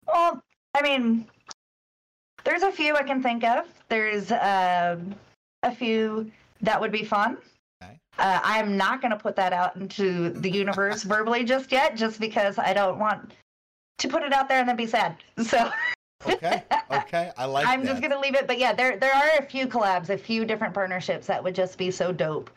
Well, 0.05 0.43
I 0.73 0.81
mean, 0.81 1.25
there's 2.43 2.63
a 2.63 2.71
few 2.73 2.97
I 2.97 3.03
can 3.03 3.23
think 3.23 3.45
of. 3.45 3.65
There's 3.87 4.29
um 4.33 5.15
a 5.63 5.73
few 5.73 6.29
that 6.59 6.81
would 6.81 6.91
be 6.91 7.05
fun. 7.05 7.37
Uh, 8.17 8.39
I'm 8.43 8.77
not 8.77 9.01
going 9.01 9.11
to 9.11 9.17
put 9.17 9.35
that 9.35 9.53
out 9.53 9.75
into 9.75 10.29
the 10.29 10.49
universe 10.49 11.03
verbally 11.03 11.43
just 11.43 11.71
yet, 11.71 11.95
just 11.95 12.19
because 12.19 12.57
I 12.57 12.73
don't 12.73 12.99
want 12.99 13.31
to 13.99 14.07
put 14.07 14.23
it 14.23 14.33
out 14.33 14.47
there 14.49 14.59
and 14.59 14.67
then 14.69 14.75
be 14.75 14.87
sad. 14.87 15.17
So 15.43 15.69
Okay, 16.27 16.63
okay, 16.91 17.31
I 17.37 17.45
like 17.45 17.67
I'm 17.67 17.83
that. 17.83 17.89
just 17.91 18.01
going 18.01 18.11
to 18.11 18.19
leave 18.19 18.33
it. 18.35 18.47
But 18.47 18.57
yeah, 18.57 18.73
there 18.73 18.97
there 18.97 19.13
are 19.13 19.37
a 19.39 19.43
few 19.45 19.67
collabs, 19.67 20.09
a 20.09 20.17
few 20.17 20.45
different 20.45 20.73
partnerships 20.73 21.27
that 21.27 21.43
would 21.43 21.53
just 21.53 21.77
be 21.77 21.91
so 21.91 22.11
dope. 22.11 22.49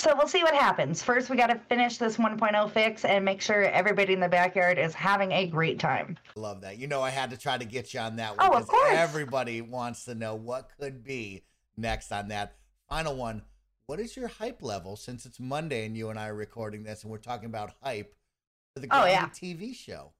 So 0.00 0.14
we'll 0.16 0.28
see 0.28 0.42
what 0.44 0.54
happens. 0.54 1.02
First, 1.02 1.28
we 1.30 1.36
got 1.36 1.48
to 1.48 1.56
finish 1.68 1.96
this 1.98 2.16
1.0 2.18 2.70
fix 2.70 3.04
and 3.04 3.24
make 3.24 3.40
sure 3.40 3.64
everybody 3.64 4.12
in 4.12 4.20
the 4.20 4.28
backyard 4.28 4.78
is 4.78 4.94
having 4.94 5.32
a 5.32 5.46
great 5.46 5.80
time. 5.80 6.16
Love 6.36 6.60
that. 6.60 6.78
You 6.78 6.86
know, 6.86 7.02
I 7.02 7.10
had 7.10 7.30
to 7.30 7.36
try 7.36 7.58
to 7.58 7.64
get 7.64 7.92
you 7.94 7.98
on 8.00 8.14
that 8.16 8.36
one 8.36 8.48
Oh, 8.48 8.56
of 8.56 8.68
course. 8.68 8.92
everybody 8.92 9.60
wants 9.60 10.04
to 10.04 10.14
know 10.14 10.36
what 10.36 10.68
could 10.78 11.02
be 11.02 11.42
next 11.76 12.12
on 12.12 12.28
that. 12.28 12.54
Final 12.88 13.16
one. 13.16 13.42
What 13.88 14.00
is 14.00 14.18
your 14.18 14.28
hype 14.28 14.62
level 14.62 14.96
since 14.96 15.24
it's 15.24 15.40
Monday 15.40 15.86
and 15.86 15.96
you 15.96 16.10
and 16.10 16.18
I 16.18 16.28
are 16.28 16.34
recording 16.34 16.82
this 16.82 17.04
and 17.04 17.10
we're 17.10 17.16
talking 17.16 17.46
about 17.46 17.72
hype 17.82 18.14
for 18.74 18.80
the 18.80 18.88
Oh, 18.90 19.06
yeah. 19.06 19.30
TV 19.30 19.74
show? 19.74 20.12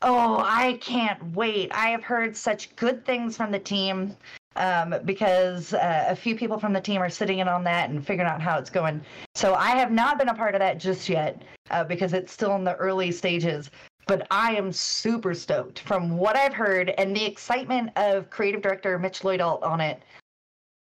Oh, 0.00 0.38
I 0.42 0.78
can't 0.80 1.36
wait. 1.36 1.70
I 1.74 1.90
have 1.90 2.02
heard 2.02 2.34
such 2.34 2.74
good 2.74 3.04
things 3.04 3.36
from 3.36 3.50
the 3.50 3.58
team 3.58 4.16
um, 4.56 4.94
because 5.04 5.74
uh, 5.74 6.06
a 6.08 6.16
few 6.16 6.34
people 6.36 6.58
from 6.58 6.72
the 6.72 6.80
team 6.80 7.02
are 7.02 7.10
sitting 7.10 7.40
in 7.40 7.48
on 7.48 7.64
that 7.64 7.90
and 7.90 8.06
figuring 8.06 8.30
out 8.30 8.40
how 8.40 8.58
it's 8.58 8.70
going. 8.70 9.02
So 9.34 9.52
I 9.52 9.72
have 9.72 9.92
not 9.92 10.16
been 10.16 10.30
a 10.30 10.34
part 10.34 10.54
of 10.54 10.60
that 10.60 10.78
just 10.78 11.06
yet 11.06 11.42
uh, 11.70 11.84
because 11.84 12.14
it's 12.14 12.32
still 12.32 12.56
in 12.56 12.64
the 12.64 12.76
early 12.76 13.12
stages. 13.12 13.70
But 14.06 14.26
I 14.30 14.54
am 14.54 14.72
super 14.72 15.34
stoked 15.34 15.80
from 15.80 16.16
what 16.16 16.34
I've 16.34 16.54
heard 16.54 16.94
and 16.96 17.14
the 17.14 17.26
excitement 17.26 17.90
of 17.96 18.30
creative 18.30 18.62
director 18.62 18.98
Mitch 18.98 19.22
Lloyd-Alt 19.22 19.62
on 19.62 19.82
it. 19.82 20.02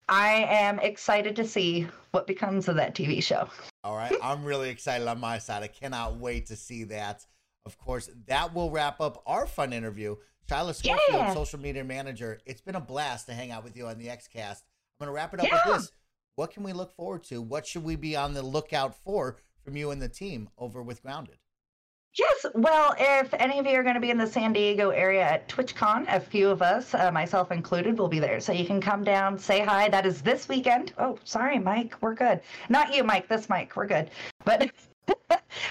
I 0.08 0.46
am 0.48 0.78
excited 0.78 1.34
to 1.36 1.44
see 1.46 1.86
what 2.12 2.26
becomes 2.26 2.68
of 2.68 2.76
that 2.76 2.94
TV 2.94 3.22
show. 3.22 3.48
All 3.82 3.96
right. 3.96 4.14
I'm 4.22 4.44
really 4.44 4.70
excited 4.70 5.06
on 5.08 5.18
my 5.18 5.38
side. 5.38 5.62
I 5.62 5.66
cannot 5.68 6.16
wait 6.18 6.46
to 6.46 6.56
see 6.56 6.84
that. 6.84 7.26
Of 7.64 7.76
course, 7.78 8.08
that 8.28 8.54
will 8.54 8.70
wrap 8.70 9.00
up 9.00 9.22
our 9.26 9.46
fun 9.46 9.72
interview. 9.72 10.16
Shyla 10.48 10.74
Schofield, 10.76 11.00
Yeah. 11.10 11.34
social 11.34 11.58
media 11.58 11.82
manager. 11.82 12.38
It's 12.46 12.60
been 12.60 12.76
a 12.76 12.80
blast 12.80 13.26
to 13.26 13.34
hang 13.34 13.50
out 13.50 13.64
with 13.64 13.76
you 13.76 13.88
on 13.88 13.98
the 13.98 14.06
XCast. 14.06 14.62
I'm 15.00 15.06
going 15.06 15.08
to 15.08 15.12
wrap 15.12 15.34
it 15.34 15.40
up 15.40 15.46
Yeah. 15.48 15.62
with 15.66 15.76
this. 15.80 15.90
What 16.36 16.52
can 16.52 16.62
we 16.62 16.72
look 16.72 16.94
forward 16.94 17.24
to? 17.24 17.42
What 17.42 17.66
should 17.66 17.82
we 17.82 17.96
be 17.96 18.14
on 18.14 18.34
the 18.34 18.42
lookout 18.42 18.94
for 18.94 19.38
from 19.64 19.76
you 19.76 19.90
and 19.90 20.00
the 20.00 20.08
team 20.08 20.48
over 20.56 20.82
with 20.82 21.02
Grounded? 21.02 21.38
Yes. 22.18 22.46
Well, 22.54 22.94
if 22.98 23.34
any 23.34 23.58
of 23.58 23.66
you 23.66 23.78
are 23.78 23.82
going 23.82 23.94
to 23.94 24.00
be 24.00 24.10
in 24.10 24.16
the 24.16 24.26
San 24.26 24.54
Diego 24.54 24.88
area 24.88 25.22
at 25.22 25.48
TwitchCon, 25.48 26.06
a 26.08 26.18
few 26.18 26.48
of 26.48 26.62
us, 26.62 26.94
uh, 26.94 27.10
myself 27.12 27.52
included, 27.52 27.98
will 27.98 28.08
be 28.08 28.18
there. 28.18 28.40
So 28.40 28.52
you 28.52 28.64
can 28.64 28.80
come 28.80 29.04
down, 29.04 29.38
say 29.38 29.60
hi. 29.60 29.90
That 29.90 30.06
is 30.06 30.22
this 30.22 30.48
weekend. 30.48 30.94
Oh, 30.96 31.18
sorry, 31.24 31.58
Mike. 31.58 31.94
We're 32.00 32.14
good. 32.14 32.40
Not 32.70 32.94
you, 32.94 33.04
Mike. 33.04 33.28
This 33.28 33.50
Mike. 33.50 33.76
We're 33.76 33.86
good. 33.86 34.10
But 34.46 34.70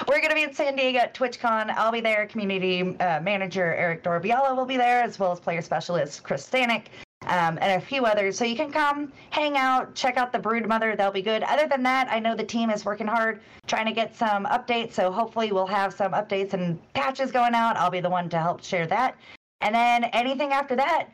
we're 0.08 0.20
going 0.20 0.30
to 0.30 0.36
be 0.36 0.44
in 0.44 0.54
San 0.54 0.76
Diego 0.76 1.00
at 1.00 1.16
TwitchCon. 1.16 1.72
I'll 1.72 1.92
be 1.92 2.02
there. 2.02 2.28
Community 2.28 2.96
uh, 3.00 3.22
manager 3.22 3.74
Eric 3.74 4.04
Dorbiala 4.04 4.56
will 4.56 4.66
be 4.66 4.78
there, 4.78 5.02
as 5.02 5.18
well 5.18 5.32
as 5.32 5.40
player 5.40 5.64
specialist 5.64 6.24
Chris 6.24 6.48
Stanek. 6.48 6.86
Um, 7.28 7.58
and 7.60 7.82
a 7.82 7.86
few 7.86 8.06
others. 8.06 8.38
So 8.38 8.46
you 8.46 8.56
can 8.56 8.72
come, 8.72 9.12
hang 9.32 9.58
out, 9.58 9.96
check 9.96 10.18
out 10.18 10.32
the 10.32 10.40
Brood 10.40 10.68
Mother. 10.68 10.96
They'll 10.96 11.12
be 11.12 11.22
good. 11.22 11.44
Other 11.44 11.68
than 11.68 11.82
that, 11.84 12.08
I 12.10 12.20
know 12.20 12.36
the 12.36 12.44
team 12.44 12.70
is 12.70 12.86
working 12.86 13.08
hard 13.08 13.42
trying 13.68 13.88
to 13.88 13.92
get 13.92 14.16
some 14.16 14.46
updates. 14.46 14.94
So 14.94 15.12
hopefully 15.12 15.52
we'll 15.52 15.66
have 15.66 15.94
some 15.94 16.12
updates 16.12 16.54
and 16.54 16.80
patches 16.94 17.32
going 17.32 17.56
out. 17.56 17.78
I'll 17.78 17.90
be 17.90 18.00
the 18.00 18.10
one 18.10 18.30
to 18.30 18.40
help 18.40 18.64
share 18.64 18.86
that. 18.88 19.16
And 19.62 19.74
then 19.74 20.04
anything 20.06 20.52
after 20.52 20.76
that, 20.76 21.10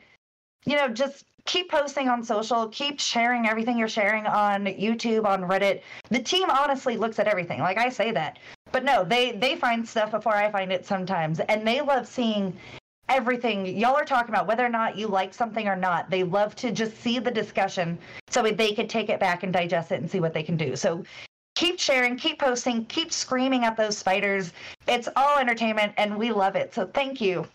you 0.66 0.76
know, 0.76 0.90
just 0.90 1.26
keep 1.46 1.72
posting 1.72 2.10
on 2.10 2.24
social, 2.24 2.68
keep 2.68 3.00
sharing 3.00 3.48
everything 3.48 3.78
you're 3.78 3.88
sharing 3.88 4.26
on 4.26 4.66
YouTube, 4.66 5.26
on 5.26 5.42
Reddit. 5.44 5.82
The 6.10 6.20
team 6.20 6.50
honestly 6.50 6.98
looks 6.98 7.20
at 7.20 7.28
everything. 7.28 7.60
Like 7.60 7.78
I 7.78 7.90
say 7.90 8.12
that. 8.12 8.38
But 8.72 8.84
no, 8.84 9.04
they 9.04 9.32
they 9.34 9.56
find 9.56 9.88
stuff 9.88 10.12
before 10.12 10.36
I 10.36 10.52
find 10.52 10.72
it 10.72 10.86
sometimes. 10.86 11.40
And 11.40 11.68
they 11.68 11.82
love 11.82 12.08
seeing 12.08 12.56
everything 13.12 13.66
y'all 13.66 13.96
are 13.96 14.06
talking 14.06 14.34
about 14.34 14.48
whether 14.48 14.66
or 14.66 14.70
not 14.70 14.98
you 14.98 15.08
like 15.08 15.34
something 15.34 15.68
or 15.68 15.76
not 15.76 16.10
they 16.10 16.24
love 16.24 16.56
to 16.56 16.72
just 16.72 16.96
see 16.98 17.20
the 17.20 17.32
discussion 17.32 17.98
so 18.30 18.42
they 18.44 18.72
can 18.72 18.88
take 18.88 19.10
it 19.10 19.20
back 19.20 19.44
and 19.44 19.54
digest 19.54 19.92
it 19.92 20.02
and 20.02 20.10
see 20.10 20.20
what 20.20 20.34
they 20.34 20.44
can 20.44 20.58
do 20.58 20.76
so 20.76 21.04
keep 21.56 21.80
sharing 21.80 22.18
keep 22.18 22.40
posting 22.40 22.86
keep 22.86 23.12
screaming 23.12 23.66
at 23.66 23.76
those 23.76 23.98
spiders 23.98 24.54
it's 24.88 25.10
all 25.16 25.38
entertainment 25.38 25.94
and 25.98 26.18
we 26.18 26.32
love 26.32 26.56
it 26.56 26.74
so 26.74 26.86
thank 26.88 27.20
you 27.20 27.46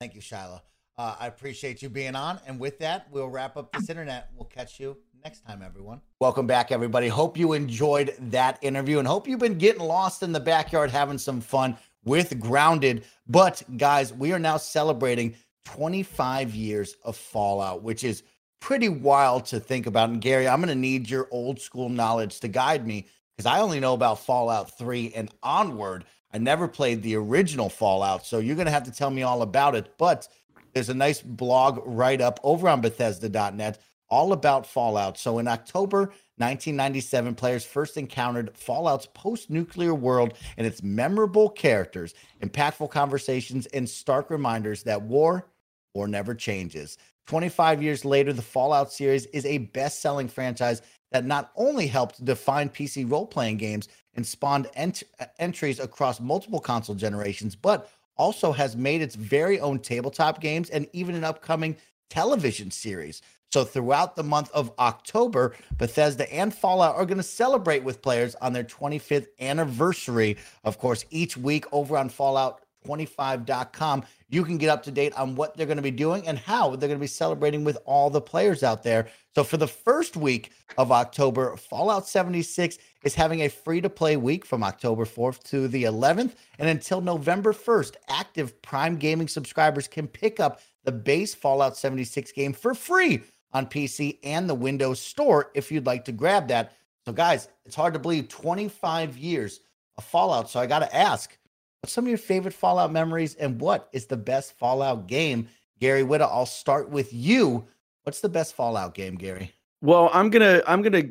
Thank 0.00 0.14
you, 0.14 0.20
Shyla. 0.20 0.60
Uh, 0.98 1.16
I 1.18 1.26
appreciate 1.26 1.82
you 1.82 1.88
being 1.88 2.14
on. 2.14 2.40
And 2.46 2.58
with 2.58 2.78
that, 2.80 3.06
we'll 3.10 3.28
wrap 3.28 3.56
up 3.56 3.72
this 3.72 3.88
internet. 3.88 4.30
We'll 4.34 4.46
catch 4.46 4.78
you 4.80 4.96
next 5.24 5.40
time, 5.46 5.62
everyone. 5.62 6.00
Welcome 6.20 6.46
back, 6.46 6.70
everybody. 6.70 7.08
Hope 7.08 7.36
you 7.36 7.52
enjoyed 7.52 8.14
that 8.30 8.58
interview 8.62 8.98
and 8.98 9.08
hope 9.08 9.26
you've 9.26 9.40
been 9.40 9.58
getting 9.58 9.82
lost 9.82 10.22
in 10.22 10.32
the 10.32 10.40
backyard 10.40 10.90
having 10.90 11.18
some 11.18 11.40
fun. 11.40 11.76
With 12.06 12.40
Grounded. 12.40 13.04
But 13.28 13.62
guys, 13.76 14.14
we 14.14 14.32
are 14.32 14.38
now 14.38 14.56
celebrating 14.56 15.34
25 15.66 16.54
years 16.54 16.96
of 17.04 17.16
Fallout, 17.16 17.82
which 17.82 18.02
is 18.02 18.22
pretty 18.60 18.88
wild 18.88 19.44
to 19.46 19.60
think 19.60 19.86
about. 19.86 20.08
And 20.08 20.22
Gary, 20.22 20.48
I'm 20.48 20.60
going 20.60 20.68
to 20.68 20.74
need 20.74 21.10
your 21.10 21.28
old 21.30 21.60
school 21.60 21.90
knowledge 21.90 22.40
to 22.40 22.48
guide 22.48 22.86
me 22.86 23.06
because 23.36 23.46
I 23.46 23.60
only 23.60 23.80
know 23.80 23.92
about 23.92 24.20
Fallout 24.20 24.78
3 24.78 25.12
and 25.14 25.30
onward. 25.42 26.06
I 26.32 26.38
never 26.38 26.66
played 26.68 27.02
the 27.02 27.16
original 27.16 27.68
Fallout, 27.68 28.24
so 28.24 28.38
you're 28.38 28.56
going 28.56 28.66
to 28.66 28.72
have 28.72 28.84
to 28.84 28.92
tell 28.92 29.10
me 29.10 29.22
all 29.22 29.42
about 29.42 29.74
it. 29.74 29.92
But 29.98 30.28
there's 30.72 30.88
a 30.88 30.94
nice 30.94 31.20
blog 31.20 31.80
write 31.84 32.20
up 32.20 32.40
over 32.42 32.68
on 32.68 32.80
Bethesda.net 32.80 33.78
all 34.08 34.32
about 34.32 34.66
Fallout. 34.66 35.18
So 35.18 35.38
in 35.38 35.48
October 35.48 36.00
1997, 36.38 37.34
players 37.34 37.64
first 37.64 37.96
encountered 37.96 38.56
Fallout's 38.56 39.08
post 39.14 39.50
nuclear 39.50 39.94
world 39.94 40.34
and 40.56 40.66
its 40.66 40.82
memorable 40.82 41.48
characters, 41.48 42.14
impactful 42.42 42.90
conversations, 42.90 43.66
and 43.66 43.88
stark 43.88 44.30
reminders 44.30 44.82
that 44.84 45.02
war 45.02 45.48
or 45.94 46.06
never 46.06 46.34
changes. 46.34 46.98
25 47.26 47.82
years 47.82 48.04
later, 48.04 48.32
the 48.32 48.42
Fallout 48.42 48.92
series 48.92 49.26
is 49.26 49.44
a 49.46 49.58
best 49.58 50.00
selling 50.00 50.28
franchise 50.28 50.82
that 51.10 51.24
not 51.24 51.50
only 51.56 51.86
helped 51.86 52.24
define 52.24 52.68
PC 52.68 53.10
role 53.10 53.26
playing 53.26 53.56
games 53.56 53.88
and 54.14 54.26
spawned 54.26 54.68
ent- 54.74 55.02
entries 55.38 55.80
across 55.80 56.20
multiple 56.20 56.60
console 56.60 56.94
generations, 56.94 57.56
but 57.56 57.90
also 58.16 58.52
has 58.52 58.76
made 58.76 59.02
its 59.02 59.14
very 59.14 59.60
own 59.60 59.78
tabletop 59.78 60.40
games 60.40 60.70
and 60.70 60.86
even 60.92 61.14
an 61.14 61.24
upcoming 61.24 61.76
television 62.08 62.70
series. 62.70 63.22
So, 63.56 63.64
throughout 63.64 64.16
the 64.16 64.22
month 64.22 64.50
of 64.52 64.70
October, 64.78 65.56
Bethesda 65.78 66.30
and 66.30 66.54
Fallout 66.54 66.94
are 66.94 67.06
going 67.06 67.16
to 67.16 67.22
celebrate 67.22 67.82
with 67.82 68.02
players 68.02 68.34
on 68.34 68.52
their 68.52 68.64
25th 68.64 69.28
anniversary. 69.40 70.36
Of 70.62 70.76
course, 70.78 71.06
each 71.08 71.38
week 71.38 71.64
over 71.72 71.96
on 71.96 72.10
Fallout25.com, 72.10 74.04
you 74.28 74.44
can 74.44 74.58
get 74.58 74.68
up 74.68 74.82
to 74.82 74.90
date 74.90 75.14
on 75.14 75.36
what 75.36 75.56
they're 75.56 75.64
going 75.64 75.78
to 75.78 75.82
be 75.82 75.90
doing 75.90 76.28
and 76.28 76.36
how 76.36 76.76
they're 76.76 76.86
going 76.86 76.98
to 76.98 77.02
be 77.02 77.06
celebrating 77.06 77.64
with 77.64 77.78
all 77.86 78.10
the 78.10 78.20
players 78.20 78.62
out 78.62 78.82
there. 78.82 79.08
So, 79.34 79.42
for 79.42 79.56
the 79.56 79.66
first 79.66 80.18
week 80.18 80.52
of 80.76 80.92
October, 80.92 81.56
Fallout 81.56 82.06
76 82.06 82.76
is 83.04 83.14
having 83.14 83.40
a 83.40 83.48
free 83.48 83.80
to 83.80 83.88
play 83.88 84.18
week 84.18 84.44
from 84.44 84.62
October 84.64 85.06
4th 85.06 85.42
to 85.44 85.66
the 85.66 85.84
11th. 85.84 86.34
And 86.58 86.68
until 86.68 87.00
November 87.00 87.54
1st, 87.54 87.94
active 88.10 88.60
Prime 88.60 88.98
Gaming 88.98 89.28
subscribers 89.28 89.88
can 89.88 90.08
pick 90.08 90.40
up 90.40 90.60
the 90.84 90.92
base 90.92 91.34
Fallout 91.34 91.74
76 91.74 92.32
game 92.32 92.52
for 92.52 92.74
free 92.74 93.22
on 93.52 93.66
PC 93.66 94.18
and 94.22 94.48
the 94.48 94.54
Windows 94.54 95.00
Store 95.00 95.50
if 95.54 95.70
you'd 95.70 95.86
like 95.86 96.04
to 96.06 96.12
grab 96.12 96.48
that. 96.48 96.72
So, 97.04 97.12
guys, 97.12 97.48
it's 97.64 97.76
hard 97.76 97.94
to 97.94 98.00
believe 98.00 98.28
25 98.28 99.16
years 99.16 99.60
of 99.96 100.04
Fallout. 100.04 100.50
So, 100.50 100.60
I 100.60 100.66
got 100.66 100.80
to 100.80 100.94
ask, 100.94 101.36
what's 101.80 101.92
some 101.92 102.04
of 102.04 102.08
your 102.08 102.18
favorite 102.18 102.54
Fallout 102.54 102.92
memories 102.92 103.34
and 103.36 103.60
what 103.60 103.88
is 103.92 104.06
the 104.06 104.16
best 104.16 104.58
Fallout 104.58 105.06
game? 105.06 105.48
Gary 105.80 106.02
Whitta, 106.02 106.22
I'll 106.22 106.46
start 106.46 106.90
with 106.90 107.12
you. 107.12 107.66
What's 108.04 108.20
the 108.20 108.28
best 108.28 108.54
Fallout 108.54 108.94
game, 108.94 109.16
Gary? 109.16 109.52
Well, 109.82 110.10
I'm 110.12 110.30
gonna, 110.30 110.62
I'm 110.66 110.82
gonna, 110.82 111.04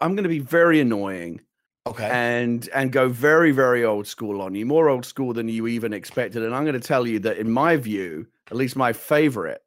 I'm 0.00 0.16
gonna 0.16 0.28
be 0.28 0.38
very 0.38 0.80
annoying. 0.80 1.40
Okay. 1.86 2.08
And 2.08 2.68
and 2.72 2.92
go 2.92 3.08
very 3.08 3.50
very 3.50 3.84
old 3.84 4.06
school 4.06 4.40
on 4.40 4.54
you, 4.54 4.64
more 4.64 4.88
old 4.88 5.04
school 5.04 5.32
than 5.32 5.48
you 5.48 5.66
even 5.66 5.92
expected. 5.92 6.44
And 6.44 6.54
I'm 6.54 6.62
going 6.64 6.80
to 6.80 6.86
tell 6.86 7.06
you 7.06 7.18
that 7.20 7.38
in 7.38 7.50
my 7.50 7.76
view, 7.76 8.26
at 8.50 8.56
least 8.56 8.76
my 8.76 8.92
favorite 8.92 9.61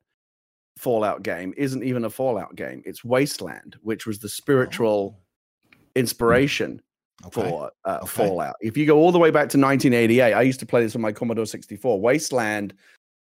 Fallout 0.77 1.23
game 1.23 1.53
isn't 1.57 1.83
even 1.83 2.05
a 2.05 2.09
Fallout 2.09 2.55
game. 2.55 2.81
It's 2.85 3.03
Wasteland, 3.03 3.77
which 3.81 4.05
was 4.05 4.19
the 4.19 4.29
spiritual 4.29 5.17
Oh. 5.17 5.77
inspiration 5.95 6.81
Okay. 7.25 7.41
for 7.41 7.71
uh, 7.85 7.99
Okay. 8.03 8.07
Fallout. 8.27 8.55
If 8.61 8.75
you 8.75 8.85
go 8.85 8.97
all 8.97 9.11
the 9.11 9.19
way 9.19 9.31
back 9.31 9.47
to 9.49 9.57
1988, 9.57 10.33
I 10.33 10.41
used 10.41 10.59
to 10.59 10.65
play 10.65 10.81
this 10.83 10.95
on 10.95 11.01
my 11.01 11.11
Commodore 11.13 11.45
64. 11.45 11.99
Wasteland 11.99 12.73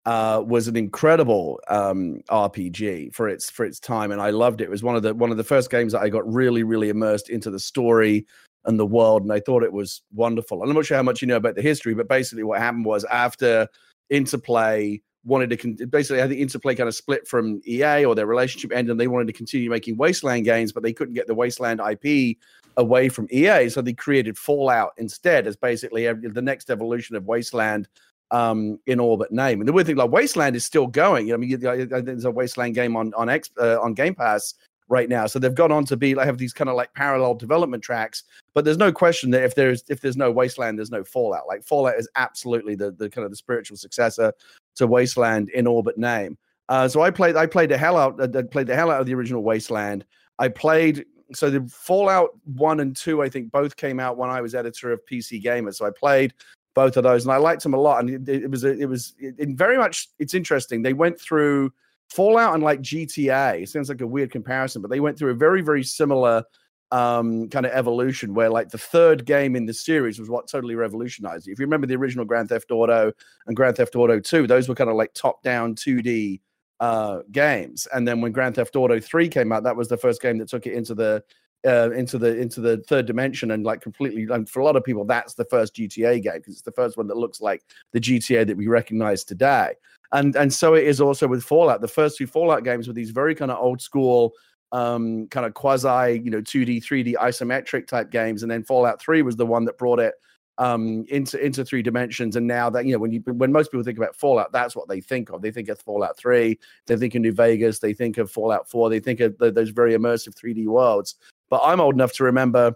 uh, 0.06 0.42
was 0.44 0.66
an 0.66 0.76
incredible 0.76 1.60
um, 1.68 2.20
RPG 2.30 3.14
for 3.14 3.28
its 3.28 3.50
for 3.50 3.64
its 3.64 3.78
time, 3.78 4.10
and 4.10 4.20
I 4.20 4.30
loved 4.30 4.60
it. 4.60 4.64
It 4.64 4.70
was 4.70 4.82
one 4.82 4.96
of 4.96 5.02
the 5.02 5.14
one 5.14 5.30
of 5.30 5.36
the 5.36 5.44
first 5.44 5.70
games 5.70 5.92
that 5.92 6.00
I 6.00 6.08
got 6.08 6.26
really 6.32 6.62
really 6.64 6.88
immersed 6.88 7.28
into 7.28 7.50
the 7.50 7.60
story 7.60 8.26
and 8.64 8.80
the 8.80 8.86
world, 8.86 9.22
and 9.22 9.32
I 9.32 9.38
thought 9.40 9.62
it 9.62 9.72
was 9.72 10.02
wonderful. 10.12 10.62
And 10.62 10.70
I'm 10.70 10.74
not 10.76 10.86
sure 10.86 10.96
how 10.96 11.02
much 11.04 11.20
you 11.22 11.28
know 11.28 11.36
about 11.36 11.54
the 11.54 11.62
history, 11.62 11.94
but 11.94 12.08
basically 12.08 12.42
what 12.44 12.58
happened 12.60 12.84
was 12.86 13.04
after 13.04 13.68
Interplay 14.10 15.00
wanted 15.24 15.50
to 15.50 15.56
con- 15.56 15.76
basically 15.88 16.22
I 16.22 16.28
think 16.28 16.40
Interplay 16.40 16.74
kind 16.74 16.88
of 16.88 16.94
split 16.94 17.26
from 17.26 17.60
EA 17.66 18.04
or 18.04 18.14
their 18.14 18.26
relationship 18.26 18.72
ended 18.72 18.90
and 18.90 19.00
they 19.00 19.08
wanted 19.08 19.26
to 19.28 19.32
continue 19.32 19.70
making 19.70 19.96
Wasteland 19.96 20.44
games, 20.44 20.72
but 20.72 20.82
they 20.82 20.92
couldn't 20.92 21.14
get 21.14 21.26
the 21.26 21.34
Wasteland 21.34 21.80
IP 21.80 22.38
away 22.76 23.08
from 23.08 23.28
EA, 23.30 23.68
so 23.68 23.82
they 23.82 23.92
created 23.92 24.38
Fallout 24.38 24.92
instead 24.96 25.46
as 25.46 25.56
basically 25.56 26.10
the 26.12 26.42
next 26.42 26.70
evolution 26.70 27.16
of 27.16 27.24
Wasteland 27.26 27.88
um, 28.30 28.78
in 28.86 28.98
orbit 28.98 29.30
name. 29.30 29.60
And 29.60 29.68
the 29.68 29.72
weird 29.72 29.86
thing, 29.86 29.96
like 29.96 30.10
Wasteland 30.10 30.56
is 30.56 30.64
still 30.64 30.86
going. 30.86 31.32
I 31.32 31.36
mean, 31.36 31.50
you, 31.50 31.58
think 31.58 31.90
there's 31.90 32.24
a 32.24 32.30
Wasteland 32.30 32.74
game 32.74 32.96
on 32.96 33.12
on 33.14 33.28
X 33.28 33.50
uh, 33.60 33.78
on 33.80 33.94
Game 33.94 34.14
Pass 34.14 34.54
right 34.92 35.08
now, 35.08 35.26
so 35.26 35.38
they've 35.38 35.54
gone 35.54 35.72
on 35.72 35.84
to 35.86 35.96
be 35.96 36.14
like 36.14 36.26
have 36.26 36.38
these 36.38 36.52
kind 36.52 36.70
of 36.70 36.76
like 36.76 36.92
parallel 36.94 37.34
development 37.34 37.82
tracks. 37.82 38.24
But 38.54 38.64
there's 38.64 38.76
no 38.76 38.92
question 38.92 39.30
that 39.30 39.42
if 39.42 39.54
there's 39.54 39.82
if 39.88 40.00
there's 40.00 40.16
no 40.16 40.30
Wasteland, 40.30 40.78
there's 40.78 40.90
no 40.90 41.02
Fallout. 41.02 41.48
Like 41.48 41.64
Fallout 41.64 41.96
is 41.96 42.08
absolutely 42.14 42.74
the 42.74 42.92
the 42.92 43.08
kind 43.08 43.24
of 43.24 43.30
the 43.30 43.36
spiritual 43.36 43.76
successor 43.76 44.32
to 44.76 44.86
Wasteland 44.86 45.48
in 45.48 45.66
orbit 45.66 45.98
name. 45.98 46.36
Uh, 46.68 46.86
so 46.86 47.00
I 47.00 47.10
played 47.10 47.34
I 47.34 47.46
played 47.46 47.70
the 47.70 47.78
hell 47.78 47.96
out 47.96 48.20
uh, 48.20 48.42
played 48.44 48.66
the 48.66 48.76
hell 48.76 48.90
out 48.90 49.00
of 49.00 49.06
the 49.06 49.14
original 49.14 49.42
Wasteland. 49.42 50.04
I 50.38 50.48
played 50.48 51.06
so 51.34 51.48
the 51.48 51.66
Fallout 51.68 52.30
one 52.44 52.80
and 52.80 52.94
two 52.94 53.22
I 53.22 53.30
think 53.30 53.50
both 53.50 53.76
came 53.76 53.98
out 53.98 54.18
when 54.18 54.30
I 54.30 54.42
was 54.42 54.54
editor 54.54 54.92
of 54.92 55.00
PC 55.10 55.42
Gamer. 55.42 55.72
So 55.72 55.86
I 55.86 55.90
played 55.90 56.34
both 56.74 56.96
of 56.96 57.02
those 57.02 57.24
and 57.24 57.32
I 57.32 57.38
liked 57.38 57.62
them 57.62 57.74
a 57.74 57.78
lot. 57.78 58.00
And 58.04 58.28
it, 58.28 58.42
it 58.44 58.50
was 58.50 58.64
it 58.64 58.88
was 58.88 59.14
it 59.18 59.56
very 59.56 59.78
much 59.78 60.08
it's 60.18 60.34
interesting. 60.34 60.82
They 60.82 60.92
went 60.92 61.18
through 61.18 61.72
Fallout 62.10 62.54
and 62.54 62.62
like 62.62 62.80
GTA. 62.80 63.62
It 63.62 63.68
sounds 63.68 63.88
like 63.88 64.00
a 64.00 64.06
weird 64.06 64.30
comparison, 64.30 64.82
but 64.82 64.90
they 64.90 65.00
went 65.00 65.18
through 65.18 65.30
a 65.30 65.34
very 65.34 65.62
very 65.62 65.82
similar 65.82 66.44
um, 66.92 67.48
kind 67.48 67.64
of 67.64 67.72
evolution 67.72 68.34
where 68.34 68.50
like 68.50 68.68
the 68.68 68.78
third 68.78 69.24
game 69.24 69.56
in 69.56 69.64
the 69.64 69.72
series 69.72 70.18
was 70.18 70.28
what 70.28 70.46
totally 70.46 70.74
revolutionized 70.74 71.48
it. 71.48 71.52
If 71.52 71.58
you 71.58 71.64
remember 71.64 71.86
the 71.86 71.96
original 71.96 72.26
Grand 72.26 72.50
Theft 72.50 72.70
Auto 72.70 73.12
and 73.46 73.56
Grand 73.56 73.76
Theft 73.76 73.96
Auto 73.96 74.20
2, 74.20 74.46
those 74.46 74.68
were 74.68 74.74
kind 74.74 74.90
of 74.90 74.96
like 74.96 75.14
top 75.14 75.42
down 75.42 75.74
2D 75.74 76.40
uh, 76.80 77.20
games. 77.32 77.88
And 77.94 78.06
then 78.06 78.20
when 78.20 78.32
Grand 78.32 78.56
Theft 78.56 78.76
Auto 78.76 79.00
3 79.00 79.28
came 79.28 79.52
out, 79.52 79.62
that 79.62 79.74
was 79.74 79.88
the 79.88 79.96
first 79.96 80.20
game 80.20 80.36
that 80.38 80.48
took 80.48 80.66
it 80.66 80.74
into 80.74 80.94
the 80.94 81.24
uh, 81.64 81.90
into 81.92 82.18
the 82.18 82.36
into 82.38 82.60
the 82.60 82.78
third 82.88 83.06
dimension 83.06 83.52
and 83.52 83.64
like 83.64 83.80
completely 83.80 84.26
and 84.34 84.48
for 84.50 84.58
a 84.58 84.64
lot 84.64 84.74
of 84.74 84.82
people 84.82 85.04
that's 85.04 85.34
the 85.34 85.44
first 85.44 85.76
GTA 85.76 86.20
game 86.20 86.34
because 86.34 86.54
it's 86.54 86.62
the 86.62 86.72
first 86.72 86.96
one 86.96 87.06
that 87.06 87.16
looks 87.16 87.40
like 87.40 87.62
the 87.92 88.00
GTA 88.00 88.46
that 88.48 88.56
we 88.56 88.66
recognize 88.66 89.22
today. 89.22 89.74
And 90.12 90.36
and 90.36 90.52
so 90.52 90.74
it 90.74 90.84
is 90.84 91.00
also 91.00 91.26
with 91.26 91.42
Fallout. 91.42 91.80
The 91.80 91.88
first 91.88 92.18
two 92.18 92.26
Fallout 92.26 92.64
games 92.64 92.86
were 92.86 92.94
these 92.94 93.10
very 93.10 93.34
kind 93.34 93.50
of 93.50 93.58
old 93.58 93.80
school 93.80 94.34
um 94.72 95.26
kind 95.28 95.44
of 95.46 95.52
quasi 95.54 96.20
you 96.24 96.30
know 96.30 96.40
2d 96.40 96.82
3d 96.82 97.14
isometric 97.16 97.86
type 97.86 98.10
games. 98.10 98.42
And 98.42 98.50
then 98.50 98.64
fallout 98.64 99.00
3 99.00 99.22
was 99.22 99.36
the 99.36 99.46
one 99.46 99.64
that 99.66 99.78
brought 99.78 100.00
it 100.00 100.14
um 100.58 101.04
into 101.08 101.38
into 101.42 101.64
three 101.64 101.82
dimensions. 101.82 102.36
And 102.36 102.46
now 102.46 102.70
that 102.70 102.86
you 102.86 102.92
know 102.92 102.98
when 102.98 103.12
you 103.12 103.20
when 103.26 103.52
most 103.52 103.70
people 103.70 103.84
think 103.84 103.98
about 103.98 104.16
fallout 104.16 104.50
that's 104.50 104.74
what 104.74 104.88
they 104.88 105.00
think 105.00 105.30
of. 105.30 105.42
They 105.42 105.50
think 105.50 105.68
of 105.68 105.78
fallout 105.80 106.16
3 106.16 106.58
they 106.86 106.96
think 106.96 107.14
of 107.14 107.20
new 107.20 107.32
vegas 107.32 107.78
they 107.78 107.92
think 107.92 108.18
of 108.18 108.30
fallout 108.30 108.68
4 108.68 108.88
they 108.88 109.00
think 109.00 109.20
of 109.20 109.38
th- 109.38 109.54
those 109.54 109.70
very 109.70 109.94
immersive 109.94 110.34
3d 110.34 110.66
worlds. 110.66 111.16
But 111.50 111.60
i'm 111.64 111.80
old 111.80 111.94
enough 111.94 112.14
to 112.14 112.24
remember 112.24 112.74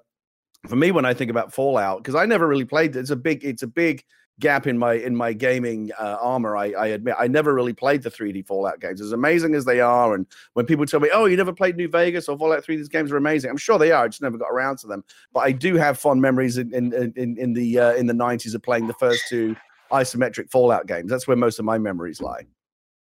for 0.69 0.77
me 0.77 0.91
when 0.91 1.07
i 1.07 1.15
think 1.15 1.31
about 1.31 1.53
fallout 1.53 1.99
because 1.99 2.15
i 2.15 2.27
never 2.27 2.47
really 2.47 2.65
played 2.65 2.95
it's 2.95 3.11
a 3.11 3.17
big 3.17 3.45
it's 3.45 3.63
a 3.63 3.67
big 3.67 4.05
gap 4.41 4.67
in 4.67 4.79
my 4.79 4.95
in 4.95 5.17
my 5.17 5.33
gaming 5.33 5.91
uh, 5.99 6.19
armor. 6.21 6.57
I, 6.57 6.73
I 6.73 6.87
admit 6.89 7.15
I 7.19 7.27
never 7.27 7.55
really 7.55 7.73
played 7.73 8.03
the 8.03 8.11
3D 8.11 8.47
Fallout 8.47 8.81
games, 8.81 9.01
as 9.01 9.13
amazing 9.13 9.55
as 9.55 9.65
they 9.65 9.81
are. 9.81 10.15
And 10.15 10.27
when 10.55 10.67
people 10.67 10.87
tell 10.87 11.01
me, 11.01 11.11
"Oh, 11.13 11.27
you 11.27 11.37
never 11.37 11.53
played 11.53 11.77
New 11.77 11.89
Vegas 11.89 12.29
or 12.29 12.39
Fallout 12.39 12.65
3," 12.65 12.77
these 12.77 12.89
games 12.89 13.13
are 13.13 13.17
amazing. 13.17 13.51
I'm 13.51 13.57
sure 13.57 13.79
they 13.79 13.93
are. 13.93 14.05
I 14.05 14.09
just 14.09 14.23
never 14.23 14.39
got 14.39 14.51
around 14.51 14.79
to 14.79 14.87
them. 14.87 15.05
But 15.33 15.41
I 15.41 15.53
do 15.53 15.77
have 15.77 15.99
fond 15.99 16.21
memories 16.21 16.59
in 16.59 16.73
in 16.75 16.93
in, 17.17 17.37
in 17.39 17.53
the 17.53 17.79
uh, 17.79 17.95
in 17.95 18.07
the 18.07 18.15
90s 18.15 18.55
of 18.55 18.63
playing 18.63 18.87
the 18.87 18.95
first 18.95 19.23
two 19.29 19.57
isometric 19.93 20.51
Fallout 20.51 20.87
games. 20.87 21.11
That's 21.11 21.27
where 21.27 21.37
most 21.37 21.59
of 21.59 21.65
my 21.65 21.79
memories 21.79 22.21
lie. 22.21 22.47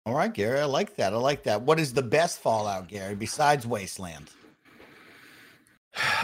All 0.06 0.14
right, 0.14 0.32
Gary, 0.32 0.60
I 0.60 0.66
like 0.66 0.96
that. 0.96 1.14
I 1.14 1.16
like 1.16 1.44
that. 1.44 1.62
What 1.62 1.80
is 1.80 1.94
the 1.94 2.02
best 2.02 2.40
Fallout, 2.40 2.88
Gary, 2.88 3.14
besides 3.14 3.66
Wasteland? 3.66 4.30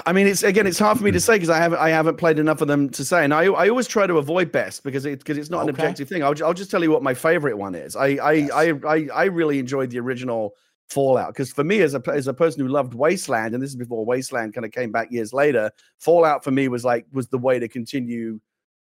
I 0.05 0.13
mean, 0.13 0.27
it's 0.27 0.43
again, 0.43 0.67
it's 0.67 0.79
hard 0.79 0.99
for 0.99 1.05
me 1.05 1.11
to 1.13 1.21
say 1.21 1.35
because 1.35 1.51
I 1.51 1.59
haven't, 1.59 1.79
I 1.79 1.91
haven't 1.91 2.17
played 2.17 2.39
enough 2.39 2.61
of 2.61 2.69
them 2.69 2.89
to 2.91 3.05
say, 3.05 3.25
and 3.25 3.33
I, 3.33 3.45
I 3.45 3.69
always 3.69 3.87
try 3.87 4.07
to 4.07 4.19
avoid 4.19 4.51
best 4.51 4.83
because 4.83 5.05
it, 5.07 5.21
because 5.21 5.39
it's 5.39 5.51
not 5.51 5.63
an 5.63 5.69
objective 5.69 6.09
thing. 6.09 6.23
I'll, 6.25 6.35
I'll 6.45 6.55
just 6.55 6.71
tell 6.71 6.83
you 6.83 6.91
what 6.91 7.03
my 7.03 7.15
favorite 7.15 7.57
one 7.57 7.75
is. 7.75 7.95
I, 7.95 8.07
I, 8.07 8.33
Yes. 8.33 8.51
I, 8.53 8.75
I, 8.87 9.09
I 9.15 9.25
really 9.25 9.59
enjoyed 9.59 9.91
the 9.91 10.01
original 10.01 10.55
Fallout 10.89 11.29
because 11.29 11.53
for 11.53 11.63
me, 11.63 11.83
as 11.83 11.95
a 11.95 12.03
as 12.13 12.27
a 12.27 12.35
person 12.35 12.63
who 12.63 12.69
loved 12.69 12.95
Wasteland, 12.95 13.55
and 13.55 13.63
this 13.63 13.71
is 13.71 13.77
before 13.77 14.05
Wasteland 14.05 14.55
kind 14.55 14.65
of 14.65 14.73
came 14.73 14.91
back 14.91 15.13
years 15.13 15.33
later, 15.33 15.71
Fallout 16.01 16.43
for 16.43 16.51
me 16.51 16.67
was 16.67 16.85
like 16.85 17.07
was 17.13 17.29
the 17.29 17.39
way 17.39 17.61
to 17.61 17.69
continue, 17.69 18.41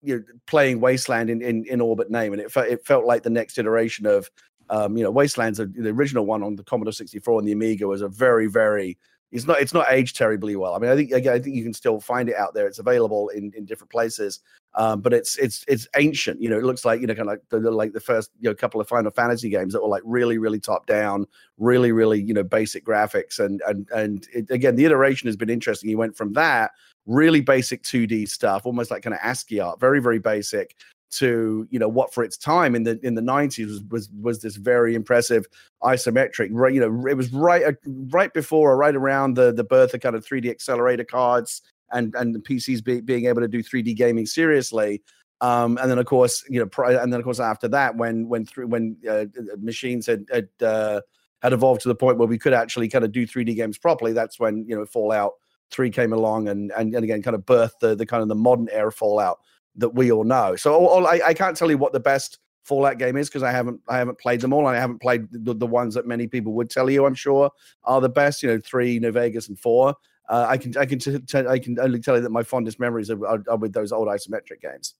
you 0.01 0.17
know, 0.17 0.23
playing 0.45 0.81
Wasteland 0.81 1.29
in 1.29 1.41
in, 1.41 1.63
in 1.65 1.79
orbit 1.79 2.11
name, 2.11 2.33
and 2.33 2.41
it 2.41 2.51
felt 2.51 2.67
it 2.67 2.85
felt 2.85 3.05
like 3.05 3.23
the 3.23 3.29
next 3.29 3.57
iteration 3.57 4.05
of. 4.05 4.29
Um, 4.67 4.97
you 4.97 5.03
know, 5.03 5.11
Wasteland's 5.11 5.59
the 5.59 5.89
original 5.89 6.25
one 6.25 6.41
on 6.41 6.55
the 6.55 6.63
Commodore 6.63 6.91
64 6.91 7.37
and 7.37 7.47
the 7.47 7.51
Amiga 7.51 7.85
was 7.85 8.01
a 8.01 8.07
very, 8.07 8.47
very 8.47 8.97
it's 9.31 9.45
not 9.45 9.59
it's 9.59 9.73
not 9.73 9.87
aged 9.89 10.15
terribly 10.15 10.55
well. 10.55 10.75
I 10.75 10.79
mean, 10.79 10.91
I 10.91 10.95
think 10.95 11.11
again, 11.11 11.33
I 11.33 11.39
think 11.39 11.55
you 11.55 11.63
can 11.63 11.73
still 11.73 11.99
find 11.99 12.29
it 12.29 12.35
out 12.35 12.53
there. 12.53 12.67
It's 12.67 12.79
available 12.79 13.29
in 13.29 13.51
in 13.55 13.65
different 13.65 13.91
places, 13.91 14.39
um, 14.75 15.01
but 15.01 15.13
it's 15.13 15.37
it's 15.37 15.65
it's 15.67 15.87
ancient. 15.95 16.41
You 16.41 16.49
know, 16.49 16.57
it 16.57 16.63
looks 16.63 16.85
like 16.85 17.01
you 17.01 17.07
know 17.07 17.15
kind 17.15 17.29
of 17.29 17.33
like 17.33 17.41
the, 17.49 17.71
like 17.71 17.93
the 17.93 17.99
first 17.99 18.31
you 18.39 18.49
know 18.49 18.55
couple 18.55 18.79
of 18.79 18.87
Final 18.87 19.11
Fantasy 19.11 19.49
games 19.49 19.73
that 19.73 19.81
were 19.81 19.89
like 19.89 20.03
really 20.05 20.37
really 20.37 20.59
top 20.59 20.85
down, 20.85 21.25
really 21.57 21.91
really 21.91 22.21
you 22.21 22.33
know 22.33 22.43
basic 22.43 22.85
graphics, 22.85 23.39
and 23.39 23.61
and 23.67 23.89
and 23.91 24.27
it, 24.33 24.49
again 24.51 24.75
the 24.75 24.85
iteration 24.85 25.27
has 25.27 25.35
been 25.35 25.49
interesting. 25.49 25.89
You 25.89 25.97
went 25.97 26.15
from 26.15 26.33
that 26.33 26.71
really 27.07 27.41
basic 27.41 27.83
2D 27.83 28.27
stuff, 28.27 28.65
almost 28.65 28.89
like 28.89 29.03
kind 29.03 29.13
of 29.13 29.19
ASCII 29.21 29.59
art, 29.59 29.79
very 29.79 30.01
very 30.01 30.19
basic, 30.19 30.75
to 31.17 31.67
you 31.69 31.79
know 31.79 31.87
what 31.87 32.13
for 32.13 32.23
its 32.23 32.37
time 32.37 32.75
in 32.75 32.83
the 32.83 32.99
in 33.03 33.15
the 33.15 33.21
90s 33.21 33.67
was 33.67 33.83
was, 33.89 34.09
was 34.21 34.41
this 34.41 34.55
very 34.55 34.95
impressive 34.95 35.45
isometric 35.83 36.49
right 36.51 36.73
you 36.73 36.79
know 36.79 37.07
it 37.09 37.15
was 37.15 37.31
right 37.31 37.63
uh, 37.63 37.71
right 38.09 38.33
before 38.33 38.71
or 38.71 38.77
right 38.77 38.95
around 38.95 39.35
the 39.35 39.53
the 39.53 39.63
birth 39.63 39.93
of 39.93 40.01
kind 40.01 40.15
of 40.15 40.25
3d 40.25 40.49
accelerator 40.49 41.03
cards 41.03 41.61
and 41.91 42.13
and 42.15 42.35
the 42.35 42.39
pcs 42.39 42.83
be, 42.83 43.01
being 43.01 43.25
able 43.25 43.41
to 43.41 43.47
do 43.47 43.63
3d 43.63 43.95
gaming 43.95 44.25
seriously. 44.25 45.01
Um 45.41 45.77
and 45.81 45.89
then 45.91 45.99
of 45.99 46.05
course 46.05 46.43
you 46.49 46.59
know 46.59 46.83
and 46.85 47.11
then 47.11 47.19
of 47.19 47.23
course 47.23 47.39
after 47.39 47.67
that 47.69 47.95
when 47.95 48.27
when 48.27 48.45
through 48.45 48.67
when 48.67 48.97
uh, 49.09 49.25
machines 49.59 50.05
had 50.05 50.25
had 50.31 50.47
uh, 50.61 51.01
had 51.41 51.53
evolved 51.53 51.81
to 51.81 51.89
the 51.89 51.95
point 51.95 52.17
where 52.17 52.27
we 52.27 52.37
could 52.37 52.53
actually 52.53 52.87
kind 52.87 53.05
of 53.05 53.11
do 53.11 53.27
3d 53.27 53.55
games 53.55 53.77
properly 53.77 54.13
that's 54.13 54.39
when 54.39 54.65
you 54.67 54.75
know 54.75 54.85
fallout 54.85 55.33
3 55.71 55.89
came 55.89 56.13
along 56.13 56.47
and 56.47 56.71
and, 56.71 56.95
and 56.95 57.03
again 57.03 57.21
kind 57.21 57.35
of 57.35 57.41
birthed 57.45 57.79
the, 57.81 57.95
the 57.95 58.05
kind 58.05 58.21
of 58.21 58.29
the 58.29 58.35
modern 58.35 58.69
era 58.71 58.91
fallout 58.91 59.39
that 59.77 59.89
we 59.89 60.11
all 60.11 60.23
know. 60.23 60.55
So 60.55 60.73
all, 60.73 61.07
I, 61.07 61.21
I 61.25 61.33
can't 61.33 61.55
tell 61.55 61.69
you 61.69 61.77
what 61.77 61.93
the 61.93 61.99
best 61.99 62.39
Fallout 62.63 62.97
game 62.97 63.15
is 63.15 63.29
because 63.29 63.43
I 63.43 63.51
haven't 63.51 63.79
I 63.87 63.97
haven't 63.97 64.17
played 64.17 64.41
them 64.41 64.51
all. 64.51 64.65
I 64.65 64.75
haven't 64.75 64.99
played 64.99 65.27
the, 65.31 65.53
the 65.53 65.67
ones 65.67 65.93
that 65.93 66.07
many 66.07 66.25
people 66.25 66.53
would 66.53 66.69
tell 66.69 66.89
you 66.89 67.05
I'm 67.05 67.13
sure 67.13 67.51
are 67.83 68.01
the 68.01 68.09
best. 68.09 68.41
You 68.41 68.49
know, 68.49 68.59
three, 68.59 68.99
New 68.99 69.11
Vegas, 69.11 69.49
and 69.49 69.59
four. 69.59 69.93
Uh, 70.27 70.47
I 70.49 70.57
can 70.57 70.75
I 70.75 70.85
can 70.85 70.97
t- 70.97 71.19
t- 71.19 71.37
I 71.47 71.59
can 71.59 71.79
only 71.79 71.99
tell 71.99 72.15
you 72.15 72.21
that 72.21 72.31
my 72.31 72.41
fondest 72.41 72.79
memories 72.79 73.11
are, 73.11 73.23
are, 73.27 73.43
are 73.47 73.57
with 73.57 73.71
those 73.71 73.91
old 73.91 74.07
isometric 74.07 74.61
games. 74.61 74.95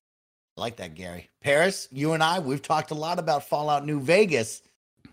I 0.57 0.61
like 0.61 0.75
that, 0.77 0.93
Gary. 0.93 1.29
Paris, 1.41 1.87
you 1.91 2.13
and 2.13 2.21
I, 2.21 2.37
we've 2.37 2.61
talked 2.61 2.91
a 2.91 2.95
lot 2.95 3.17
about 3.17 3.49
Fallout 3.49 3.83
New 3.83 3.99
Vegas. 3.99 4.61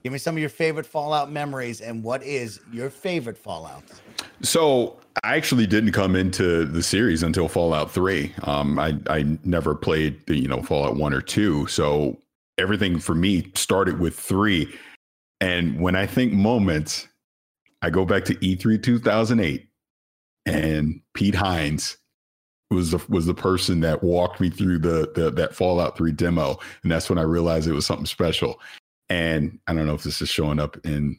Give 0.03 0.12
me 0.12 0.18
some 0.18 0.34
of 0.34 0.40
your 0.40 0.48
favorite 0.48 0.86
Fallout 0.86 1.30
memories 1.30 1.80
and 1.80 2.03
what 2.03 2.22
is 2.24 2.61
your 2.72 2.90
favorite 2.90 3.38
Fallout? 3.38 3.84
So 4.42 4.98
I 5.22 5.36
actually 5.36 5.66
didn't 5.66 5.92
come 5.92 6.16
into 6.16 6.64
the 6.64 6.82
series 6.82 7.22
until 7.22 7.46
Fallout 7.48 7.90
3. 7.90 8.34
Um, 8.42 8.78
I, 8.78 8.98
I 9.09 9.38
never 9.44 9.76
played, 9.76 10.28
you 10.28 10.48
know, 10.48 10.61
Fallout 10.62 10.96
1 10.96 11.14
or 11.14 11.20
2. 11.20 11.68
So 11.68 12.18
everything 12.59 12.98
for 12.98 13.14
me 13.14 13.50
started 13.55 14.00
with 14.00 14.18
3. 14.18 14.72
And 15.40 15.80
when 15.80 15.94
I 15.94 16.07
think 16.07 16.32
moments, 16.32 17.07
I 17.82 17.90
go 17.90 18.05
back 18.05 18.24
to 18.26 18.34
E3 18.36 18.82
2008 18.82 19.68
and 20.46 21.00
Pete 21.14 21.34
Hines 21.34 21.96
was 22.70 22.90
the 22.90 23.05
was 23.09 23.26
the 23.26 23.34
person 23.34 23.80
that 23.80 24.03
walked 24.03 24.40
me 24.40 24.48
through 24.48 24.78
the, 24.78 25.12
the 25.14 25.30
that 25.30 25.55
Fallout 25.55 25.96
3 25.96 26.11
demo. 26.12 26.59
And 26.82 26.90
that's 26.90 27.09
when 27.09 27.18
I 27.18 27.22
realized 27.22 27.68
it 27.68 27.72
was 27.72 27.86
something 27.86 28.07
special. 28.07 28.61
And 29.12 29.58
I 29.66 29.74
don't 29.74 29.86
know 29.86 29.94
if 29.94 30.02
this 30.02 30.22
is 30.22 30.30
showing 30.30 30.58
up 30.58 30.78
in 30.84 31.18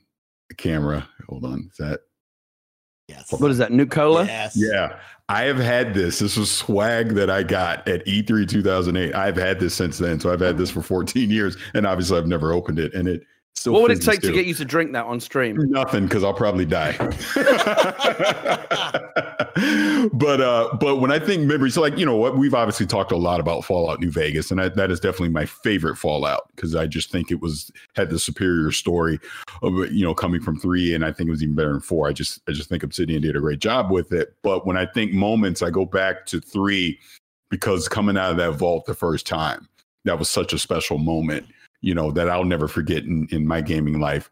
the 0.49 0.55
camera. 0.55 1.07
Hold 1.29 1.45
on. 1.45 1.69
Is 1.69 1.77
that 1.77 1.99
Yes. 3.07 3.31
What 3.33 3.51
is 3.51 3.57
that? 3.57 3.71
Nuka-Cola? 3.71 4.25
Yes. 4.25 4.53
Yeah. 4.55 4.97
I 5.29 5.43
have 5.43 5.57
had 5.57 5.93
this. 5.93 6.19
This 6.19 6.37
was 6.37 6.49
swag 6.49 7.09
that 7.15 7.29
I 7.29 7.43
got 7.43 7.87
at 7.87 8.05
E3 8.05 8.47
2008. 8.47 9.13
I've 9.13 9.35
had 9.35 9.59
this 9.59 9.75
since 9.75 9.97
then. 9.97 10.19
So 10.19 10.31
I've 10.31 10.39
had 10.39 10.57
this 10.57 10.71
for 10.71 10.81
14 10.81 11.29
years. 11.29 11.57
And 11.73 11.85
obviously, 11.85 12.17
I've 12.17 12.27
never 12.27 12.53
opened 12.53 12.79
it. 12.79 12.93
And 12.93 13.07
it 13.07 13.23
Still 13.63 13.71
what 13.71 13.83
would 13.83 13.91
it 13.91 14.01
take 14.01 14.19
to 14.19 14.33
get 14.33 14.45
you 14.45 14.53
to 14.55 14.65
drink 14.65 14.91
that 14.91 15.05
on 15.05 15.21
stream? 15.21 15.55
Nothing, 15.69 16.03
because 16.03 16.21
I'll 16.21 16.33
probably 16.33 16.65
die. 16.65 16.97
but 20.11 20.41
uh, 20.41 20.75
but 20.81 20.97
when 20.97 21.13
I 21.13 21.17
think 21.17 21.43
memories, 21.43 21.75
so 21.75 21.79
like 21.79 21.97
you 21.97 22.05
know 22.05 22.17
what, 22.17 22.37
we've 22.37 22.53
obviously 22.53 22.85
talked 22.85 23.13
a 23.13 23.15
lot 23.15 23.39
about 23.39 23.63
Fallout 23.63 24.01
New 24.01 24.11
Vegas, 24.11 24.51
and 24.51 24.59
I, 24.59 24.67
that 24.67 24.91
is 24.91 24.99
definitely 24.99 25.29
my 25.29 25.45
favorite 25.45 25.95
Fallout 25.95 26.49
because 26.53 26.75
I 26.75 26.87
just 26.87 27.09
think 27.09 27.31
it 27.31 27.39
was 27.39 27.71
had 27.95 28.09
the 28.09 28.19
superior 28.19 28.73
story 28.73 29.17
of 29.61 29.73
you 29.93 30.03
know 30.03 30.13
coming 30.13 30.41
from 30.41 30.59
three, 30.59 30.93
and 30.93 31.05
I 31.05 31.13
think 31.13 31.29
it 31.29 31.31
was 31.31 31.41
even 31.41 31.55
better 31.55 31.71
than 31.71 31.79
four. 31.79 32.09
I 32.09 32.11
just 32.11 32.41
I 32.49 32.51
just 32.51 32.67
think 32.67 32.83
Obsidian 32.83 33.21
did 33.21 33.37
a 33.37 33.39
great 33.39 33.59
job 33.59 33.91
with 33.91 34.11
it. 34.11 34.35
But 34.41 34.67
when 34.67 34.75
I 34.75 34.87
think 34.87 35.13
moments, 35.13 35.61
I 35.61 35.69
go 35.69 35.85
back 35.85 36.25
to 36.25 36.41
three 36.41 36.99
because 37.49 37.87
coming 37.87 38.17
out 38.17 38.31
of 38.31 38.35
that 38.35 38.55
vault 38.55 38.87
the 38.87 38.93
first 38.93 39.25
time, 39.25 39.69
that 40.03 40.19
was 40.19 40.29
such 40.29 40.51
a 40.51 40.59
special 40.59 40.97
moment 40.97 41.45
you 41.83 41.93
know, 41.93 42.11
that 42.11 42.29
I'll 42.29 42.45
never 42.45 42.67
forget 42.67 43.03
in, 43.03 43.27
in 43.29 43.45
my 43.45 43.61
gaming 43.61 43.99
life. 43.99 44.29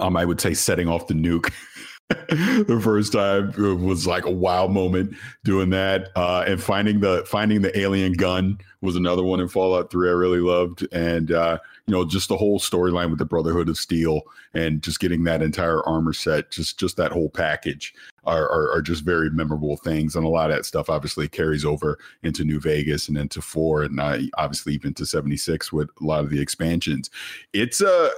Um, 0.00 0.16
I 0.16 0.24
would 0.24 0.40
say 0.40 0.54
setting 0.54 0.88
off 0.88 1.08
the 1.08 1.14
nuke 1.14 1.52
the 2.28 2.80
first 2.82 3.12
time 3.12 3.50
it 3.50 3.80
was 3.80 4.06
like 4.06 4.26
a 4.26 4.30
wow 4.30 4.68
moment 4.68 5.12
doing 5.42 5.70
that. 5.70 6.10
Uh, 6.14 6.44
and 6.46 6.62
finding 6.62 7.00
the 7.00 7.24
finding 7.26 7.62
the 7.62 7.76
alien 7.76 8.12
gun 8.12 8.58
was 8.80 8.94
another 8.94 9.24
one 9.24 9.40
in 9.40 9.48
Fallout 9.48 9.90
3 9.90 10.08
I 10.08 10.12
really 10.12 10.38
loved. 10.38 10.86
And 10.92 11.32
uh, 11.32 11.58
you 11.86 11.92
know, 11.92 12.04
just 12.04 12.28
the 12.28 12.36
whole 12.36 12.60
storyline 12.60 13.10
with 13.10 13.18
the 13.18 13.24
Brotherhood 13.24 13.68
of 13.68 13.76
Steel 13.76 14.22
and 14.54 14.82
just 14.82 15.00
getting 15.00 15.24
that 15.24 15.42
entire 15.42 15.82
armor 15.84 16.12
set, 16.12 16.52
just 16.52 16.78
just 16.78 16.96
that 16.96 17.10
whole 17.10 17.30
package 17.30 17.92
are, 18.24 18.48
are, 18.50 18.72
are 18.72 18.82
just 18.82 19.04
very 19.04 19.30
memorable 19.30 19.76
things. 19.76 20.14
And 20.14 20.24
a 20.24 20.28
lot 20.28 20.50
of 20.50 20.56
that 20.56 20.64
stuff 20.64 20.88
obviously 20.88 21.28
carries 21.28 21.64
over 21.64 21.98
into 22.22 22.44
New 22.44 22.60
Vegas 22.60 23.08
and 23.08 23.18
into 23.18 23.40
four, 23.40 23.82
and 23.82 23.98
uh, 23.98 24.18
obviously 24.36 24.74
even 24.74 24.94
to 24.94 25.06
seventy 25.06 25.36
six 25.36 25.72
with 25.72 25.90
a 26.00 26.04
lot 26.04 26.22
of 26.22 26.30
the 26.30 26.40
expansions. 26.40 27.10
It's 27.52 27.80
a 27.80 28.10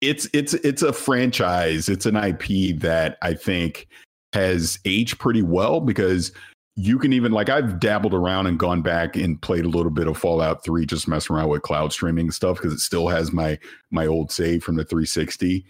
it's 0.00 0.28
it's 0.32 0.54
it's 0.54 0.82
a 0.82 0.92
franchise. 0.92 1.88
It's 1.88 2.06
an 2.06 2.16
IP 2.16 2.78
that 2.80 3.18
I 3.22 3.34
think 3.34 3.88
has 4.32 4.78
aged 4.84 5.18
pretty 5.18 5.42
well 5.42 5.80
because 5.80 6.32
you 6.76 6.98
can 6.98 7.12
even 7.12 7.32
like 7.32 7.48
I've 7.48 7.80
dabbled 7.80 8.14
around 8.14 8.46
and 8.46 8.58
gone 8.58 8.80
back 8.80 9.16
and 9.16 9.40
played 9.40 9.64
a 9.64 9.68
little 9.68 9.90
bit 9.90 10.06
of 10.06 10.16
Fallout 10.16 10.64
3 10.64 10.86
just 10.86 11.08
messing 11.08 11.36
around 11.36 11.48
with 11.48 11.62
cloud 11.62 11.92
streaming 11.92 12.30
stuff 12.30 12.56
because 12.56 12.72
it 12.72 12.78
still 12.78 13.08
has 13.08 13.32
my 13.32 13.58
my 13.90 14.06
old 14.06 14.32
save 14.32 14.62
from 14.62 14.76
the 14.76 14.84
360 14.84 15.64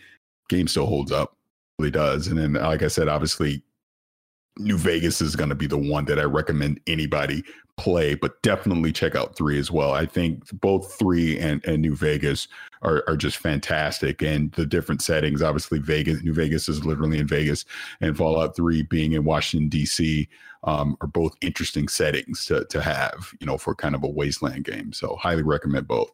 game 0.48 0.68
still 0.68 0.86
holds 0.86 1.10
up. 1.10 1.36
Really 1.78 1.90
does. 1.90 2.26
And 2.26 2.38
then 2.38 2.52
like 2.52 2.82
I 2.82 2.88
said 2.88 3.08
obviously 3.08 3.62
New 4.62 4.78
Vegas 4.78 5.20
is 5.20 5.36
going 5.36 5.48
to 5.48 5.54
be 5.54 5.66
the 5.66 5.78
one 5.78 6.04
that 6.06 6.18
I 6.18 6.24
recommend 6.24 6.80
anybody 6.86 7.44
play, 7.76 8.14
but 8.14 8.40
definitely 8.42 8.92
check 8.92 9.14
out 9.14 9.34
three 9.34 9.58
as 9.58 9.70
well. 9.70 9.92
I 9.92 10.04
think 10.04 10.48
both 10.60 10.94
three 10.98 11.38
and, 11.38 11.64
and 11.64 11.80
New 11.80 11.96
Vegas 11.96 12.46
are, 12.82 13.02
are 13.08 13.16
just 13.16 13.38
fantastic. 13.38 14.22
And 14.22 14.52
the 14.52 14.66
different 14.66 15.02
settings, 15.02 15.42
obviously, 15.42 15.78
Vegas, 15.78 16.22
New 16.22 16.34
Vegas 16.34 16.68
is 16.68 16.84
literally 16.84 17.18
in 17.18 17.26
Vegas, 17.26 17.64
and 18.00 18.16
Fallout 18.16 18.54
3 18.54 18.82
being 18.82 19.12
in 19.12 19.24
Washington, 19.24 19.68
D.C., 19.68 20.28
um, 20.62 20.94
are 21.00 21.06
both 21.06 21.34
interesting 21.40 21.88
settings 21.88 22.44
to, 22.44 22.66
to 22.66 22.82
have, 22.82 23.32
you 23.40 23.46
know, 23.46 23.56
for 23.56 23.74
kind 23.74 23.94
of 23.94 24.04
a 24.04 24.08
wasteland 24.08 24.64
game. 24.64 24.92
So, 24.92 25.16
highly 25.16 25.42
recommend 25.42 25.88
both. 25.88 26.10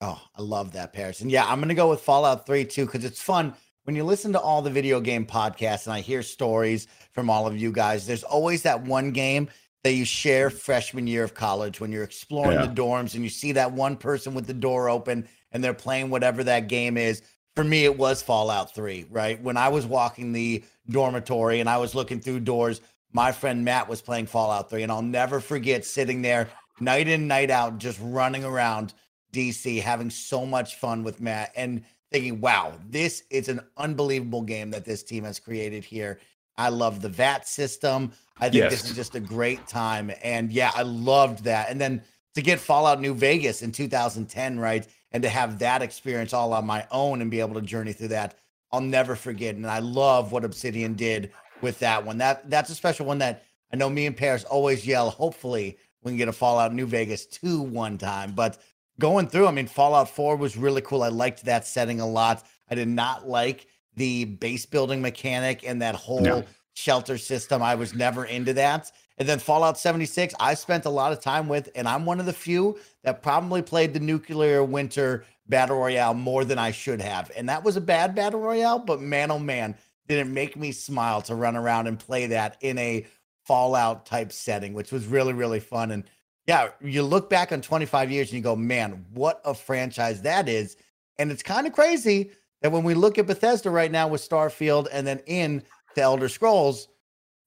Oh, 0.00 0.22
I 0.36 0.42
love 0.42 0.72
that, 0.74 0.92
Paris. 0.92 1.20
And 1.20 1.32
yeah, 1.32 1.44
I'm 1.44 1.58
going 1.58 1.68
to 1.68 1.74
go 1.74 1.90
with 1.90 2.00
Fallout 2.00 2.46
3 2.46 2.64
too, 2.64 2.86
because 2.86 3.04
it's 3.04 3.20
fun 3.20 3.54
when 3.88 3.96
you 3.96 4.04
listen 4.04 4.34
to 4.34 4.38
all 4.38 4.60
the 4.60 4.68
video 4.68 5.00
game 5.00 5.24
podcasts 5.24 5.86
and 5.86 5.94
I 5.94 6.02
hear 6.02 6.22
stories 6.22 6.88
from 7.12 7.30
all 7.30 7.46
of 7.46 7.56
you 7.56 7.72
guys, 7.72 8.06
there's 8.06 8.22
always 8.22 8.64
that 8.64 8.82
one 8.82 9.12
game 9.12 9.48
that 9.82 9.94
you 9.94 10.04
share 10.04 10.50
freshman 10.50 11.06
year 11.06 11.24
of 11.24 11.32
college 11.32 11.80
when 11.80 11.90
you're 11.90 12.04
exploring 12.04 12.58
yeah. 12.58 12.66
the 12.66 12.74
dorms 12.74 13.14
and 13.14 13.24
you 13.24 13.30
see 13.30 13.52
that 13.52 13.72
one 13.72 13.96
person 13.96 14.34
with 14.34 14.46
the 14.46 14.52
door 14.52 14.90
open 14.90 15.26
and 15.52 15.64
they're 15.64 15.72
playing 15.72 16.10
whatever 16.10 16.44
that 16.44 16.68
game 16.68 16.98
is. 16.98 17.22
For 17.56 17.64
me, 17.64 17.86
it 17.86 17.96
was 17.96 18.20
Fallout 18.20 18.74
3, 18.74 19.06
right? 19.08 19.42
When 19.42 19.56
I 19.56 19.70
was 19.70 19.86
walking 19.86 20.32
the 20.32 20.62
dormitory 20.90 21.60
and 21.60 21.68
I 21.70 21.78
was 21.78 21.94
looking 21.94 22.20
through 22.20 22.40
doors, 22.40 22.82
my 23.14 23.32
friend 23.32 23.64
Matt 23.64 23.88
was 23.88 24.02
playing 24.02 24.26
Fallout 24.26 24.68
3. 24.68 24.82
And 24.82 24.92
I'll 24.92 25.00
never 25.00 25.40
forget 25.40 25.86
sitting 25.86 26.20
there 26.20 26.50
night 26.78 27.08
in, 27.08 27.26
night 27.26 27.50
out, 27.50 27.78
just 27.78 27.98
running 28.02 28.44
around 28.44 28.92
DC, 29.32 29.80
having 29.80 30.10
so 30.10 30.44
much 30.44 30.74
fun 30.74 31.04
with 31.04 31.22
Matt. 31.22 31.52
And 31.56 31.84
thinking, 32.10 32.40
wow, 32.40 32.72
this 32.88 33.24
is 33.30 33.48
an 33.48 33.60
unbelievable 33.76 34.42
game 34.42 34.70
that 34.70 34.84
this 34.84 35.02
team 35.02 35.24
has 35.24 35.38
created 35.38 35.84
here. 35.84 36.18
I 36.56 36.70
love 36.70 37.00
the 37.00 37.08
VATS 37.08 37.50
system. 37.50 38.12
I 38.38 38.44
think 38.50 38.62
yes. 38.62 38.70
this 38.70 38.90
is 38.90 38.96
just 38.96 39.14
a 39.14 39.20
great 39.20 39.66
time. 39.66 40.10
And 40.22 40.52
yeah, 40.52 40.70
I 40.74 40.82
loved 40.82 41.44
that. 41.44 41.70
And 41.70 41.80
then 41.80 42.02
to 42.34 42.42
get 42.42 42.60
Fallout 42.60 43.00
New 43.00 43.14
Vegas 43.14 43.62
in 43.62 43.72
2010, 43.72 44.58
right? 44.58 44.86
And 45.12 45.22
to 45.22 45.28
have 45.28 45.58
that 45.60 45.82
experience 45.82 46.32
all 46.32 46.52
on 46.52 46.66
my 46.66 46.86
own 46.90 47.22
and 47.22 47.30
be 47.30 47.40
able 47.40 47.54
to 47.54 47.62
journey 47.62 47.92
through 47.92 48.08
that, 48.08 48.36
I'll 48.72 48.80
never 48.80 49.16
forget. 49.16 49.54
And 49.54 49.66
I 49.66 49.78
love 49.78 50.32
what 50.32 50.44
Obsidian 50.44 50.94
did 50.94 51.32
with 51.62 51.78
that 51.80 52.04
one. 52.04 52.18
That 52.18 52.48
that's 52.50 52.70
a 52.70 52.74
special 52.74 53.06
one 53.06 53.18
that 53.18 53.44
I 53.72 53.76
know 53.76 53.88
me 53.88 54.06
and 54.06 54.16
Paris 54.16 54.44
always 54.44 54.86
yell. 54.86 55.10
Hopefully, 55.10 55.78
we 56.02 56.10
can 56.10 56.18
get 56.18 56.28
a 56.28 56.32
Fallout 56.32 56.74
New 56.74 56.86
Vegas 56.86 57.26
2 57.26 57.60
one 57.60 57.98
time. 57.98 58.32
But 58.32 58.58
going 59.00 59.28
through, 59.28 59.46
I 59.46 59.50
mean, 59.50 59.66
Fallout 59.66 60.08
4 60.08 60.36
was 60.36 60.56
really 60.56 60.82
cool. 60.82 61.02
I 61.02 61.08
liked 61.08 61.44
that 61.44 61.66
setting 61.66 62.00
a 62.00 62.06
lot. 62.06 62.44
I 62.70 62.74
did 62.74 62.88
not 62.88 63.28
like 63.28 63.66
the 63.96 64.24
base 64.24 64.66
building 64.66 65.02
mechanic 65.02 65.64
and 65.66 65.82
that 65.82 65.94
whole 65.94 66.20
no. 66.20 66.44
shelter 66.74 67.18
system. 67.18 67.62
I 67.62 67.74
was 67.74 67.94
never 67.94 68.24
into 68.24 68.52
that. 68.54 68.92
And 69.18 69.28
then 69.28 69.40
Fallout 69.40 69.78
76, 69.78 70.34
I 70.38 70.54
spent 70.54 70.84
a 70.84 70.90
lot 70.90 71.12
of 71.12 71.20
time 71.20 71.48
with, 71.48 71.68
and 71.74 71.88
I'm 71.88 72.06
one 72.06 72.20
of 72.20 72.26
the 72.26 72.32
few 72.32 72.78
that 73.02 73.22
probably 73.22 73.62
played 73.62 73.92
the 73.92 74.00
nuclear 74.00 74.62
winter 74.62 75.24
battle 75.48 75.78
royale 75.78 76.14
more 76.14 76.44
than 76.44 76.58
I 76.58 76.70
should 76.70 77.00
have. 77.00 77.32
And 77.36 77.48
that 77.48 77.64
was 77.64 77.76
a 77.76 77.80
bad 77.80 78.14
battle 78.14 78.40
royale, 78.40 78.78
but 78.78 79.00
man, 79.00 79.30
oh 79.30 79.38
man, 79.38 79.74
did 80.06 80.18
it 80.18 80.30
make 80.30 80.56
me 80.56 80.70
smile 80.70 81.20
to 81.22 81.34
run 81.34 81.56
around 81.56 81.88
and 81.88 81.98
play 81.98 82.26
that 82.26 82.56
in 82.60 82.78
a 82.78 83.06
Fallout 83.44 84.04
type 84.04 84.30
setting, 84.30 84.74
which 84.74 84.92
was 84.92 85.06
really, 85.06 85.32
really 85.32 85.60
fun. 85.60 85.90
And 85.90 86.04
yeah, 86.48 86.70
you 86.80 87.02
look 87.02 87.28
back 87.28 87.52
on 87.52 87.60
25 87.60 88.10
years 88.10 88.28
and 88.28 88.38
you 88.38 88.42
go, 88.42 88.56
man, 88.56 89.04
what 89.12 89.42
a 89.44 89.52
franchise 89.52 90.22
that 90.22 90.48
is. 90.48 90.78
And 91.18 91.30
it's 91.30 91.42
kind 91.42 91.66
of 91.66 91.74
crazy 91.74 92.30
that 92.62 92.72
when 92.72 92.84
we 92.84 92.94
look 92.94 93.18
at 93.18 93.26
Bethesda 93.26 93.68
right 93.68 93.92
now 93.92 94.08
with 94.08 94.26
Starfield 94.26 94.88
and 94.90 95.06
then 95.06 95.20
in 95.26 95.62
the 95.94 96.00
Elder 96.00 96.26
Scrolls, 96.26 96.88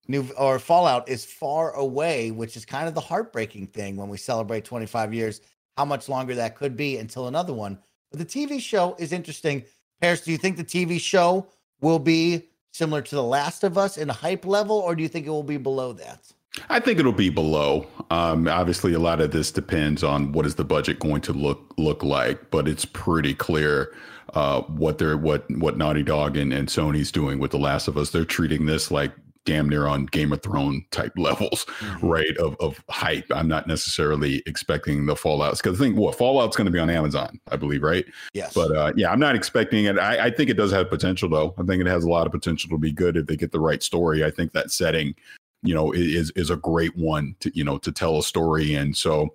new 0.08 0.30
or 0.38 0.60
Fallout 0.60 1.10
is 1.10 1.26
far 1.26 1.72
away, 1.72 2.30
which 2.30 2.56
is 2.56 2.64
kind 2.64 2.88
of 2.88 2.94
the 2.94 3.02
heartbreaking 3.02 3.66
thing 3.66 3.96
when 3.96 4.08
we 4.08 4.18
celebrate 4.18 4.66
25 4.66 5.16
years, 5.16 5.42
how 5.78 5.86
much 5.86 6.08
longer 6.08 6.36
that 6.36 6.56
could 6.56 6.78
be 6.78 6.98
until 6.98 7.28
another 7.28 7.54
one. 7.54 7.80
But 8.12 8.20
the 8.20 8.26
TV 8.26 8.62
show 8.62 8.96
is 9.00 9.14
interesting. 9.14 9.64
Paris, 10.00 10.22
do 10.22 10.32
you 10.32 10.38
think 10.38 10.58
the 10.58 10.64
TV 10.64 11.02
show 11.02 11.48
will 11.80 11.98
be 11.98 12.50
similar 12.72 13.02
to 13.02 13.16
The 13.16 13.24
Last 13.24 13.64
of 13.64 13.80
Us 13.80 13.98
in 13.98 14.10
hype 14.10 14.46
level, 14.46 14.78
or 14.78 14.94
do 14.94 15.02
you 15.02 15.10
think 15.10 15.26
it 15.26 15.32
will 15.32 15.42
be 15.42 15.58
below 15.58 15.92
that? 15.94 16.32
I 16.70 16.80
think 16.80 17.00
it'll 17.00 17.14
be 17.14 17.30
below. 17.30 17.88
Um, 18.10 18.48
obviously, 18.48 18.94
a 18.94 19.00
lot 19.00 19.22
of 19.22 19.32
this 19.32 19.52
depends 19.52 20.04
on 20.04 20.34
what 20.34 20.46
is 20.46 20.56
the 20.56 20.66
budget 20.66 21.00
going 21.00 21.22
to 21.22 21.34
look 21.34 21.74
look 21.78 22.04
like, 22.04 22.52
but 22.52 22.68
it's 22.68 22.86
pretty 22.86 23.34
clear 23.34 23.96
uh, 24.34 24.62
what 24.62 24.98
they're 24.98 25.18
what 25.18 25.50
what 25.52 25.78
Naughty 25.78 26.04
Dog 26.04 26.36
and, 26.36 26.52
and 26.52 26.68
Sony's 26.68 27.12
doing 27.12 27.40
with 27.40 27.52
The 27.52 27.58
Last 27.58 27.88
of 27.88 27.98
Us. 27.98 28.10
They're 28.10 28.26
treating 28.26 28.66
this 28.66 28.92
like 28.92 29.14
damn 29.44 29.68
near 29.68 29.88
on 29.88 30.06
Game 30.06 30.32
of 30.32 30.42
Thrones 30.42 30.84
type 30.92 31.14
levels, 31.18 31.66
mm-hmm. 31.80 32.08
right? 32.08 32.38
Of 32.38 32.56
of 32.60 32.84
hype. 32.90 33.26
I'm 33.34 33.48
not 33.48 33.68
necessarily 33.68 34.44
expecting 34.46 35.06
the 35.06 35.16
Fallout's 35.16 35.62
because 35.62 35.80
I 35.80 35.84
think 35.84 35.98
what 35.98 36.16
Fallout's 36.16 36.56
going 36.56 36.66
to 36.66 36.72
be 36.72 36.80
on 36.80 36.90
Amazon, 36.90 37.40
I 37.50 37.56
believe, 37.56 37.84
right? 37.84 38.06
Yes. 38.34 38.54
But 38.54 38.76
uh, 38.76 38.94
yeah, 38.96 39.12
I'm 39.12 39.20
not 39.20 39.36
expecting 39.36 39.86
it. 39.86 39.98
I, 39.98 40.26
I 40.26 40.32
think 40.32 40.50
it 40.50 40.58
does 40.58 40.72
have 40.72 40.90
potential, 40.90 41.30
though. 41.30 41.56
I 41.58 41.64
think 41.64 41.82
it 41.82 41.88
has 41.88 42.04
a 42.04 42.10
lot 42.10 42.26
of 42.26 42.34
potential 42.34 42.70
to 42.72 42.78
be 42.78 42.92
good 42.92 43.18
if 43.18 43.28
they 43.28 43.36
get 43.36 43.52
the 43.52 43.60
right 43.60 43.82
story. 43.82 44.24
I 44.24 44.32
think 44.32 44.52
that 44.52 44.72
setting, 44.72 45.16
you 45.64 45.74
know, 45.74 45.92
is 45.92 46.32
is 46.36 46.50
a 46.50 46.58
great 46.58 46.96
one 46.98 47.36
to 47.40 47.52
you 47.56 47.64
know 47.64 47.78
to 47.80 47.92
tell 47.92 48.20
a 48.20 48.24
story, 48.24 48.74
and 48.74 48.96
so. 48.96 49.34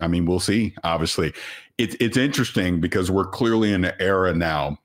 I 0.00 0.08
mean, 0.08 0.26
we'll 0.26 0.40
see. 0.40 0.74
Obviously, 0.82 1.32
it's 1.78 1.96
it's 2.00 2.16
interesting 2.16 2.80
because 2.80 3.12
we're 3.12 3.28
clearly 3.28 3.72
in 3.72 3.84
an 3.84 3.94
era 4.00 4.34
now 4.34 4.76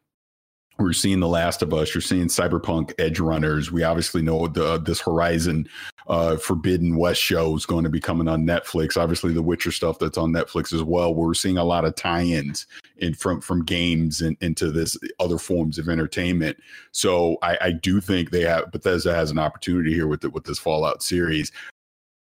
we're 0.79 0.93
seeing 0.93 1.19
The 1.19 1.27
Last 1.27 1.61
of 1.61 1.73
Us. 1.73 1.93
You're 1.93 2.01
seeing 2.01 2.27
Cyberpunk 2.27 2.95
Edgerunners. 2.95 3.69
We 3.69 3.83
obviously 3.83 4.21
know 4.21 4.47
the 4.47 4.77
this 4.79 5.01
Horizon 5.01 5.67
uh, 6.09 6.37
Forbidden 6.37 6.97
West 6.97 7.21
show 7.21 7.55
is 7.55 7.67
going 7.67 7.83
to 7.83 7.89
be 7.89 7.99
coming 7.99 8.27
on 8.27 8.43
Netflix. 8.43 8.97
Obviously, 8.97 9.31
The 9.31 9.43
Witcher 9.43 9.71
stuff 9.71 9.99
that's 9.99 10.17
on 10.17 10.33
Netflix 10.33 10.73
as 10.73 10.83
well. 10.83 11.13
We're 11.13 11.35
seeing 11.35 11.57
a 11.57 11.63
lot 11.63 11.85
of 11.85 11.95
tie-ins 11.95 12.65
in 12.97 13.13
from 13.13 13.41
from 13.41 13.63
games 13.63 14.21
and 14.21 14.35
into 14.41 14.71
this 14.71 14.97
other 15.19 15.37
forms 15.37 15.77
of 15.77 15.87
entertainment. 15.87 16.57
So 16.91 17.37
I, 17.43 17.57
I 17.61 17.71
do 17.71 18.01
think 18.01 18.31
they 18.31 18.41
have 18.41 18.71
Bethesda 18.71 19.13
has 19.13 19.29
an 19.29 19.37
opportunity 19.37 19.93
here 19.93 20.07
with 20.07 20.21
the, 20.21 20.31
with 20.31 20.45
this 20.45 20.59
Fallout 20.59 21.03
series. 21.03 21.51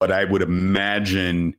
But 0.00 0.10
I 0.10 0.24
would 0.24 0.42
imagine 0.42 1.54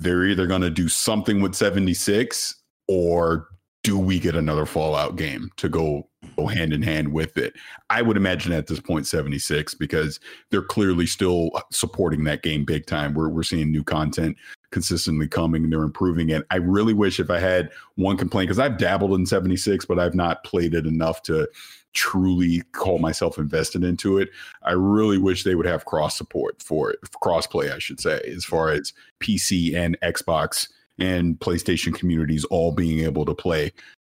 they're 0.00 0.24
either 0.24 0.46
going 0.46 0.62
to 0.62 0.70
do 0.70 0.88
something 0.88 1.40
with 1.40 1.54
76 1.54 2.56
or 2.88 3.48
do 3.84 3.98
we 3.98 4.18
get 4.18 4.34
another 4.34 4.66
Fallout 4.66 5.16
game 5.16 5.50
to 5.56 5.68
go 5.68 6.08
go 6.38 6.46
hand 6.46 6.72
in 6.72 6.82
hand 6.82 7.12
with 7.12 7.36
it? 7.36 7.54
I 7.90 8.02
would 8.02 8.16
imagine 8.16 8.52
at 8.52 8.66
this 8.66 8.80
point 8.80 9.06
76 9.06 9.74
because 9.74 10.20
they're 10.50 10.62
clearly 10.62 11.06
still 11.06 11.50
uh, 11.54 11.62
supporting 11.70 12.24
that 12.24 12.42
game 12.42 12.64
big 12.64 12.86
time. 12.86 13.14
We're 13.14 13.28
we're 13.28 13.42
seeing 13.42 13.70
new 13.70 13.84
content 13.84 14.36
consistently 14.70 15.28
coming 15.28 15.64
and 15.64 15.72
they're 15.72 15.82
improving 15.82 16.30
it. 16.30 16.44
I 16.50 16.56
really 16.56 16.92
wish 16.92 17.20
if 17.20 17.30
I 17.30 17.38
had 17.38 17.70
one 17.96 18.16
complaint 18.16 18.48
because 18.48 18.58
I've 18.58 18.78
dabbled 18.78 19.14
in 19.14 19.26
76, 19.26 19.84
but 19.86 19.98
I've 19.98 20.14
not 20.14 20.44
played 20.44 20.74
it 20.74 20.86
enough 20.86 21.22
to 21.22 21.48
truly 21.94 22.62
call 22.72 22.98
myself 22.98 23.38
invested 23.38 23.82
into 23.82 24.18
it. 24.18 24.28
I 24.62 24.72
really 24.72 25.18
wish 25.18 25.42
they 25.42 25.54
would 25.54 25.66
have 25.66 25.86
cross 25.86 26.16
support 26.16 26.62
for 26.62 26.90
it, 26.90 26.98
cross 27.22 27.46
play, 27.46 27.70
I 27.70 27.78
should 27.78 27.98
say, 27.98 28.20
as 28.34 28.44
far 28.44 28.70
as 28.70 28.92
PC 29.20 29.74
and 29.74 29.98
Xbox 30.00 30.68
and 30.98 31.38
PlayStation 31.38 31.94
communities 31.94 32.44
all 32.46 32.72
being 32.72 33.00
able 33.00 33.24
to 33.24 33.34
play 33.34 33.72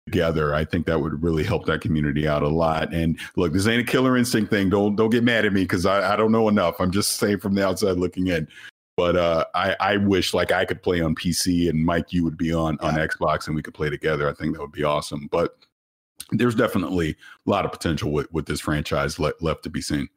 together. 0.06 0.54
I 0.54 0.64
think 0.64 0.86
that 0.86 1.00
would 1.00 1.22
really 1.22 1.44
help 1.44 1.66
that 1.66 1.80
community 1.80 2.26
out 2.26 2.42
a 2.42 2.48
lot. 2.48 2.92
And 2.92 3.18
look, 3.36 3.52
this 3.52 3.66
ain't 3.66 3.86
a 3.86 3.90
killer 3.90 4.16
instinct 4.16 4.50
thing. 4.50 4.68
Don't 4.68 4.96
don't 4.96 5.10
get 5.10 5.24
mad 5.24 5.44
at 5.44 5.52
me 5.52 5.62
because 5.62 5.86
I, 5.86 6.12
I 6.12 6.16
don't 6.16 6.32
know 6.32 6.48
enough. 6.48 6.80
I'm 6.80 6.90
just 6.90 7.12
saying 7.16 7.38
from 7.38 7.54
the 7.54 7.66
outside 7.66 7.98
looking 7.98 8.28
in. 8.28 8.48
But 8.96 9.16
uh, 9.16 9.46
I, 9.54 9.74
I 9.80 9.96
wish 9.96 10.34
like 10.34 10.52
I 10.52 10.64
could 10.64 10.82
play 10.82 11.00
on 11.00 11.14
PC 11.14 11.70
and 11.70 11.84
Mike, 11.84 12.12
you 12.12 12.24
would 12.24 12.36
be 12.36 12.52
on 12.52 12.78
yeah. 12.82 12.88
on 12.88 12.94
Xbox 12.94 13.46
and 13.46 13.56
we 13.56 13.62
could 13.62 13.74
play 13.74 13.88
together. 13.88 14.28
I 14.28 14.34
think 14.34 14.54
that 14.54 14.60
would 14.60 14.72
be 14.72 14.84
awesome. 14.84 15.28
But 15.30 15.56
there's 16.30 16.54
definitely 16.54 17.16
a 17.46 17.50
lot 17.50 17.64
of 17.64 17.72
potential 17.72 18.12
with, 18.12 18.30
with 18.32 18.46
this 18.46 18.60
franchise 18.60 19.18
le- 19.18 19.32
left 19.40 19.62
to 19.64 19.70
be 19.70 19.80
seen. 19.80 20.08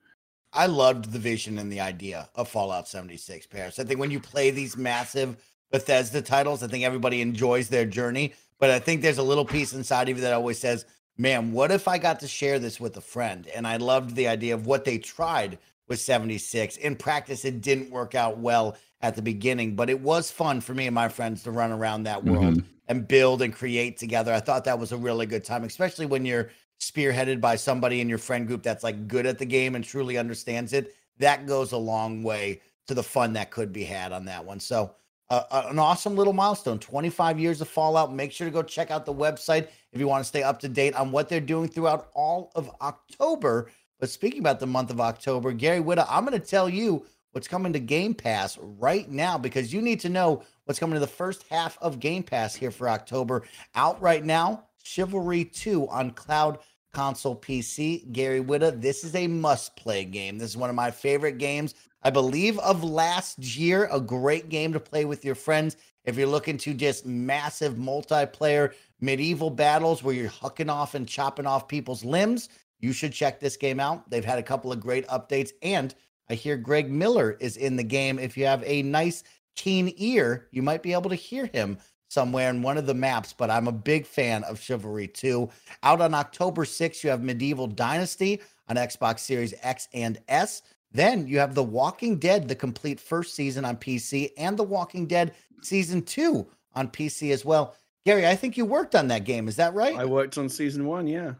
I 0.51 0.67
loved 0.67 1.11
the 1.11 1.19
vision 1.19 1.57
and 1.57 1.71
the 1.71 1.81
idea 1.81 2.29
of 2.35 2.47
Fallout 2.47 2.87
76, 2.87 3.47
Paris. 3.47 3.79
I 3.79 3.83
think 3.83 3.99
when 3.99 4.11
you 4.11 4.21
play 4.21 4.51
these 4.51 4.77
massive 4.77 5.37
Bethesda 5.71 6.21
titles. 6.21 6.63
I 6.63 6.67
think 6.67 6.83
everybody 6.83 7.21
enjoys 7.21 7.69
their 7.69 7.85
journey, 7.85 8.33
but 8.59 8.69
I 8.69 8.79
think 8.79 9.01
there's 9.01 9.17
a 9.17 9.23
little 9.23 9.45
piece 9.45 9.73
inside 9.73 10.09
of 10.09 10.17
you 10.17 10.21
that 10.21 10.33
always 10.33 10.59
says, 10.59 10.85
"Man, 11.17 11.51
what 11.51 11.71
if 11.71 11.87
I 11.87 11.97
got 11.97 12.19
to 12.21 12.27
share 12.27 12.59
this 12.59 12.79
with 12.79 12.97
a 12.97 13.01
friend?" 13.01 13.47
And 13.47 13.67
I 13.67 13.77
loved 13.77 14.15
the 14.15 14.27
idea 14.27 14.53
of 14.53 14.67
what 14.67 14.85
they 14.85 14.97
tried 14.97 15.57
with 15.87 15.99
76. 15.99 16.77
In 16.77 16.95
practice, 16.95 17.45
it 17.45 17.61
didn't 17.61 17.91
work 17.91 18.15
out 18.15 18.37
well 18.37 18.77
at 19.01 19.15
the 19.15 19.21
beginning, 19.21 19.75
but 19.75 19.89
it 19.89 19.99
was 19.99 20.31
fun 20.31 20.61
for 20.61 20.73
me 20.73 20.87
and 20.87 20.95
my 20.95 21.09
friends 21.09 21.43
to 21.43 21.51
run 21.51 21.71
around 21.71 22.03
that 22.03 22.23
world 22.23 22.55
mm-hmm. 22.55 22.67
and 22.87 23.07
build 23.07 23.41
and 23.41 23.53
create 23.53 23.97
together. 23.97 24.33
I 24.33 24.39
thought 24.39 24.65
that 24.65 24.79
was 24.79 24.91
a 24.91 24.97
really 24.97 25.25
good 25.25 25.43
time, 25.43 25.63
especially 25.63 26.05
when 26.05 26.25
you're 26.25 26.49
spearheaded 26.79 27.39
by 27.39 27.55
somebody 27.55 28.01
in 28.01 28.09
your 28.09 28.17
friend 28.17 28.47
group 28.47 28.63
that's 28.63 28.83
like 28.83 29.07
good 29.07 29.25
at 29.25 29.37
the 29.37 29.45
game 29.45 29.75
and 29.75 29.83
truly 29.83 30.17
understands 30.17 30.73
it. 30.73 30.95
That 31.19 31.45
goes 31.45 31.71
a 31.71 31.77
long 31.77 32.23
way 32.23 32.61
to 32.87 32.93
the 32.93 33.03
fun 33.03 33.33
that 33.33 33.51
could 33.51 33.71
be 33.71 33.83
had 33.83 34.11
on 34.11 34.25
that 34.25 34.43
one. 34.43 34.59
So 34.59 34.95
uh, 35.29 35.63
an 35.69 35.79
awesome 35.79 36.15
little 36.15 36.33
milestone 36.33 36.79
25 36.79 37.39
years 37.39 37.61
of 37.61 37.67
fallout. 37.67 38.13
Make 38.13 38.31
sure 38.31 38.45
to 38.45 38.51
go 38.51 38.61
check 38.61 38.91
out 38.91 39.05
the 39.05 39.13
website 39.13 39.69
if 39.91 39.99
you 39.99 40.07
want 40.07 40.23
to 40.23 40.27
stay 40.27 40.43
up 40.43 40.59
to 40.59 40.69
date 40.69 40.93
on 40.95 41.11
what 41.11 41.29
they're 41.29 41.39
doing 41.39 41.67
throughout 41.67 42.09
all 42.13 42.51
of 42.55 42.69
october. 42.81 43.71
But 43.99 44.09
speaking 44.09 44.39
about 44.39 44.59
the 44.59 44.67
month 44.67 44.91
of 44.91 44.99
october 44.99 45.51
gary 45.51 45.79
whitta 45.79 46.05
i'm 46.09 46.25
going 46.25 46.39
to 46.39 46.45
tell 46.45 46.69
you 46.69 47.05
what's 47.31 47.47
coming 47.47 47.73
to 47.73 47.79
game 47.79 48.13
pass 48.13 48.57
right 48.61 49.09
now 49.09 49.37
because 49.37 49.73
you 49.73 49.81
need 49.81 49.99
to 50.01 50.09
know 50.09 50.43
what's 50.65 50.79
coming 50.79 50.93
to 50.93 50.99
the 50.99 51.07
first 51.07 51.43
half 51.49 51.77
of 51.81 51.99
game 51.99 52.23
pass 52.23 52.53
here 52.53 52.71
for 52.71 52.89
october. 52.89 53.43
Out 53.73 54.01
right 54.01 54.23
now 54.23 54.65
chivalry 54.83 55.45
2 55.45 55.87
on 55.89 56.11
cloud 56.11 56.59
console 56.93 57.35
pc 57.35 58.09
gary 58.13 58.39
whitta 58.39 58.79
this 58.79 59.03
is 59.03 59.15
a 59.15 59.27
must 59.27 59.75
play 59.75 60.05
game. 60.05 60.37
This 60.37 60.51
is 60.51 60.57
one 60.57 60.69
of 60.69 60.75
my 60.75 60.91
favorite 60.91 61.39
games 61.39 61.73
I 62.05 62.11
believe, 62.11 62.59
of 62.59 62.83
last 62.83 63.39
year. 63.39 63.89
A 63.91 63.99
great 63.99 64.49
game 64.49 64.71
to 64.73 64.79
play 64.79 65.05
with 65.05 65.25
your 65.25 65.33
friends 65.33 65.75
if 66.03 66.15
you're 66.15 66.27
looking 66.27 66.55
to 66.59 66.75
just 66.75 67.03
massive 67.07 67.73
multiplayer 67.73 68.73
medieval 69.01 69.49
battles 69.49 70.03
where 70.03 70.13
you're 70.13 70.29
hucking 70.29 70.69
off 70.69 70.93
and 70.93 71.07
chopping 71.07 71.47
off 71.47 71.67
people's 71.67 72.05
limbs. 72.05 72.49
You 72.79 72.93
should 72.93 73.11
check 73.11 73.39
this 73.39 73.57
game 73.57 73.79
out. 73.79 74.07
They've 74.07 74.23
had 74.23 74.37
a 74.37 74.43
couple 74.43 74.71
of 74.71 74.79
great 74.79 75.07
updates, 75.07 75.49
and 75.63 75.95
I 76.29 76.35
hear 76.35 76.57
Greg 76.57 76.91
Miller 76.91 77.37
is 77.39 77.57
in 77.57 77.75
the 77.75 77.83
game. 77.83 78.19
If 78.19 78.37
you 78.37 78.45
have 78.45 78.63
a 78.67 78.83
nice, 78.83 79.23
keen 79.55 79.91
ear, 79.97 80.47
you 80.51 80.61
might 80.61 80.83
be 80.83 80.93
able 80.93 81.09
to 81.09 81.15
hear 81.15 81.47
him 81.47 81.79
somewhere 82.07 82.51
in 82.51 82.61
one 82.61 82.77
of 82.77 82.85
the 82.85 82.93
maps, 82.93 83.33
but 83.33 83.49
I'm 83.49 83.67
a 83.67 83.71
big 83.71 84.05
fan 84.05 84.43
of 84.43 84.61
Chivalry 84.61 85.07
2. 85.07 85.49
Out 85.81 86.01
on 86.01 86.13
October 86.13 86.65
6th, 86.65 87.03
you 87.03 87.09
have 87.09 87.23
Medieval 87.23 87.65
Dynasty 87.65 88.41
on 88.69 88.75
Xbox 88.75 89.19
Series 89.19 89.55
X 89.63 89.87
and 89.91 90.19
S. 90.27 90.61
Then 90.95 91.27
you 91.27 91.39
have 91.39 91.55
The 91.55 91.63
Walking 91.63 92.17
Dead, 92.17 92.47
the 92.47 92.55
complete 92.55 93.01
first 93.01 93.35
season 93.35 93.65
on 93.65 93.75
PC, 93.75 94.31
and 94.37 94.57
The 94.57 94.63
Walking 94.63 95.07
Dead 95.07 95.33
season 95.61 96.01
two 96.01 96.47
on 96.73 96.87
PC 96.87 97.33
as 97.33 97.43
well. 97.43 97.75
Gary, 98.05 98.25
I 98.25 98.35
think 98.35 98.55
you 98.55 98.65
worked 98.65 98.95
on 98.95 99.09
that 99.09 99.25
game. 99.25 99.49
Is 99.49 99.57
that 99.57 99.73
right? 99.73 99.95
I 99.95 100.05
worked 100.05 100.37
on 100.37 100.47
season 100.47 100.85
one. 100.85 101.05
Yeah. 101.05 101.33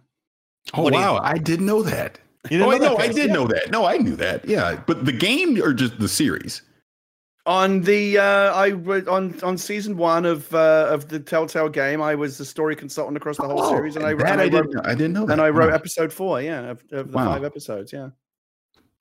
Oh 0.74 0.84
what 0.84 0.94
wow, 0.94 1.22
I 1.24 1.38
didn't 1.38 1.68
know 1.68 1.84
that. 1.84 2.20
You 2.50 2.58
didn't 2.58 2.74
oh, 2.74 2.78
know 2.78 2.96
I, 2.98 3.04
I 3.04 3.08
did 3.08 3.28
yeah. 3.28 3.34
know 3.34 3.48
that. 3.48 3.72
No, 3.72 3.86
I 3.86 3.98
knew 3.98 4.16
that. 4.18 4.44
Yeah, 4.46 4.82
but 4.86 5.06
the 5.06 5.14
game 5.14 5.62
or 5.64 5.74
just 5.74 6.00
the 6.00 6.10
series? 6.10 6.62
On 7.46 7.82
the 7.82 8.18
uh, 8.18 8.54
I 8.54 8.72
on 8.72 9.42
on 9.42 9.58
season 9.58 9.96
one 9.96 10.26
of 10.26 10.54
uh, 10.54 10.88
of 10.90 11.08
the 11.08 11.20
Telltale 11.20 11.70
game, 11.70 12.02
I 12.02 12.14
was 12.14 12.38
the 12.38 12.46
story 12.46 12.76
consultant 12.76 13.16
across 13.16 13.38
the 13.38 13.48
whole 13.48 13.62
oh, 13.62 13.70
series, 13.70 13.96
and 13.96 14.06
I, 14.06 14.12
and 14.12 14.42
I, 14.42 14.44
I, 14.44 14.50
didn't, 14.50 14.86
I 14.86 14.96
didn't 14.96 15.14
know 15.14 15.26
that. 15.28 15.34
And 15.34 15.42
I 15.42 15.50
wrote 15.50 15.72
episode 15.72 16.12
four, 16.12 16.42
yeah, 16.42 16.72
of, 16.72 16.84
of 16.92 17.12
the 17.12 17.18
wow. 17.18 17.32
five 17.32 17.44
episodes, 17.46 17.94
yeah 17.94 18.10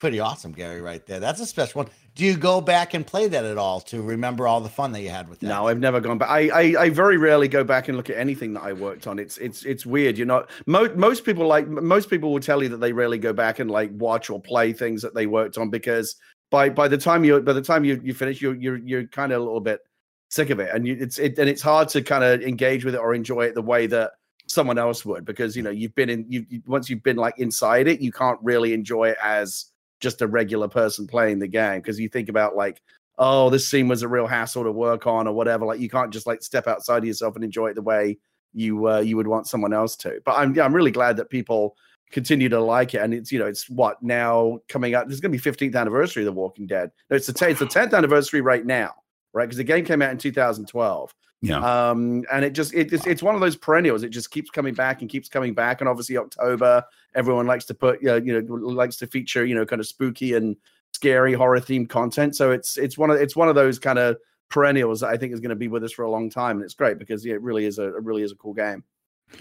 pretty 0.05 0.21
awesome, 0.21 0.53
Gary, 0.53 0.83
right 0.83 1.07
there. 1.07 1.19
That's 1.19 1.41
a 1.41 1.47
special 1.47 1.79
one. 1.79 1.91
Do 2.15 2.27
you 2.27 2.37
go 2.37 2.61
back 2.61 2.93
and 2.93 3.07
play 3.07 3.27
that 3.27 3.43
at 3.43 3.57
all 3.57 3.81
to 3.81 4.03
remember 4.03 4.47
all 4.47 4.61
the 4.61 4.69
fun 4.69 4.93
that 4.93 5.01
you 5.01 5.09
had 5.09 5.31
with 5.31 5.41
that? 5.41 5.47
No, 5.47 5.67
I've 5.67 5.79
never 5.79 5.99
gone 5.99 6.19
back. 6.19 6.29
I, 6.29 6.51
I, 6.51 6.83
I 6.83 6.91
very 6.91 7.17
rarely 7.17 7.49
go 7.49 7.65
back 7.65 7.89
and 7.89 7.97
look 7.97 8.11
at 8.11 8.19
anything 8.19 8.53
that 8.53 8.65
I 8.65 8.75
worked 8.75 9.07
on. 9.07 9.19
It's 9.19 9.39
it's 9.39 9.65
it's 9.65 9.87
weird. 9.87 10.19
you 10.19 10.27
know. 10.27 10.45
most 10.67 10.95
most 10.97 11.25
people 11.25 11.47
like 11.47 11.69
most 11.69 12.11
people 12.11 12.35
will 12.35 12.41
tell 12.41 12.63
you 12.63 12.69
that 12.69 12.81
they 12.81 12.93
rarely 12.93 13.17
go 13.17 13.33
back 13.33 13.61
and 13.61 13.71
like 13.71 13.93
watch 13.95 14.29
or 14.29 14.39
play 14.39 14.75
things 14.75 15.01
that 15.01 15.15
they 15.15 15.25
worked 15.25 15.57
on 15.57 15.71
because 15.71 16.17
by 16.51 16.69
by 16.69 16.87
the 16.87 16.99
time 16.99 17.25
you 17.25 17.41
by 17.41 17.55
the 17.55 17.63
time 17.63 17.83
you 17.83 17.99
you 18.05 18.13
finish 18.13 18.43
you're 18.43 18.57
you're 18.57 18.77
you're 18.77 19.07
kind 19.07 19.33
of 19.33 19.41
a 19.41 19.43
little 19.43 19.59
bit 19.59 19.81
sick 20.29 20.51
of 20.51 20.61
it 20.61 20.69
and 20.75 20.87
you, 20.87 20.99
it's 21.01 21.19
it 21.19 21.39
and 21.39 21.49
it's 21.49 21.63
hard 21.63 21.89
to 21.89 22.03
kind 22.03 22.25
of 22.25 22.43
engage 22.43 22.85
with 22.85 22.95
it 22.95 22.99
or 22.99 23.15
enjoy 23.15 23.41
it 23.41 23.55
the 23.55 23.63
way 23.63 23.87
that 23.87 24.11
someone 24.49 24.77
else 24.77 25.07
would 25.07 25.25
because 25.25 25.57
you 25.57 25.63
know 25.63 25.71
you've 25.71 25.95
been 25.95 26.11
in 26.11 26.27
you 26.29 26.45
once 26.67 26.91
you've 26.91 27.03
been 27.03 27.17
like 27.17 27.39
inside 27.39 27.89
it 27.89 28.03
you 28.03 28.13
can't 28.13 28.39
really 28.43 28.75
enjoy 28.75 29.09
it 29.09 29.17
as 29.23 29.71
just 30.01 30.23
a 30.23 30.27
regular 30.27 30.69
person 30.69 31.07
playing 31.07 31.39
the 31.39 31.49
game 31.49 31.81
because 31.81 31.99
you 31.99 32.09
think 32.09 32.29
about 32.29 32.57
like 32.57 32.81
oh 33.19 33.49
this 33.51 33.69
scene 33.69 33.89
was 33.89 34.03
a 34.03 34.09
real 34.09 34.27
hassle 34.27 34.65
to 34.65 34.73
work 34.73 35.07
on 35.07 35.27
or 35.27 35.33
whatever 35.33 35.65
like 35.65 35.81
you 35.81 35.89
can't 35.89 36.13
just 36.13 36.27
like 36.27 36.43
step 36.43 36.67
outside 36.67 36.99
of 36.99 37.05
yourself 37.05 37.37
and 37.37 37.45
enjoy 37.45 37.69
it 37.69 37.75
the 37.75 37.83
way 37.83 38.19
you 38.53 38.89
uh, 38.89 39.01
you 39.01 39.17
would 39.17 39.27
want 39.27 39.49
someone 39.49 39.73
else 39.73 39.97
to. 39.97 40.21
But 40.25 40.37
i'm 40.37 40.55
yeah, 40.55 40.65
i'm 40.65 40.75
really 40.75 40.91
glad 40.91 41.17
that 41.17 41.31
people 41.31 41.77
continue 42.11 42.49
to 42.49 42.61
like 42.61 42.95
it 42.95 42.99
and 42.99 43.13
it's 43.13 43.33
you 43.33 43.39
know 43.39 43.47
it's 43.47 43.69
what 43.69 44.01
now 44.03 44.59
coming 44.69 44.95
out 44.95 45.09
there's 45.09 45.21
going 45.21 45.33
to 45.33 45.39
be 45.39 45.51
15th 45.51 45.75
anniversary 45.75 46.23
of 46.23 46.27
the 46.27 46.33
walking 46.33 46.67
dead. 46.67 46.91
No 47.11 47.17
it's 47.17 47.27
the 47.27 47.33
10th, 47.33 47.51
it's 47.51 47.61
the 47.61 47.67
10th 47.67 47.95
anniversary 47.95 48.41
right 48.41 48.65
now 48.65 48.93
right? 49.35 49.45
Because 49.45 49.59
the 49.59 49.65
game 49.65 49.85
came 49.85 50.01
out 50.01 50.11
in 50.11 50.19
2012 50.19 51.15
Yeah. 51.45 51.91
um, 51.91 52.25
and 52.33 52.45
it 52.45 52.51
just 52.55 52.73
it, 52.75 52.93
it's, 52.93 53.07
it's 53.07 53.23
one 53.23 53.35
of 53.35 53.41
those 53.41 53.57
perennials. 53.57 54.03
It 54.03 54.09
just 54.11 54.31
keeps 54.31 54.51
coming 54.51 54.73
back 54.75 55.01
and 55.03 55.11
keeps 55.11 55.29
coming 55.29 55.53
back. 55.55 55.81
And 55.81 55.89
obviously 55.89 56.17
October, 56.17 56.83
everyone 57.15 57.47
likes 57.47 57.65
to 57.67 57.75
put 57.75 58.01
you 58.03 58.09
know, 58.09 58.17
you 58.17 58.41
know 58.43 58.55
likes 58.55 58.97
to 58.97 59.07
feature 59.07 59.45
you 59.45 59.55
know 59.55 59.67
kind 59.67 59.81
of 59.81 59.87
spooky 59.87 60.35
and 60.35 60.57
scary 60.93 61.33
horror 61.35 61.61
themed 61.61 61.89
content. 61.89 62.35
So 62.37 62.51
it's 62.51 62.79
it's 62.79 62.97
one 62.97 63.11
of 63.11 63.17
it's 63.21 63.37
one 63.37 63.49
of 63.49 63.55
those 63.55 63.79
kind 63.79 63.99
of 63.99 64.17
perennials 64.49 65.01
that 65.01 65.09
I 65.09 65.17
think 65.17 65.33
is 65.33 65.41
going 65.41 65.51
to 65.51 65.57
be 65.57 65.69
with 65.69 65.85
us 65.85 65.93
for 65.93 66.05
a 66.05 66.11
long 66.11 66.31
time. 66.31 66.57
And 66.57 66.65
it's 66.65 66.75
great 66.75 66.99
because 66.99 67.25
yeah, 67.27 67.35
it 67.35 67.43
really 67.43 67.65
is 67.67 67.79
a 67.79 67.89
it 67.97 68.03
really 68.05 68.23
is 68.23 68.33
a 68.33 68.37
cool 68.37 68.55
game. 68.55 68.83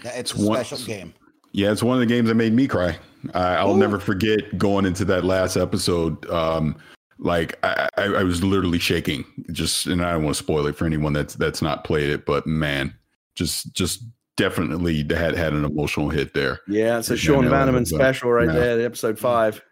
Yeah, 0.04 0.10
It's 0.10 0.32
a 0.32 0.34
It's 0.34 0.44
one- 0.44 0.64
special 0.64 0.86
game. 0.86 1.14
Yeah, 1.56 1.70
it's 1.70 1.84
one 1.84 1.94
of 1.96 2.00
the 2.00 2.06
games 2.06 2.26
that 2.28 2.34
made 2.34 2.52
me 2.52 2.66
cry. 2.66 2.98
I, 3.32 3.54
I'll 3.54 3.76
never 3.76 4.00
forget 4.00 4.58
going 4.58 4.84
into 4.86 5.04
that 5.04 5.24
last 5.24 5.56
episode. 5.56 6.28
Um, 6.28 6.74
like 7.18 7.58
I, 7.64 7.88
I, 7.96 8.04
I 8.04 8.22
was 8.22 8.42
literally 8.42 8.78
shaking. 8.78 9.24
Just, 9.52 9.86
and 9.86 10.04
I 10.04 10.12
don't 10.12 10.24
want 10.24 10.36
to 10.36 10.42
spoil 10.42 10.66
it 10.66 10.76
for 10.76 10.86
anyone 10.86 11.12
that's 11.12 11.34
that's 11.34 11.62
not 11.62 11.84
played 11.84 12.10
it, 12.10 12.26
but 12.26 12.46
man, 12.46 12.94
just 13.34 13.72
just 13.74 14.04
definitely 14.36 15.06
had 15.10 15.36
had 15.36 15.52
an 15.52 15.64
emotional 15.64 16.10
hit 16.10 16.34
there. 16.34 16.60
Yeah, 16.68 16.98
it's 16.98 17.10
a 17.10 17.16
Sean 17.16 17.44
no, 17.44 17.50
Vanaman 17.50 17.78
but- 17.78 17.86
special 17.88 18.30
right 18.30 18.48
yeah. 18.48 18.52
there, 18.52 18.76
the 18.76 18.84
episode 18.84 19.18
five. 19.18 19.62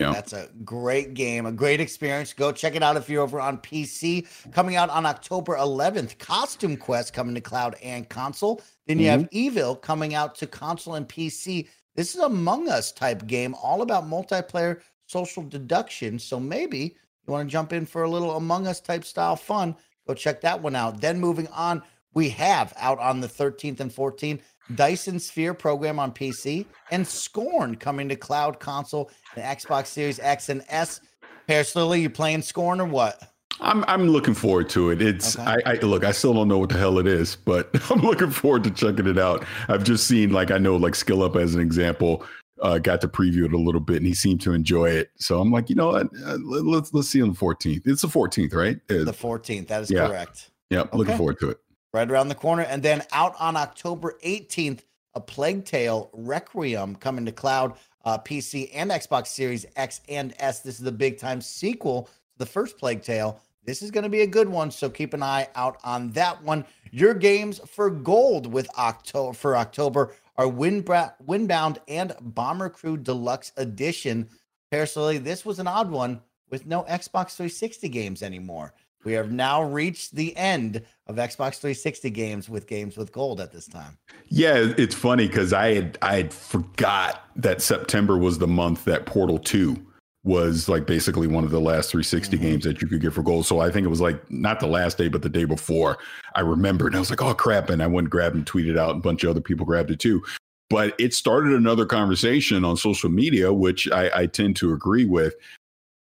Yeah. 0.00 0.12
That's 0.12 0.32
a 0.32 0.48
great 0.64 1.14
game, 1.14 1.46
a 1.46 1.52
great 1.52 1.80
experience. 1.80 2.32
Go 2.32 2.50
check 2.50 2.74
it 2.74 2.82
out 2.82 2.96
if 2.96 3.08
you're 3.08 3.22
over 3.22 3.40
on 3.40 3.58
PC. 3.58 4.26
Coming 4.50 4.74
out 4.74 4.90
on 4.90 5.06
October 5.06 5.56
11th, 5.56 6.18
Costume 6.18 6.76
Quest 6.76 7.12
coming 7.12 7.36
to 7.36 7.40
cloud 7.40 7.76
and 7.82 8.08
console. 8.08 8.60
Then 8.88 8.98
you 8.98 9.06
have 9.08 9.28
mm-hmm. 9.28 9.58
Eville 9.58 9.80
coming 9.80 10.14
out 10.14 10.34
to 10.36 10.48
console 10.48 10.94
and 10.94 11.08
PC. 11.08 11.68
This 11.94 12.16
is 12.16 12.20
Among 12.20 12.68
Us 12.68 12.90
type 12.90 13.26
game, 13.26 13.54
all 13.62 13.82
about 13.82 14.04
multiplayer 14.04 14.80
social 15.12 15.42
deduction. 15.42 16.18
So 16.18 16.40
maybe 16.40 16.96
you 17.26 17.32
want 17.32 17.48
to 17.48 17.52
jump 17.52 17.72
in 17.72 17.86
for 17.86 18.02
a 18.02 18.10
little 18.10 18.36
Among 18.36 18.66
Us 18.66 18.80
type 18.80 19.04
style 19.04 19.36
fun. 19.36 19.76
Go 20.08 20.14
check 20.14 20.40
that 20.40 20.60
one 20.60 20.74
out. 20.74 21.00
Then 21.00 21.20
moving 21.20 21.46
on, 21.48 21.82
we 22.14 22.28
have 22.30 22.72
out 22.76 22.98
on 22.98 23.20
the 23.20 23.28
13th 23.28 23.80
and 23.80 23.90
14th 23.90 24.40
Dyson 24.74 25.18
Sphere 25.18 25.54
program 25.54 25.98
on 25.98 26.12
PC 26.12 26.66
and 26.90 27.06
Scorn 27.06 27.76
coming 27.76 28.08
to 28.08 28.16
cloud 28.16 28.58
console 28.58 29.10
and 29.36 29.44
Xbox 29.44 29.86
Series 29.86 30.18
X 30.18 30.48
and 30.48 30.64
S. 30.68 31.00
Paris 31.46 31.76
Lilly, 31.76 32.00
you 32.00 32.10
playing 32.10 32.42
Scorn 32.42 32.80
or 32.80 32.86
what? 32.86 33.22
I'm 33.60 33.84
I'm 33.86 34.08
looking 34.08 34.34
forward 34.34 34.68
to 34.70 34.90
it. 34.90 35.02
It's 35.02 35.38
Okay. 35.38 35.62
I, 35.66 35.72
I 35.72 35.74
look. 35.74 36.04
I 36.04 36.12
still 36.12 36.32
don't 36.34 36.48
know 36.48 36.58
what 36.58 36.70
the 36.70 36.78
hell 36.78 36.98
it 36.98 37.06
is, 37.06 37.36
but 37.36 37.70
I'm 37.90 38.00
looking 38.00 38.30
forward 38.30 38.64
to 38.64 38.70
checking 38.70 39.06
it 39.06 39.18
out. 39.18 39.44
I've 39.68 39.84
just 39.84 40.06
seen 40.06 40.30
like 40.32 40.50
I 40.50 40.58
know 40.58 40.76
like 40.76 40.94
Skill 40.94 41.22
Up 41.22 41.36
as 41.36 41.54
an 41.54 41.60
example. 41.60 42.24
Uh, 42.62 42.78
got 42.78 43.00
to 43.00 43.08
preview 43.08 43.44
it 43.44 43.52
a 43.52 43.58
little 43.58 43.80
bit, 43.80 43.96
and 43.96 44.06
he 44.06 44.14
seemed 44.14 44.40
to 44.40 44.52
enjoy 44.52 44.88
it. 44.88 45.10
So 45.16 45.40
I'm 45.40 45.50
like, 45.50 45.68
you 45.68 45.74
know 45.74 45.88
what? 45.88 46.06
Uh, 46.24 46.38
let- 46.44 46.64
let's 46.64 46.94
let's 46.94 47.08
see 47.08 47.20
on 47.20 47.30
the 47.30 47.34
14th. 47.34 47.82
It's 47.86 48.02
the 48.02 48.08
14th, 48.08 48.54
right? 48.54 48.78
The 48.86 49.12
14th. 49.12 49.66
That 49.68 49.82
is 49.82 49.90
Yeah. 49.90 50.06
correct. 50.06 50.50
yeah, 50.70 50.84
looking 50.92 51.16
forward 51.16 51.38
to 51.40 51.50
it. 51.50 51.58
Right 51.92 52.10
around 52.10 52.28
the 52.28 52.34
corner. 52.36 52.62
And 52.62 52.82
then 52.82 53.02
out 53.12 53.34
on 53.40 53.56
October 53.56 54.16
18th, 54.24 54.80
a 55.14 55.20
Plague 55.20 55.64
Tale 55.66 56.08
Requiem 56.14 56.94
coming 56.96 57.26
to 57.26 57.32
cloud, 57.32 57.74
uh, 58.04 58.16
PC, 58.18 58.70
and 58.72 58.90
Xbox 58.90 59.26
Series 59.26 59.66
X 59.76 60.00
and 60.08 60.32
S. 60.38 60.60
This 60.60 60.76
is 60.76 60.84
the 60.84 60.92
big 60.92 61.18
time 61.18 61.40
sequel 61.42 62.04
to 62.04 62.10
the 62.38 62.46
first 62.46 62.78
Plague 62.78 63.02
Tale. 63.02 63.38
This 63.64 63.82
is 63.82 63.90
going 63.90 64.04
to 64.04 64.08
be 64.10 64.22
a 64.22 64.26
good 64.26 64.48
one, 64.48 64.70
so 64.70 64.88
keep 64.88 65.14
an 65.14 65.22
eye 65.22 65.48
out 65.54 65.76
on 65.84 66.10
that 66.12 66.42
one. 66.42 66.64
Your 66.90 67.12
games 67.14 67.60
for 67.68 67.90
gold 67.90 68.46
with 68.52 68.68
October 68.78 69.32
for 69.34 69.56
October 69.56 70.14
are 70.36 70.46
Windbra- 70.46 71.14
Windbound 71.24 71.78
and 71.88 72.14
Bomber 72.20 72.70
Crew 72.70 72.96
Deluxe 72.96 73.52
Edition. 73.56 74.28
Personally, 74.70 75.18
this 75.18 75.44
was 75.44 75.58
an 75.58 75.66
odd 75.66 75.90
one 75.90 76.20
with 76.50 76.66
no 76.66 76.82
Xbox 76.84 77.36
360 77.36 77.88
games 77.88 78.22
anymore. 78.22 78.74
We 79.04 79.14
have 79.14 79.32
now 79.32 79.62
reached 79.62 80.14
the 80.14 80.36
end 80.36 80.82
of 81.06 81.16
Xbox 81.16 81.58
360 81.58 82.10
games 82.10 82.48
with 82.48 82.66
games 82.66 82.96
with 82.96 83.10
gold 83.10 83.40
at 83.40 83.50
this 83.50 83.66
time. 83.66 83.98
Yeah, 84.28 84.72
it's 84.78 84.94
funny 84.94 85.26
because 85.26 85.52
I 85.52 85.74
had 85.74 85.98
I 86.02 86.16
had 86.16 86.32
forgot 86.32 87.24
that 87.36 87.60
September 87.60 88.16
was 88.16 88.38
the 88.38 88.46
month 88.46 88.84
that 88.84 89.06
Portal 89.06 89.38
Two 89.38 89.84
was 90.24 90.68
like 90.68 90.86
basically 90.86 91.26
one 91.26 91.42
of 91.44 91.50
the 91.50 91.60
last 91.60 91.90
360 91.90 92.36
Mhm. 92.38 92.40
games 92.40 92.64
that 92.64 92.80
you 92.80 92.86
could 92.86 93.00
get 93.00 93.12
for 93.12 93.22
gold. 93.22 93.44
So 93.44 93.58
I 93.58 93.70
think 93.70 93.84
it 93.84 93.90
was 93.90 94.00
like 94.00 94.30
not 94.30 94.60
the 94.60 94.68
last 94.68 94.96
day, 94.96 95.08
but 95.08 95.22
the 95.22 95.28
day 95.28 95.44
before. 95.44 95.98
I 96.36 96.40
remembered 96.40 96.88
and 96.88 96.96
I 96.96 97.00
was 97.00 97.10
like, 97.10 97.22
oh 97.22 97.34
crap. 97.34 97.70
And 97.70 97.82
I 97.82 97.86
went 97.88 98.04
and 98.04 98.10
grabbed 98.10 98.36
and 98.36 98.46
tweeted 98.46 98.78
out, 98.78 98.90
and 98.90 99.00
a 99.00 99.02
bunch 99.02 99.24
of 99.24 99.30
other 99.30 99.40
people 99.40 99.66
grabbed 99.66 99.90
it 99.90 99.98
too. 99.98 100.22
But 100.70 100.94
it 100.98 101.12
started 101.12 101.52
another 101.52 101.84
conversation 101.84 102.64
on 102.64 102.76
social 102.76 103.10
media, 103.10 103.52
which 103.52 103.90
I, 103.90 104.10
I 104.14 104.26
tend 104.26 104.56
to 104.56 104.72
agree 104.72 105.04
with. 105.04 105.34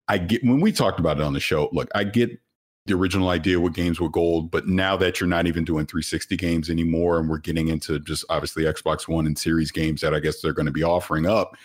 I 0.09 0.19
get 0.19 0.43
when 0.45 0.61
we 0.61 0.73
talked 0.73 0.99
about 0.99 1.19
it 1.19 1.23
on 1.23 1.33
the 1.33 1.41
show, 1.41 1.69
look, 1.73 1.89
I 1.95 2.05
get 2.05 2.39
the 2.87 2.95
original 2.95 3.29
idea 3.29 3.61
with 3.61 3.75
games 3.75 4.01
with 4.01 4.11
gold, 4.11 4.51
but 4.51 4.67
now 4.67 4.97
that 4.97 5.21
you're 5.21 5.29
not 5.29 5.47
even 5.47 5.65
doing 5.65 5.87
360 5.87 6.37
games 6.37 6.69
anymore, 6.69 7.21
and 7.21 7.31
we're 7.31 7.39
getting 7.39 7.69
into 7.69 8.01
just 8.01 8.25
obviously 8.29 8.65
Xbox 8.65 9.07
One 9.07 9.25
and 9.27 9.39
Series 9.39 9.71
games 9.71 10.01
that 10.01 10.13
I 10.13 10.19
guess 10.19 10.41
they're 10.41 10.53
going 10.53 10.67
to 10.67 10.73
be 10.73 10.83
offering 10.83 11.25
up. 11.25 11.57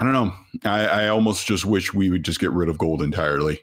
I 0.00 0.04
don't 0.04 0.12
know. 0.14 0.34
I, 0.64 0.86
I 0.86 1.08
almost 1.08 1.46
just 1.46 1.66
wish 1.66 1.92
we 1.92 2.08
would 2.08 2.24
just 2.24 2.40
get 2.40 2.52
rid 2.52 2.70
of 2.70 2.78
gold 2.78 3.02
entirely. 3.02 3.60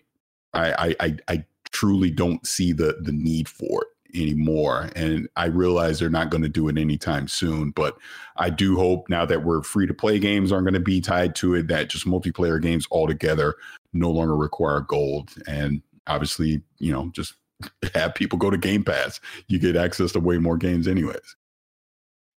I, 0.53 0.95
I, 0.99 1.17
I, 1.27 1.45
truly 1.71 2.09
don't 2.09 2.47
see 2.47 2.71
the 2.71 2.97
the 3.01 3.11
need 3.11 3.49
for 3.49 3.83
it 3.83 4.17
anymore, 4.17 4.89
and 4.95 5.27
I 5.35 5.47
realize 5.47 5.99
they're 5.99 6.09
not 6.09 6.29
going 6.29 6.43
to 6.43 6.49
do 6.49 6.69
it 6.69 6.77
anytime 6.77 7.27
soon. 7.27 7.71
But 7.71 7.97
I 8.37 8.49
do 8.49 8.77
hope 8.77 9.09
now 9.09 9.25
that 9.25 9.43
we're 9.43 9.61
free 9.63 9.85
to 9.85 9.93
play 9.93 10.17
games 10.17 10.51
aren't 10.51 10.65
going 10.65 10.73
to 10.75 10.79
be 10.79 11.01
tied 11.01 11.35
to 11.35 11.55
it, 11.55 11.67
that 11.67 11.89
just 11.89 12.07
multiplayer 12.07 12.61
games 12.61 12.87
altogether 12.91 13.55
no 13.93 14.09
longer 14.09 14.35
require 14.35 14.81
gold, 14.81 15.31
and 15.47 15.81
obviously, 16.07 16.61
you 16.79 16.93
know, 16.93 17.09
just 17.13 17.33
have 17.93 18.15
people 18.15 18.39
go 18.39 18.49
to 18.49 18.57
Game 18.57 18.83
Pass. 18.83 19.19
You 19.47 19.59
get 19.59 19.75
access 19.75 20.13
to 20.13 20.19
way 20.19 20.37
more 20.37 20.57
games, 20.57 20.87
anyways. 20.87 21.35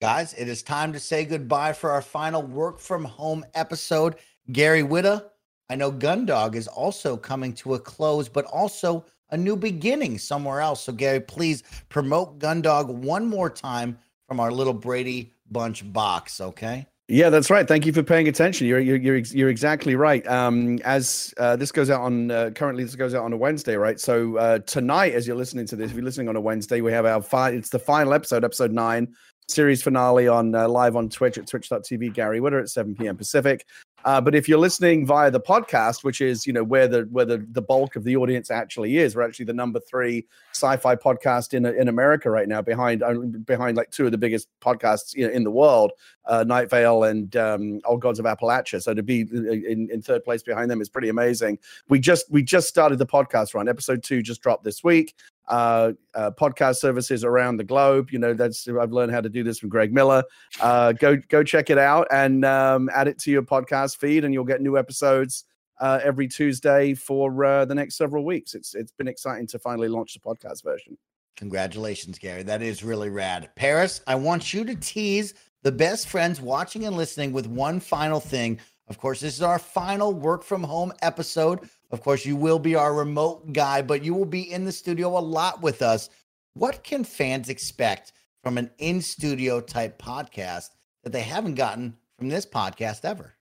Guys, 0.01 0.33
it 0.33 0.49
is 0.49 0.63
time 0.63 0.95
to 0.95 0.99
say 0.99 1.27
goodbye 1.27 1.75
for 1.75 1.91
our 1.91 2.01
final 2.01 2.41
work 2.41 2.81
from 2.81 3.05
home 3.05 3.45
episode. 3.53 4.15
Gary 4.51 4.83
Whitta, 4.83 5.27
I 5.69 5.75
know 5.75 5.93
Gundog 5.93 6.55
is 6.55 6.67
also 6.69 7.19
coming 7.19 7.53
to 7.57 7.75
a 7.75 7.79
close, 7.79 8.27
but 8.27 8.47
also 8.47 9.05
a 9.29 9.37
new 9.37 9.57
beginning 9.57 10.17
somewhere 10.17 10.63
else. 10.63 10.85
So, 10.85 10.95
Gary, 10.95 11.21
please 11.21 11.65
promote 11.91 12.39
Gundog 12.39 12.89
one 12.89 13.27
more 13.27 13.51
time 13.51 13.99
from 14.27 14.41
our 14.41 14.51
little 14.51 14.73
Brady 14.73 15.35
Bunch 15.51 15.93
box, 15.93 16.41
okay? 16.41 16.87
Yeah, 17.11 17.29
that's 17.29 17.51
right. 17.51 17.67
Thank 17.67 17.87
you 17.87 17.93
for 17.93 18.05
paying 18.05 18.29
attention. 18.29 18.69
You're 18.69 18.79
you're 18.79 18.97
you're, 18.97 19.17
you're 19.17 19.49
exactly 19.49 19.97
right. 19.97 20.25
Um, 20.29 20.79
as 20.85 21.35
uh, 21.39 21.57
this 21.57 21.73
goes 21.73 21.91
out 21.91 22.03
on 22.03 22.31
uh, 22.31 22.51
currently 22.55 22.85
this 22.85 22.95
goes 22.95 23.15
out 23.17 23.25
on 23.25 23.33
a 23.33 23.37
Wednesday, 23.37 23.75
right? 23.75 23.99
So 23.99 24.37
uh, 24.37 24.61
tonight, 24.61 25.15
as 25.15 25.27
you're 25.27 25.35
listening 25.35 25.67
to 25.67 25.77
this, 25.77 25.91
if 25.91 25.97
you're 25.97 26.05
listening 26.05 26.29
on 26.29 26.37
a 26.37 26.41
Wednesday, 26.41 26.81
we 26.83 26.93
have 26.93 27.07
our 27.07 27.53
it's 27.53 27.69
the 27.69 27.81
final 27.81 28.15
episode, 28.15 28.45
episode 28.45 28.71
nine, 28.71 29.13
series 29.51 29.83
finale 29.83 30.29
on 30.29 30.55
uh, 30.55 30.69
live 30.69 30.97
on 30.97 31.09
Twitch 31.09 31.39
at 31.39 31.47
twitch.tv. 31.47 32.13
Gary 32.15 32.41
Whitta 32.41 32.61
at 32.61 32.69
7 32.69 32.95
p.m. 32.95 33.17
Pacific. 33.17 33.67
Uh, 34.05 34.21
but 34.21 34.35
if 34.35 34.49
you're 34.49 34.59
listening 34.59 35.05
via 35.05 35.31
the 35.31 35.41
podcast, 35.41 36.05
which 36.05 36.21
is 36.21 36.47
you 36.47 36.53
know 36.53 36.65
where 36.65 36.89
the 36.89 37.03
where 37.11 37.27
the, 37.27 37.47
the 37.51 37.61
bulk 37.61 37.97
of 37.97 38.05
the 38.05 38.17
audience 38.17 38.51
actually 38.51 38.97
is, 38.97 39.15
we're 39.15 39.23
actually 39.23 39.45
the 39.45 39.53
number 39.53 39.79
three 39.79 40.27
sci-fi 40.53 40.97
podcast 40.97 41.53
in 41.53 41.67
in 41.67 41.89
America 41.89 42.31
right 42.31 42.49
now, 42.49 42.63
behind 42.63 43.03
uh, 43.03 43.13
behind 43.45 43.77
like 43.77 43.91
two 43.91 44.07
of 44.07 44.13
the 44.13 44.19
biggest 44.19 44.49
podcasts 44.61 45.15
you 45.15 45.27
know, 45.27 45.33
in 45.33 45.45
the 45.45 45.51
world, 45.51 45.93
uh, 46.25 46.45
Night 46.45 46.71
Vale 46.71 47.05
and 47.05 47.37
um, 47.37 47.81
Old 47.85 48.01
Gods 48.01 48.19
of 48.19 48.25
Appalachia. 48.25 48.83
So 48.83 48.95
to 48.95 49.03
be 49.03 49.21
in, 49.21 49.89
in 49.93 50.01
third 50.01 50.25
place 50.25 50.43
behind 50.43 50.71
them 50.71 50.81
is 50.81 50.89
pretty 50.89 51.11
amazing. 51.11 51.59
We 51.89 52.01
just 52.01 52.31
we 52.31 52.43
just 52.43 52.69
started 52.69 52.99
the 52.99 53.07
podcast 53.07 53.55
run. 53.55 53.69
Episode 53.69 54.03
two 54.03 54.23
just 54.23 54.41
dropped 54.41 54.65
this 54.65 54.83
week. 54.83 55.15
Uh, 55.51 55.93
uh, 56.15 56.31
podcast 56.31 56.77
services 56.77 57.25
around 57.25 57.57
the 57.57 57.65
globe. 57.65 58.11
You 58.13 58.21
know, 58.21 58.35
that's 58.35 58.69
I've 58.69 58.93
learned 58.93 59.11
how 59.11 59.21
to 59.21 59.29
do 59.29 59.43
this 59.43 59.59
from 59.59 59.69
Greg 59.69 59.93
Miller. 59.93 60.23
Uh, 60.61 60.93
go 60.93 61.17
go 61.29 61.43
check 61.43 61.71
it 61.71 61.79
out 61.79 62.07
and 62.13 62.45
um, 62.45 62.89
add 62.95 63.09
it 63.09 63.19
to 63.19 63.33
your 63.33 63.43
podcast 63.43 63.97
feed, 63.97 64.25
and 64.25 64.33
you'll 64.33 64.45
get 64.45 64.61
new 64.61 64.79
episodes 64.79 65.45
uh, 65.81 65.99
every 66.05 66.29
Tuesday 66.29 66.95
for 66.95 67.45
uh, 67.45 67.65
the 67.65 67.75
next 67.75 67.97
several 67.97 68.25
weeks. 68.25 68.55
It's 68.55 68.75
it's 68.77 68.93
been 68.93 69.09
exciting 69.09 69.49
to 69.49 69.59
finally 69.59 69.89
launch 69.89 70.15
the 70.15 70.21
podcast 70.21 70.63
version. 70.63 70.97
Congratulations, 71.37 72.19
Gary. 72.19 72.43
That 72.43 72.63
is 72.63 72.85
really 72.85 73.09
rad. 73.09 73.51
Paris, 73.57 74.03
I 74.07 74.15
want 74.15 74.53
you 74.53 74.65
to 74.65 74.75
tease 74.77 75.35
the 75.63 75.73
best 75.73 76.09
friends 76.09 76.41
watching 76.41 76.85
and 76.85 76.97
listening 76.97 77.33
with 77.33 77.47
one 77.47 77.81
final 77.81 78.21
thing. 78.21 78.61
Of 78.89 78.99
course, 78.99 79.21
this 79.21 79.35
is 79.35 79.43
our 79.43 79.59
final 79.59 80.13
work 80.13 80.43
from 80.43 80.63
home 80.63 80.93
episode. 81.03 81.69
Of 81.91 82.03
course, 82.03 82.25
you 82.25 82.37
will 82.37 82.59
be 82.59 82.75
our 82.75 82.95
remote 82.95 83.53
guy, 83.53 83.83
but 83.83 84.05
you 84.05 84.15
will 84.15 84.27
be 84.27 84.51
in 84.51 84.65
the 84.65 84.73
studio 84.73 85.19
a 85.19 85.21
lot 85.21 85.61
with 85.61 85.83
us. 85.83 86.09
What 86.55 86.85
can 86.85 87.05
fans 87.05 87.49
expect 87.49 88.12
from 88.43 88.59
an 88.59 88.71
in 88.79 89.01
studio 89.03 89.61
type 89.61 90.01
podcast 90.01 90.71
that 91.03 91.12
they 91.12 91.23
haven't 91.23 91.55
gotten 91.55 91.97
from 92.19 92.29
this 92.29 92.47
podcast 92.47 93.05
ever? 93.05 93.35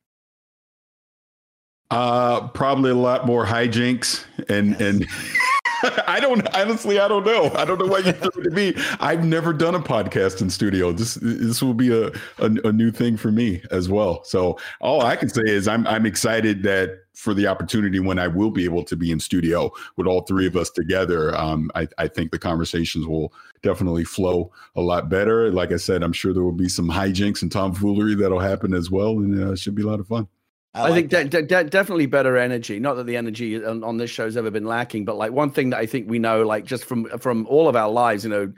Uh, 1.92 2.48
probably 2.50 2.92
a 2.92 2.96
lot 2.96 3.26
more 3.26 3.46
hijinks 3.46 4.24
and 4.48 4.80
and 4.80 5.08
I 6.08 6.20
don't 6.20 6.48
honestly. 6.56 7.00
I 7.00 7.08
don't 7.08 7.26
know. 7.26 7.52
I 7.56 7.66
don't 7.66 7.80
know 7.80 7.88
why 7.88 8.00
you 8.00 8.12
threw 8.12 8.42
it 8.42 8.44
to 8.44 8.52
me. 8.52 8.74
I've 9.00 9.24
never 9.24 9.54
done 9.54 9.76
a 9.76 9.80
podcast 9.80 10.42
in 10.42 10.50
studio. 10.50 10.92
This 10.92 11.16
this 11.22 11.62
will 11.62 11.74
be 11.74 11.92
a, 11.92 12.08
a, 12.40 12.52
a 12.66 12.72
new 12.72 12.92
thing 12.92 13.18
for 13.18 13.32
me 13.32 13.62
as 13.72 13.90
well. 13.90 14.24
So 14.24 14.60
all 14.82 15.02
I 15.02 15.16
can 15.16 15.30
say 15.30 15.44
is 15.46 15.68
I'm 15.68 15.88
I'm 15.88 16.06
excited 16.06 16.64
that 16.64 16.90
for 17.20 17.34
the 17.34 17.46
opportunity 17.48 18.00
when 18.00 18.18
I 18.18 18.28
will 18.28 18.50
be 18.50 18.64
able 18.64 18.84
to 18.84 18.96
be 18.96 19.12
in 19.12 19.20
studio 19.20 19.70
with 19.98 20.08
all 20.08 20.22
three 20.22 20.48
of 20.48 20.56
us 20.56 20.70
together. 20.70 21.36
Um, 21.36 21.70
I, 21.76 21.86
I 21.98 22.08
think 22.08 22.32
the 22.32 22.40
conversations 22.40 23.06
will 23.06 23.34
definitely 23.62 24.06
flow 24.06 24.54
a 24.78 24.82
lot 24.82 25.10
better. 25.10 25.52
Like 25.52 25.74
I 25.74 25.76
said, 25.76 26.02
I'm 26.02 26.14
sure 26.14 26.34
there 26.34 26.44
will 26.44 26.54
be 26.54 26.70
some 26.70 26.90
hijinks 26.90 27.42
and 27.42 27.52
tomfoolery 27.52 28.16
that'll 28.16 28.40
happen 28.40 28.74
as 28.74 28.90
well, 28.90 29.20
and 29.20 29.38
uh, 29.38 29.52
it 29.52 29.60
should 29.60 29.76
be 29.76 29.84
a 29.84 29.88
lot 29.88 30.00
of 30.00 30.08
fun. 30.08 30.30
I, 30.74 30.92
I 30.92 30.94
think 30.94 31.10
de- 31.10 31.26
de- 31.26 31.64
definitely 31.66 32.06
better 32.06 32.38
energy. 32.38 32.80
Not 32.80 32.94
that 32.94 33.06
the 33.06 33.18
energy 33.18 33.64
on, 33.66 33.84
on 33.84 33.98
this 33.98 34.10
show's 34.10 34.38
ever 34.38 34.50
been 34.50 34.66
lacking, 34.66 35.04
but 35.04 35.18
like 35.18 35.34
one 35.34 35.52
thing 35.52 35.72
that 35.72 35.80
I 35.80 35.88
think 35.88 36.10
we 36.10 36.20
know, 36.20 36.44
like 36.44 36.64
just 36.64 36.86
from 36.86 37.06
from 37.20 37.46
all 37.48 37.68
of 37.68 37.76
our 37.76 37.90
lives, 37.90 38.24
you 38.24 38.30
know, 38.30 38.54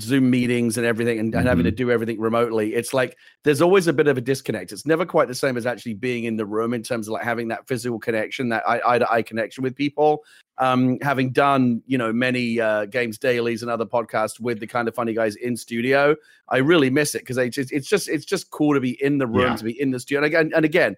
Zoom 0.00 0.30
meetings 0.30 0.76
and 0.76 0.86
everything, 0.86 1.18
and, 1.18 1.32
mm-hmm. 1.32 1.46
having 1.46 1.64
to 1.64 1.70
mm-hmm. 1.70 1.76
do 1.76 1.90
everything 1.90 2.20
remotely. 2.20 2.74
It's 2.74 2.92
like 2.92 3.16
there's 3.42 3.62
always 3.62 3.86
a 3.86 3.92
bit 3.92 4.06
of 4.06 4.16
a 4.16 4.20
disconnect. 4.20 4.72
It's 4.72 4.86
never 4.86 5.04
quite 5.04 5.28
the 5.28 5.34
same 5.34 5.56
as 5.56 5.66
actually 5.66 5.94
being 5.94 6.24
in 6.24 6.36
the 6.36 6.46
room 6.46 6.74
in 6.74 6.82
terms 6.82 7.08
of 7.08 7.12
like 7.12 7.24
having 7.24 7.48
that 7.48 7.66
physical 7.66 7.98
connection, 7.98 8.48
that 8.50 8.62
eye 8.68 8.98
to 8.98 9.10
eye 9.10 9.22
connection 9.22 9.62
with 9.62 9.74
people. 9.76 10.24
Um, 10.58 10.98
having 11.02 11.30
done 11.30 11.82
you 11.86 11.98
know 11.98 12.12
many 12.12 12.60
uh, 12.60 12.86
games 12.86 13.18
dailies 13.18 13.62
and 13.62 13.70
other 13.70 13.86
podcasts 13.86 14.38
with 14.38 14.60
the 14.60 14.66
kind 14.66 14.86
of 14.86 14.94
funny 14.94 15.14
guys 15.14 15.36
in 15.36 15.56
studio, 15.56 16.14
I 16.48 16.58
really 16.58 16.90
miss 16.90 17.14
it 17.14 17.20
because 17.20 17.38
it's 17.38 17.56
just 17.56 17.72
it's 17.72 17.88
just 17.88 18.08
it's 18.08 18.24
just 18.24 18.50
cool 18.50 18.74
to 18.74 18.80
be 18.80 19.02
in 19.02 19.18
the 19.18 19.26
room, 19.26 19.50
yeah. 19.50 19.56
to 19.56 19.64
be 19.64 19.80
in 19.80 19.90
the 19.90 20.00
studio. 20.00 20.18
And 20.18 20.26
again, 20.26 20.52
and 20.54 20.64
again 20.64 20.96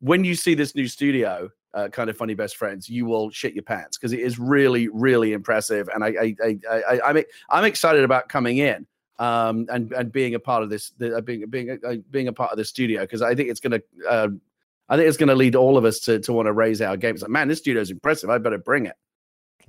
when 0.00 0.24
you 0.24 0.34
see 0.34 0.54
this 0.54 0.74
new 0.74 0.88
studio, 0.88 1.50
uh, 1.74 1.88
kind 1.88 2.08
of 2.08 2.16
funny 2.16 2.34
best 2.34 2.56
friends, 2.56 2.88
you 2.88 3.04
will 3.06 3.30
shit 3.30 3.54
your 3.54 3.62
pants 3.62 3.98
because 3.98 4.12
it 4.12 4.20
is 4.20 4.38
really, 4.38 4.88
really 4.88 5.32
impressive. 5.32 5.88
And 5.94 6.02
I, 6.02 6.08
I, 6.08 6.36
I, 6.42 6.58
I, 6.70 7.00
I'm, 7.04 7.22
I'm 7.50 7.64
excited 7.64 8.04
about 8.04 8.28
coming 8.28 8.58
in 8.58 8.86
um, 9.18 9.66
and 9.70 9.92
and 9.92 10.12
being 10.12 10.34
a 10.34 10.38
part 10.38 10.62
of 10.62 10.70
this, 10.70 10.90
the, 10.98 11.16
uh, 11.16 11.20
being 11.20 11.46
being 11.48 11.78
uh, 11.84 11.94
being 12.10 12.28
a 12.28 12.32
part 12.32 12.52
of 12.52 12.58
the 12.58 12.64
studio 12.64 13.02
because 13.02 13.22
I 13.22 13.34
think 13.34 13.50
it's 13.50 13.60
gonna, 13.60 13.80
uh, 14.08 14.28
I 14.88 14.96
think 14.96 15.08
it's 15.08 15.16
gonna 15.16 15.34
lead 15.34 15.54
all 15.54 15.76
of 15.76 15.84
us 15.84 15.98
to 16.00 16.18
to 16.20 16.32
want 16.32 16.46
to 16.46 16.52
raise 16.52 16.80
our 16.82 16.96
games. 16.96 17.22
Like, 17.22 17.30
man, 17.30 17.48
this 17.48 17.58
studio 17.58 17.80
is 17.80 17.90
impressive. 17.90 18.30
I 18.30 18.38
better 18.38 18.58
bring 18.58 18.86
it. 18.86 18.96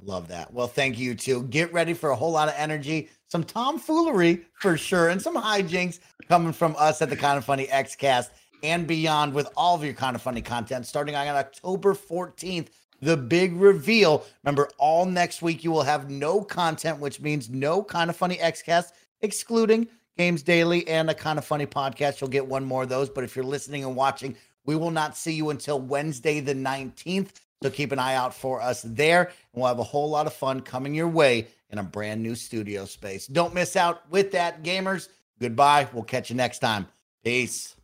Love 0.04 0.28
that. 0.28 0.54
Well, 0.54 0.68
thank 0.68 1.00
you 1.00 1.16
too. 1.16 1.44
Get 1.44 1.74
ready 1.74 1.94
for 1.94 2.12
a 2.12 2.16
whole 2.16 2.32
lot 2.32 2.50
of 2.50 2.54
energy, 2.58 3.10
some 3.30 3.44
tomfoolery 3.44 4.46
for 4.54 4.78
sure, 4.78 5.10
and 5.10 5.20
some 5.22 5.36
hijinks 5.36 6.00
coming 6.28 6.54
from 6.54 6.76
us 6.78 7.02
at 7.02 7.10
the 7.10 7.16
Kind 7.16 7.38
of 7.38 7.46
Funny 7.46 7.66
Xcast 7.68 8.30
and 8.64 8.88
beyond 8.88 9.34
with 9.34 9.48
all 9.56 9.76
of 9.76 9.84
your 9.84 9.94
kind 9.94 10.16
of 10.16 10.22
funny 10.22 10.42
content 10.42 10.86
starting 10.86 11.16
on 11.16 11.28
October 11.28 11.94
14th. 11.94 12.68
The 13.02 13.18
big 13.18 13.56
reveal. 13.56 14.26
Remember, 14.44 14.70
all 14.78 15.06
next 15.06 15.42
week 15.42 15.64
you 15.64 15.72
will 15.72 15.84
have 15.84 16.10
no 16.10 16.42
content, 16.42 17.00
which 17.00 17.22
means 17.22 17.50
no 17.50 17.84
kind 17.84 18.10
of 18.10 18.16
funny 18.16 18.38
Xcast, 18.38 18.92
excluding 19.22 19.88
Games 20.18 20.42
Daily 20.42 20.88
and 20.88 21.10
a 21.10 21.14
kind 21.14 21.38
of 21.38 21.46
funny 21.46 21.68
podcast. 21.68 22.20
You'll 22.20 22.30
get 22.32 22.48
one 22.48 22.66
more 22.66 22.84
of 22.84 22.90
those. 22.90 23.10
But 23.10 23.24
if 23.24 23.36
you're 23.36 23.46
listening 23.46 23.84
and 23.84 23.96
watching, 23.96 24.36
we 24.66 24.76
will 24.76 24.92
not 24.92 25.16
see 25.16 25.34
you 25.34 25.52
until 25.52 25.80
Wednesday, 25.80 26.40
the 26.40 26.56
19th. 26.56 27.30
So 27.62 27.70
keep 27.70 27.92
an 27.92 28.00
eye 28.00 28.16
out 28.16 28.34
for 28.34 28.62
us 28.62 28.82
there. 28.84 29.26
And 29.26 29.62
we'll 29.62 29.68
have 29.68 29.80
a 29.80 29.84
whole 29.84 30.10
lot 30.10 30.28
of 30.28 30.34
fun 30.34 30.62
coming 30.62 30.94
your 30.94 31.08
way 31.08 31.48
in 31.70 31.78
a 31.78 31.84
brand 31.84 32.22
new 32.22 32.36
studio 32.36 32.86
space. 32.86 33.28
Don't 33.28 33.54
miss 33.54 33.76
out 33.76 34.10
with 34.10 34.32
that, 34.32 34.64
gamers. 34.64 35.10
Goodbye. 35.40 35.88
We'll 35.94 36.04
catch 36.04 36.30
you 36.30 36.36
next 36.36 36.60
time. 36.60 36.88
Peace. 37.24 37.77